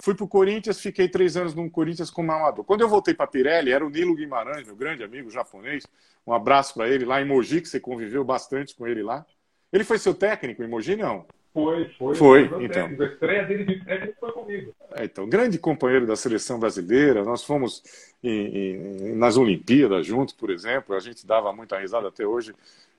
Fui 0.00 0.14
para 0.14 0.24
o 0.24 0.28
Corinthians, 0.28 0.80
fiquei 0.80 1.08
três 1.08 1.36
anos 1.36 1.54
no 1.54 1.70
Corinthians 1.70 2.10
como 2.10 2.32
armador. 2.32 2.64
Quando 2.64 2.80
eu 2.80 2.88
voltei 2.88 3.14
para 3.14 3.26
Pirelli, 3.26 3.70
era 3.70 3.86
o 3.86 3.88
Nilo 3.88 4.14
Guimarães, 4.14 4.66
meu 4.66 4.74
grande 4.74 5.04
amigo 5.04 5.30
japonês. 5.30 5.86
Um 6.26 6.32
abraço 6.32 6.74
para 6.74 6.88
ele 6.88 7.04
lá 7.04 7.22
em 7.22 7.24
Mogi, 7.24 7.60
que 7.60 7.68
você 7.68 7.78
conviveu 7.78 8.24
bastante 8.24 8.74
com 8.74 8.86
ele 8.86 9.02
lá. 9.02 9.24
Ele 9.72 9.84
foi 9.84 9.98
seu 9.98 10.14
técnico 10.14 10.62
em 10.62 10.68
Mogi, 10.68 10.96
não? 10.96 11.24
Foi, 11.54 11.88
foi. 11.96 12.14
Foi, 12.16 12.50
então. 12.64 12.88
A 12.88 13.04
estreia 13.04 13.44
dele 13.44 13.64
de 13.64 13.84
técnico 13.84 14.16
foi 14.18 14.32
comigo. 14.32 14.74
É, 14.92 15.04
então, 15.04 15.28
grande 15.28 15.56
companheiro 15.56 16.04
da 16.04 16.16
seleção 16.16 16.58
brasileira. 16.58 17.22
Nós 17.22 17.44
fomos 17.44 17.80
em, 18.20 18.30
em, 18.30 19.14
nas 19.14 19.36
Olimpíadas 19.36 20.04
juntos, 20.04 20.34
por 20.34 20.50
exemplo. 20.50 20.96
A 20.96 20.98
gente 20.98 21.24
dava 21.24 21.52
muita 21.52 21.78
risada 21.78 22.08
até 22.08 22.26
hoje. 22.26 22.52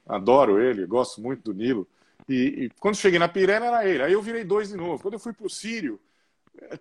Adoro 0.08 0.62
ele, 0.62 0.86
gosto 0.86 1.20
muito 1.20 1.52
do 1.52 1.54
Nilo. 1.54 1.86
E, 2.30 2.66
e 2.66 2.70
quando 2.80 2.96
cheguei 2.96 3.20
na 3.20 3.28
Pirelli 3.28 3.66
era 3.66 3.86
ele. 3.86 4.04
Aí 4.04 4.14
eu 4.14 4.22
virei 4.22 4.46
dois 4.46 4.70
de 4.70 4.78
novo. 4.78 5.02
Quando 5.02 5.16
eu 5.16 5.20
fui 5.20 5.34
para 5.34 5.46
o 5.46 5.50
Sírio, 5.50 6.00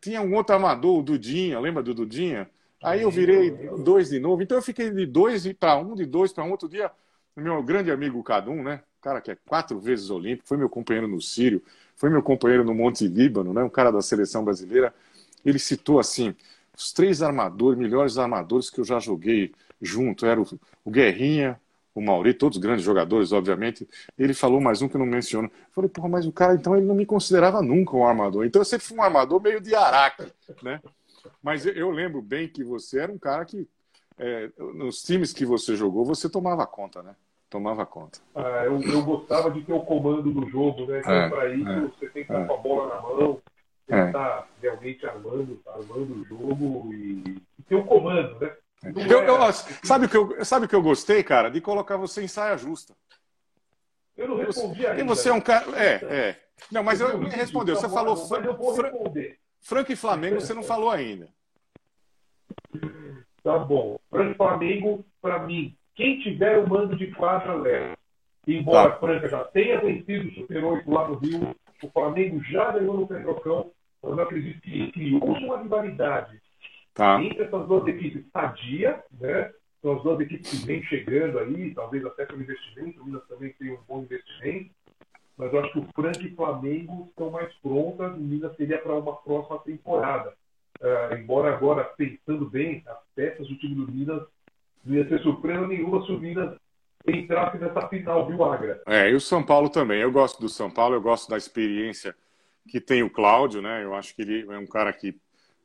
tinha 0.01 0.22
um 0.22 0.33
outro 0.33 0.55
amador, 0.55 1.01
o 1.01 1.03
Dudinha, 1.03 1.59
lembra 1.59 1.83
do 1.83 1.93
Dudinha? 1.93 2.49
Aí 2.85 3.03
eu 3.03 3.11
virei 3.11 3.51
dois 3.83 4.11
de 4.11 4.20
novo. 4.20 4.43
Então 4.43 4.57
eu 4.57 4.62
fiquei 4.62 4.93
de 4.93 5.07
dois 5.07 5.45
para 5.55 5.77
um, 5.77 5.97
de 5.97 6.07
dois 6.07 6.33
para 6.33 6.45
um. 6.45 6.53
Outro 6.53 6.68
dia, 6.68 6.89
meu 7.37 7.61
grande 7.64 7.91
amigo 7.91 8.22
Cadum, 8.22 8.62
né? 8.62 8.81
Cara 9.05 9.21
que 9.21 9.31
é 9.31 9.37
quatro 9.47 9.79
vezes 9.79 10.09
olímpico, 10.09 10.49
foi 10.49 10.57
meu 10.57 10.69
companheiro 10.69 11.07
no 11.07 11.21
Sírio, 11.21 11.63
foi 11.95 12.09
meu 12.09 12.23
companheiro 12.23 12.65
no 12.65 12.75
Monte 12.75 13.07
Líbano, 13.07 13.53
né? 13.53 13.63
um 13.63 13.69
cara 13.69 13.93
da 13.93 14.01
seleção 14.01 14.43
brasileira. 14.43 14.95
Ele 15.45 15.59
citou 15.59 16.01
assim: 16.01 16.35
os 16.77 16.91
três 16.91 17.23
armadores, 17.23 17.79
melhores 17.79 18.17
armadores 18.17 18.71
que 18.71 18.81
eu 18.81 18.85
já 18.85 18.99
joguei 18.99 19.53
junto. 19.81 20.25
Era 20.25 20.41
o, 20.41 20.47
o 20.83 20.91
Guerrinha, 20.91 21.61
o 21.95 22.01
Mauri, 22.01 22.33
todos 22.33 22.57
grandes 22.57 22.83
jogadores, 22.83 23.31
obviamente. 23.31 23.87
Ele 24.19 24.33
falou 24.33 24.59
mais 24.59 24.81
um 24.81 24.89
que 24.89 24.97
eu 24.97 25.01
não 25.01 25.07
menciono. 25.07 25.49
Eu 25.49 25.73
falei, 25.73 25.91
porra, 25.91 26.09
mas 26.09 26.27
o 26.27 26.33
cara, 26.33 26.55
então, 26.55 26.75
ele 26.75 26.87
não 26.87 26.95
me 26.95 27.05
considerava 27.05 27.61
nunca 27.61 27.95
um 27.95 28.07
armador. 28.07 28.47
Então, 28.47 28.63
eu 28.63 28.65
sempre 28.65 28.87
fui 28.87 28.97
um 28.97 29.03
armador 29.03 29.39
meio 29.39 29.61
de 29.61 29.75
araque, 29.75 30.33
né? 30.63 30.81
Mas 31.43 31.67
eu 31.67 31.91
lembro 31.91 32.23
bem 32.23 32.49
que 32.49 32.65
você 32.65 33.01
era 33.01 33.13
um 33.13 33.19
cara 33.19 33.45
que, 33.45 33.69
é, 34.19 34.51
nos 34.59 35.03
times 35.03 35.33
que 35.33 35.45
você 35.45 35.77
jogou, 35.77 36.07
você 36.07 36.29
tomava 36.29 36.67
conta, 36.67 37.03
né? 37.03 37.15
Tomava 37.51 37.87
conta. 37.87 38.21
Ah, 38.35 38.65
eu, 38.65 38.83
eu, 38.83 39.05
gostava 39.05 39.51
de 39.51 39.63
ter 39.63 39.73
o 39.73 39.81
comando 39.81 40.31
do 40.33 40.49
jogo, 40.49 40.87
né? 40.87 41.01
Então, 41.01 41.13
é, 41.13 41.29
para 41.29 41.55
isso, 41.55 41.69
é, 41.69 41.81
você 41.81 42.09
tem 42.09 42.25
que 42.25 42.33
estar 42.33 42.41
é. 42.41 42.47
com 42.47 42.55
a 42.55 42.57
bola 42.57 42.95
na 42.95 43.03
mão, 43.03 43.41
tem 43.87 44.01
que 44.01 44.07
estar 44.07 44.49
realmente 44.61 45.07
armando, 45.07 45.61
armando 45.67 46.15
o 46.15 46.25
jogo 46.25 46.93
e, 46.93 47.43
e 47.59 47.63
ter 47.69 47.77
o 47.77 47.85
comando, 47.85 48.39
né? 48.41 48.57
Eu, 49.09 49.23
eu, 49.23 49.53
sabe 49.83 50.07
o 50.07 50.09
que 50.09 50.17
eu, 50.17 50.45
sabe 50.45 50.69
que 50.69 50.75
eu 50.75 50.83
gostei, 50.83 51.23
cara? 51.23 51.51
De 51.51 51.61
colocar 51.61 51.97
você 51.97 52.23
em 52.23 52.29
saia 52.29 52.57
justa. 52.59 52.95
Eu 54.17 54.29
não 54.29 54.37
respondi 54.37 54.87
ainda. 54.87 55.01
E 55.01 55.05
você 55.05 55.29
é 55.29 55.33
um 55.33 55.41
cara. 55.41 55.67
É, 55.77 55.95
é. 56.05 56.41
Não, 56.71 56.83
mas 56.83 57.01
eu, 57.01 57.19
me 57.19 57.31
respondeu. 57.31 57.77
Você 57.77 57.89
falou 57.89 58.17
Franco 59.61 59.93
e 59.93 59.97
Flamengo, 59.97 60.41
você 60.41 60.53
não 60.53 60.63
falou 60.63 60.91
ainda. 60.91 61.29
Tá 63.43 63.59
bom. 63.59 63.99
Franco 64.11 64.33
e 64.33 64.35
Flamengo, 64.35 65.05
para 65.21 65.39
mim, 65.41 65.77
quem 65.95 66.21
tiver 66.21 66.59
o 66.59 66.69
mando 66.69 66.97
de 66.97 67.09
quadra 67.13 67.55
leva. 67.55 67.97
Embora 68.47 68.91
tá. 68.91 68.99
Franca 68.99 69.29
já 69.29 69.45
tenha 69.45 69.81
vencido 69.81 70.29
o 70.29 70.33
Super 70.33 70.65
8 70.65 70.91
lá 70.91 71.09
no 71.09 71.15
Rio, 71.15 71.57
o 71.83 71.89
Flamengo 71.91 72.43
já 72.45 72.73
ganhou 72.73 72.99
no 72.99 73.07
Petrocão. 73.07 73.71
Eu 74.03 74.15
não 74.15 74.23
acredito 74.23 74.61
que 74.61 74.93
criou 74.93 75.25
uma 75.25 75.63
rivalidade 75.63 76.39
Tá. 76.95 77.21
Entre 77.21 77.43
essas 77.43 77.67
duas 77.67 77.87
equipes, 77.89 78.25
sadia, 78.33 79.03
né? 79.21 79.53
São 79.83 79.97
as 79.97 80.03
duas 80.03 80.21
equipes 80.21 80.49
que 80.49 80.65
vêm 80.65 80.83
chegando 80.85 81.41
aí, 81.41 81.75
talvez 81.75 82.07
até 82.07 82.25
pelo 82.25 82.41
investimento, 82.41 83.03
o 83.03 83.05
Minas 83.05 83.27
também 83.27 83.53
tem 83.59 83.73
um 83.73 83.79
bom 83.87 84.03
investimento, 84.03 84.71
mas 85.37 85.53
eu 85.53 85.61
acho 85.61 85.73
que 85.73 85.79
o 85.81 85.89
Franca 85.95 86.23
e 86.23 86.33
o 86.33 86.37
Flamengo 86.37 87.09
estão 87.11 87.31
mais 87.31 87.53
prontas, 87.57 88.15
o 88.15 88.21
Minas 88.21 88.57
seria 88.57 88.79
para 88.79 88.95
uma 88.95 89.17
próxima 89.17 89.59
temporada. 89.59 90.33
Uh, 90.81 91.17
embora 91.17 91.53
agora, 91.55 91.85
pensando 91.85 92.49
bem, 92.49 92.83
as 92.87 92.99
peças 93.15 93.47
do 93.47 93.59
time 93.59 93.75
do 93.75 93.93
Minas 93.93 94.23
não 94.85 94.97
ia 94.97 95.05
ter 95.05 95.20
surpresa 95.20 95.66
nenhuma 95.66 96.05
se 96.05 96.12
o 96.12 96.18
Minas 96.18 96.57
entrasse 97.07 97.59
nessa 97.59 97.89
final, 97.89 98.26
viu, 98.26 98.43
Agra? 98.45 98.82
É, 98.87 99.11
e 99.11 99.14
o 99.14 99.20
São 99.20 99.43
Paulo 99.43 99.68
também. 99.68 100.01
Eu 100.01 100.11
gosto 100.11 100.41
do 100.41 100.49
São 100.49 100.70
Paulo, 100.70 100.95
eu 100.95 101.03
gosto 101.03 101.28
da 101.28 101.37
experiência 101.37 102.14
que 102.68 102.80
tem 102.80 103.03
o 103.03 103.11
Cláudio, 103.11 103.61
né? 103.61 103.85
Eu 103.85 103.95
acho 103.95 104.14
que 104.14 104.22
ele 104.22 104.47
é 104.51 104.59
um 104.59 104.66
cara 104.66 104.93
que 104.93 105.14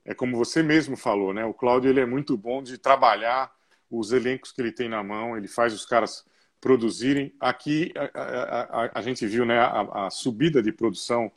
é 0.06 0.14
como 0.14 0.38
você 0.38 0.62
mesmo 0.62 0.98
falou, 0.98 1.34
né? 1.34 1.46
O 1.46 1.54
Cláudio 1.54 1.90
ele 1.90 2.00
é 2.00 2.06
muito 2.06 2.36
bom 2.36 2.62
de 2.62 2.78
trabalhar 2.78 3.52
os 3.90 4.12
elencos 4.12 4.52
que 4.52 4.62
ele 4.62 4.72
tem 4.72 4.90
na 4.90 5.04
mão, 5.04 5.38
ele 5.38 5.48
faz 5.48 5.74
os 5.74 5.86
caras 5.86 6.26
produzirem. 6.60 7.34
Aqui 7.40 7.94
a, 7.96 8.22
a, 8.22 8.84
a, 8.86 8.92
a 8.96 9.02
gente 9.02 9.26
viu 9.26 9.46
né, 9.46 9.60
a, 9.60 10.10
subida 10.10 10.62
de 10.62 10.72
produção 10.72 11.32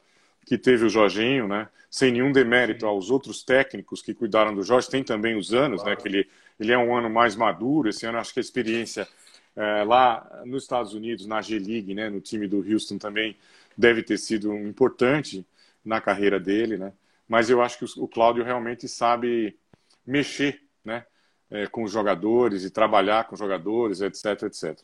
que 0.44 0.58
teve 0.58 0.84
o 0.84 0.88
Jorginho, 0.88 1.46
né? 1.46 1.68
Sem 1.88 2.12
nenhum 2.12 2.32
demérito 2.32 2.86
aos 2.86 3.10
outros 3.10 3.44
técnicos 3.44 4.02
que 4.02 4.14
cuidaram 4.14 4.54
do 4.54 4.62
Jorge, 4.62 4.90
tem 4.90 5.04
também 5.04 5.36
os 5.36 5.54
anos, 5.54 5.84
né? 5.84 5.94
Que 5.94 6.08
ele, 6.08 6.28
ele 6.62 6.72
é 6.72 6.78
um 6.78 6.96
ano 6.96 7.10
mais 7.10 7.36
maduro. 7.36 7.88
Esse 7.88 8.06
ano 8.06 8.18
acho 8.18 8.32
que 8.32 8.40
a 8.40 8.42
experiência 8.42 9.06
é, 9.56 9.84
lá 9.84 10.42
nos 10.44 10.62
Estados 10.62 10.94
Unidos, 10.94 11.26
na 11.26 11.42
G-League, 11.42 11.94
né? 11.94 12.08
No 12.08 12.20
time 12.20 12.46
do 12.48 12.58
Houston 12.58 12.98
também 12.98 13.36
deve 13.76 14.02
ter 14.02 14.18
sido 14.18 14.54
importante 14.56 15.46
na 15.84 16.00
carreira 16.00 16.38
dele, 16.38 16.76
né? 16.76 16.92
mas 17.32 17.48
eu 17.48 17.62
acho 17.62 17.78
que 17.78 18.00
o 18.00 18.06
Cláudio 18.06 18.44
realmente 18.44 18.86
sabe 18.86 19.58
mexer 20.06 20.62
né, 20.84 21.06
é, 21.50 21.66
com 21.66 21.82
os 21.82 21.90
jogadores 21.90 22.62
e 22.62 22.70
trabalhar 22.70 23.26
com 23.26 23.32
os 23.32 23.38
jogadores, 23.38 24.02
etc, 24.02 24.42
etc. 24.42 24.78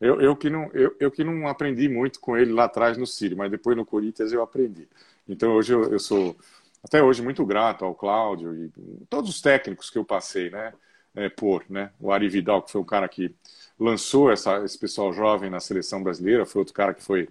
Eu, 0.00 0.20
eu, 0.20 0.34
que 0.34 0.50
não, 0.50 0.68
eu, 0.72 0.96
eu 0.98 1.12
que 1.12 1.22
não 1.22 1.46
aprendi 1.46 1.88
muito 1.88 2.18
com 2.18 2.36
ele 2.36 2.52
lá 2.52 2.64
atrás 2.64 2.98
no 2.98 3.06
Sírio, 3.06 3.36
mas 3.36 3.52
depois 3.52 3.76
no 3.76 3.86
Corinthians 3.86 4.32
eu 4.32 4.42
aprendi. 4.42 4.88
Então 5.28 5.54
hoje 5.54 5.74
eu, 5.74 5.92
eu 5.92 5.98
sou, 6.00 6.36
até 6.82 7.00
hoje, 7.00 7.22
muito 7.22 7.46
grato 7.46 7.84
ao 7.84 7.94
Cláudio 7.94 8.52
e 8.64 8.72
todos 9.08 9.30
os 9.30 9.40
técnicos 9.40 9.88
que 9.88 9.96
eu 9.96 10.04
passei 10.04 10.50
né, 10.50 10.74
é, 11.14 11.28
por. 11.28 11.64
Né? 11.68 11.90
O 12.00 12.12
Ari 12.12 12.28
Vidal, 12.28 12.62
que 12.62 12.72
foi 12.72 12.80
o 12.80 12.84
cara 12.84 13.08
que 13.08 13.34
lançou 13.78 14.30
essa, 14.30 14.64
esse 14.64 14.78
pessoal 14.78 15.12
jovem 15.12 15.50
na 15.50 15.60
seleção 15.60 16.02
brasileira, 16.02 16.46
foi 16.46 16.60
outro 16.60 16.74
cara 16.74 16.94
que 16.94 17.02
foi 17.02 17.28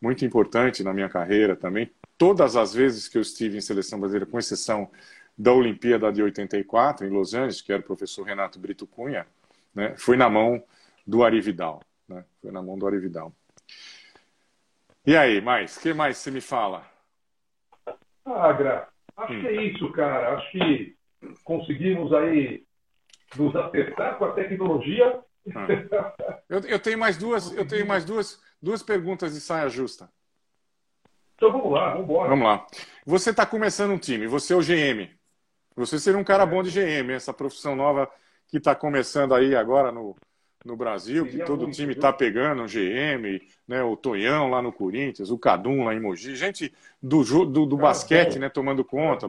muito 0.00 0.24
importante 0.24 0.82
na 0.82 0.92
minha 0.92 1.08
carreira 1.08 1.56
também 1.56 1.90
todas 2.18 2.56
as 2.56 2.72
vezes 2.72 3.08
que 3.08 3.18
eu 3.18 3.22
estive 3.22 3.56
em 3.56 3.60
seleção 3.60 3.98
brasileira, 3.98 4.26
com 4.26 4.38
exceção 4.38 4.90
da 5.36 5.52
Olimpíada 5.52 6.12
de 6.12 6.22
84, 6.22 7.06
em 7.06 7.10
Los 7.10 7.34
Angeles, 7.34 7.60
que 7.60 7.72
era 7.72 7.82
o 7.82 7.84
professor 7.84 8.24
Renato 8.24 8.58
Brito 8.58 8.86
Cunha, 8.86 9.26
né, 9.74 9.94
foi 9.96 10.16
na 10.16 10.28
mão 10.28 10.62
do 11.06 11.24
Ari 11.24 11.40
Vidal. 11.40 11.82
Né, 12.08 12.24
foi 12.40 12.52
na 12.52 12.62
mão 12.62 12.78
do 12.78 12.86
Ari 12.86 12.98
Vidal. 12.98 13.32
E 15.06 15.16
aí, 15.16 15.40
mais? 15.40 15.76
O 15.76 15.80
que 15.80 15.92
mais 15.92 16.18
você 16.18 16.30
me 16.30 16.40
fala? 16.40 16.86
Ah, 18.24 18.52
Gra, 18.52 18.88
acho 19.16 19.32
hum. 19.32 19.40
que 19.40 19.46
é 19.46 19.62
isso, 19.64 19.92
cara. 19.92 20.36
Acho 20.36 20.50
que 20.52 20.96
conseguimos 21.42 22.12
aí 22.12 22.64
nos 23.36 23.54
acertar 23.56 24.16
com 24.18 24.24
a 24.24 24.32
tecnologia. 24.32 25.20
Ah. 25.54 25.66
Eu, 26.48 26.60
eu, 26.60 26.78
tenho 26.78 26.98
mais 26.98 27.16
duas, 27.16 27.54
eu 27.54 27.66
tenho 27.66 27.86
mais 27.86 28.04
duas, 28.04 28.40
duas 28.60 28.82
perguntas 28.82 29.34
de 29.34 29.40
saia 29.40 29.68
justa. 29.68 30.08
Então 31.34 31.52
vamos 31.52 31.72
lá, 31.72 31.90
vamos 31.90 32.04
embora. 32.04 32.28
Vamos 32.28 32.46
lá. 32.46 32.66
Você 33.04 33.30
está 33.30 33.44
começando 33.44 33.90
um 33.90 33.98
time, 33.98 34.26
você 34.26 34.52
é 34.52 34.56
o 34.56 34.60
GM. 34.60 35.10
Você 35.76 35.98
seria 35.98 36.18
um 36.18 36.24
cara 36.24 36.46
bom 36.46 36.62
de 36.62 36.70
GM, 36.70 37.12
essa 37.12 37.32
profissão 37.32 37.74
nova 37.74 38.08
que 38.46 38.58
está 38.58 38.74
começando 38.74 39.34
aí 39.34 39.56
agora 39.56 39.90
no, 39.90 40.16
no 40.64 40.76
Brasil, 40.76 41.26
que 41.26 41.38
todo 41.44 41.62
muito, 41.62 41.74
time 41.74 41.92
está 41.92 42.12
pegando, 42.12 42.62
o 42.62 42.66
GM, 42.66 43.40
né, 43.66 43.82
o 43.82 43.96
Tonhão 43.96 44.48
lá 44.48 44.62
no 44.62 44.72
Corinthians, 44.72 45.30
o 45.30 45.38
Cadum 45.38 45.84
lá 45.84 45.94
em 45.94 46.00
Mogi, 46.00 46.36
gente 46.36 46.72
do, 47.02 47.24
do, 47.46 47.66
do 47.66 47.76
basquete 47.76 48.38
né, 48.38 48.48
tomando 48.48 48.84
conta, 48.84 49.28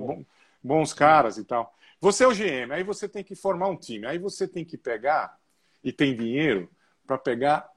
bons 0.64 0.94
caras 0.94 1.38
e 1.38 1.44
tal. 1.44 1.74
Você 2.00 2.24
é 2.24 2.28
o 2.28 2.34
GM, 2.34 2.72
aí 2.72 2.84
você 2.84 3.08
tem 3.08 3.24
que 3.24 3.36
formar 3.36 3.68
um 3.68 3.78
time, 3.78 4.06
aí 4.06 4.18
você 4.18 4.48
tem 4.48 4.64
que 4.64 4.78
pegar, 4.78 5.38
e 5.84 5.92
tem 5.92 6.16
dinheiro, 6.16 6.70
para 7.06 7.18
pegar 7.18 7.70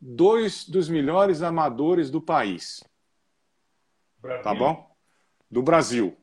dois 0.00 0.68
dos 0.68 0.88
melhores 0.88 1.42
amadores 1.42 2.10
do 2.10 2.20
país. 2.20 2.82
Brasil. 4.18 4.42
Tá 4.42 4.54
bom? 4.54 4.96
Do 5.50 5.62
Brasil. 5.62 6.16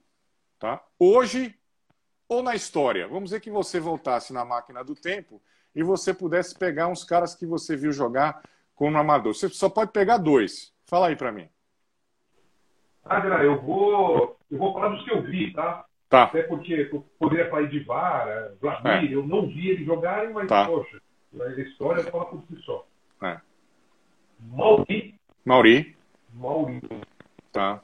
Tá? 0.58 0.84
Hoje 0.98 1.56
ou 2.28 2.44
na 2.44 2.56
história. 2.56 3.08
Vamos 3.08 3.26
dizer 3.26 3.40
que 3.40 3.50
você 3.50 3.80
voltasse 3.80 4.32
na 4.32 4.46
máquina 4.46 4.84
do 4.84 4.94
tempo 4.94 5.42
e 5.74 5.82
você 5.82 6.14
pudesse 6.14 6.58
pegar 6.58 6.88
uns 6.88 7.04
caras 7.04 7.34
que 7.34 7.46
você 7.46 7.76
viu 7.76 7.92
jogar 7.92 8.42
como 8.76 8.98
amador. 8.98 9.34
Você 9.34 9.50
só 9.50 9.68
pode 9.70 9.92
pegar 9.92 10.18
dois. 10.18 10.74
Fala 10.86 11.08
aí 11.08 11.16
para 11.16 11.32
mim. 11.32 11.50
Ah, 13.04 13.20
eu 13.44 13.60
vou, 13.62 14.38
eu 14.52 14.58
vou 14.58 14.74
falar 14.74 14.90
dos 14.90 15.04
que 15.04 15.12
eu 15.12 15.24
vi, 15.24 15.52
tá? 15.54 15.86
Tá. 16.10 16.24
Até 16.24 16.42
porque 16.44 16.90
poderia 17.20 17.50
falar 17.50 17.68
de 17.68 17.80
Vara, 17.82 18.56
Vladimir, 18.60 19.12
é. 19.12 19.16
eu 19.16 19.28
não 19.28 19.48
vi 19.48 19.70
eles 19.70 19.86
jogarem, 19.86 20.34
mas, 20.34 20.48
tá. 20.48 20.66
poxa, 20.66 21.00
a 21.40 21.62
história 21.62 22.04
fala 22.06 22.26
por 22.26 22.44
si 22.50 22.60
só. 22.64 22.86
É. 23.22 23.40
Mauri. 24.40 25.14
Mauri. 25.46 25.96
Mauri. 26.34 26.82
Tá. 27.52 27.80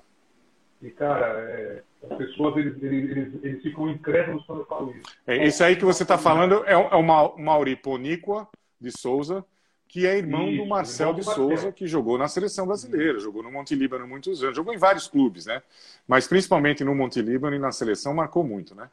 E, 0.81 0.89
cara, 0.89 1.27
é, 1.39 1.83
as 2.09 2.17
pessoas 2.17 2.57
eles, 2.57 2.81
eles, 2.81 3.11
eles, 3.11 3.43
eles, 3.43 3.61
ficam 3.61 3.89
incrédulos 3.89 4.43
quando 4.45 4.61
eu 4.61 4.65
falo 4.65 4.91
isso. 4.91 5.17
É, 5.27 5.45
esse 5.45 5.63
aí 5.63 5.75
que 5.75 5.85
você 5.85 6.03
está 6.03 6.17
falando 6.17 6.63
é, 6.65 6.73
é 6.73 6.95
o 6.95 7.03
Mauri 7.03 7.75
Poníqua 7.75 8.47
de 8.81 8.91
Souza, 8.91 9.45
que 9.87 10.05
é 10.05 10.17
irmão 10.17 10.49
isso, 10.49 10.63
do 10.63 10.69
Marcel 10.69 11.13
de 11.13 11.23
Souza, 11.23 11.71
que 11.71 11.87
jogou 11.87 12.17
na 12.17 12.27
seleção 12.27 12.67
brasileira, 12.67 13.19
jogou 13.19 13.43
no 13.43 13.51
Monte 13.51 13.75
Líbano 13.75 14.07
muitos 14.07 14.43
anos, 14.43 14.55
jogou 14.55 14.73
em 14.73 14.77
vários 14.77 15.07
clubes, 15.07 15.45
né? 15.45 15.61
Mas 16.07 16.27
principalmente 16.27 16.83
no 16.83 16.95
Monte 16.95 17.21
Líbano 17.21 17.55
e 17.55 17.59
na 17.59 17.71
seleção 17.71 18.13
marcou 18.13 18.43
muito, 18.43 18.75
né? 18.75 18.89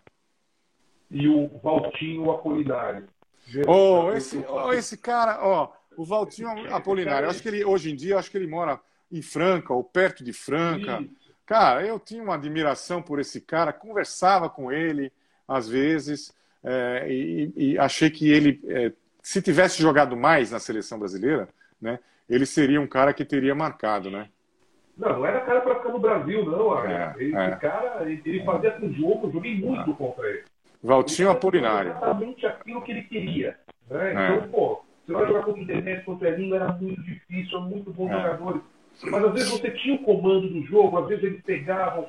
E 1.10 1.28
o 1.28 1.48
Valtinho 1.62 2.31
Apolinário. 2.31 3.09
Oh, 3.66 4.12
esse, 4.12 4.44
oh, 4.48 4.73
esse 4.73 4.97
cara, 4.97 5.39
ó, 5.43 5.73
oh, 5.97 6.02
o 6.02 6.05
Valtinho 6.05 6.48
Apolinário, 6.74 7.28
acho 7.28 7.43
que 7.43 7.48
ele 7.48 7.64
hoje 7.64 7.90
em 7.90 7.97
dia, 7.97 8.19
acho 8.19 8.31
que 8.31 8.36
ele 8.36 8.47
mora 8.47 8.81
em 9.10 9.20
Franca 9.20 9.74
ou 9.74 9.82
perto 9.82 10.24
de 10.24 10.32
Franca. 10.32 11.01
Isso. 11.01 11.32
Cara, 11.44 11.85
eu 11.85 11.98
tinha 11.98 12.23
uma 12.23 12.35
admiração 12.35 13.02
por 13.02 13.19
esse 13.19 13.40
cara, 13.40 13.73
conversava 13.73 14.48
com 14.48 14.73
ele 14.73 15.12
às 15.47 15.69
vezes 15.69 16.32
é, 16.64 17.06
e, 17.10 17.52
e, 17.56 17.78
achei 17.78 18.09
que 18.09 18.31
ele, 18.31 18.60
é, 18.69 18.93
se 19.23 19.40
tivesse 19.40 19.81
jogado 19.81 20.16
mais 20.16 20.51
na 20.51 20.59
seleção 20.59 20.99
brasileira, 20.99 21.49
né, 21.81 21.99
ele 22.28 22.44
seria 22.44 22.81
um 22.81 22.86
cara 22.86 23.15
que 23.15 23.24
teria 23.24 23.55
marcado, 23.55 24.11
né? 24.11 24.28
Não, 24.97 25.19
não 25.19 25.27
era 25.27 25.40
cara 25.40 25.61
para 25.61 25.77
ficar 25.77 25.89
no 25.90 25.99
Brasil, 25.99 26.44
não. 26.44 26.78
É, 26.85 27.15
esse 27.19 27.36
é. 27.36 27.51
cara, 27.57 28.05
ele 28.05 28.44
fazia 28.44 28.73
com 28.73 28.86
o 28.86 28.93
jogo, 28.93 29.28
eu 29.28 29.32
joguei 29.32 29.59
muito 29.59 29.90
é. 29.90 29.94
contra 29.94 30.28
ele. 30.28 30.44
Valtinho 30.82 31.28
ele 31.28 31.36
Apolinário. 31.36 31.90
Exatamente 31.93 32.47
aquilo 32.47 32.82
que 32.82 32.93
ele 32.93 33.03
queria. 33.03 33.57
Né? 33.89 34.15
É. 34.15 34.36
Então, 34.36 34.49
pô, 34.49 34.85
você 35.07 35.12
vai 35.12 35.27
jogar 35.27 35.43
contra 35.44 35.61
o 35.61 35.62
Internet, 35.65 36.05
contra 36.05 36.28
o 36.28 36.32
Elinho, 36.32 36.55
era 36.55 36.73
muito 36.73 37.03
difícil, 37.03 37.61
muito 37.61 37.90
bons 37.93 38.11
jogadores. 38.11 38.62
Mas 39.05 39.24
às 39.24 39.32
vezes 39.32 39.51
você 39.51 39.70
tinha 39.70 39.94
o 39.94 40.03
comando 40.03 40.49
do 40.49 40.62
jogo, 40.66 40.99
às 40.99 41.09
vezes 41.09 41.24
eles 41.24 41.43
pegavam. 41.43 42.07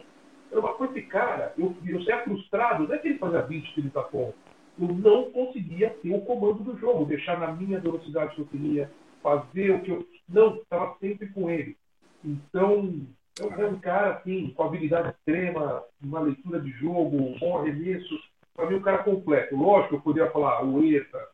Era 0.52 0.60
uma 0.60 0.74
coisa 0.74 0.94
de 0.94 1.02
cara, 1.04 1.54
eu, 1.58 1.76
eu 1.86 2.04
saía 2.04 2.24
frustrado, 2.24 2.88
não 2.88 2.94
é 2.94 2.98
que 3.00 3.08
ele 3.08 3.18
fazia 3.18 3.42
20, 3.42 3.74
30 3.74 4.02
pontos. 4.04 4.36
Eu 4.80 4.88
não 4.88 5.32
conseguia 5.32 5.90
ter 5.90 6.14
o 6.14 6.22
comando 6.22 6.64
do 6.64 6.78
jogo, 6.80 7.06
deixar 7.06 7.40
na 7.40 7.52
minha 7.52 7.80
velocidade 7.80 8.36
que 8.36 8.42
eu 8.42 8.46
queria, 8.46 8.92
fazer 9.22 9.72
o 9.72 9.82
que 9.82 9.92
eu. 9.92 10.08
Não, 10.28 10.56
estava 10.56 10.96
sempre 11.00 11.28
com 11.30 11.50
ele. 11.50 11.78
Então, 12.24 13.02
é 13.40 13.66
um 13.66 13.80
cara 13.80 14.16
assim, 14.16 14.52
com 14.56 14.64
habilidade 14.64 15.10
extrema, 15.10 15.84
uma 16.02 16.22
leitura 16.22 16.60
de 16.60 16.72
jogo, 16.72 17.18
um 17.18 17.38
bom 17.40 17.60
arremesso. 17.60 18.20
Para 18.56 18.68
mim, 18.68 18.76
um 18.76 18.82
cara 18.82 19.04
completo. 19.04 19.56
Lógico, 19.56 19.96
eu 19.96 20.02
poderia 20.02 20.32
falar 20.32 20.64
o 20.64 20.84
Eta, 20.84 21.28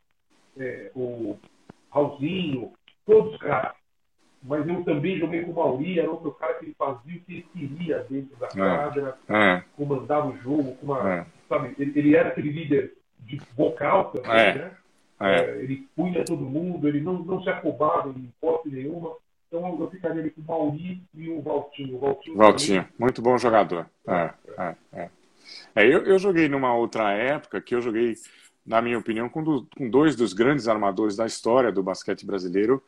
é, 0.57 0.91
o 0.95 1.37
Raulzinho, 1.91 2.73
todos 3.05 3.33
os 3.33 3.39
caras 3.39 3.79
mas 4.41 4.67
eu 4.67 4.83
também 4.83 5.19
joguei 5.19 5.43
com 5.43 5.51
o 5.51 5.55
Mauri, 5.55 5.99
era 5.99 6.09
outro 6.09 6.31
cara 6.31 6.53
que 6.55 6.65
ele 6.65 6.75
fazia 6.77 7.17
o 7.17 7.19
que 7.21 7.33
ele 7.33 7.47
queria 7.53 8.05
dentro 8.09 8.37
da 8.37 8.47
é. 8.47 8.51
quadra, 8.51 9.17
é. 9.27 9.63
comandava 9.75 10.27
o 10.27 10.37
jogo, 10.37 10.75
com 10.75 10.85
uma, 10.85 11.13
é. 11.13 11.25
sabe, 11.47 11.75
ele, 11.77 11.91
ele, 11.99 12.15
era 12.15 12.29
aquele 12.29 12.49
líder 12.49 12.93
de 13.19 13.41
vocal 13.55 14.11
também, 14.11 14.31
é. 14.31 14.55
né? 14.55 14.71
É. 15.21 15.35
é. 15.35 15.63
ele 15.63 15.87
punha 15.95 16.23
todo 16.23 16.41
mundo, 16.41 16.87
ele 16.87 17.01
não, 17.01 17.19
não 17.19 17.43
se 17.43 17.49
afobava 17.49 18.09
em 18.09 18.25
hipótese 18.25 18.75
nenhuma. 18.75 19.15
Então 19.47 19.77
eu 19.79 19.89
ficaria 19.89 20.21
ali 20.21 20.29
com 20.29 20.41
o 20.41 20.45
Mauri 20.45 21.01
e 21.13 21.29
o 21.29 21.41
Valtinho. 21.41 21.95
O 21.95 21.99
Valtinho, 21.99 22.37
Valtinho 22.37 22.87
muito 22.97 23.21
bom 23.21 23.37
jogador. 23.37 23.89
É, 24.07 24.33
é, 24.57 24.75
é. 24.93 25.09
é 25.75 25.85
eu, 25.85 26.03
eu 26.05 26.19
joguei 26.19 26.47
numa 26.47 26.73
outra 26.75 27.11
época 27.11 27.59
que 27.59 27.73
eu 27.73 27.81
joguei, 27.81 28.15
na 28.65 28.81
minha 28.81 28.97
opinião, 28.97 29.27
com, 29.27 29.43
do, 29.43 29.67
com 29.75 29.89
dois 29.89 30.15
dos 30.15 30.33
grandes 30.33 30.67
armadores 30.67 31.15
da 31.15 31.25
história 31.25 31.71
do 31.71 31.81
basquete 31.81 32.25
brasileiro, 32.25 32.81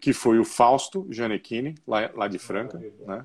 que 0.00 0.12
foi 0.12 0.38
o 0.38 0.44
Fausto 0.44 1.06
Gianecchini, 1.08 1.76
lá, 1.86 2.10
lá 2.14 2.28
de 2.28 2.38
Franca, 2.38 2.78
né? 3.06 3.24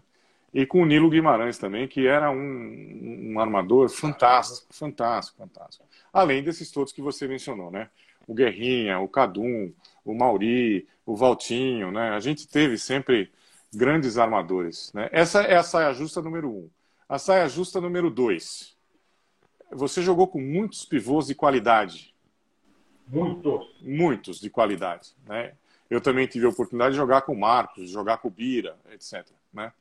E 0.53 0.65
com 0.65 0.83
o 0.83 0.85
Nilo 0.85 1.09
Guimarães 1.09 1.57
também, 1.57 1.87
que 1.87 2.05
era 2.05 2.29
um, 2.29 3.31
um 3.33 3.39
armador 3.39 3.89
fantástico, 3.89 4.67
fantástico, 4.71 5.37
fantástico. 5.37 5.85
Além 6.11 6.43
desses 6.43 6.69
todos 6.71 6.93
que 6.93 7.01
você 7.01 7.27
mencionou, 7.27 7.71
né? 7.71 7.89
O 8.27 8.33
Guerrinha, 8.33 8.99
o 8.99 9.07
Cadum, 9.07 9.73
o 10.05 10.13
Mauri, 10.13 10.87
o 11.05 11.15
Valtinho, 11.15 11.91
né? 11.91 12.11
A 12.11 12.19
gente 12.19 12.47
teve 12.47 12.77
sempre 12.77 13.31
grandes 13.73 14.17
armadores, 14.17 14.93
né? 14.93 15.09
Essa 15.11 15.41
é 15.41 15.55
a 15.55 15.63
saia 15.63 15.91
justa 15.93 16.21
número 16.21 16.49
um. 16.49 16.69
A 17.09 17.17
saia 17.17 17.47
justa 17.49 17.81
número 17.81 18.11
dois. 18.11 18.77
Você 19.71 20.03
jogou 20.03 20.27
com 20.27 20.39
muitos 20.39 20.85
pivôs 20.85 21.27
de 21.27 21.35
qualidade. 21.35 22.13
Muitos. 23.07 23.75
Muitos 23.81 24.39
de 24.39 24.51
qualidade, 24.51 25.15
né? 25.27 25.53
Eu 25.89 25.99
também 25.99 26.27
tive 26.27 26.45
a 26.45 26.49
oportunidade 26.49 26.91
de 26.91 26.97
jogar 26.97 27.21
com 27.21 27.33
o 27.33 27.39
Marcos, 27.39 27.87
de 27.87 27.91
jogar 27.91 28.17
com 28.17 28.27
o 28.27 28.31
Bira, 28.31 28.77
etc. 28.91 29.27
Né? 29.51 29.71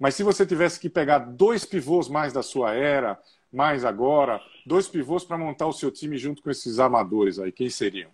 Mas 0.00 0.14
se 0.14 0.22
você 0.22 0.46
tivesse 0.46 0.80
que 0.80 0.88
pegar 0.88 1.18
dois 1.18 1.66
pivôs 1.66 2.08
mais 2.08 2.32
da 2.32 2.42
sua 2.42 2.72
era, 2.72 3.20
mais 3.52 3.84
agora, 3.84 4.40
dois 4.64 4.88
pivôs 4.88 5.24
para 5.24 5.36
montar 5.36 5.66
o 5.66 5.74
seu 5.74 5.90
time 5.90 6.16
junto 6.16 6.42
com 6.42 6.50
esses 6.50 6.80
armadores 6.80 7.38
aí, 7.38 7.52
quem 7.52 7.68
seriam? 7.68 8.10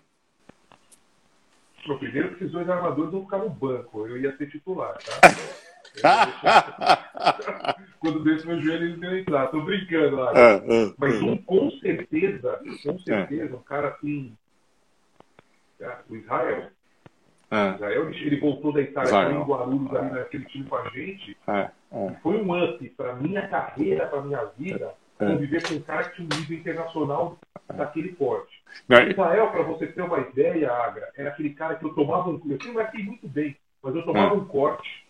O 1.88 1.96
primeiro 1.96 2.30
que 2.30 2.42
esses 2.42 2.50
dois 2.50 2.68
armadores 2.68 3.12
vão 3.12 3.22
ficar 3.22 3.38
no 3.38 3.48
banco, 3.48 4.08
eu 4.08 4.20
ia 4.20 4.36
ser 4.36 4.50
titular, 4.50 4.98
tá? 4.98 5.20
Quando 8.00 8.24
desse 8.24 8.44
meu 8.46 8.60
joelho, 8.60 8.84
eles 8.84 9.00
iam 9.00 9.16
entrar. 9.16 9.46
Tô 9.46 9.62
brincando 9.62 10.16
lá. 10.16 10.30
Ah, 10.30 10.56
ah, 10.56 10.94
Mas 10.98 11.22
um, 11.22 11.38
com 11.38 11.70
certeza, 11.78 12.60
com 12.82 12.98
certeza, 12.98 13.56
um 13.56 13.62
cara 13.62 13.88
assim. 13.90 14.36
O 16.10 16.16
Israel. 16.16 16.70
É. 17.50 17.74
Israel, 17.74 18.10
ele 18.10 18.40
voltou 18.40 18.72
da 18.72 18.80
Itália 18.80 19.10
para 19.10 19.32
em 19.32 19.42
Guarulhos 19.42 19.92
é. 19.92 19.98
ali 19.98 20.10
naquele 20.10 20.44
time 20.46 20.64
com 20.64 20.76
a 20.76 20.88
gente. 20.88 21.36
É. 21.46 21.70
É. 21.92 22.10
Foi 22.22 22.36
um 22.42 22.64
up 22.64 22.88
para 22.90 23.14
minha 23.14 23.46
carreira, 23.46 24.06
para 24.06 24.22
minha 24.22 24.44
vida, 24.58 24.94
é. 25.20 25.26
conviver 25.26 25.66
com 25.66 25.74
um 25.74 25.80
cara 25.80 26.04
que 26.04 26.16
tinha 26.16 26.28
um 26.30 26.40
nível 26.40 26.58
internacional 26.58 27.38
daquele 27.72 28.12
porte. 28.12 28.62
Israel, 29.08 29.50
para 29.50 29.62
você 29.62 29.86
ter 29.86 30.02
uma 30.02 30.18
ideia, 30.18 30.72
Agra, 30.72 31.08
era 31.16 31.30
aquele 31.30 31.50
cara 31.50 31.76
que 31.76 31.84
eu 31.84 31.94
tomava 31.94 32.30
um. 32.30 32.40
Eu 32.44 32.58
sempre 32.58 32.72
marquei 32.72 33.04
muito 33.04 33.28
bem, 33.28 33.56
mas 33.82 33.94
eu 33.94 34.04
tomava 34.04 34.34
é. 34.34 34.38
um 34.38 34.44
corte. 34.44 35.06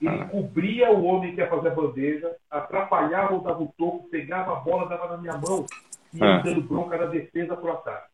Ele 0.00 0.24
cobria 0.26 0.90
o 0.90 1.04
homem 1.04 1.34
que 1.34 1.40
ia 1.40 1.48
fazer 1.48 1.68
a 1.68 1.74
bandeja, 1.74 2.34
atrapalhava 2.50 3.34
ou 3.34 3.42
dava 3.42 3.62
o 3.62 3.72
toco, 3.76 4.08
pegava 4.08 4.52
a 4.52 4.60
bola, 4.60 4.88
dava 4.88 5.08
na 5.08 5.18
minha 5.18 5.36
mão 5.36 5.66
e 6.14 6.18
ia 6.18 6.38
dando 6.38 6.62
bronca 6.62 6.96
da 6.96 7.06
defesa 7.06 7.54
para 7.54 7.70
o 7.70 7.72
ataque. 7.72 8.08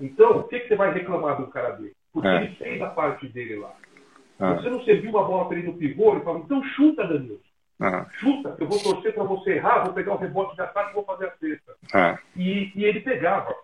Então, 0.00 0.38
o 0.38 0.44
que, 0.44 0.60
que 0.60 0.68
você 0.68 0.76
vai 0.76 0.92
reclamar 0.92 1.36
de 1.36 1.42
um 1.42 1.50
cara 1.50 1.70
dele? 1.70 1.95
Porque 2.16 2.28
é. 2.28 2.44
ele 2.44 2.54
fez 2.54 2.80
a 2.80 2.86
parte 2.86 3.28
dele 3.28 3.56
lá. 3.56 3.74
Ah. 4.40 4.54
Você 4.54 4.70
não 4.70 4.82
serviu 4.84 5.10
uma 5.10 5.22
bola 5.22 5.46
para 5.46 5.58
ele 5.58 5.66
no 5.66 5.74
pivô, 5.76 6.12
ele 6.12 6.24
falou, 6.24 6.40
então 6.40 6.64
chuta, 6.64 7.06
Danilo. 7.06 7.38
Ah. 7.78 8.06
Chuta, 8.12 8.56
eu 8.58 8.66
vou 8.66 8.78
torcer 8.78 9.12
para 9.12 9.24
você 9.24 9.56
errar, 9.56 9.84
vou 9.84 9.92
pegar 9.92 10.14
o 10.14 10.16
rebote 10.16 10.54
de 10.54 10.62
ataque 10.62 10.92
e 10.92 10.94
vou 10.94 11.04
fazer 11.04 11.26
a 11.26 11.36
cesta. 11.36 11.76
Ah. 11.92 12.18
E, 12.34 12.72
e, 12.74 12.84
ele 12.86 13.00
pegava. 13.00 13.54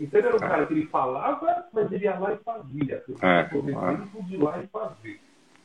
Então 0.00 0.18
ele 0.18 0.26
era 0.26 0.36
um 0.36 0.42
ah. 0.42 0.48
cara 0.48 0.66
que 0.66 0.72
ele 0.72 0.86
falava, 0.86 1.66
mas 1.70 1.92
ele 1.92 2.04
ia 2.04 2.18
lá 2.18 2.32
e 2.32 2.38
fazia. 2.38 3.04
Eu 3.06 3.16
é. 3.20 3.40
ah. 3.76 4.22
de 4.22 4.36
lá 4.38 4.58
e 4.58 4.66
fazer. 4.68 5.20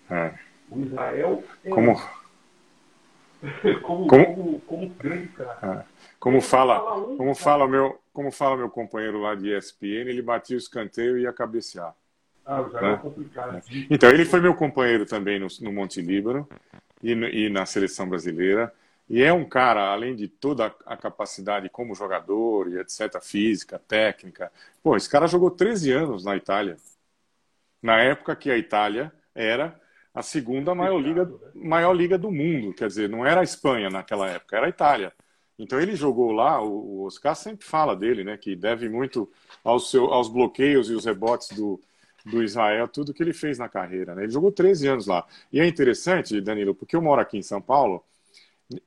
É. 0.10 0.34
O 0.70 0.82
Israel 0.82 1.44
é 1.64 1.70
como... 1.70 1.96
como, 3.84 4.08
como... 4.08 4.36
como, 4.36 4.60
como 4.60 4.90
grande 4.90 5.28
cara. 5.30 5.86
É. 5.88 6.02
Como 6.20 6.42
fala, 6.42 6.78
como 7.16 7.34
fala 7.34 7.68
meu, 7.70 7.98
como 8.12 8.32
fala 8.34 8.58
meu 8.58 8.70
companheiro 8.70 9.18
lá 9.22 9.34
de 9.34 9.56
ESPN, 9.56 10.10
ele 10.10 10.22
batia 10.22 10.58
o 10.58 10.60
escanteio 10.60 11.18
e 11.18 11.22
ia 11.22 11.32
cabecear. 11.32 11.96
Ah, 12.46 12.68
já 12.72 12.82
né? 12.82 12.94
é 12.94 12.98
complicado. 12.98 13.62
Então, 13.90 14.10
ele 14.10 14.26
foi 14.26 14.42
meu 14.42 14.56
companheiro 14.56 15.06
também 15.06 15.40
no, 15.40 15.48
no 15.62 15.72
Monte 15.72 16.02
Líbano 16.02 16.48
e, 17.02 17.16
no, 17.16 17.28
e, 17.28 17.50
na 17.50 17.66
seleção 17.66 18.08
brasileira. 18.08 18.74
E 19.10 19.22
é 19.22 19.32
um 19.34 19.48
cara, 19.48 19.92
além 19.92 20.16
de 20.16 20.28
toda 20.28 20.74
a 20.86 20.96
capacidade 20.98 21.70
como 21.70 21.96
jogador 21.96 22.70
e 22.70 22.80
etc., 22.80 23.22
física, 23.22 23.80
técnica. 23.80 24.52
Pô, 24.82 24.96
esse 24.96 25.10
cara 25.10 25.28
jogou 25.28 25.52
13 25.52 25.92
anos 25.92 26.24
na 26.24 26.36
Itália. 26.36 26.78
Na 27.82 28.00
época 28.02 28.36
que 28.36 28.50
a 28.50 28.58
Itália 28.58 29.12
era 29.36 29.80
a 30.14 30.22
segunda 30.22 30.76
maior 30.76 31.00
liga, 31.00 31.26
né? 31.26 31.32
maior 31.56 31.94
liga 31.94 32.18
do 32.18 32.32
mundo. 32.32 32.74
Quer 32.74 32.88
dizer, 32.88 33.10
não 33.10 33.26
era 33.26 33.42
a 33.42 33.44
Espanha 33.44 33.90
naquela 33.90 34.30
época, 34.30 34.58
era 34.58 34.66
a 34.66 34.70
Itália. 34.70 35.14
Então 35.58 35.80
ele 35.80 35.96
jogou 35.96 36.32
lá, 36.32 36.62
o 36.62 37.04
Oscar 37.06 37.36
sempre 37.36 37.66
fala 37.66 37.96
dele, 37.96 38.24
né, 38.24 38.36
que 38.36 38.56
deve 38.56 38.90
muito 38.90 39.32
aos, 39.64 39.92
seu, 39.92 40.06
aos 40.06 40.28
bloqueios 40.28 40.90
e 40.90 40.94
os 40.94 41.06
rebotes 41.06 41.50
do, 41.56 41.80
do 42.26 42.44
Israel, 42.44 42.88
tudo 42.88 43.14
que 43.14 43.22
ele 43.24 43.34
fez 43.34 43.58
na 43.58 43.68
carreira. 43.70 44.16
Né? 44.16 44.24
Ele 44.24 44.32
jogou 44.32 44.52
13 44.52 44.88
anos 44.88 45.08
lá. 45.08 45.26
E 45.52 45.60
é 45.60 45.66
interessante, 45.66 46.40
Danilo, 46.42 46.76
porque 46.76 46.96
eu 46.96 47.02
moro 47.02 47.22
aqui 47.22 47.38
em 47.38 47.44
São 47.44 47.62
Paulo, 47.62 48.04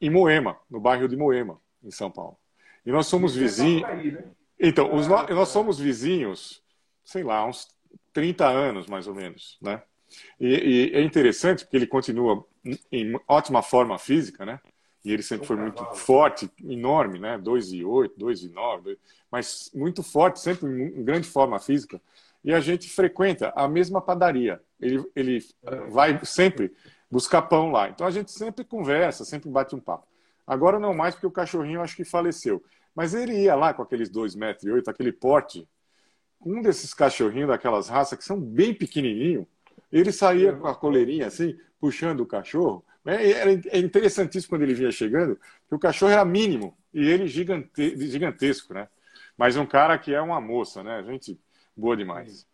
em 0.01 0.11
Moema, 0.11 0.57
no 0.71 0.81
bairro 0.81 1.09
de 1.09 1.17
Moema, 1.17 1.61
em 1.83 1.91
São 1.91 2.11
Paulo. 2.11 2.37
E 2.85 2.91
nós 2.91 3.07
somos 3.07 3.35
vizinhos. 3.35 3.83
Né? 3.83 4.25
Então, 4.59 4.95
os, 4.95 5.07
nós 5.09 5.49
somos 5.49 5.79
vizinhos, 5.79 6.63
sei 7.05 7.23
lá, 7.23 7.45
uns 7.47 7.69
30 8.13 8.47
anos 8.47 8.87
mais 8.87 9.07
ou 9.07 9.15
menos, 9.15 9.59
né? 9.61 9.83
E, 10.39 10.47
e 10.47 10.95
é 10.95 11.03
interessante 11.03 11.65
porque 11.65 11.77
ele 11.77 11.87
continua 11.87 12.47
em 12.91 13.19
ótima 13.27 13.63
forma 13.63 13.99
física, 13.99 14.47
né? 14.47 14.61
E 15.05 15.13
ele 15.13 15.23
sempre 15.23 15.47
foi 15.47 15.57
muito 15.57 15.85
forte, 15.95 16.51
enorme, 16.65 17.19
né? 17.19 17.37
2 17.37 17.73
e 17.73 17.85
8, 17.85 18.19
2 18.19 18.45
e 18.45 18.49
9, 18.49 18.99
mas 19.31 19.71
muito 19.75 20.03
forte, 20.03 20.41
sempre 20.41 20.67
em 20.67 21.05
grande 21.05 21.29
forma 21.29 21.59
física. 21.59 22.01
E 22.45 22.53
a 22.53 22.61
gente 22.61 22.91
frequenta 22.91 23.53
a 23.57 23.67
mesma 23.67 24.01
padaria. 24.01 24.61
Ele, 24.79 25.03
ele 25.17 25.43
vai 25.89 26.21
sempre 26.25 26.73
buscar 27.11 27.43
pão 27.43 27.71
lá. 27.71 27.89
Então 27.89 28.07
a 28.07 28.11
gente 28.11 28.31
sempre 28.31 28.65
conversa, 28.65 29.25
sempre 29.25 29.49
bate 29.49 29.75
um 29.75 29.81
papo. 29.81 30.07
Agora 30.47 30.79
não 30.79 30.93
mais, 30.93 31.15
porque 31.15 31.27
o 31.27 31.31
cachorrinho 31.31 31.81
acho 31.81 31.97
que 31.97 32.05
faleceu. 32.05 32.63
Mas 32.95 33.15
ele 33.15 33.35
ia 33.35 33.55
lá 33.55 33.73
com 33.73 33.83
aqueles 33.83 34.11
dois 34.11 34.35
metros 34.35 34.71
oito, 34.71 34.91
aquele 34.91 35.11
porte, 35.11 35.67
um 36.45 36.61
desses 36.61 36.93
cachorrinhos 36.93 37.49
daquelas 37.49 37.89
raças 37.89 38.19
que 38.19 38.25
são 38.25 38.39
bem 38.39 38.75
pequenininho, 38.75 39.47
ele 39.91 40.13
saía 40.13 40.53
com 40.53 40.67
a 40.67 40.75
coleirinha 40.75 41.29
assim, 41.29 41.59
puxando 41.81 42.21
o 42.21 42.27
cachorro. 42.27 42.85
É, 43.07 43.77
é 43.77 43.79
interessantíssimo 43.79 44.51
quando 44.51 44.63
ele 44.63 44.75
vinha 44.75 44.91
chegando, 44.91 45.39
que 45.69 45.75
o 45.75 45.79
cachorro 45.79 46.13
era 46.13 46.25
mínimo 46.25 46.77
e 46.93 47.09
ele 47.09 47.27
gigante, 47.27 47.71
gigantesco, 48.09 48.75
né? 48.75 48.89
Mas 49.37 49.57
um 49.57 49.67
cara 49.67 49.99
que 49.99 50.15
é 50.15 50.21
uma 50.21 50.41
moça, 50.41 50.83
né? 50.83 51.03
Gente 51.05 51.39
boa 51.77 51.97
demais. 51.97 52.47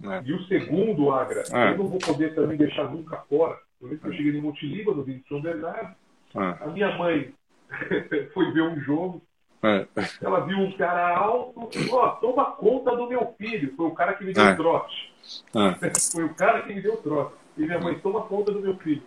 Né? 0.00 0.22
E 0.24 0.32
o 0.32 0.42
segundo, 0.44 1.10
Agra, 1.10 1.44
é. 1.52 1.72
eu 1.72 1.78
não 1.78 1.88
vou 1.88 1.98
poder 1.98 2.34
também 2.34 2.56
deixar 2.56 2.90
nunca 2.90 3.18
fora. 3.28 3.58
Por 3.78 3.92
isso 3.92 4.00
que 4.00 4.08
eu 4.08 4.12
cheguei 4.14 4.36
em 4.36 4.40
Montilíbano, 4.40 5.02
vim 5.02 5.18
de 5.18 5.28
São 5.28 5.40
Bernardo. 5.40 5.94
É. 6.34 6.64
A 6.64 6.66
minha 6.68 6.96
mãe 6.96 7.32
foi 8.34 8.52
ver 8.52 8.62
um 8.62 8.80
jogo. 8.80 9.22
É. 9.62 9.86
Ela 10.20 10.40
viu 10.40 10.58
um 10.58 10.72
cara 10.76 11.16
alto, 11.16 11.68
ó, 11.90 12.06
oh, 12.06 12.10
toma 12.16 12.52
conta 12.52 12.94
do 12.96 13.08
meu 13.08 13.34
filho. 13.38 13.74
Foi 13.76 13.86
o 13.86 13.94
cara 13.94 14.14
que 14.14 14.24
me 14.24 14.32
deu 14.32 14.44
é. 14.44 14.54
trote. 14.54 15.12
É. 15.54 15.90
Foi 16.12 16.24
o 16.24 16.34
cara 16.34 16.62
que 16.62 16.74
me 16.74 16.82
deu 16.82 16.98
trote. 16.98 17.34
E 17.56 17.62
minha 17.62 17.80
mãe, 17.80 17.98
toma 18.00 18.22
conta 18.22 18.52
do 18.52 18.60
meu 18.60 18.76
filho. 18.76 19.02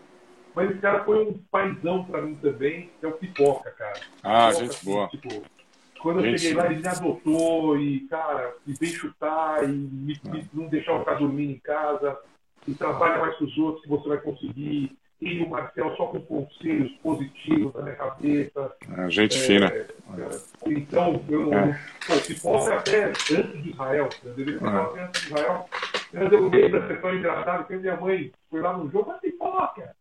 Mas 0.55 0.71
esse 0.71 0.79
cara 0.79 1.03
foi 1.03 1.23
um 1.23 1.37
paizão 1.51 2.03
pra 2.05 2.19
mim 2.19 2.33
também, 2.35 2.89
que 2.99 3.05
é 3.05 3.09
o 3.09 3.11
Pipoca, 3.11 3.69
cara. 3.71 3.99
Ah, 4.23 4.47
Pipoca, 4.47 4.53
gente 4.53 4.75
assim, 4.75 4.91
boa. 4.91 5.07
Tipo, 5.09 5.43
quando 5.97 6.25
eu 6.25 6.37
cheguei 6.37 6.53
lá, 6.53 6.65
ele 6.67 6.81
me 6.81 6.87
adotou 6.87 7.77
e, 7.77 8.01
cara, 8.01 8.55
me 8.65 8.73
veio 8.73 8.93
chutar 8.93 9.63
e 9.63 9.67
me, 9.67 10.19
me, 10.23 10.49
não 10.53 10.67
deixar 10.67 10.93
eu 10.93 10.99
ficar 10.99 11.15
dormindo 11.15 11.51
em 11.51 11.59
casa. 11.59 12.17
E 12.67 12.73
trabalha 12.73 13.19
mais 13.19 13.37
com 13.37 13.45
os 13.45 13.57
outros 13.57 13.83
que 13.83 13.89
você 13.89 14.09
vai 14.09 14.17
conseguir. 14.17 14.97
E 15.19 15.41
o 15.41 15.49
Marcel 15.49 15.95
só 15.95 16.07
com 16.07 16.21
conselhos 16.21 16.91
positivos 17.01 17.73
na 17.73 17.81
minha 17.81 17.95
cabeça. 17.95 18.71
Ah, 18.95 19.09
gente 19.09 19.37
é, 19.37 19.41
fina. 19.41 19.65
É, 19.67 19.87
então, 20.67 21.23
eu, 21.27 21.51
é. 21.53 21.79
pô, 22.05 22.13
se 22.13 22.35
fosse 22.35 22.71
até 22.71 23.05
antes 23.05 23.63
de 23.63 23.69
Israel, 23.71 24.09
eu 24.23 24.33
deveria 24.35 24.59
falar 24.59 24.83
até 24.83 25.03
antes 25.03 25.21
de 25.21 25.27
Israel. 25.27 25.69
Eu 26.13 26.29
lembrei 26.29 26.69
da 26.69 26.87
sessão 26.87 27.15
engraçada 27.15 27.63
que 27.63 27.75
minha 27.77 27.97
mãe 27.97 28.31
foi 28.49 28.61
lá 28.61 28.77
no 28.77 28.91
jogo, 28.91 29.09
mas 29.09 29.21
pipoca. 29.21 29.95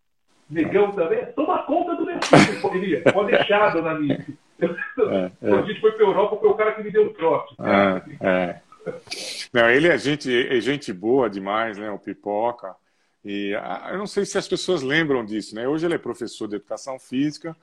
Negão 0.51 0.93
também, 0.93 1.25
toma 1.33 1.63
conta 1.65 1.97
do 1.97 2.05
meu 2.05 2.19
filho, 2.23 3.03
pode 3.13 3.31
deixar, 3.31 3.71
dona 3.71 3.99
Nice. 3.99 4.39
É, 4.59 5.31
é. 5.43 5.53
A 5.53 5.63
gente 5.63 5.81
foi 5.81 5.93
para 5.93 6.05
a 6.05 6.09
Europa, 6.09 6.37
foi 6.39 6.49
o 6.49 6.55
cara 6.55 6.73
que 6.73 6.83
me 6.83 6.91
deu 6.91 7.07
o 7.07 7.15
trote. 7.15 7.55
Ah, 7.59 8.03
é. 8.21 8.61
Não, 9.53 9.69
ele 9.69 9.89
é 9.89 9.99
gente, 9.99 10.31
é 10.31 10.61
gente 10.61 10.93
boa 10.93 11.29
demais, 11.29 11.77
né? 11.77 11.91
O 11.91 11.99
Pipoca. 11.99 12.75
E 13.25 13.55
ah, 13.57 13.89
eu 13.91 13.99
não 13.99 14.07
sei 14.07 14.25
se 14.25 14.39
as 14.39 14.47
pessoas 14.47 14.83
lembram 14.83 15.25
disso, 15.25 15.55
né? 15.55 15.67
Hoje 15.67 15.87
ele 15.87 15.95
é 15.95 15.99
professor 15.99 16.47
de 16.47 16.57
educação 16.57 16.99
física, 16.99 17.57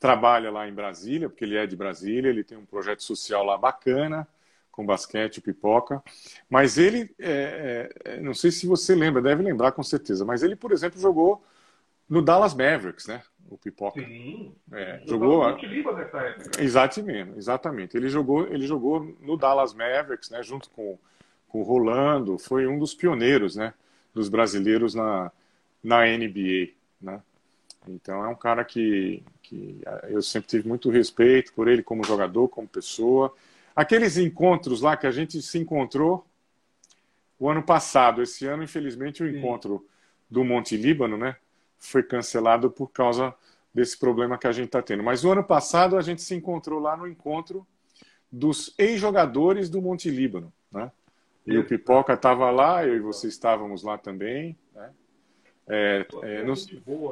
trabalha 0.00 0.50
lá 0.50 0.66
em 0.66 0.72
Brasília, 0.72 1.28
porque 1.28 1.44
ele 1.44 1.56
é 1.56 1.66
de 1.66 1.76
Brasília, 1.76 2.30
ele 2.30 2.42
tem 2.42 2.56
um 2.56 2.64
projeto 2.64 3.02
social 3.02 3.44
lá 3.44 3.58
bacana, 3.58 4.26
com 4.70 4.84
basquete, 4.84 5.40
pipoca. 5.40 6.02
Mas 6.48 6.78
ele, 6.78 7.14
é, 7.18 7.90
é, 8.04 8.20
não 8.20 8.34
sei 8.34 8.50
se 8.50 8.66
você 8.66 8.94
lembra, 8.94 9.22
deve 9.22 9.42
lembrar 9.42 9.72
com 9.72 9.82
certeza, 9.82 10.24
mas 10.24 10.42
ele, 10.42 10.56
por 10.56 10.72
exemplo, 10.72 11.00
jogou 11.00 11.44
no 12.08 12.22
Dallas 12.22 12.54
Mavericks, 12.54 13.06
né? 13.06 13.22
O 13.54 13.58
Pipoca. 13.58 14.00
Sim. 14.00 14.52
É, 14.72 15.00
jogou. 15.06 15.44
Exatamente, 16.58 17.38
exatamente. 17.38 17.96
Ele 17.96 18.08
jogou, 18.08 18.48
ele 18.48 18.66
jogou 18.66 19.16
no 19.20 19.36
Dallas 19.36 19.72
Mavericks, 19.72 20.28
né? 20.28 20.42
Junto 20.42 20.68
com, 20.70 20.98
com 21.48 21.60
o 21.60 21.62
Rolando. 21.62 22.36
Foi 22.36 22.66
um 22.66 22.80
dos 22.80 22.94
pioneiros, 22.94 23.54
né? 23.54 23.72
Dos 24.12 24.28
brasileiros 24.28 24.92
na, 24.92 25.30
na 25.82 26.04
NBA, 26.04 26.72
né? 27.00 27.22
Então 27.86 28.24
é 28.24 28.28
um 28.28 28.34
cara 28.34 28.64
que, 28.64 29.22
que 29.40 29.80
eu 30.08 30.20
sempre 30.20 30.48
tive 30.48 30.66
muito 30.66 30.90
respeito 30.90 31.52
por 31.52 31.68
ele 31.68 31.82
como 31.82 32.02
jogador, 32.02 32.48
como 32.48 32.66
pessoa. 32.66 33.32
Aqueles 33.76 34.16
encontros 34.16 34.80
lá 34.80 34.96
que 34.96 35.06
a 35.06 35.12
gente 35.12 35.40
se 35.40 35.58
encontrou 35.58 36.26
o 37.38 37.48
ano 37.48 37.62
passado, 37.62 38.20
esse 38.20 38.46
ano, 38.46 38.64
infelizmente, 38.64 39.22
o 39.22 39.28
encontro 39.28 39.86
do 40.28 40.42
Monte 40.42 40.76
Líbano, 40.76 41.16
né? 41.16 41.36
Foi 41.78 42.02
cancelado 42.02 42.70
por 42.70 42.90
causa 42.90 43.34
desse 43.74 43.98
problema 43.98 44.38
que 44.38 44.46
a 44.46 44.52
gente 44.52 44.66
está 44.66 44.80
tendo. 44.80 45.02
Mas 45.02 45.22
no 45.22 45.32
ano 45.32 45.44
passado 45.44 45.96
a 45.96 46.02
gente 46.02 46.22
se 46.22 46.34
encontrou 46.34 46.78
lá 46.80 46.96
no 46.96 47.06
encontro 47.06 47.66
dos 48.30 48.74
ex-jogadores 48.78 49.68
do 49.68 49.82
Monte 49.82 50.10
Líbano, 50.10 50.52
né? 50.70 50.90
E 51.46 51.58
o 51.58 51.64
Pipoca 51.64 52.14
estava 52.14 52.50
lá, 52.50 52.86
eu 52.86 52.96
e 52.96 53.00
você 53.00 53.28
estávamos 53.28 53.82
lá 53.82 53.98
também, 53.98 54.56
né? 54.74 54.90
É, 55.66 56.06
é, 56.22 56.44
não, 56.44 56.54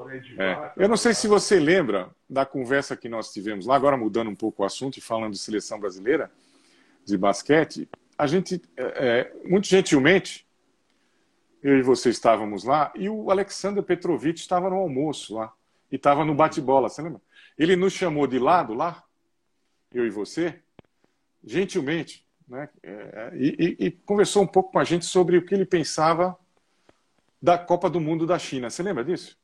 né, 0.04 0.22
é, 0.38 0.72
eu 0.76 0.86
não 0.86 0.96
sei 0.96 1.14
se 1.14 1.26
você 1.26 1.58
lembra 1.58 2.10
da 2.28 2.44
conversa 2.44 2.94
que 2.94 3.08
nós 3.08 3.32
tivemos 3.32 3.64
lá, 3.64 3.74
agora 3.74 3.96
mudando 3.96 4.28
um 4.28 4.34
pouco 4.34 4.62
o 4.62 4.66
assunto 4.66 4.98
e 4.98 5.00
falando 5.00 5.32
de 5.32 5.38
seleção 5.38 5.80
brasileira 5.80 6.30
de 7.02 7.16
basquete, 7.16 7.88
a 8.16 8.26
gente, 8.26 8.60
é, 8.76 8.82
é, 8.84 9.32
muito 9.48 9.66
gentilmente, 9.66 10.46
eu 11.62 11.78
e 11.78 11.82
você 11.82 12.10
estávamos 12.10 12.64
lá, 12.64 12.92
e 12.94 13.08
o 13.08 13.30
Alexander 13.30 13.82
Petrovic 13.82 14.40
estava 14.40 14.68
no 14.68 14.76
almoço 14.76 15.34
lá, 15.34 15.52
e 15.90 15.96
estava 15.96 16.24
no 16.24 16.34
bate-bola, 16.34 16.88
você 16.88 17.02
lembra? 17.02 17.20
Ele 17.58 17.76
nos 17.76 17.92
chamou 17.92 18.26
de 18.26 18.38
lado 18.38 18.74
lá, 18.74 19.02
eu 19.92 20.06
e 20.06 20.10
você, 20.10 20.60
gentilmente, 21.44 22.26
né? 22.48 22.68
É, 22.82 23.32
e, 23.34 23.76
e, 23.80 23.86
e, 23.86 23.90
conversou 23.90 24.42
um 24.42 24.46
pouco 24.46 24.72
com 24.72 24.78
a 24.78 24.84
gente 24.84 25.04
sobre 25.04 25.36
o 25.36 25.44
que 25.44 25.54
ele 25.54 25.64
pensava 25.64 26.36
da 27.40 27.56
Copa 27.56 27.88
do 27.88 28.00
Mundo 28.00 28.26
da 28.26 28.38
China. 28.38 28.68
Você 28.68 28.82
lembra 28.82 29.04
disso? 29.04 29.38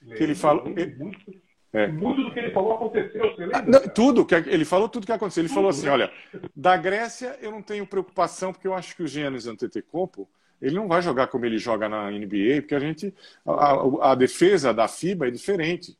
Lembro, 0.00 0.16
que 0.16 0.22
ele 0.22 0.34
falou. 0.34 0.64
Muito, 0.64 1.40
é. 1.72 1.86
muito 1.88 2.22
do 2.22 2.32
que 2.32 2.38
ele 2.38 2.50
falou 2.50 2.74
aconteceu, 2.74 3.30
você 3.30 3.46
lembra? 3.46 3.62
Não, 3.62 3.88
tudo, 3.88 4.24
que 4.24 4.34
ele 4.34 4.64
falou 4.64 4.88
tudo 4.88 5.06
que 5.06 5.12
aconteceu. 5.12 5.42
Ele 5.42 5.48
tudo. 5.48 5.54
falou 5.54 5.70
assim: 5.70 5.88
olha, 5.88 6.10
da 6.54 6.76
Grécia 6.76 7.38
eu 7.40 7.50
não 7.50 7.62
tenho 7.62 7.86
preocupação, 7.86 8.52
porque 8.52 8.66
eu 8.66 8.74
acho 8.74 8.96
que 8.96 9.02
o 9.02 9.08
Giannis 9.08 9.46
Antetokounmpo 9.46 10.28
ele 10.60 10.74
não 10.74 10.88
vai 10.88 11.00
jogar 11.02 11.28
como 11.28 11.46
ele 11.46 11.58
joga 11.58 11.88
na 11.88 12.10
NBA, 12.10 12.60
porque 12.60 12.74
a 12.74 12.80
gente 12.80 13.14
a, 13.46 14.10
a 14.12 14.14
defesa 14.14 14.74
da 14.74 14.86
FIBA 14.86 15.28
é 15.28 15.30
diferente, 15.30 15.96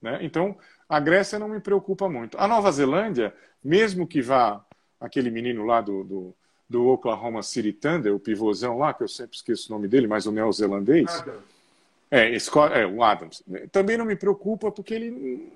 né? 0.00 0.18
Então 0.22 0.56
a 0.88 1.00
Grécia 1.00 1.38
não 1.38 1.48
me 1.48 1.60
preocupa 1.60 2.08
muito. 2.08 2.38
A 2.38 2.46
Nova 2.46 2.70
Zelândia, 2.70 3.34
mesmo 3.62 4.06
que 4.06 4.20
vá 4.20 4.64
aquele 5.00 5.30
menino 5.30 5.64
lá 5.64 5.80
do, 5.80 6.04
do, 6.04 6.36
do 6.68 6.86
Oklahoma 6.88 7.42
City 7.42 7.72
Thunder, 7.72 8.14
o 8.14 8.20
pivôzão 8.20 8.78
lá, 8.78 8.92
que 8.92 9.02
eu 9.02 9.08
sempre 9.08 9.36
esqueço 9.36 9.70
o 9.70 9.76
nome 9.76 9.88
dele, 9.88 10.06
mas 10.06 10.26
o 10.26 10.32
neozelandês. 10.32 11.24
É, 12.10 12.36
é, 12.36 12.86
o 12.86 13.02
Adams. 13.02 13.42
Também 13.72 13.96
não 13.96 14.04
me 14.04 14.14
preocupa 14.14 14.70
porque 14.70 14.94
ele 14.94 15.52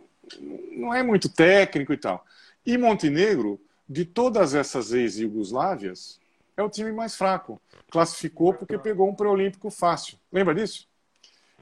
não 0.73 0.93
é 0.95 1.03
muito 1.03 1.29
técnico 1.29 1.93
e 1.93 1.97
tal. 1.97 2.25
E 2.67 2.77
Montenegro, 2.77 3.61
de 3.89 4.05
todas 4.05 4.55
essas 4.55 4.93
ex-Yugoslávias, 4.93 6.18
é 6.61 6.63
o 6.63 6.69
time 6.69 6.93
mais 6.93 7.15
fraco. 7.15 7.61
Classificou 7.91 8.53
porque 8.53 8.77
pegou 8.77 9.09
um 9.09 9.15
pré-olímpico 9.15 9.71
fácil. 9.71 10.19
Lembra 10.33 10.55
disso? 10.55 10.89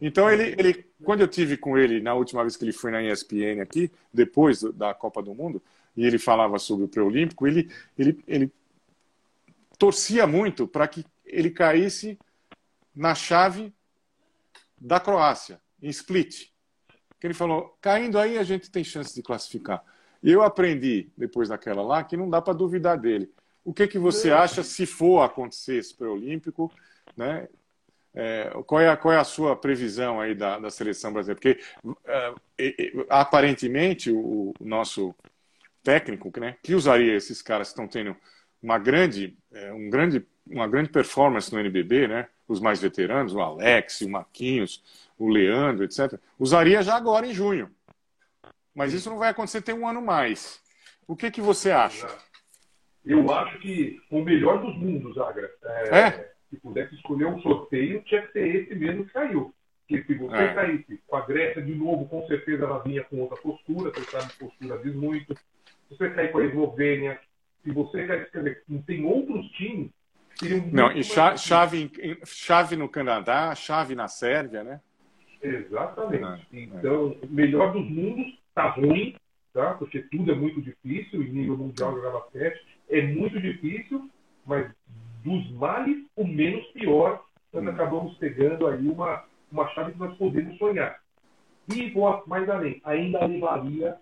Então, 0.00 0.30
ele, 0.30 0.54
ele, 0.58 0.86
quando 1.04 1.20
eu 1.20 1.28
tive 1.28 1.56
com 1.56 1.76
ele 1.76 2.00
na 2.00 2.14
última 2.14 2.42
vez 2.42 2.56
que 2.56 2.64
ele 2.64 2.72
foi 2.72 2.90
na 2.90 3.02
ESPN 3.02 3.60
aqui, 3.62 3.90
depois 4.12 4.62
da 4.62 4.94
Copa 4.94 5.22
do 5.22 5.34
Mundo, 5.34 5.62
e 5.96 6.04
ele 6.04 6.18
falava 6.18 6.58
sobre 6.58 6.84
o 6.84 6.88
pré-olímpico, 6.88 7.46
ele, 7.46 7.70
ele, 7.98 8.22
ele 8.26 8.52
torcia 9.78 10.26
muito 10.26 10.66
para 10.66 10.86
que 10.88 11.04
ele 11.24 11.50
caísse 11.50 12.18
na 12.94 13.14
chave 13.14 13.72
da 14.78 15.00
Croácia, 15.00 15.60
em 15.82 15.88
Split. 15.88 16.50
Que 17.18 17.26
ele 17.26 17.34
falou: 17.34 17.76
caindo 17.80 18.18
aí 18.18 18.38
a 18.38 18.42
gente 18.42 18.70
tem 18.70 18.84
chance 18.84 19.14
de 19.14 19.22
classificar. 19.22 19.82
E 20.22 20.30
eu 20.30 20.42
aprendi, 20.42 21.10
depois 21.16 21.48
daquela 21.48 21.82
lá, 21.82 22.02
que 22.02 22.16
não 22.16 22.28
dá 22.28 22.40
para 22.42 22.54
duvidar 22.54 22.98
dele. 22.98 23.30
O 23.66 23.74
que, 23.74 23.88
que 23.88 23.98
você 23.98 24.30
acha 24.30 24.62
se 24.62 24.86
for 24.86 25.22
acontecer 25.22 25.78
esse 25.78 25.92
pré-olímpico? 25.92 26.72
Né? 27.16 27.48
É, 28.14 28.48
qual, 28.64 28.80
é 28.80 28.88
a, 28.88 28.96
qual 28.96 29.12
é 29.12 29.18
a 29.18 29.24
sua 29.24 29.56
previsão 29.56 30.20
aí 30.20 30.36
da, 30.36 30.60
da 30.60 30.70
seleção 30.70 31.12
brasileira? 31.12 31.40
Porque 31.40 31.60
é, 32.04 32.92
aparentemente 33.10 34.08
o, 34.08 34.54
o, 34.56 34.64
nosso 34.64 35.12
técnico, 35.82 36.32
né, 36.38 36.56
que 36.62 36.76
usaria 36.76 37.16
esses 37.16 37.42
caras 37.42 37.66
que 37.66 37.72
estão 37.72 37.88
tendo 37.88 38.16
uma 38.62 38.78
grande, 38.78 39.36
é, 39.52 39.72
um 39.72 39.90
grande, 39.90 40.24
uma 40.46 40.68
grande 40.68 40.90
performance 40.90 41.52
no 41.52 41.58
NBB, 41.58 42.06
né, 42.06 42.28
os 42.46 42.60
mais 42.60 42.80
veteranos, 42.80 43.34
o 43.34 43.40
Alex, 43.40 44.00
o 44.02 44.08
Marquinhos, 44.08 44.80
o 45.18 45.28
Leandro, 45.28 45.82
etc., 45.82 46.20
usaria 46.38 46.84
já 46.84 46.94
agora 46.94 47.26
em 47.26 47.34
junho. 47.34 47.68
Mas 48.72 48.92
isso 48.92 49.10
não 49.10 49.18
vai 49.18 49.30
acontecer 49.30 49.60
tem 49.60 49.74
um 49.74 49.88
ano 49.88 50.00
mais. 50.00 50.60
O 51.08 51.16
que, 51.16 51.32
que 51.32 51.40
você 51.40 51.72
acha? 51.72 52.08
Eu 53.06 53.32
acho 53.32 53.58
que 53.60 54.00
o 54.10 54.20
melhor 54.20 54.60
dos 54.60 54.76
mundos, 54.76 55.16
Agra, 55.16 55.48
é, 55.64 55.98
é? 55.98 56.30
se 56.50 56.56
pudesse 56.56 56.96
escolher 56.96 57.26
um 57.26 57.40
sorteio, 57.40 58.02
tinha 58.02 58.22
que 58.22 58.32
ser 58.32 58.56
esse 58.56 58.74
mesmo 58.74 59.04
que 59.06 59.12
caiu. 59.12 59.54
Porque 59.88 60.02
se 60.02 60.14
você 60.18 60.34
é. 60.34 60.54
caísse 60.54 61.00
com 61.06 61.16
a 61.16 61.20
Grécia 61.24 61.62
de 61.62 61.72
novo, 61.72 62.08
com 62.08 62.26
certeza 62.26 62.64
ela 62.64 62.82
vinha 62.82 63.04
com 63.04 63.20
outra 63.20 63.40
postura, 63.40 63.92
você 63.92 64.10
sabe 64.10 64.32
que 64.32 64.38
postura 64.40 64.78
diz 64.82 64.92
muito. 64.96 65.34
Se 65.36 65.96
você 65.96 66.10
cair 66.10 66.32
com 66.32 66.38
a 66.38 66.44
Eslovênia, 66.44 67.20
se 67.62 67.70
você 67.70 68.06
cair, 68.08 68.28
quer 68.32 68.38
dizer, 68.38 68.62
não 68.68 68.82
tem 68.82 69.04
outros 69.04 69.46
times 69.52 69.90
Não, 70.72 70.90
e 70.90 71.04
chave, 71.04 71.38
chave, 71.38 71.90
chave 72.24 72.76
no 72.76 72.88
Canadá, 72.88 73.54
chave 73.54 73.94
na 73.94 74.08
Sérvia, 74.08 74.64
né? 74.64 74.80
Exatamente. 75.40 76.44
É, 76.52 76.58
então, 76.58 77.16
é. 77.22 77.26
melhor 77.28 77.72
dos 77.72 77.88
mundos 77.88 78.36
tá 78.52 78.70
ruim, 78.70 79.14
tá? 79.52 79.74
Porque 79.74 80.00
tudo 80.00 80.32
é 80.32 80.34
muito 80.34 80.60
difícil, 80.60 81.22
em 81.22 81.30
nível 81.30 81.56
mundial 81.56 81.94
jogar 81.94 82.10
basquete 82.10 82.75
é 82.88 83.02
muito 83.02 83.40
difícil, 83.40 84.10
mas 84.46 84.70
dos 85.24 85.50
males, 85.52 86.04
o 86.16 86.26
menos 86.26 86.64
pior, 86.68 87.24
nós 87.52 87.64
hum. 87.64 87.68
acabamos 87.68 88.16
pegando 88.18 88.66
aí 88.66 88.88
uma, 88.88 89.24
uma 89.50 89.68
chave 89.68 89.92
que 89.92 89.98
nós 89.98 90.16
podemos 90.16 90.56
sonhar. 90.58 91.00
E 91.74 91.90
vou 91.90 92.22
mais 92.26 92.48
além, 92.48 92.80
ainda 92.84 93.26
levaria 93.26 93.96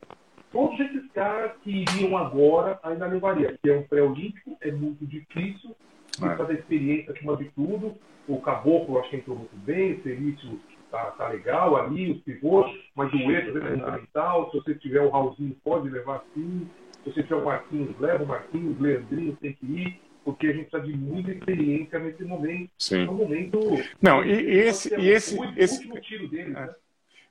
todos 0.53 0.79
esses 0.79 1.11
caras 1.13 1.53
que 1.63 1.83
iriam 1.83 2.17
agora, 2.17 2.79
ainda 2.85 3.07
levaria, 3.07 3.59
que 3.61 3.69
é 3.69 3.77
um 3.77 3.83
pré-olímpico, 3.83 4.57
é 4.61 4.71
muito 4.71 5.05
difícil, 5.05 5.75
é. 6.23 6.37
da 6.37 6.53
experiência 6.53 7.13
acima 7.13 7.37
de 7.37 7.47
tudo. 7.51 7.97
O 8.29 8.41
Caboclo 8.41 9.01
acho 9.01 9.11
que 9.11 9.17
entrou 9.17 9.37
muito 9.37 9.57
bem, 9.57 9.95
o 9.95 10.03
Felício 10.03 10.61
tá, 10.91 11.11
tá 11.11 11.29
legal 11.29 11.77
ali, 11.77 12.13
os 12.13 12.23
pivôs, 12.23 12.71
mas 12.95 13.13
o 13.13 13.31
Eto 13.33 13.59
é 13.59 13.61
fundamental. 13.61 14.51
Se 14.51 14.59
você 14.59 14.75
tiver 14.77 15.01
o 15.01 15.11
Raulzinho, 15.11 15.57
pode 15.65 15.89
levar 15.91 16.25
sim. 16.33 16.69
Se 17.05 17.13
você 17.13 17.23
tiver 17.23 17.37
o 17.37 17.45
Marquinhos, 17.45 18.01
leva 18.01 18.25
o 18.25 18.27
Marquinhos, 18.27 18.79
o 18.79 18.83
Leandrinho 18.83 19.37
tem 19.37 19.53
que 19.53 19.67
ir, 19.67 20.01
porque 20.25 20.47
a 20.47 20.53
gente 20.53 20.71
precisa 20.71 20.91
de 20.91 20.99
muita 20.99 21.31
experiência 21.31 21.99
nesse 21.99 22.25
momento. 22.25 22.71
Sim. 22.79 23.05
É 23.05 23.11
um 23.11 23.15
momento. 23.15 23.61
Não, 24.01 24.25
e, 24.25 24.33
e 24.33 24.59
esse. 24.61 24.95
E 24.99 25.11
esse, 25.11 25.39
o 25.39 25.45
esse, 25.57 25.77
último 25.77 26.01
tiro 26.01 26.29
deles, 26.29 26.57
é. 26.57 26.61
né? 26.61 26.75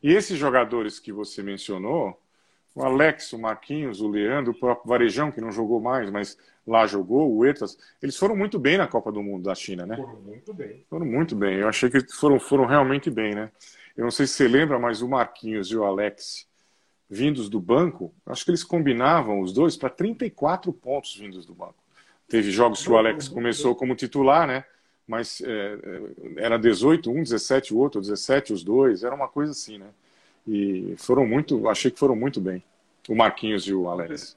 E 0.02 0.14
esses 0.14 0.38
jogadores 0.38 1.00
que 1.00 1.12
você 1.12 1.42
mencionou, 1.42 2.20
o 2.76 2.84
Alex, 2.84 3.32
o 3.34 3.40
Marquinhos, 3.40 4.02
o 4.02 4.08
Leandro, 4.08 4.52
o 4.52 4.60
próprio 4.60 4.90
Varejão, 4.90 5.32
que 5.32 5.42
não 5.42 5.52
jogou 5.52 5.80
mais, 5.80 6.12
mas 6.12 6.38
lá 6.68 6.86
jogou, 6.86 7.34
o 7.34 7.46
Etas, 7.46 7.78
eles 8.02 8.18
foram 8.18 8.36
muito 8.36 8.60
bem 8.60 8.78
na 8.78 8.88
Copa 8.88 9.12
do 9.12 9.24
Mundo 9.24 9.44
da 9.44 9.56
China, 9.56 9.86
né? 9.86 9.96
Foram 9.96 10.22
muito 10.22 10.54
bem. 10.54 10.86
Foram 10.90 11.06
muito 11.06 11.36
bem. 11.36 11.56
Eu 11.58 11.68
achei 11.68 11.90
que 11.90 12.02
foram, 12.14 12.40
foram 12.40 12.66
realmente 12.66 13.10
bem, 13.10 13.34
né? 13.34 13.52
Eu 13.96 14.04
não 14.04 14.12
sei 14.12 14.28
se 14.28 14.34
você 14.34 14.48
lembra, 14.48 14.78
mas 14.78 15.02
o 15.02 15.08
Marquinhos 15.08 15.70
e 15.72 15.78
o 15.78 15.84
Alex, 15.84 16.48
vindos 17.14 17.48
do 17.48 17.60
banco, 17.60 18.14
acho 18.26 18.44
que 18.44 18.52
eles 18.52 18.64
combinavam 18.64 19.40
os 19.40 19.54
dois 19.54 19.78
para 19.78 19.90
34 19.90 20.74
pontos 20.74 21.16
vindos 21.16 21.46
do 21.46 21.54
banco. 21.54 21.76
Teve 22.28 22.50
jogos 22.50 22.84
que 22.84 22.90
o 22.90 22.98
Alex 22.98 23.28
começou 23.28 23.76
como 23.76 23.96
titular, 23.96 24.48
né? 24.48 24.66
Mas 25.08 25.42
é, 25.42 25.78
é 26.38 26.44
era 26.44 26.58
18, 26.58 27.12
um, 27.12 27.22
17 27.22 27.74
o 27.74 27.78
outro, 27.78 28.02
17 28.02 28.54
os 28.54 28.64
dois, 28.64 29.04
era 29.04 29.14
uma 29.14 29.28
coisa 29.28 29.52
assim, 29.52 29.78
né? 29.78 29.90
E 30.48 30.96
foram 30.98 31.28
muito, 31.28 31.70
achei 31.70 31.92
que 31.92 32.00
foram 32.00 32.16
muito 32.16 32.42
bem. 32.42 32.64
O 33.08 33.16
Marquinhos 33.16 33.68
e 33.68 33.74
o 33.74 33.88
Alex. 33.88 34.36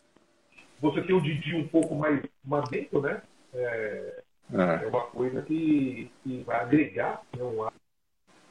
Você 0.81 1.01
tem 1.03 1.16
o 1.16 1.20
Didi 1.20 1.55
um 1.55 1.66
pouco 1.66 1.94
mais 1.94 2.23
madento, 2.44 3.01
né? 3.01 3.23
É, 3.55 4.23
é. 4.53 4.85
é, 4.85 4.86
uma 4.89 5.03
coisa 5.07 5.40
que, 5.43 6.11
que 6.23 6.43
vai 6.43 6.61
agregar 6.61 7.23
né? 7.35 7.43
um 7.43 7.66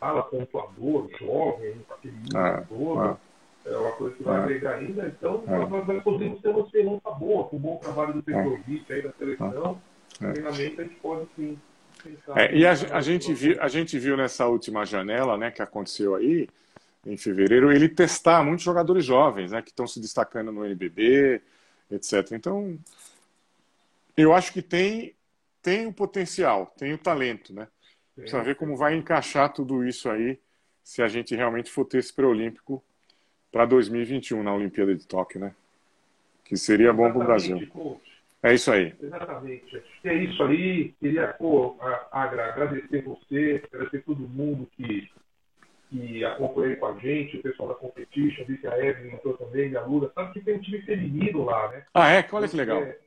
ala 0.01 0.23
pontuador, 0.23 1.09
jovem, 1.19 1.75
aquele 1.91 2.17
é. 2.35 2.61
todo. 2.61 3.03
É. 3.03 3.17
é 3.65 3.77
uma 3.77 3.91
coisa 3.93 4.15
que 4.15 4.23
vai 4.23 4.37
é. 4.37 4.43
agregar 4.43 4.75
ainda. 4.75 5.07
Então, 5.07 5.43
nós, 5.45 5.87
nós 5.87 6.03
podemos 6.03 6.41
ter 6.41 6.49
uma 6.49 6.61
esperança 6.61 7.11
boa 7.11 7.47
com 7.47 7.55
o 7.55 7.59
bom 7.59 7.77
trabalho 7.77 8.13
do 8.13 8.23
Petrovic 8.23 8.93
aí 8.93 9.01
da 9.01 9.11
seleção. 9.13 9.81
É. 10.21 10.31
Treinamento 10.31 10.81
a 10.81 10.83
gente 10.83 10.95
pode 10.95 11.27
sim. 11.35 11.59
É, 12.35 12.55
e 12.55 12.65
a, 12.65 12.71
a, 12.71 13.01
gente 13.01 13.33
viu, 13.33 13.59
a 13.59 13.67
gente 13.67 13.97
viu 13.97 14.15
nessa 14.15 14.45
última 14.47 14.85
janela 14.85 15.37
né, 15.37 15.49
que 15.49 15.61
aconteceu 15.61 16.13
aí, 16.15 16.47
em 17.05 17.17
fevereiro, 17.17 17.71
ele 17.71 17.89
testar 17.89 18.43
muitos 18.43 18.63
jogadores 18.63 19.03
jovens, 19.03 19.51
né, 19.51 19.61
que 19.61 19.69
estão 19.69 19.87
se 19.87 19.99
destacando 19.99 20.51
no 20.51 20.65
NBB, 20.65 21.41
etc. 21.89 22.31
Então, 22.33 22.77
eu 24.15 24.33
acho 24.33 24.53
que 24.53 24.61
tem 24.61 25.15
tem 25.61 25.87
o 25.87 25.93
potencial, 25.93 26.71
tem 26.77 26.93
o 26.93 26.97
talento, 26.97 27.51
né? 27.51 27.67
Precisa 28.15 28.43
ver 28.43 28.55
como 28.55 28.77
vai 28.77 28.95
encaixar 28.95 29.51
tudo 29.51 29.83
isso 29.83 30.07
aí, 30.07 30.39
se 30.83 31.01
a 31.01 31.07
gente 31.07 31.35
realmente 31.35 31.71
for 31.71 31.85
ter 31.85 31.97
esse 31.97 32.13
pré-olímpico 32.13 32.83
para 33.55 33.63
2021 33.67 34.43
na 34.43 34.53
Olimpíada 34.53 34.93
de 34.93 35.07
Tóquio, 35.07 35.39
né? 35.39 35.55
Que 36.43 36.57
seria 36.57 36.91
bom 36.91 37.09
para 37.09 37.21
o 37.21 37.23
Brasil. 37.23 37.57
É 38.43 38.53
isso 38.53 38.69
aí. 38.69 38.93
Exatamente. 39.01 39.81
É 40.03 40.13
isso 40.13 40.43
aí. 40.43 40.93
Queria 40.99 41.29
pô, 41.29 41.77
agradecer 42.11 43.01
você, 43.01 43.63
agradecer 43.71 44.03
todo 44.03 44.27
mundo 44.27 44.67
que 44.75 45.09
que 45.89 46.25
acompanhei 46.25 46.75
com 46.75 46.87
a 46.87 46.93
gente, 46.95 47.37
o 47.37 47.41
pessoal 47.43 47.69
da 47.69 47.75
Competition, 47.75 48.43
vi 48.43 48.57
que 48.57 48.67
a 48.67 48.77
Evelyn 48.77 49.13
entrou 49.13 49.37
também, 49.37 49.73
a 49.77 49.81
Lula. 49.85 50.11
Sabe 50.13 50.33
que 50.33 50.41
tem 50.41 50.55
um 50.55 50.59
time 50.59 50.81
feminino 50.81 51.45
lá, 51.45 51.71
né? 51.71 51.85
Ah, 51.93 52.11
é? 52.11 52.27
Olha 52.33 52.49
que 52.49 52.57
legal. 52.57 52.81
É, 52.81 52.97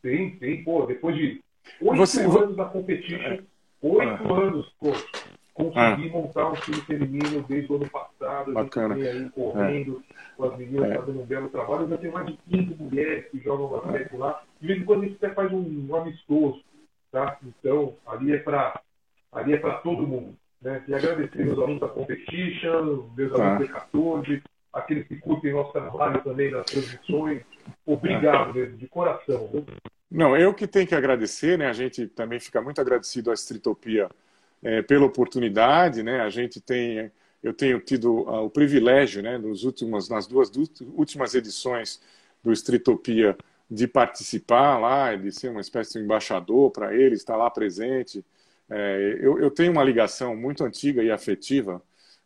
tem, 0.00 0.36
tem, 0.36 0.62
pô, 0.62 0.86
depois 0.86 1.16
de 1.16 1.42
oito 1.80 1.96
Você... 1.96 2.22
anos 2.22 2.54
da 2.54 2.66
Competition, 2.66 3.16
é. 3.16 3.40
oito 3.82 4.32
ah. 4.32 4.40
anos, 4.40 4.72
pô, 4.78 4.92
consegui 5.58 6.08
ah. 6.08 6.12
montar 6.12 6.48
um 6.48 6.54
time 6.54 6.80
feminino 6.82 7.42
desde 7.48 7.72
o 7.72 7.76
ano 7.76 7.90
passado. 7.90 8.52
Bacana. 8.52 8.94
A 8.94 8.98
gente 8.98 9.08
aí 9.08 9.30
correndo 9.30 10.02
é. 10.08 10.14
com 10.36 10.44
as 10.44 10.56
meninas, 10.56 10.90
é. 10.90 10.94
fazendo 10.94 11.20
um 11.20 11.26
belo 11.26 11.48
trabalho. 11.48 11.82
Eu 11.82 11.88
já 11.88 11.96
tenho 11.98 12.12
mais 12.12 12.26
de 12.26 12.38
15 12.48 12.82
mulheres 12.82 13.26
que 13.30 13.40
jogam 13.40 13.68
basquete 13.68 14.16
lá. 14.16 14.42
De 14.60 14.66
vez 14.66 14.80
em 14.80 14.84
quando 14.84 15.02
a 15.02 15.06
gente 15.06 15.16
até 15.16 15.34
faz 15.34 15.52
um, 15.52 15.86
um 15.90 15.96
amistoso, 15.96 16.62
tá? 17.10 17.36
Então, 17.44 17.94
ali 18.06 18.32
é 18.32 18.38
para 18.38 18.80
ali 19.32 19.52
é 19.52 19.56
para 19.58 19.74
todo 19.74 20.06
mundo. 20.06 20.34
Né? 20.62 20.82
E 20.88 20.94
agradecer 20.94 21.44
meus 21.44 21.58
alunos 21.58 21.80
da 21.80 21.88
Competition, 21.88 23.08
meus 23.16 23.32
tá. 23.32 23.44
alunos 23.44 23.68
da 23.68 23.74
14, 23.74 24.42
aqueles 24.72 25.06
que 25.06 25.16
curtem 25.16 25.52
nosso 25.52 25.72
trabalho 25.72 26.22
também 26.22 26.50
nas 26.50 26.64
transmissões. 26.66 27.42
Obrigado 27.84 28.54
mesmo, 28.54 28.76
de 28.76 28.88
coração. 28.88 29.66
Não, 30.10 30.36
eu 30.36 30.54
que 30.54 30.66
tenho 30.66 30.86
que 30.86 30.94
agradecer, 30.94 31.58
né? 31.58 31.68
A 31.68 31.72
gente 31.72 32.06
também 32.06 32.40
fica 32.40 32.62
muito 32.62 32.80
agradecido 32.80 33.30
à 33.30 33.34
Estritopia 33.34 34.08
é, 34.62 34.82
pela 34.82 35.06
oportunidade, 35.06 36.02
né? 36.02 36.20
A 36.20 36.30
gente 36.30 36.60
tem, 36.60 37.10
eu 37.42 37.52
tenho 37.52 37.80
tido 37.80 38.22
uh, 38.22 38.44
o 38.44 38.50
privilégio, 38.50 39.22
né? 39.22 39.38
Nos 39.38 39.64
últimos, 39.64 40.08
nas 40.08 40.26
duas 40.26 40.50
últimas 40.96 41.34
edições 41.34 42.00
do 42.42 42.52
Estritopia 42.52 43.36
de 43.70 43.86
participar 43.86 44.78
lá, 44.78 45.14
de 45.14 45.30
ser 45.30 45.50
uma 45.50 45.60
espécie 45.60 45.94
de 45.94 46.04
embaixador 46.04 46.70
para 46.70 46.94
ele, 46.94 47.14
estar 47.14 47.36
lá 47.36 47.50
presente. 47.50 48.24
É, 48.70 49.18
eu, 49.20 49.38
eu, 49.38 49.50
tenho 49.50 49.72
uma 49.72 49.84
ligação 49.84 50.34
muito 50.36 50.64
antiga 50.64 51.02
e 51.02 51.10
afetiva 51.10 51.82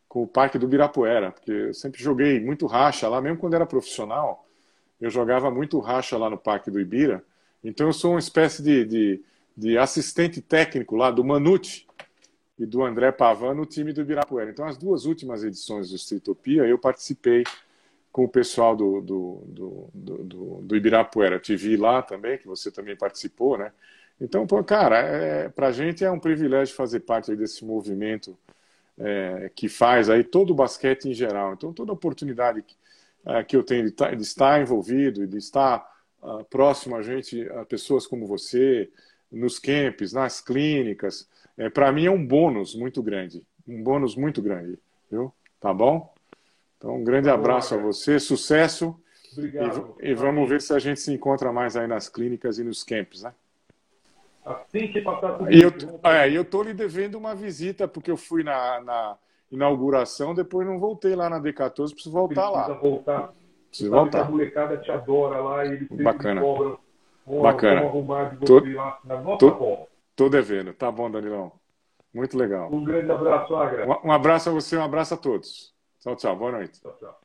com 0.07 0.23
o 0.23 0.27
Parque 0.27 0.57
do 0.57 0.67
Birapuera, 0.67 1.31
porque 1.31 1.51
eu 1.51 1.73
sempre 1.73 2.01
joguei 2.01 2.39
muito 2.39 2.65
racha 2.65 3.07
lá, 3.07 3.21
mesmo 3.21 3.37
quando 3.37 3.55
era 3.55 3.65
profissional, 3.65 4.47
eu 5.01 5.09
jogava 5.09 5.49
muito 5.51 5.79
racha 5.79 6.17
lá 6.17 6.29
no 6.29 6.37
Parque 6.37 6.71
do 6.71 6.79
Ibira. 6.79 7.23
Então 7.63 7.87
eu 7.87 7.93
sou 7.93 8.11
uma 8.11 8.19
espécie 8.19 8.61
de, 8.61 8.85
de, 8.85 9.21
de 9.55 9.77
assistente 9.77 10.41
técnico 10.41 10.95
lá 10.95 11.11
do 11.11 11.23
Manute 11.23 11.87
e 12.57 12.65
do 12.65 12.83
André 12.83 13.11
Pavan 13.11 13.53
no 13.53 13.65
time 13.65 13.93
do 13.93 14.01
Ibirapuera. 14.01 14.49
Então 14.49 14.65
as 14.65 14.77
duas 14.77 15.05
últimas 15.05 15.43
edições 15.43 15.89
do 15.89 15.95
Streetopia 15.95 16.65
eu 16.65 16.77
participei 16.77 17.43
com 18.11 18.25
o 18.25 18.29
pessoal 18.29 18.75
do, 18.75 19.01
do, 19.01 19.43
do, 19.45 19.89
do, 19.93 20.61
do 20.61 20.75
Ibirapuera 20.75 21.39
TV 21.39 21.75
lá 21.77 22.01
também, 22.03 22.37
que 22.37 22.45
você 22.45 22.71
também 22.71 22.95
participou, 22.95 23.57
né? 23.57 23.71
Então, 24.21 24.45
pô, 24.45 24.63
cara, 24.63 24.99
é, 24.99 25.49
para 25.49 25.67
a 25.67 25.71
gente 25.71 26.05
é 26.05 26.11
um 26.11 26.19
privilégio 26.19 26.75
fazer 26.75 26.99
parte 27.01 27.35
desse 27.35 27.65
movimento 27.65 28.37
é, 28.99 29.51
que 29.55 29.67
faz 29.67 30.09
aí 30.09 30.23
todo 30.23 30.51
o 30.51 30.55
basquete 30.55 31.05
em 31.05 31.13
geral. 31.13 31.53
Então, 31.53 31.73
toda 31.73 31.91
oportunidade 31.91 32.61
que, 32.61 32.75
é, 33.25 33.43
que 33.43 33.55
eu 33.55 33.63
tenho 33.63 33.85
de, 33.85 33.91
tá, 33.91 34.13
de, 34.13 34.21
estar 34.21 34.61
envolvido 34.61 35.25
de 35.25 35.37
estar 35.37 35.83
uh, 36.21 36.43
próximo 36.45 36.95
a 36.95 37.01
gente, 37.01 37.49
a 37.49 37.65
pessoas 37.65 38.05
como 38.05 38.27
você, 38.27 38.89
nos 39.31 39.57
camps, 39.57 40.13
nas 40.13 40.39
clínicas, 40.39 41.27
é, 41.57 41.69
para 41.69 41.91
mim 41.91 42.05
é 42.05 42.11
um 42.11 42.25
bônus 42.25 42.75
muito 42.75 43.01
grande, 43.01 43.45
um 43.67 43.83
bônus 43.83 44.15
muito 44.15 44.41
grande, 44.41 44.79
viu? 45.09 45.33
Tá 45.59 45.73
bom? 45.73 46.13
Então, 46.77 46.95
um 46.95 47.03
grande 47.03 47.27
tá 47.27 47.33
abraço 47.33 47.75
a 47.75 47.77
você, 47.77 48.19
sucesso. 48.19 48.99
Obrigado. 49.31 49.95
E, 50.01 50.09
e 50.09 50.13
vamos 50.13 50.49
ver 50.49 50.61
se 50.61 50.73
a 50.73 50.79
gente 50.79 50.99
se 50.99 51.13
encontra 51.13 51.51
mais 51.51 51.77
aí 51.77 51.87
nas 51.87 52.09
clínicas 52.09 52.59
e 52.59 52.63
nos 52.63 52.83
camps, 52.83 53.23
né? 53.23 53.33
Assim 54.45 54.91
que 54.91 54.99
passar 55.01 55.37
por 55.37 55.51
isso. 55.51 55.87
Eu, 56.03 56.11
é, 56.11 56.29
eu 56.29 56.43
tô 56.43 56.61
lhe 56.61 56.73
devendo 56.73 57.15
uma 57.15 57.33
visita, 57.33 57.87
porque 57.87 58.11
eu 58.11 58.17
fui 58.17 58.43
na, 58.43 58.81
na 58.81 59.17
inauguração, 59.49 60.33
depois 60.33 60.67
não 60.67 60.79
voltei 60.79 61.15
lá 61.15 61.29
na 61.29 61.39
D14, 61.39 61.93
preciso 61.93 62.11
voltar 62.11 62.51
Precisa 62.51 62.51
lá. 62.51 62.73
voltar. 62.73 63.33
Preciso 63.69 63.91
voltar. 63.91 64.21
A 64.21 64.29
molecada 64.29 64.77
te 64.77 64.91
adora 64.91 65.39
lá 65.39 65.65
e 65.65 65.73
eles 65.73 65.87
Bacana. 65.89 66.41
cobram. 66.41 66.79
Bacana. 67.41 67.81
arrumar 67.81 68.31
de 68.31 68.35
você 68.35 68.45
tô, 68.45 68.59
lá 68.75 68.99
na 69.05 69.21
nossa 69.21 69.37
tô, 69.37 69.51
volta. 69.51 69.92
Tô 70.15 70.29
devendo. 70.29 70.73
Tá 70.73 70.91
bom, 70.91 71.09
Danilão. 71.09 71.59
Muito 72.13 72.37
legal. 72.37 72.71
Um 72.71 72.83
grande 72.83 73.11
abraço, 73.11 73.55
Agra. 73.55 73.87
Um, 74.03 74.11
abraço 74.11 74.49
a 74.49 74.53
você, 74.53 74.77
um 74.77 74.83
abraço 74.83 75.13
a 75.15 75.17
todos. 75.17 75.73
Tchau, 75.99 76.15
tchau. 76.15 76.35
Boa 76.35 76.51
noite. 76.51 76.79
Tchau, 76.79 76.95
tchau. 76.99 77.22